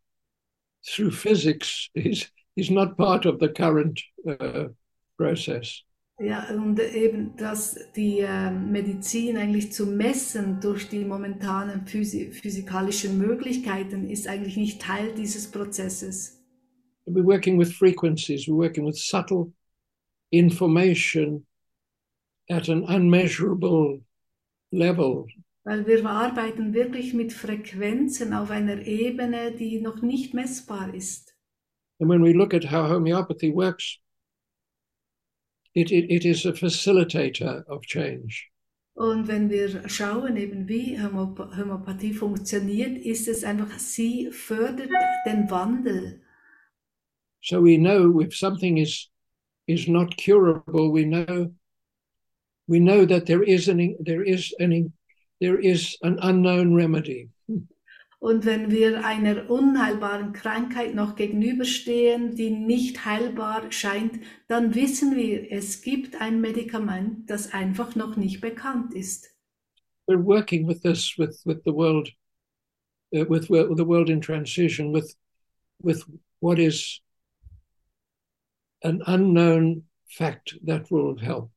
through 0.87 1.11
physics 1.11 1.89
is 1.95 2.31
is 2.57 2.71
not 2.71 2.97
part 2.97 3.27
of 3.27 3.39
the 3.41 3.49
current 3.49 4.01
uh, 4.29 4.69
process. 5.17 5.83
Ja, 6.21 6.49
und 6.55 6.79
eben, 6.79 7.37
dass 7.37 7.77
die 7.97 8.21
äh, 8.21 8.51
Medizin 8.51 9.37
eigentlich 9.37 9.73
zu 9.73 9.85
messen 9.85 10.61
durch 10.61 10.89
die 10.89 11.05
momentanen 11.05 11.87
physi 11.87 12.31
physikalischen 12.31 13.19
Möglichkeiten 13.19 14.09
ist 14.09 14.29
eigentlich 14.29 14.57
nicht 14.57 14.81
Teil 14.81 15.13
dieses 15.15 15.51
Prozesses. 15.51 16.41
We're 17.07 17.25
working 17.25 17.59
with 17.59 17.73
frequencies, 17.73 18.47
we're 18.47 18.57
working 18.57 18.87
with 18.87 18.97
subtle 18.97 19.53
information 20.31 21.45
at 22.49 22.69
an 22.69 22.85
unmeasurable 22.85 24.01
level. 24.71 25.27
Weil 25.65 25.87
wir 25.87 26.05
arbeiten 26.05 26.75
wirklich 26.75 27.15
mit 27.15 27.33
Frequenzen 27.33 28.35
auf 28.35 28.51
einer 28.51 28.87
Ebene, 28.87 29.53
die 29.53 29.81
noch 29.81 30.03
nicht 30.03 30.35
messbar 30.35 30.93
ist. 30.95 31.35
And 32.01 32.11
when 32.11 32.23
we 32.23 32.33
look 32.33 32.53
at 32.53 32.71
how 32.71 32.87
homeopathy 32.89 33.51
works, 33.51 33.99
it, 35.75 35.91
it, 35.91 36.11
it 36.11 36.25
is 36.25 36.45
a 36.45 36.53
facilitator 36.53 37.65
of 37.69 37.83
change. 37.87 38.51
Und 38.95 39.27
wenn 39.27 39.51
wir 39.51 39.89
schauen, 39.89 40.37
eben 40.37 40.69
wie 40.69 40.97
Homöop- 40.99 41.57
Homöopathie 41.57 42.13
funktioniert, 42.13 42.99
ist 42.99 43.27
es 43.27 43.43
einfach, 43.43 43.79
sie 43.79 44.31
fördert 44.31 44.91
den 45.27 45.51
Wandel. 45.51 46.21
So 47.41 47.61
we 47.63 47.77
know 47.77 48.21
if 48.21 48.37
something 48.37 48.77
is 48.79 49.11
is 49.67 49.89
not 49.89 50.17
curable, 50.17 50.93
we 50.93 51.05
know 51.05 51.53
we 52.69 52.79
know 52.79 53.05
that 53.07 53.27
there 53.27 53.43
is 53.43 53.69
an 53.69 53.97
there 54.05 54.23
is 54.23 54.55
an 54.61 54.93
there 55.41 55.59
is 55.59 55.97
an 56.03 56.19
unknown 56.21 56.75
remedy. 56.75 57.31
Und 58.25 58.47
wenn 58.47 58.71
wir 58.71 59.05
einer 59.05 59.51
unheilbaren 59.51 60.33
Krankheit 60.33 60.95
noch 60.95 61.15
gegenüberstehen, 61.15 62.35
die 62.35 62.49
nicht 62.49 63.05
heilbar 63.05 63.71
scheint, 63.71 64.19
dann 64.49 64.75
wissen 64.75 65.15
wir, 65.15 65.53
es 65.53 65.83
gibt 65.83 66.19
ein 66.23 66.41
Medikament, 66.41 67.29
das 67.29 67.53
einfach 67.53 67.95
noch 67.97 68.17
nicht 68.17 68.41
bekannt 68.41 68.95
ist. 68.95 69.29
We're 70.07 70.25
working 70.25 70.67
with 70.67 70.81
this 70.81 71.19
with 71.19 71.45
with 71.45 71.63
the 71.67 71.73
world 71.73 72.11
uh, 73.15 73.27
with, 73.29 73.51
with 73.51 73.77
the 73.77 73.87
world 73.87 74.09
in 74.09 74.23
transition 74.23 74.91
with 74.91 75.15
with 75.83 76.05
what 76.41 76.59
is 76.59 77.03
an 78.83 79.03
unknown 79.07 79.85
fact 80.09 80.55
that 80.65 80.91
will 80.91 81.17
help. 81.19 81.51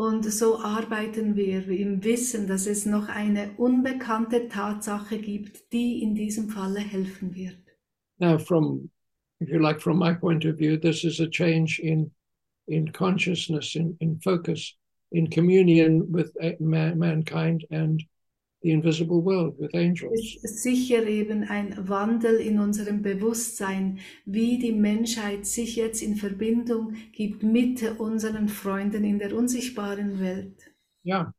Und 0.00 0.24
so 0.24 0.58
arbeiten 0.58 1.36
wir 1.36 1.68
im 1.68 2.02
Wissen, 2.02 2.46
dass 2.46 2.66
es 2.66 2.86
noch 2.86 3.10
eine 3.10 3.50
unbekannte 3.58 4.48
Tatsache 4.48 5.18
gibt, 5.18 5.74
die 5.74 6.02
in 6.02 6.14
diesem 6.14 6.48
Falle 6.48 6.80
helfen 6.80 7.34
wird. 7.34 7.58
Now, 8.18 8.38
from 8.38 8.88
if 9.42 9.50
you 9.50 9.58
like, 9.58 9.78
from 9.78 9.98
my 9.98 10.14
point 10.14 10.46
of 10.46 10.56
view, 10.56 10.78
this 10.78 11.04
is 11.04 11.20
a 11.20 11.28
change 11.28 11.80
in 11.80 12.10
in 12.66 12.90
consciousness, 12.92 13.74
in, 13.74 13.94
in 14.00 14.18
focus, 14.20 14.74
in 15.12 15.28
communion 15.28 16.10
with 16.10 16.34
uh, 16.42 16.52
man, 16.60 16.98
mankind 16.98 17.66
and 17.70 18.02
the 18.62 18.70
invisible 18.70 19.22
world, 19.22 19.58
with 19.58 19.74
angels. 19.74 20.38
ist 20.42 20.62
sicher 20.62 21.06
eben 21.06 21.44
ein 21.44 21.88
Wandel 21.88 22.36
in 22.36 22.58
unserem 22.58 23.02
Bewusstsein, 23.02 23.98
wie 24.26 24.58
die 24.58 24.72
Menschheit 24.72 25.46
sich 25.46 25.76
jetzt 25.76 26.02
in 26.02 26.16
Verbindung 26.16 26.94
gibt 27.12 27.42
mit 27.42 27.82
unseren 27.98 28.48
Freunden 28.48 29.04
in 29.04 29.18
der 29.18 29.34
unsichtbaren 29.34 30.20
Welt. 30.20 30.70
Yeah. 31.04 31.32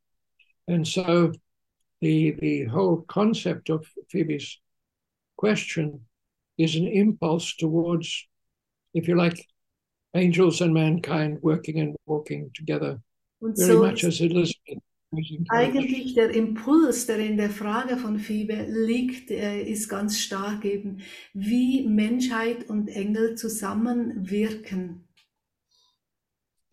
And 0.66 0.86
so 0.86 1.32
the 2.00 2.36
the 2.40 2.66
whole 2.66 3.04
concept 3.06 3.70
of 3.70 3.86
Phoebe's 4.08 4.60
question 5.36 6.06
is 6.58 6.76
an 6.76 6.86
impulse 6.86 7.56
towards, 7.56 8.26
if 8.94 9.08
you 9.08 9.16
like, 9.16 9.46
angels 10.14 10.60
and 10.60 10.74
mankind 10.74 11.38
working 11.42 11.80
and 11.80 11.96
walking 12.06 12.50
together 12.52 13.00
Und 13.40 13.56
very 13.56 13.72
so 13.72 13.82
much 13.82 14.04
as 14.04 14.20
Elizabeth. 14.20 14.82
Eigentlich 15.48 16.14
der 16.14 16.30
Impuls, 16.30 17.06
der 17.06 17.18
in 17.18 17.36
der 17.36 17.50
Frage 17.50 17.96
von 17.96 18.18
Phoebe 18.18 18.66
liegt, 18.68 19.30
äh, 19.30 19.62
ist 19.62 19.88
ganz 19.88 20.18
stark 20.18 20.64
eben, 20.64 21.00
wie 21.34 21.86
Menschheit 21.86 22.68
und 22.68 22.88
Engel 22.88 23.34
zusammenwirken. 23.34 25.06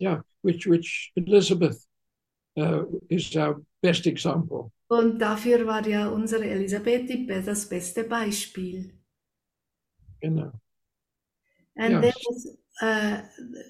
Yeah, 0.00 0.24
which 0.42 0.66
which 0.66 1.12
Elizabeth 1.14 1.76
uh, 2.56 2.84
is 3.08 3.36
our 3.36 3.60
best 3.82 4.06
example. 4.06 4.70
Und 4.88 5.18
dafür 5.20 5.66
war 5.66 5.86
ja 5.86 6.08
unsere 6.08 6.44
Elisabeth 6.44 7.08
die, 7.08 7.26
das 7.26 7.68
beste 7.68 8.04
Beispiel. 8.04 8.92
Know. 10.22 10.52
And 11.76 11.92
Yes. 11.92 12.00
there 12.02 12.14
was, 12.28 12.58
uh, 12.80 13.18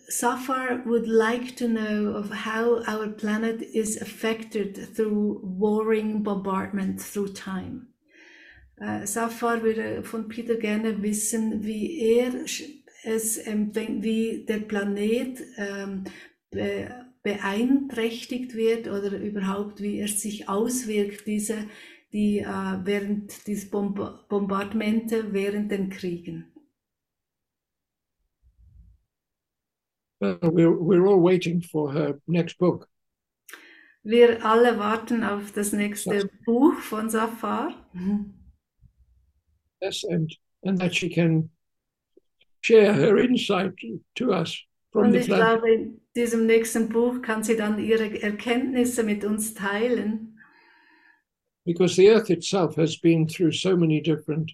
Safar 0.09 0.83
would 0.87 1.09
like 1.09 1.57
to 1.57 1.69
know 1.69 2.15
of 2.15 2.31
how 2.31 2.83
our 2.87 3.09
planet 3.09 3.63
is 3.63 4.01
affected 4.01 4.95
through 4.95 5.41
warring 5.43 6.23
bombardment 6.23 7.01
through 7.01 7.33
time. 7.33 7.89
Uh, 8.81 9.05
Safar 9.05 9.63
würde 9.63 10.03
von 10.05 10.29
Peter 10.29 10.57
gerne 10.57 11.03
wissen, 11.03 11.65
wie 11.65 12.01
er 12.01 12.33
es 13.05 13.37
empfängt, 13.39 14.03
wie 14.03 14.45
der 14.47 14.61
Planet 14.61 15.43
ähm, 15.57 16.05
be 16.51 17.07
beeinträchtigt 17.23 18.55
wird 18.55 18.89
oder 18.89 19.19
überhaupt 19.19 19.83
wie 19.83 19.99
er 19.99 20.09
sich 20.09 20.49
auswirkt, 20.49 21.27
diese, 21.27 21.67
die 22.15 22.39
äh, 22.39 22.79
während 22.85 23.47
diese 23.47 23.69
Bomb 23.69 24.27
Bombardmente 24.31 25.35
während 25.35 25.71
den 25.71 25.91
Kriegen. 25.91 26.47
Well, 30.21 30.39
we're 30.43 30.71
we're 30.79 31.07
all 31.07 31.21
waiting 31.21 31.63
for 31.63 31.93
her 31.93 32.21
next 32.27 32.59
book. 32.59 32.87
Wir 34.03 34.45
alle 34.45 34.79
warten 34.79 35.23
auf 35.25 35.53
das 35.53 35.73
nächste 35.73 36.15
Ja. 36.15 36.25
Buch 36.47 36.75
von 36.81 37.09
Safar. 37.11 37.75
Yes, 39.83 40.05
and 40.05 40.31
and 40.65 40.79
that 40.81 40.95
she 40.95 41.09
can 41.09 41.51
share 42.63 42.93
her 42.93 43.19
insight 43.19 43.73
to 44.17 44.33
us 44.33 44.63
from 44.93 45.07
Und 45.07 45.13
the 45.13 45.19
ich 45.21 45.27
planet. 45.27 45.61
glaube, 45.63 45.73
in 45.73 46.01
diesem 46.15 46.47
nächsten 46.47 46.89
Buch 46.91 47.23
kann 47.23 47.43
sie 47.43 47.57
dann 47.57 47.79
ihre 47.79 48.21
Erkenntnisse 48.23 49.03
mit 49.03 49.25
uns 49.25 49.55
teilen. 49.55 50.27
because 51.67 51.95
the 51.95 52.09
earth 52.11 52.31
itself 52.31 52.75
has 52.77 52.97
been 52.99 53.27
through 53.29 53.53
so 53.53 53.77
many 53.77 54.01
different 54.03 54.51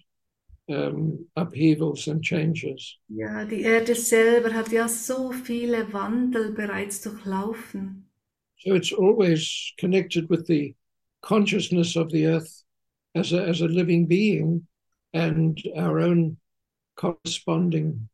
um, 0.67 1.25
upheavals 1.35 2.07
and 2.07 2.21
changes. 2.21 2.97
Ja, 3.07 3.45
die 3.45 3.61
Erde 3.61 3.95
selber 3.95 4.53
hat 4.53 4.71
ja 4.71 4.87
so 4.87 5.31
viele 5.31 5.91
Wandel 5.93 6.53
bereits 6.53 7.01
durchlaufen. 7.01 8.09
So 8.59 8.73
it's 8.73 8.91
always 8.91 9.73
connected 9.79 10.29
with 10.29 10.47
the 10.47 10.75
consciousness 11.21 11.95
of 11.95 12.11
the 12.11 12.25
earth 12.25 12.63
as 13.15 13.31
a, 13.31 13.47
as 13.47 13.61
a 13.61 13.67
living 13.67 14.07
being 14.07 14.67
and 15.13 15.61
our 15.75 15.99
own 15.99 16.37
corresponding 16.95 18.09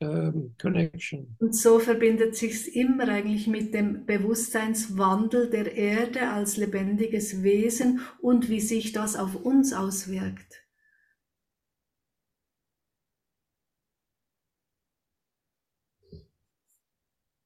um, 0.00 0.54
connection. 0.58 1.36
Und 1.40 1.54
so 1.54 1.78
verbindet 1.78 2.36
sich 2.36 2.74
immer 2.76 3.08
eigentlich 3.08 3.46
mit 3.46 3.74
dem 3.74 4.06
Bewusstseinswandel 4.06 5.50
der 5.50 5.74
Erde 5.74 6.28
als 6.28 6.56
lebendiges 6.56 7.42
Wesen 7.42 8.00
und 8.20 8.48
wie 8.48 8.60
sich 8.60 8.92
das 8.92 9.16
auf 9.16 9.34
uns 9.34 9.72
auswirkt. 9.72 10.65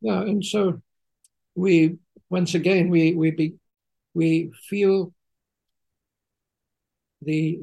Yeah, 0.01 0.23
and 0.23 0.45
so 0.45 0.81
we 1.55 1.99
once 2.29 2.55
again 2.55 2.89
we 2.91 3.15
we 3.15 3.31
be, 3.31 3.55
we 4.15 4.53
feel 4.69 5.13
the 7.23 7.61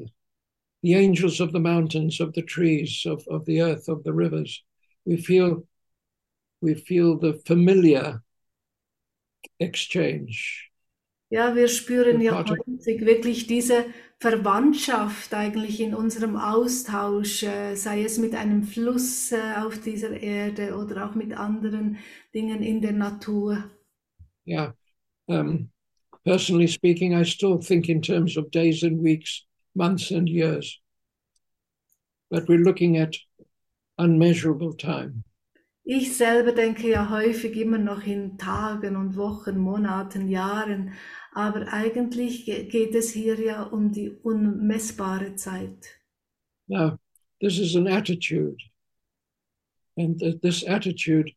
the 0.82 0.94
angels 0.94 1.40
of 1.40 1.52
the 1.52 1.60
mountains, 1.60 2.20
of 2.20 2.32
the 2.34 2.42
trees, 2.42 3.02
of, 3.04 3.26
of 3.28 3.44
the 3.46 3.60
earth, 3.62 3.88
of 3.88 4.04
the 4.04 4.12
rivers. 4.12 4.62
We 5.04 5.16
feel 5.16 5.66
we 6.60 6.74
feel 6.74 7.18
the 7.18 7.40
familiar 7.44 8.22
exchange. 9.58 10.70
Ja, 11.30 11.54
wir 11.54 11.68
spüren 11.68 12.20
ja 12.22 12.42
häufig 12.42 13.04
wirklich 13.04 13.46
diese 13.46 13.86
Verwandtschaft 14.20 15.32
eigentlich 15.32 15.80
in 15.80 15.94
unserem 15.94 16.36
Austausch, 16.36 17.44
äh, 17.44 17.76
sei 17.76 18.02
es 18.02 18.18
mit 18.18 18.34
einem 18.34 18.64
Fluss 18.64 19.30
äh, 19.32 19.54
auf 19.58 19.80
dieser 19.80 20.20
Erde 20.20 20.74
oder 20.76 21.08
auch 21.08 21.14
mit 21.14 21.32
anderen 21.32 21.98
Dingen 22.34 22.62
in 22.62 22.80
der 22.80 22.92
Natur. 22.92 23.64
Yeah. 24.46 24.74
Um, 25.26 25.70
personally 26.24 26.66
speaking, 26.66 27.12
I 27.12 27.24
still 27.24 27.58
think 27.58 27.88
in 27.88 28.02
terms 28.02 28.36
of 28.36 28.50
days 28.50 28.82
and 28.82 29.02
weeks, 29.02 29.44
months 29.74 30.10
and 30.10 30.28
years. 30.28 30.80
but 32.30 32.48
we're 32.48 32.64
looking 32.64 32.96
at 32.96 33.16
unmeasurable 33.96 34.74
time. 34.74 35.24
Ich 35.84 36.18
selber 36.18 36.52
denke 36.52 36.90
ja 36.90 37.08
häufig 37.08 37.56
immer 37.56 37.78
noch 37.78 38.06
in 38.06 38.36
Tagen 38.36 38.94
und 38.94 39.16
Wochen, 39.16 39.58
Monaten, 39.58 40.28
Jahren, 40.28 40.92
aber 41.32 41.72
eigentlich 41.72 42.44
ge- 42.44 42.64
geht 42.68 42.94
es 42.94 43.10
hier 43.12 43.38
ja 43.40 43.62
um 43.64 43.92
die 43.92 44.10
unmessbare 44.10 45.34
Zeit. 45.36 46.00
Now, 46.68 46.98
this 47.40 47.58
is 47.58 47.76
an 47.76 47.86
attitude, 47.86 48.62
and 49.96 50.18
th- 50.18 50.40
this 50.40 50.64
attitude 50.66 51.32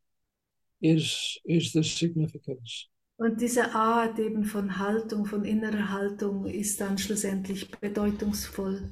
is 0.82 1.40
is 1.44 1.72
the 1.74 1.84
significance. 1.84 2.88
Und 3.18 3.40
diese 3.40 3.76
Art 3.76 4.18
eben 4.18 4.44
von 4.46 4.80
Haltung, 4.80 5.26
von 5.26 5.46
innerer 5.46 5.90
Haltung 5.92 6.48
ist 6.48 6.82
dann 6.82 6.98
schlussendlich 6.98 7.70
bedeutungsvoll. 7.70 8.90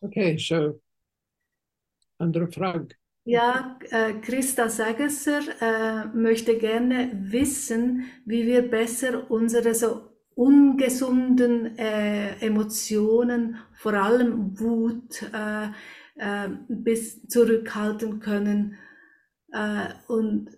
Okay, 0.00 0.38
so 0.38 0.80
andere 2.18 2.50
Frage. 2.52 2.94
Ja, 3.26 3.78
äh, 3.90 4.12
Christa 4.20 4.68
Sagesser 4.68 5.40
äh, 5.60 6.06
möchte 6.14 6.58
gerne 6.58 7.10
wissen, 7.14 8.04
wie 8.26 8.46
wir 8.46 8.68
besser 8.70 9.30
unsere 9.30 9.74
so 9.74 10.02
ungesunden 10.34 11.78
äh, 11.78 12.34
Emotionen, 12.44 13.56
vor 13.72 13.94
allem 13.94 14.58
Wut, 14.60 15.22
äh, 15.32 15.68
äh, 16.16 16.48
bis 16.68 17.26
zurückhalten 17.26 18.20
können 18.20 18.76
äh, 19.52 19.88
und 20.06 20.50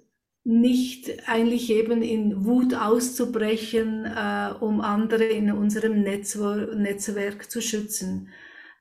nicht 0.43 1.29
eigentlich 1.29 1.71
eben 1.71 2.03
in 2.03 2.45
Wut 2.45 2.75
auszubrechen, 2.75 4.07
äh, 4.07 4.51
um 4.59 4.81
andere 4.81 5.25
in 5.25 5.53
unserem 5.53 6.03
Netzwer 6.03 6.75
Netzwerk 6.75 7.49
zu 7.49 7.61
schützen. 7.61 8.29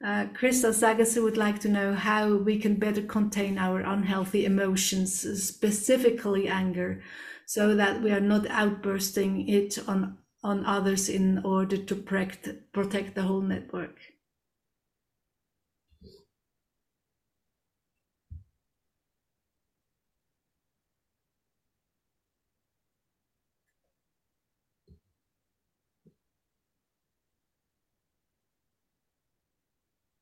Uh, 0.06 0.28
Krista 0.40 0.70
Sagasser 0.70 1.24
would 1.24 1.36
like 1.36 1.58
to 1.62 1.68
know 1.68 1.96
how 1.96 2.36
we 2.36 2.60
can 2.60 2.76
better 2.76 3.02
contain 3.02 3.58
our 3.58 3.80
unhealthy 3.80 4.46
emotions, 4.46 5.44
specifically 5.44 6.48
anger, 6.48 7.02
so 7.48 7.74
that 7.74 8.04
we 8.04 8.12
are 8.12 8.20
not 8.20 8.46
outbursting 8.46 9.50
it 9.50 9.80
on, 9.88 10.20
on 10.44 10.64
others 10.64 11.10
in 11.10 11.44
order 11.44 11.76
to 11.76 11.96
protect, 11.96 12.72
protect 12.72 13.16
the 13.16 13.24
whole 13.24 13.42
network. 13.42 13.98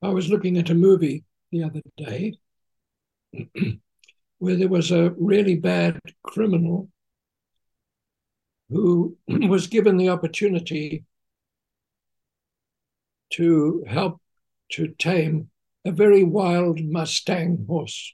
I 0.04 0.10
was 0.10 0.30
looking 0.30 0.58
at 0.58 0.70
a 0.70 0.76
movie 0.76 1.24
the 1.52 1.64
other 1.64 1.82
day 1.96 2.34
where 4.38 4.58
there 4.58 4.68
was 4.68 4.92
a 4.92 5.12
really 5.18 5.56
bad 5.56 5.98
criminal 6.24 6.90
who 8.70 9.16
was 9.28 9.68
given 9.68 9.96
the 9.96 10.10
opportunity 10.10 11.06
to 13.32 13.86
help 13.88 14.22
to 14.74 14.90
tame 15.00 15.50
a 15.86 15.92
very 15.92 16.24
wild 16.24 16.82
Mustang 16.84 17.66
horse. 17.66 18.14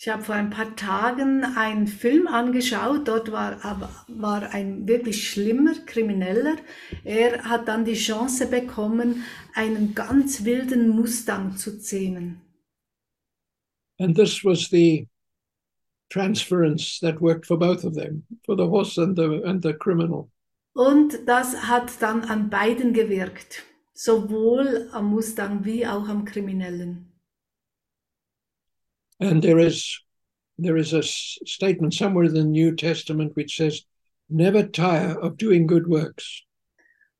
Ich 0.00 0.08
habe 0.08 0.22
vor 0.22 0.36
ein 0.36 0.50
paar 0.50 0.76
Tagen 0.76 1.42
einen 1.42 1.88
Film 1.88 2.28
angeschaut, 2.28 3.08
dort 3.08 3.32
war, 3.32 3.58
war 4.06 4.54
ein 4.54 4.86
wirklich 4.86 5.28
schlimmer 5.28 5.74
Krimineller. 5.86 6.56
Er 7.02 7.42
hat 7.42 7.66
dann 7.66 7.84
die 7.84 7.94
Chance 7.94 8.46
bekommen, 8.46 9.24
einen 9.54 9.96
ganz 9.96 10.44
wilden 10.44 10.90
Mustang 10.90 11.56
zu 11.56 11.80
zähmen. 11.80 12.40
And 13.98 14.16
this 14.16 14.44
was 14.44 14.68
the 14.70 15.08
transference 16.10 17.00
that 17.00 17.20
worked 17.20 17.44
for 17.44 17.58
both 17.58 17.84
of 17.84 17.94
them, 17.94 18.24
for 18.46 18.56
the 18.56 18.68
horse 18.68 19.02
and 19.02 19.18
the 19.18 19.42
and 19.44 19.64
the 19.64 19.72
criminal. 19.72 20.30
Und 20.74 21.26
das 21.26 21.66
hat 21.68 21.90
dann 22.00 22.22
an 22.22 22.50
beiden 22.50 22.92
gewirkt, 22.92 23.64
sowohl 23.94 24.88
am 24.92 25.10
Mustang 25.10 25.64
wie 25.64 25.84
auch 25.84 26.08
am 26.08 26.24
Kriminellen. 26.24 27.07
And 29.20 29.42
there 29.42 29.58
is 29.58 30.00
there 30.58 30.76
is 30.76 30.92
a 30.92 31.02
statement 31.02 31.94
somewhere 31.94 32.24
in 32.24 32.34
the 32.34 32.44
New 32.44 32.74
Testament 32.74 33.36
which 33.36 33.56
says, 33.56 33.84
"Never 34.28 34.62
tire 34.62 35.18
of 35.20 35.36
doing 35.36 35.66
good 35.66 35.86
works." 35.86 36.44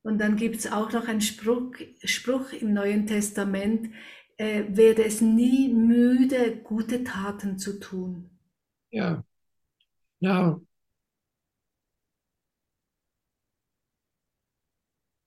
Und 0.04 0.18
dann 0.18 0.36
gibt 0.36 0.56
es 0.56 0.66
auch 0.66 0.92
noch 0.92 1.08
einen 1.08 1.20
Spruch, 1.20 1.74
Spruch 2.04 2.52
im 2.52 2.72
Neuen 2.72 3.06
Testament, 3.06 3.90
äh, 4.38 4.64
werde 4.68 5.04
es 5.04 5.20
nie 5.20 5.68
müde, 5.68 6.56
gute 6.62 7.04
Taten 7.04 7.58
zu 7.58 7.78
tun. 7.78 8.30
Yeah. 8.90 9.22
Now, 10.20 10.62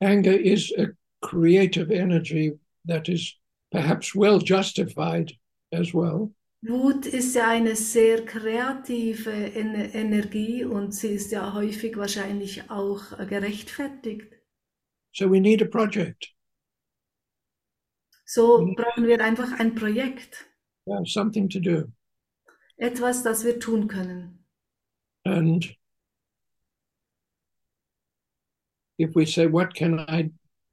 anger 0.01 0.33
is 0.33 0.73
a 0.77 0.87
creative 1.21 1.91
energy 1.91 2.53
that 2.85 3.07
is 3.07 3.37
perhaps 3.71 4.15
well 4.15 4.39
justified 4.39 5.31
as 5.71 5.93
well. 5.93 6.31
Wut 6.63 7.05
ist 7.05 7.35
ja 7.35 7.49
eine 7.49 7.75
sehr 7.75 8.25
kreative 8.25 9.29
Ener 9.53 9.93
Energie 9.93 10.63
und 10.65 10.91
sie 10.91 11.09
ist 11.09 11.31
ja 11.31 11.53
häufig 11.53 11.97
wahrscheinlich 11.97 12.71
auch 12.71 13.11
äh, 13.19 13.27
gerechtfertigt. 13.27 14.33
So 15.13 15.27
we 15.29 15.39
need 15.39 15.61
a 15.61 15.65
project, 15.65 16.33
So 18.25 18.73
brauchen 18.75 19.05
wir 19.07 19.23
einfach 19.23 19.59
ein 19.59 19.75
Projekt, 19.75 20.47
yeah, 20.87 21.03
something 21.05 21.49
to 21.49 21.59
do. 21.59 21.91
etwas, 22.75 23.23
das 23.23 23.45
wir 23.45 23.59
tun 23.61 23.87
können. 23.87 24.43
And 25.25 25.75
if 28.97 29.15
we 29.15 29.25
say, 29.25 29.47
what 29.47 29.73
can 29.73 29.99
I 29.99 30.31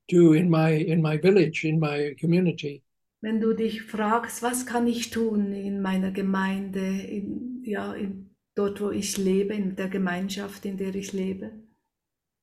do 0.08 0.32
in 0.34 0.48
my 0.50 0.70
in 0.70 1.02
my 1.02 1.16
village, 1.18 1.64
in 1.64 1.80
my 1.80 2.14
community? 2.20 2.82
Wenn 3.20 3.40
du 3.40 3.52
dich 3.52 3.82
fragst, 3.82 4.42
was 4.42 4.64
kann 4.64 4.86
ich 4.86 5.10
tun 5.10 5.52
in 5.52 5.82
meiner 5.82 6.12
Gemeinde, 6.12 6.80
in, 6.80 7.62
ja, 7.64 7.92
in, 7.94 8.30
dort, 8.54 8.80
wo 8.80 8.90
ich 8.90 9.16
lebe, 9.18 9.54
in 9.54 9.74
der 9.74 9.88
Gemeinschaft, 9.88 10.64
in 10.64 10.76
der 10.76 10.94
ich 10.94 11.12
lebe, 11.12 11.50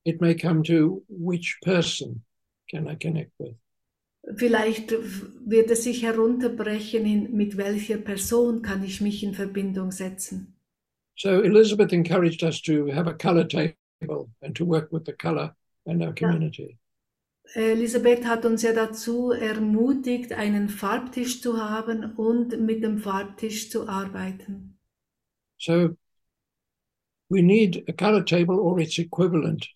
It 0.04 0.20
may 0.20 0.36
come 0.36 0.62
to 0.62 1.02
which 1.08 1.58
person 1.62 2.22
can 2.70 2.86
I 2.86 2.94
connect 2.94 3.32
with? 3.38 3.56
vielleicht 4.34 4.92
wird 5.44 5.70
es 5.70 5.84
sich 5.84 6.02
herunterbrechen, 6.02 7.06
in, 7.06 7.36
mit 7.36 7.56
welcher 7.56 7.98
Person 7.98 8.62
kann 8.62 8.84
ich 8.84 9.00
mich 9.00 9.22
in 9.22 9.34
Verbindung 9.34 9.92
setzen. 9.92 10.54
So 11.16 11.42
Elizabeth 11.42 11.92
encouraged 11.92 12.42
us 12.42 12.60
to 12.62 12.88
have 12.92 13.08
a 13.08 13.14
color 13.14 13.46
table 13.46 14.28
and 14.42 14.54
to 14.56 14.66
work 14.66 14.92
with 14.92 15.04
the 15.06 15.12
color 15.12 15.54
and 15.86 16.02
our 16.02 16.12
community. 16.12 16.78
Elisabeth 17.54 18.24
hat 18.24 18.44
uns 18.44 18.62
ja 18.62 18.72
dazu 18.72 19.30
ermutigt, 19.30 20.32
einen 20.32 20.68
Farbtisch 20.68 21.40
zu 21.40 21.58
haben 21.58 22.16
und 22.16 22.60
mit 22.60 22.82
dem 22.82 22.98
Farbtisch 22.98 23.70
zu 23.70 23.88
arbeiten. 23.88 24.78
So 25.58 25.96
we 27.28 27.42
need 27.42 27.88
a 27.88 27.92
color 27.92 28.24
table 28.24 28.60
or 28.60 28.78
its 28.78 28.98
equivalent. 28.98 29.68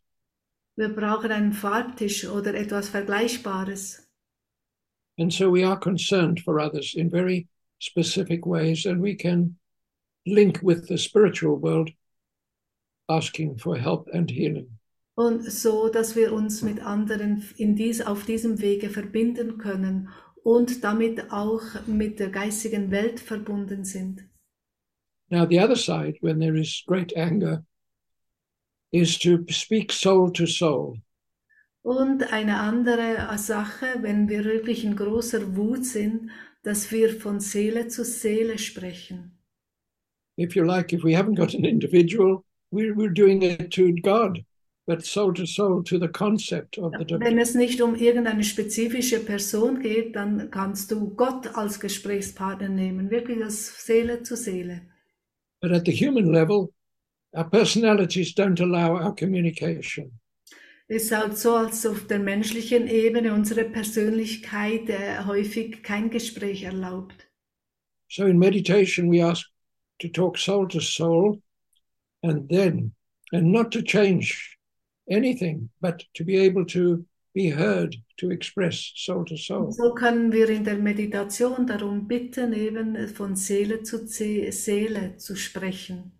Wir 0.77 0.89
brauchen 0.89 1.33
einen 1.33 1.53
Farbtisch 1.53 2.27
oder 2.27 2.55
etwas 2.55 2.89
Vergleichbares. 2.89 4.07
And 5.19 5.33
so 5.33 5.51
we 5.51 5.65
are 5.65 5.79
concerned 5.79 6.41
for 6.41 6.59
others 6.61 6.95
in 6.95 7.11
very 7.11 7.49
specific 7.79 8.47
ways, 8.47 8.87
and 8.87 9.03
we 9.03 9.15
can 9.15 9.59
link 10.27 10.61
with 10.63 10.89
the 10.89 10.97
spiritual 10.97 11.57
world, 11.57 11.91
asking 13.09 13.59
for 13.59 13.77
help 13.77 14.09
and 14.13 14.31
healing. 14.31 14.80
Und 15.15 15.45
so, 15.45 15.89
dass 15.89 16.17
wir 16.17 16.33
uns 16.33 16.63
mit 16.63 16.81
anderen 16.81 17.45
in 17.57 17.77
dies, 17.77 18.01
auf 18.01 18.25
diesem 18.25 18.61
Wege 18.61 18.89
verbinden 18.89 19.59
können 19.59 20.09
und 20.43 20.83
damit 20.85 21.31
auch 21.31 21.63
mit 21.87 22.19
der 22.19 22.31
geistigen 22.31 22.91
Welt 22.91 23.21
verbunden 23.21 23.85
sind. 23.85 24.25
Now, 25.29 25.47
the 25.47 25.61
other 25.61 25.77
side, 25.77 26.19
when 26.23 26.41
there 26.41 26.59
is 26.59 26.83
great 26.87 27.17
anger, 27.17 27.65
is 28.93 29.19
to 29.19 29.45
speak 29.49 29.93
soul 29.93 30.33
to 30.33 30.47
soul. 30.47 31.01
Und 31.83 32.33
eine 32.33 32.59
andere 32.59 33.39
Sache, 33.39 33.87
wenn 34.01 34.29
wir 34.29 34.45
wirklich 34.45 34.85
in 34.85 34.97
großer 34.97 35.57
Wut 35.57 35.85
sind, 35.85 36.31
dass 36.63 36.91
wir 36.91 37.09
von 37.11 37.41
Seele 37.41 37.89
zu 37.89 38.05
Seele 38.05 38.59
sprechen. 38.59 39.39
If 40.39 40.55
you 40.55 40.65
like, 40.65 40.93
if 40.93 41.03
we 41.05 41.17
haven't 41.17 41.37
got 41.37 41.55
an 41.55 41.65
individual, 41.65 42.45
we're, 42.71 42.95
we're 42.95 43.13
doing 43.13 43.43
it 43.43 43.71
to 43.73 43.93
God, 44.03 44.45
but 44.87 45.05
soul 45.05 45.33
to 45.33 45.47
soul 45.47 45.83
to 45.85 45.99
the 45.99 46.09
concept 46.09 46.79
of 46.79 46.93
the 46.99 47.19
Wenn 47.19 47.39
es 47.39 47.55
nicht 47.55 47.81
um 47.81 47.95
irgendeine 47.95 48.45
spezifische 48.45 49.21
Person 49.21 49.81
geht, 49.81 50.17
dann 50.17 50.51
kannst 50.51 50.91
du 50.91 51.15
Gott 51.15 51.55
als 51.55 51.79
Gesprächspartner 51.79 52.69
nehmen, 52.69 53.11
wirklich 53.11 53.39
das 53.39 53.87
Seele 53.87 54.23
zu 54.23 54.37
Seele. 54.37 54.83
But 55.61 55.73
at 55.73 55.87
the 55.87 55.93
human 55.93 56.33
level, 56.33 56.73
our 57.33 57.49
personalities 57.49 58.35
don't 58.35 58.61
allow 58.61 58.97
our 58.97 59.15
communication. 59.15 60.19
Es 60.89 61.05
ist 61.05 61.13
halt 61.13 61.39
so, 61.39 61.55
als 61.55 61.87
auf 61.87 62.09
der 62.09 62.19
menschlichen 62.19 62.89
Ebene 62.89 63.33
unsere 63.33 63.65
Persönlichkeit 63.65 64.89
äh, 64.89 65.25
häufig 65.25 65.85
kein 65.85 66.11
Gespräch 66.11 66.65
erlaubt. 66.65 67.29
So 68.09 68.27
in 68.27 68.39
meditation, 68.39 69.09
we 69.09 69.25
ask 69.25 69.47
to 70.01 70.09
talk 70.09 70.37
soul 70.37 70.67
to 70.67 70.81
soul 70.81 71.41
and 72.23 72.49
then, 72.49 72.93
and 73.31 73.53
not 73.53 73.73
to 73.73 73.83
change 73.83 74.59
anything, 75.11 75.71
but 75.81 76.05
to 76.15 76.25
be 76.25 76.37
able 76.37 76.65
to 76.67 77.05
be 77.35 77.51
heard, 77.51 77.97
to 78.19 78.31
express 78.31 78.93
soul 78.97 79.25
to 79.25 79.37
soul. 79.37 79.73
So 79.73 79.95
können 79.95 80.33
wir 80.33 80.49
in 80.49 80.65
der 80.65 80.79
Meditation 80.79 81.67
darum 81.67 82.09
bitten, 82.09 82.53
eben 82.53 83.09
von 83.09 83.37
Seele 83.37 83.83
zu 83.83 84.07
Se- 84.07 84.51
Seele 84.53 85.17
zu 85.17 85.37
sprechen. 85.37 86.13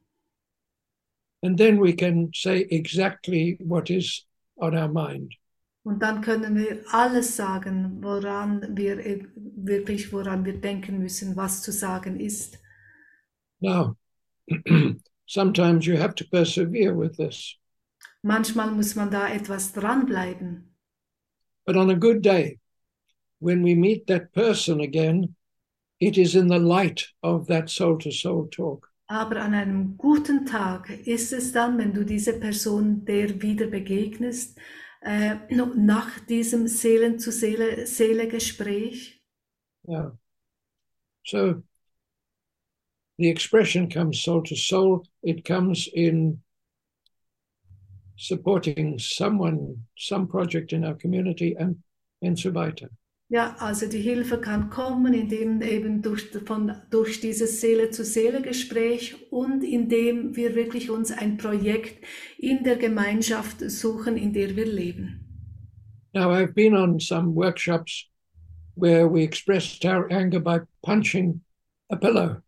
And 1.43 1.59
then 1.59 1.81
we 1.81 1.95
can 1.95 2.31
say 2.35 2.67
exactly 2.71 3.57
what 3.61 3.91
is 3.91 4.27
on 4.57 4.77
our 4.77 4.89
mind. 4.89 5.35
Und 5.83 6.03
dann 6.03 6.21
können 6.21 6.57
wir 6.57 6.85
alles 6.93 7.37
sagen, 7.37 8.03
woran 8.03 8.77
wir 8.77 8.99
wirklich, 9.35 10.13
woran 10.13 10.45
wir 10.45 10.61
denken 10.61 10.99
müssen, 10.99 11.37
was 11.37 11.63
zu 11.63 11.73
sagen 11.73 12.21
ist. 12.21 12.59
Now, 13.61 13.97
sometimes 15.27 15.87
you 15.87 15.97
have 15.97 16.15
to 16.17 16.25
persevere 16.31 16.95
with 16.95 17.17
this, 17.17 17.57
Manchmal 18.23 18.71
muss 18.73 18.95
man 18.97 19.11
da 19.11 19.29
etwas 19.29 19.73
dranbleiben. 19.73 20.67
but 21.67 21.77
on 21.77 21.91
a 21.91 21.95
good 21.95 22.21
day, 22.23 22.59
when 23.39 23.63
we 23.63 23.75
meet 23.75 24.07
that 24.07 24.33
person 24.33 24.81
again, 24.81 25.37
it 26.01 26.19
is 26.19 26.35
in 26.35 26.49
the 26.49 26.59
light 26.59 27.07
of 27.23 27.47
that 27.47 27.71
soul 27.71 27.97
to 27.99 28.11
soul 28.11 28.49
talk. 28.49 28.89
Aber 29.09 29.37
an 29.37 29.55
einem 29.55 29.97
guten 29.97 30.47
Tag 30.47 30.91
ist 31.07 31.33
es 31.33 31.53
dann, 31.53 31.79
wenn 31.79 31.93
du 31.93 32.05
diese 32.05 32.39
Person 32.41 33.05
der 33.05 33.41
wieder 33.41 33.67
begegnest, 33.67 34.59
äh, 35.03 35.37
nach 35.77 36.19
diesem 36.27 36.67
Seelen 36.69 37.19
zu 37.19 37.31
Seele, 37.31 37.87
Seele 37.87 38.27
Gespräch. 38.29 39.23
Yeah. 39.89 40.13
So 41.25 41.63
the 43.19 43.29
expression 43.29 43.89
comes 43.89 44.23
soul 44.23 44.43
to 44.43 44.57
soul, 44.57 45.05
it 45.23 45.45
comes 45.45 45.87
in 45.87 46.43
supporting 48.21 48.99
someone, 48.99 49.77
some 49.97 50.27
project 50.27 50.73
in 50.73 50.85
our 50.85 50.95
community, 50.95 51.57
and, 51.59 51.77
and 52.23 52.39
so 52.39 52.51
weiter. 52.51 52.91
Ja, 53.33 53.55
also 53.61 53.87
die 53.87 54.01
Hilfe 54.01 54.41
kann 54.41 54.71
kommen, 54.71 55.15
indem 55.15 55.63
eben 55.63 56.03
durch, 56.03 56.31
von, 56.45 56.73
durch 56.91 57.21
dieses 57.21 57.61
Seele 57.61 57.91
zu 57.91 58.05
Seele 58.05 58.43
Gespräch 58.43 59.15
und 59.31 59.63
indem 59.63 60.35
wir 60.35 60.57
wirklich 60.57 60.91
uns 60.91 61.13
ein 61.13 61.37
Projekt 61.37 62.05
in 62.39 62.65
der 62.65 62.77
Gemeinschaft 62.77 63.61
suchen, 63.71 64.17
in 64.17 64.33
der 64.33 64.57
wir 64.57 64.67
leben. 64.67 65.21
Now, 66.13 66.33
I've 66.33 66.55
been 66.55 66.75
on 66.75 66.99
some 66.99 67.37
workshops 67.37 68.11
where 68.75 69.07
we 69.09 69.23
expressed 69.23 69.85
our 69.85 70.11
anger 70.11 70.41
by 70.41 70.63
punching 70.83 71.41
a 71.89 71.97
pillow. 71.97 72.43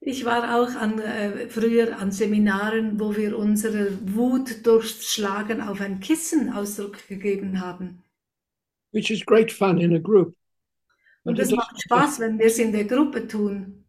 Ich 0.00 0.24
war 0.24 0.54
auch 0.60 0.74
an, 0.76 0.98
äh, 1.00 1.48
früher 1.48 1.98
an 1.98 2.12
Seminaren, 2.12 3.00
wo 3.00 3.16
wir 3.16 3.36
unsere 3.36 3.90
Wut 4.14 4.64
durchs 4.66 5.12
Schlagen 5.12 5.60
auf 5.60 5.80
ein 5.80 6.00
Kissen 6.00 6.52
Ausdruck 6.52 7.06
gegeben 7.08 7.60
haben. 7.60 8.02
which 8.92 9.10
is 9.10 9.24
great 9.24 9.52
fun 9.52 9.78
in 9.78 9.94
a 9.94 9.98
group. 9.98 10.34
Und 11.24 11.34
But 11.36 11.44
es 11.44 11.50
macht 11.50 11.82
Spaß, 11.82 12.20
wenn 12.20 12.38
wir 12.38 12.46
es 12.46 12.58
in 12.58 12.72
der 12.72 12.84
Gruppe 12.84 13.26
tun. 13.26 13.84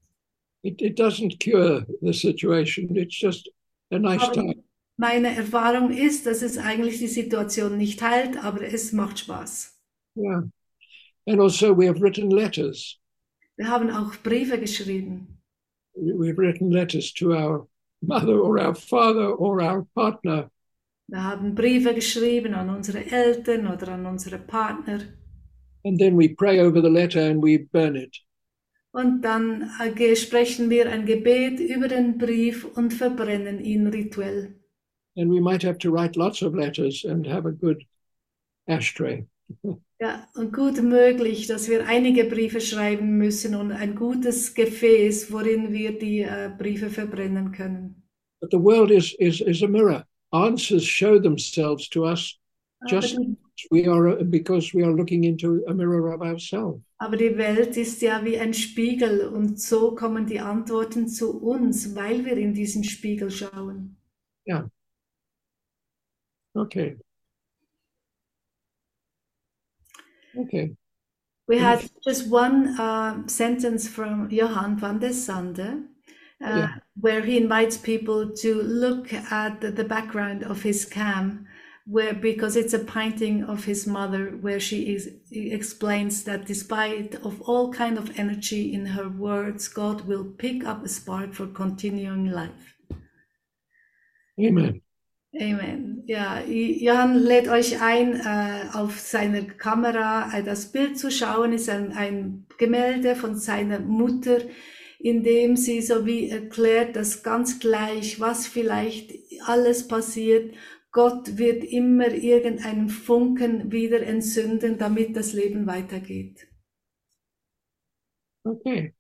it, 0.61 0.81
it 0.81 0.99
doesn't 0.99 1.39
cure 1.39 1.85
the 2.01 2.11
situation. 2.11 2.93
It's 2.97 3.17
just 3.17 3.49
a 3.91 3.97
nice 3.99 4.21
Aber 4.23 4.33
time. 4.33 4.63
meine 4.97 5.33
Erfahrung 5.33 5.91
ist, 5.91 6.25
dass 6.25 6.41
es 6.41 6.57
eigentlich 6.57 6.97
die 6.99 7.07
Situation 7.07 7.77
nicht 7.77 8.01
heilt, 8.01 8.43
aber 8.43 8.61
es 8.63 8.91
macht 8.91 9.19
Spaß. 9.19 9.79
Yeah. 10.17 10.43
And 11.25 11.39
also, 11.39 11.73
we 11.77 11.87
have 11.87 12.01
written 12.01 12.29
letters. 12.29 12.97
Wir 13.55 13.69
haben 13.69 13.89
auch 13.89 14.15
Briefe 14.17 14.59
geschrieben. 14.59 15.38
We- 16.01 16.13
We've 16.13 16.37
written 16.37 16.71
letters 16.71 17.13
to 17.13 17.33
our 17.33 17.67
mother 18.01 18.39
or 18.39 18.59
our 18.59 18.75
father 18.75 19.29
or 19.35 19.61
our 19.61 19.85
partner. 19.95 20.49
Wir 21.07 21.23
haben 21.23 21.55
Briefe 21.55 21.93
geschrieben 21.93 22.53
an 22.53 22.69
unsere 22.69 22.99
Eltern 23.11 23.67
oder 23.67 23.89
an 23.93 24.05
unsere 24.05 24.37
Partner. 24.37 24.99
And 25.83 25.97
then 25.99 26.15
we 26.17 26.29
pray 26.29 26.59
over 26.59 26.81
the 26.81 26.89
letter 26.89 27.19
and 27.21 27.41
we 27.41 27.57
burn 27.57 27.95
it. 27.95 28.15
Und 28.91 29.21
dann 29.21 29.69
äh, 29.79 30.15
sprechen 30.15 30.69
wir 30.69 30.89
ein 30.91 31.05
Gebet 31.05 31.59
über 31.59 31.87
den 31.87 32.17
Brief 32.17 32.65
und 32.75 32.93
verbrennen 32.93 33.59
ihn 33.63 33.87
rituell. 33.87 34.55
And 35.15 35.31
we 35.31 35.41
might 35.41 35.63
have 35.63 35.77
to 35.79 35.91
write 35.91 36.17
lots 36.17 36.41
of 36.41 36.53
letters 36.53 37.03
and 37.05 37.27
have 37.27 37.47
a 37.47 37.51
good 37.51 37.83
ashtray. 38.67 39.25
Ja, 40.01 40.25
und 40.33 40.53
gut 40.53 40.81
möglich, 40.81 41.47
dass 41.47 41.67
wir 41.67 41.85
einige 41.85 42.23
Briefe 42.23 42.61
schreiben 42.61 43.17
müssen 43.17 43.53
und 43.55 43.71
ein 43.73 43.95
gutes 43.95 44.53
Gefäß, 44.53 45.31
worin 45.31 45.73
wir 45.73 45.97
die 45.97 46.21
äh, 46.21 46.49
Briefe 46.57 46.89
verbrennen 46.89 47.51
können. 47.51 48.03
But 48.39 48.51
the 48.51 48.59
world 48.59 48.91
is, 48.91 49.13
is, 49.19 49.41
is 49.41 49.61
a 49.61 49.67
mirror. 49.67 50.05
Answers 50.31 50.85
show 50.85 51.19
themselves 51.19 51.89
to 51.89 52.05
us 52.05 52.39
Aber 52.79 52.91
just 52.91 53.17
die, 53.17 53.35
we 53.71 53.87
are 53.87 54.23
because 54.23 54.73
we 54.73 54.85
are 54.85 54.93
looking 54.93 55.25
into 55.25 55.61
a 55.67 55.73
mirror 55.73 56.13
of 56.13 56.21
ourselves. 56.21 56.81
aber 56.97 57.17
die 57.17 57.35
Welt 57.37 57.75
ist 57.75 58.01
ja 58.01 58.23
wie 58.23 58.37
ein 58.37 58.53
Spiegel 58.53 59.27
und 59.27 59.59
so 59.59 59.95
kommen 59.95 60.25
die 60.27 60.39
Antworten 60.39 61.07
zu 61.09 61.41
uns, 61.41 61.93
weil 61.95 62.23
wir 62.25 62.37
in 62.37 62.53
diesen 62.53 62.83
Spiegel 62.85 63.31
schauen. 63.31 63.97
Okay. 66.55 66.97
Okay. 70.37 70.75
We 71.47 71.57
had 71.57 71.89
just 72.07 72.29
one 72.29 72.79
uh, 72.79 73.27
sentence 73.27 73.87
from 73.87 74.29
Johann 74.29 74.77
van 74.77 74.99
der 74.99 75.13
Sande, 75.13 75.87
uh, 76.43 76.47
Yeah. 76.57 76.75
where 76.95 77.21
he 77.21 77.37
invites 77.37 77.77
people 77.77 78.29
to 78.35 78.61
look 78.61 79.11
at 79.13 79.61
the, 79.61 79.71
the 79.71 79.83
background 79.83 80.43
of 80.43 80.61
his 80.61 80.85
cam, 80.85 81.47
where 81.87 82.13
because 82.13 82.55
it's 82.55 82.73
a 82.73 82.79
painting 82.85 83.43
of 83.43 83.65
his 83.65 83.87
mother, 83.87 84.37
where 84.41 84.59
she 84.59 84.93
is 84.93 85.09
explains 85.31 86.23
that 86.23 86.45
despite 86.45 87.15
of 87.25 87.41
all 87.41 87.73
kind 87.73 87.97
of 87.97 88.19
energy 88.19 88.71
in 88.71 88.85
her 88.85 89.09
words, 89.09 89.67
God 89.67 90.01
will 90.07 90.25
pick 90.25 90.63
up 90.63 90.85
a 90.85 90.89
spark 90.89 91.33
for 91.33 91.47
continuing 91.47 92.29
life. 92.31 92.75
Amen. 94.39 94.81
Amen. 95.33 96.03
Ja, 96.07 96.41
Johann 96.41 97.19
lädt 97.19 97.47
euch 97.49 97.81
ein, 97.81 98.15
äh, 98.15 98.69
auf 98.73 98.99
seiner 98.99 99.43
Kamera 99.43 100.35
äh, 100.35 100.43
das 100.43 100.71
Bild 100.71 100.97
zu 100.97 101.11
schauen. 101.11 101.53
ist 101.53 101.69
ein, 101.69 101.91
ein 101.91 102.47
Gemälde 102.57 103.15
von 103.15 103.35
seiner 103.35 103.79
Mutter, 103.79 104.39
in 104.97 105.23
dem 105.23 105.55
sie 105.55 105.81
so 105.81 106.05
wie 106.07 106.29
erklärt, 106.29 106.95
dass 106.95 107.21
ganz 107.21 107.59
gleich, 107.59 108.19
was 108.19 108.47
vielleicht 108.47 109.13
alles 109.45 109.87
passiert, 109.87 110.55
Gott 110.91 111.37
wird 111.37 111.63
immer 111.63 112.07
irgendeinen 112.11 112.89
Funken 112.89 113.71
wieder 113.71 114.01
entzünden, 114.01 114.79
damit 114.79 115.15
das 115.15 115.33
Leben 115.33 115.67
weitergeht. 115.67 116.47
Okay. 118.45 118.93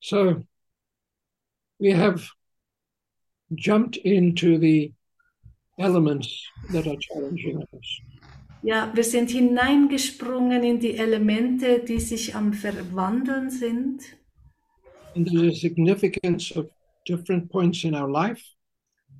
So 0.00 0.44
we 1.78 1.92
have 1.92 2.37
jumped 3.54 3.96
into 3.96 4.58
the 4.58 4.92
elements 5.78 6.44
that 6.72 6.86
are 6.86 6.96
challenging 6.98 7.58
us. 7.72 8.00
Ja, 8.62 8.90
wir 8.94 9.04
sind 9.04 9.30
hineingesprungen 9.30 10.64
in 10.64 10.80
die 10.80 10.96
Elemente, 10.96 11.78
die 11.78 12.00
sich 12.00 12.34
am 12.34 12.52
Verwandeln 12.52 13.50
sind. 13.50 14.02
And 15.14 15.28
a 15.36 15.50
significance 15.52 16.54
of 16.56 16.66
different 17.08 17.48
points 17.50 17.84
in 17.84 17.94
our 17.94 18.10
life 18.10 18.42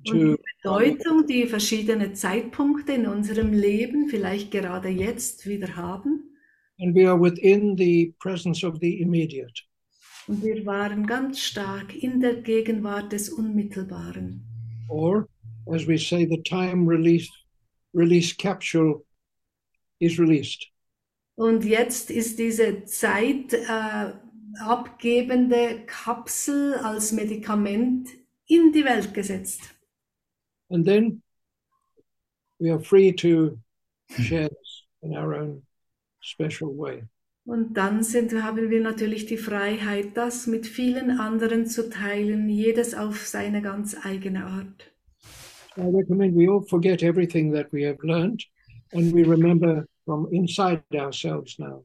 Und 0.07 0.13
die 0.19 0.35
Bedeutung, 0.63 1.25
die 1.27 1.45
verschiedene 1.47 2.13
Zeitpunkte 2.13 2.93
in 2.93 3.05
unserem 3.07 3.51
Leben 3.53 4.07
vielleicht 4.09 4.51
gerade 4.51 4.89
jetzt 4.89 5.47
wieder 5.47 5.75
haben. 5.75 6.25
and 6.81 6.95
we 6.95 7.05
are 7.05 7.17
within 7.17 7.75
the 7.77 8.13
presence 8.19 8.63
of 8.63 8.79
the 8.79 9.01
immediate. 9.01 9.61
Und 10.29 10.43
wir 10.43 10.63
waren 10.63 11.07
ganz 11.07 11.39
stark 11.39 12.03
in 12.03 12.19
der 12.19 12.35
Gegenwart 12.35 13.11
des 13.11 13.29
Unmittelbaren. 13.29 14.45
Or 14.87 15.27
as 15.65 15.87
we 15.87 15.97
say, 15.97 16.23
the 16.23 16.39
time 16.43 16.87
release 16.87 17.27
release 17.95 18.31
capsule 18.37 19.03
is 19.97 20.19
released. 20.19 20.67
Und 21.35 21.65
jetzt 21.65 22.11
ist 22.11 22.37
diese 22.37 22.85
Zeit 22.85 23.53
äh, 23.53 24.13
abgebende 24.59 25.83
Kapsel 25.87 26.75
als 26.75 27.11
Medikament 27.11 28.09
in 28.45 28.71
die 28.71 28.85
Welt 28.85 29.15
gesetzt. 29.15 29.61
And 30.69 30.85
then 30.85 31.23
we 32.59 32.71
are 32.71 32.79
free 32.79 33.11
to 33.13 33.57
share 34.11 34.49
this 34.49 34.83
in 35.01 35.17
our 35.17 35.33
own 35.33 35.63
special 36.19 36.69
way. 36.77 37.01
Und 37.49 37.73
dann 37.77 38.03
sind, 38.03 38.31
haben 38.43 38.69
wir 38.69 38.79
natürlich 38.79 39.25
die 39.25 39.35
Freiheit, 39.35 40.09
das 40.13 40.45
mit 40.45 40.67
vielen 40.67 41.09
anderen 41.09 41.65
zu 41.65 41.89
teilen, 41.89 42.47
jedes 42.47 42.93
auf 42.93 43.25
seine 43.25 43.63
ganz 43.63 43.97
eigene 44.03 44.45
Art. 44.45 44.91
I 45.75 45.81
recommend 45.81 46.35
we 46.35 46.47
all 46.47 46.61
forget 46.61 47.01
everything 47.01 47.51
that 47.51 47.73
we 47.73 47.87
have 47.87 47.97
learned 48.03 48.43
and 48.93 49.11
we 49.15 49.23
remember 49.23 49.87
from 50.05 50.27
inside 50.31 50.83
ourselves 50.93 51.57
now. 51.57 51.83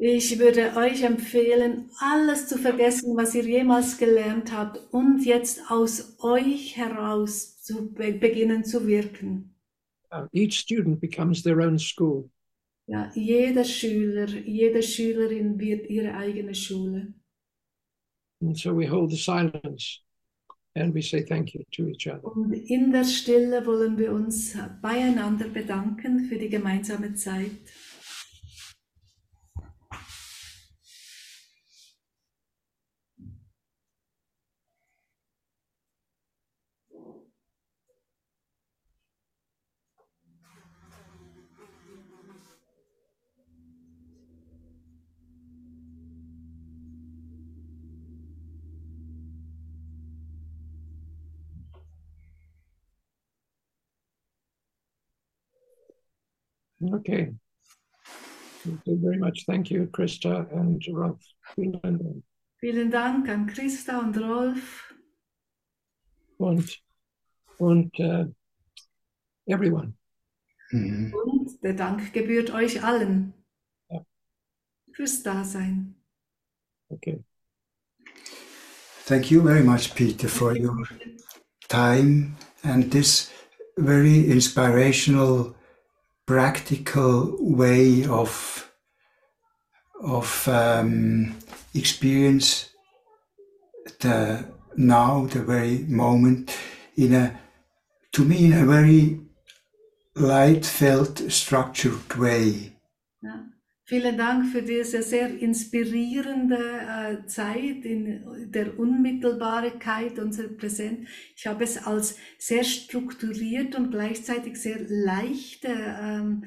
Ich 0.00 0.36
würde 0.40 0.72
euch 0.76 1.04
empfehlen, 1.04 1.90
alles 2.00 2.48
zu 2.48 2.58
vergessen, 2.58 3.16
was 3.16 3.36
ihr 3.36 3.44
jemals 3.44 3.96
gelernt 3.96 4.52
habt 4.52 4.80
und 4.92 5.24
jetzt 5.24 5.60
aus 5.70 6.16
euch 6.24 6.76
heraus 6.76 7.62
zu 7.62 7.94
be 7.94 8.14
beginnen 8.14 8.64
zu 8.64 8.84
wirken. 8.88 9.54
Uh, 10.12 10.26
each 10.32 10.54
student 10.58 11.00
becomes 11.00 11.44
their 11.44 11.60
own 11.60 11.78
school. 11.78 12.28
Ja, 12.86 13.10
jeder 13.14 13.64
Schüler, 13.64 14.28
jede 14.28 14.82
Schülerin 14.82 15.58
wird 15.58 15.88
ihre 15.88 16.14
eigene 16.14 16.54
Schule. 16.54 17.14
And 18.42 18.58
so 18.58 18.76
we 18.76 18.86
hold 18.86 19.10
the 19.10 19.16
silence 19.16 20.00
and 20.74 20.94
we 20.94 21.00
say 21.00 21.22
thank 21.22 21.54
you 21.54 21.62
to 21.72 21.88
each 21.88 22.06
other. 22.06 22.24
Und 22.24 22.52
in 22.52 22.92
der 22.92 23.04
Stille 23.04 23.64
wollen 23.64 23.96
wir 23.96 24.12
uns 24.12 24.56
beieinander 24.82 25.48
bedanken 25.48 26.26
für 26.26 26.36
die 26.36 26.50
gemeinsame 26.50 27.14
Zeit. 27.14 27.50
Okay. 56.92 57.34
Thank 58.64 58.80
you 58.86 58.98
very 59.00 59.18
much. 59.18 59.44
Thank 59.46 59.70
you, 59.70 59.86
Krista 59.88 60.50
and 60.52 60.82
Rolf. 60.88 61.20
Vielen 61.54 61.80
Dank. 61.82 62.24
Vielen 62.60 62.90
Dank 62.90 63.28
an 63.28 63.46
Christa 63.46 63.98
und 64.00 64.16
Rolf 64.16 64.94
Und, 66.38 66.82
und 67.58 67.98
uh, 67.98 68.26
everyone. 69.46 69.94
Mhm. 70.72 71.12
und 71.14 71.62
der 71.62 71.74
Dank 71.74 72.12
gebührt 72.12 72.50
euch 72.50 72.82
allen 72.82 73.34
Ja. 73.90 74.00
fürs 74.92 75.22
Dasein. 75.22 75.94
Okay. 76.88 77.22
Thank 79.06 79.30
you 79.30 79.42
very 79.42 79.62
much, 79.62 79.94
Peter, 79.94 80.28
for 80.28 80.56
your 80.56 80.86
time 81.68 82.34
and 82.62 82.90
this 82.90 83.30
very 83.76 84.30
inspirational, 84.30 85.54
practical 86.26 87.36
way 87.40 88.04
of 88.06 88.70
of 90.00 90.48
um, 90.48 91.36
experience 91.74 92.70
the 94.00 94.44
now, 94.76 95.26
the 95.26 95.42
very 95.42 95.78
moment, 95.88 96.56
in 96.96 97.14
a 97.14 97.38
to 98.12 98.24
me 98.24 98.44
in 98.44 98.52
a 98.52 98.64
very 98.64 99.20
light 100.14 100.64
felt, 100.66 101.30
structured 101.30 102.14
way. 102.16 102.72
Ja. 103.20 103.53
Vielen 103.86 104.16
Dank 104.16 104.46
für 104.50 104.62
diese 104.62 105.02
sehr 105.02 105.28
inspirierende 105.28 106.56
äh, 106.56 107.26
Zeit 107.26 107.84
in 107.84 108.50
der 108.50 108.78
Unmittelbarkeit 108.78 110.18
unserer 110.18 110.48
Präsenz. 110.48 111.06
Ich 111.36 111.46
habe 111.46 111.64
es 111.64 111.76
als 111.76 112.16
sehr 112.38 112.64
strukturiert 112.64 113.74
und 113.74 113.90
gleichzeitig 113.90 114.56
sehr 114.56 114.78
leichte 114.88 115.68
ähm, 115.68 116.44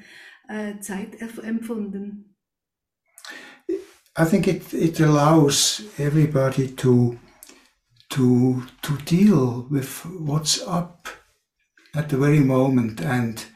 äh, 0.48 0.80
Zeit 0.80 1.20
empfunden. 1.20 2.34
I 4.18 4.24
think 4.24 4.48
it, 4.48 4.72
it 4.72 5.00
allows 5.00 5.84
everybody 5.96 6.74
to 6.74 7.14
to 8.08 8.62
to 8.82 8.94
deal 9.04 9.64
with 9.70 10.04
what's 10.06 10.60
up 10.66 11.17
at 11.94 12.10
the 12.10 12.16
very 12.16 12.40
moment 12.40 13.00
and 13.04 13.46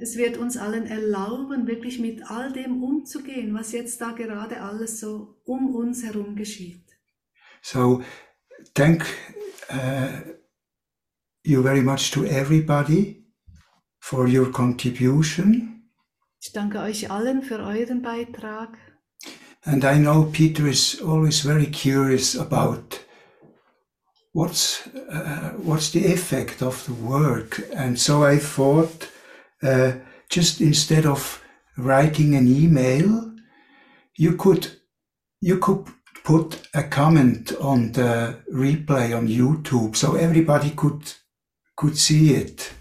Es 0.00 0.16
wird 0.16 0.36
uns 0.36 0.56
allen 0.56 0.86
erlauben, 0.86 1.66
wirklich 1.66 1.98
mit 1.98 2.22
all 2.30 2.52
dem 2.52 2.82
umzugehen, 2.84 3.52
was 3.54 3.72
jetzt 3.72 4.00
da 4.00 4.12
gerade 4.12 4.60
alles 4.60 5.00
so 5.00 5.40
um 5.44 5.74
uns 5.74 6.02
herum 6.04 6.36
geschieht. 6.36 6.84
so 7.62 8.02
thank 8.74 9.04
uh, 9.70 10.20
you 11.44 11.62
very 11.62 11.82
much 11.82 12.10
to 12.12 12.24
everybody 12.24 13.26
for 13.98 14.26
your 14.28 14.50
contribution 14.52 15.90
Ich 16.40 16.52
danke 16.52 16.78
euch 16.80 17.10
allen 17.10 17.42
für 17.42 17.58
euren 17.58 18.00
Beitrag. 18.02 18.78
and 19.64 19.84
I 19.84 19.98
know 19.98 20.24
Peter 20.32 20.66
is 20.68 21.02
always 21.02 21.40
very 21.40 21.66
curious 21.66 22.36
about 22.36 23.00
what's 24.38 24.86
uh, 25.10 25.50
what's 25.68 25.90
the 25.90 26.04
effect 26.16 26.62
of 26.62 26.84
the 26.86 26.92
work 26.92 27.60
and 27.74 27.98
so 27.98 28.22
I 28.22 28.38
thought 28.38 29.08
uh, 29.62 29.92
just 30.30 30.60
instead 30.60 31.06
of 31.06 31.42
writing 31.76 32.36
an 32.36 32.46
email 32.46 33.32
you 34.16 34.36
could 34.36 34.64
you 35.40 35.58
could 35.58 35.84
put 36.22 36.48
a 36.72 36.84
comment 36.84 37.52
on 37.60 37.92
the 37.92 38.36
replay 38.52 39.16
on 39.18 39.26
YouTube 39.26 39.96
so 39.96 40.14
everybody 40.14 40.70
could 40.70 41.02
could 41.76 41.96
see 41.96 42.34
it 42.34 42.72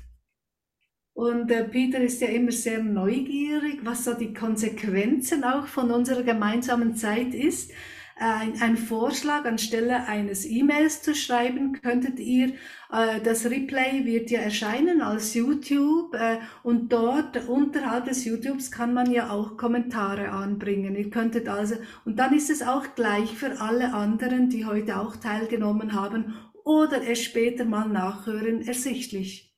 Und 1.16 1.48
der 1.48 1.64
Peter 1.64 2.00
ist 2.00 2.22
ja 2.22 2.28
immer 2.28 2.52
sehr 2.52 2.84
neugierig, 2.84 3.80
was 3.84 4.04
so 4.04 4.14
die 4.14 4.36
Konsequenzen 4.36 5.44
auch 5.44 5.66
von 5.66 5.90
unserer 5.90 6.22
gemeinsamen 6.22 6.96
Zeit 6.96 7.34
ist. 7.34 7.72
Ein, 8.20 8.60
ein 8.62 8.78
Vorschlag, 8.78 9.46
anstelle 9.46 10.08
eines 10.08 10.44
E-Mails 10.44 11.04
zu 11.04 11.14
schreiben, 11.14 11.80
könntet 11.82 12.20
ihr, 12.20 12.54
äh, 12.92 13.22
das 13.24 13.46
Replay 13.46 14.06
wird 14.06 14.32
ja 14.32 14.40
erscheinen 14.40 15.02
als 15.02 15.36
YouTube 15.36 16.16
äh, 16.16 16.40
und 16.64 16.92
dort 16.92 17.48
unterhalb 17.48 18.06
des 18.06 18.26
YouTubes 18.26 18.72
kann 18.72 18.96
man 18.96 19.12
ja 19.12 19.30
auch 19.30 19.56
Kommentare 19.56 20.30
anbringen. 20.30 20.96
Ihr 20.96 21.12
könntet 21.12 21.48
also, 21.48 21.76
und 22.06 22.18
dann 22.18 22.36
ist 22.36 22.50
es 22.50 22.64
auch 22.64 22.96
gleich 22.96 23.38
für 23.38 23.62
alle 23.62 23.94
anderen, 23.94 24.50
die 24.50 24.66
heute 24.66 24.98
auch 24.98 25.16
teilgenommen 25.18 25.94
haben 25.94 26.34
oder 26.64 27.08
es 27.08 27.22
später 27.24 27.66
mal 27.66 27.88
nachhören, 27.88 28.68
ersichtlich. 28.68 29.54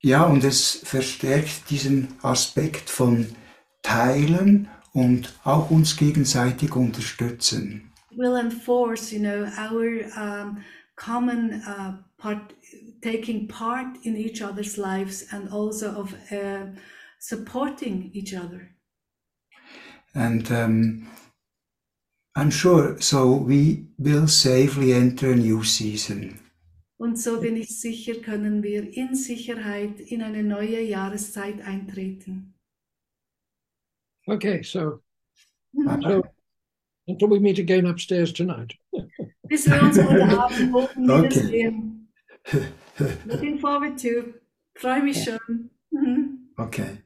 Ja, 0.00 0.24
und 0.24 0.42
es 0.42 0.80
verstärkt 0.84 1.70
diesen 1.70 2.08
Aspekt 2.22 2.88
von 2.88 3.26
Teilen 3.82 4.68
und 4.92 5.32
auch 5.44 5.70
uns 5.70 5.96
gegenseitig 5.96 6.74
unterstützen. 6.74 7.88
will 8.18 8.36
enforce, 8.36 9.12
you 9.12 9.20
know, 9.20 9.44
our 9.56 10.04
um, 10.16 10.64
common 10.96 11.62
uh, 11.66 11.92
part, 12.18 12.52
taking 13.00 13.48
part 13.48 13.96
in 14.04 14.16
each 14.16 14.42
other's 14.42 14.76
lives 14.76 15.24
and 15.32 15.48
also 15.50 15.90
of 15.92 16.14
uh, 16.32 16.66
supporting 17.20 18.10
each 18.12 18.34
other. 18.34 18.68
And 20.14 20.50
um, 20.50 21.08
I'm 22.34 22.50
sure, 22.50 23.00
so 23.00 23.32
we 23.32 23.86
will 23.98 24.26
safely 24.26 24.92
enter 24.92 25.32
a 25.32 25.36
new 25.36 25.62
season. 25.64 26.40
Und 27.00 27.16
so 27.16 27.40
bin 27.40 27.56
ich 27.56 27.80
sicher, 27.80 28.14
können 28.16 28.64
wir 28.64 28.92
in 28.92 29.14
Sicherheit 29.14 30.00
in 30.00 30.20
eine 30.20 30.42
neue 30.42 30.82
Jahreszeit 30.82 31.60
eintreten. 31.64 32.57
Okay, 34.28 34.62
so, 34.62 35.00
so 36.02 36.22
until 37.06 37.28
we 37.28 37.38
meet 37.38 37.58
again 37.58 37.86
upstairs 37.86 38.32
tonight. 38.32 38.74
Bis 39.48 39.66
wir 39.66 39.82
uns 39.82 39.98
heute 39.98 40.38
Abend 40.38 40.74
oben 40.74 41.10
Okay. 41.10 41.30
wiedersehen. 41.30 42.08
Looking 43.24 43.58
forward 43.58 43.98
to. 43.98 44.34
Freue 44.76 45.02
mich 45.02 45.24
schon. 45.24 45.70
Mhm. 45.90 46.50
Okay. 46.58 46.98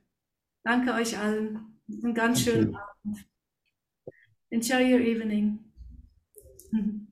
Danke 0.65 0.95
euch 0.95 1.17
allen. 1.17 1.79
Einen 2.03 2.15
ganz 2.15 2.45
Thank 2.45 2.57
schönen 2.57 2.73
you. 2.73 2.79
Abend. 2.79 3.27
Enjoy 4.51 4.83
your 4.83 5.01
evening. 5.01 5.59
Mhm. 6.73 7.12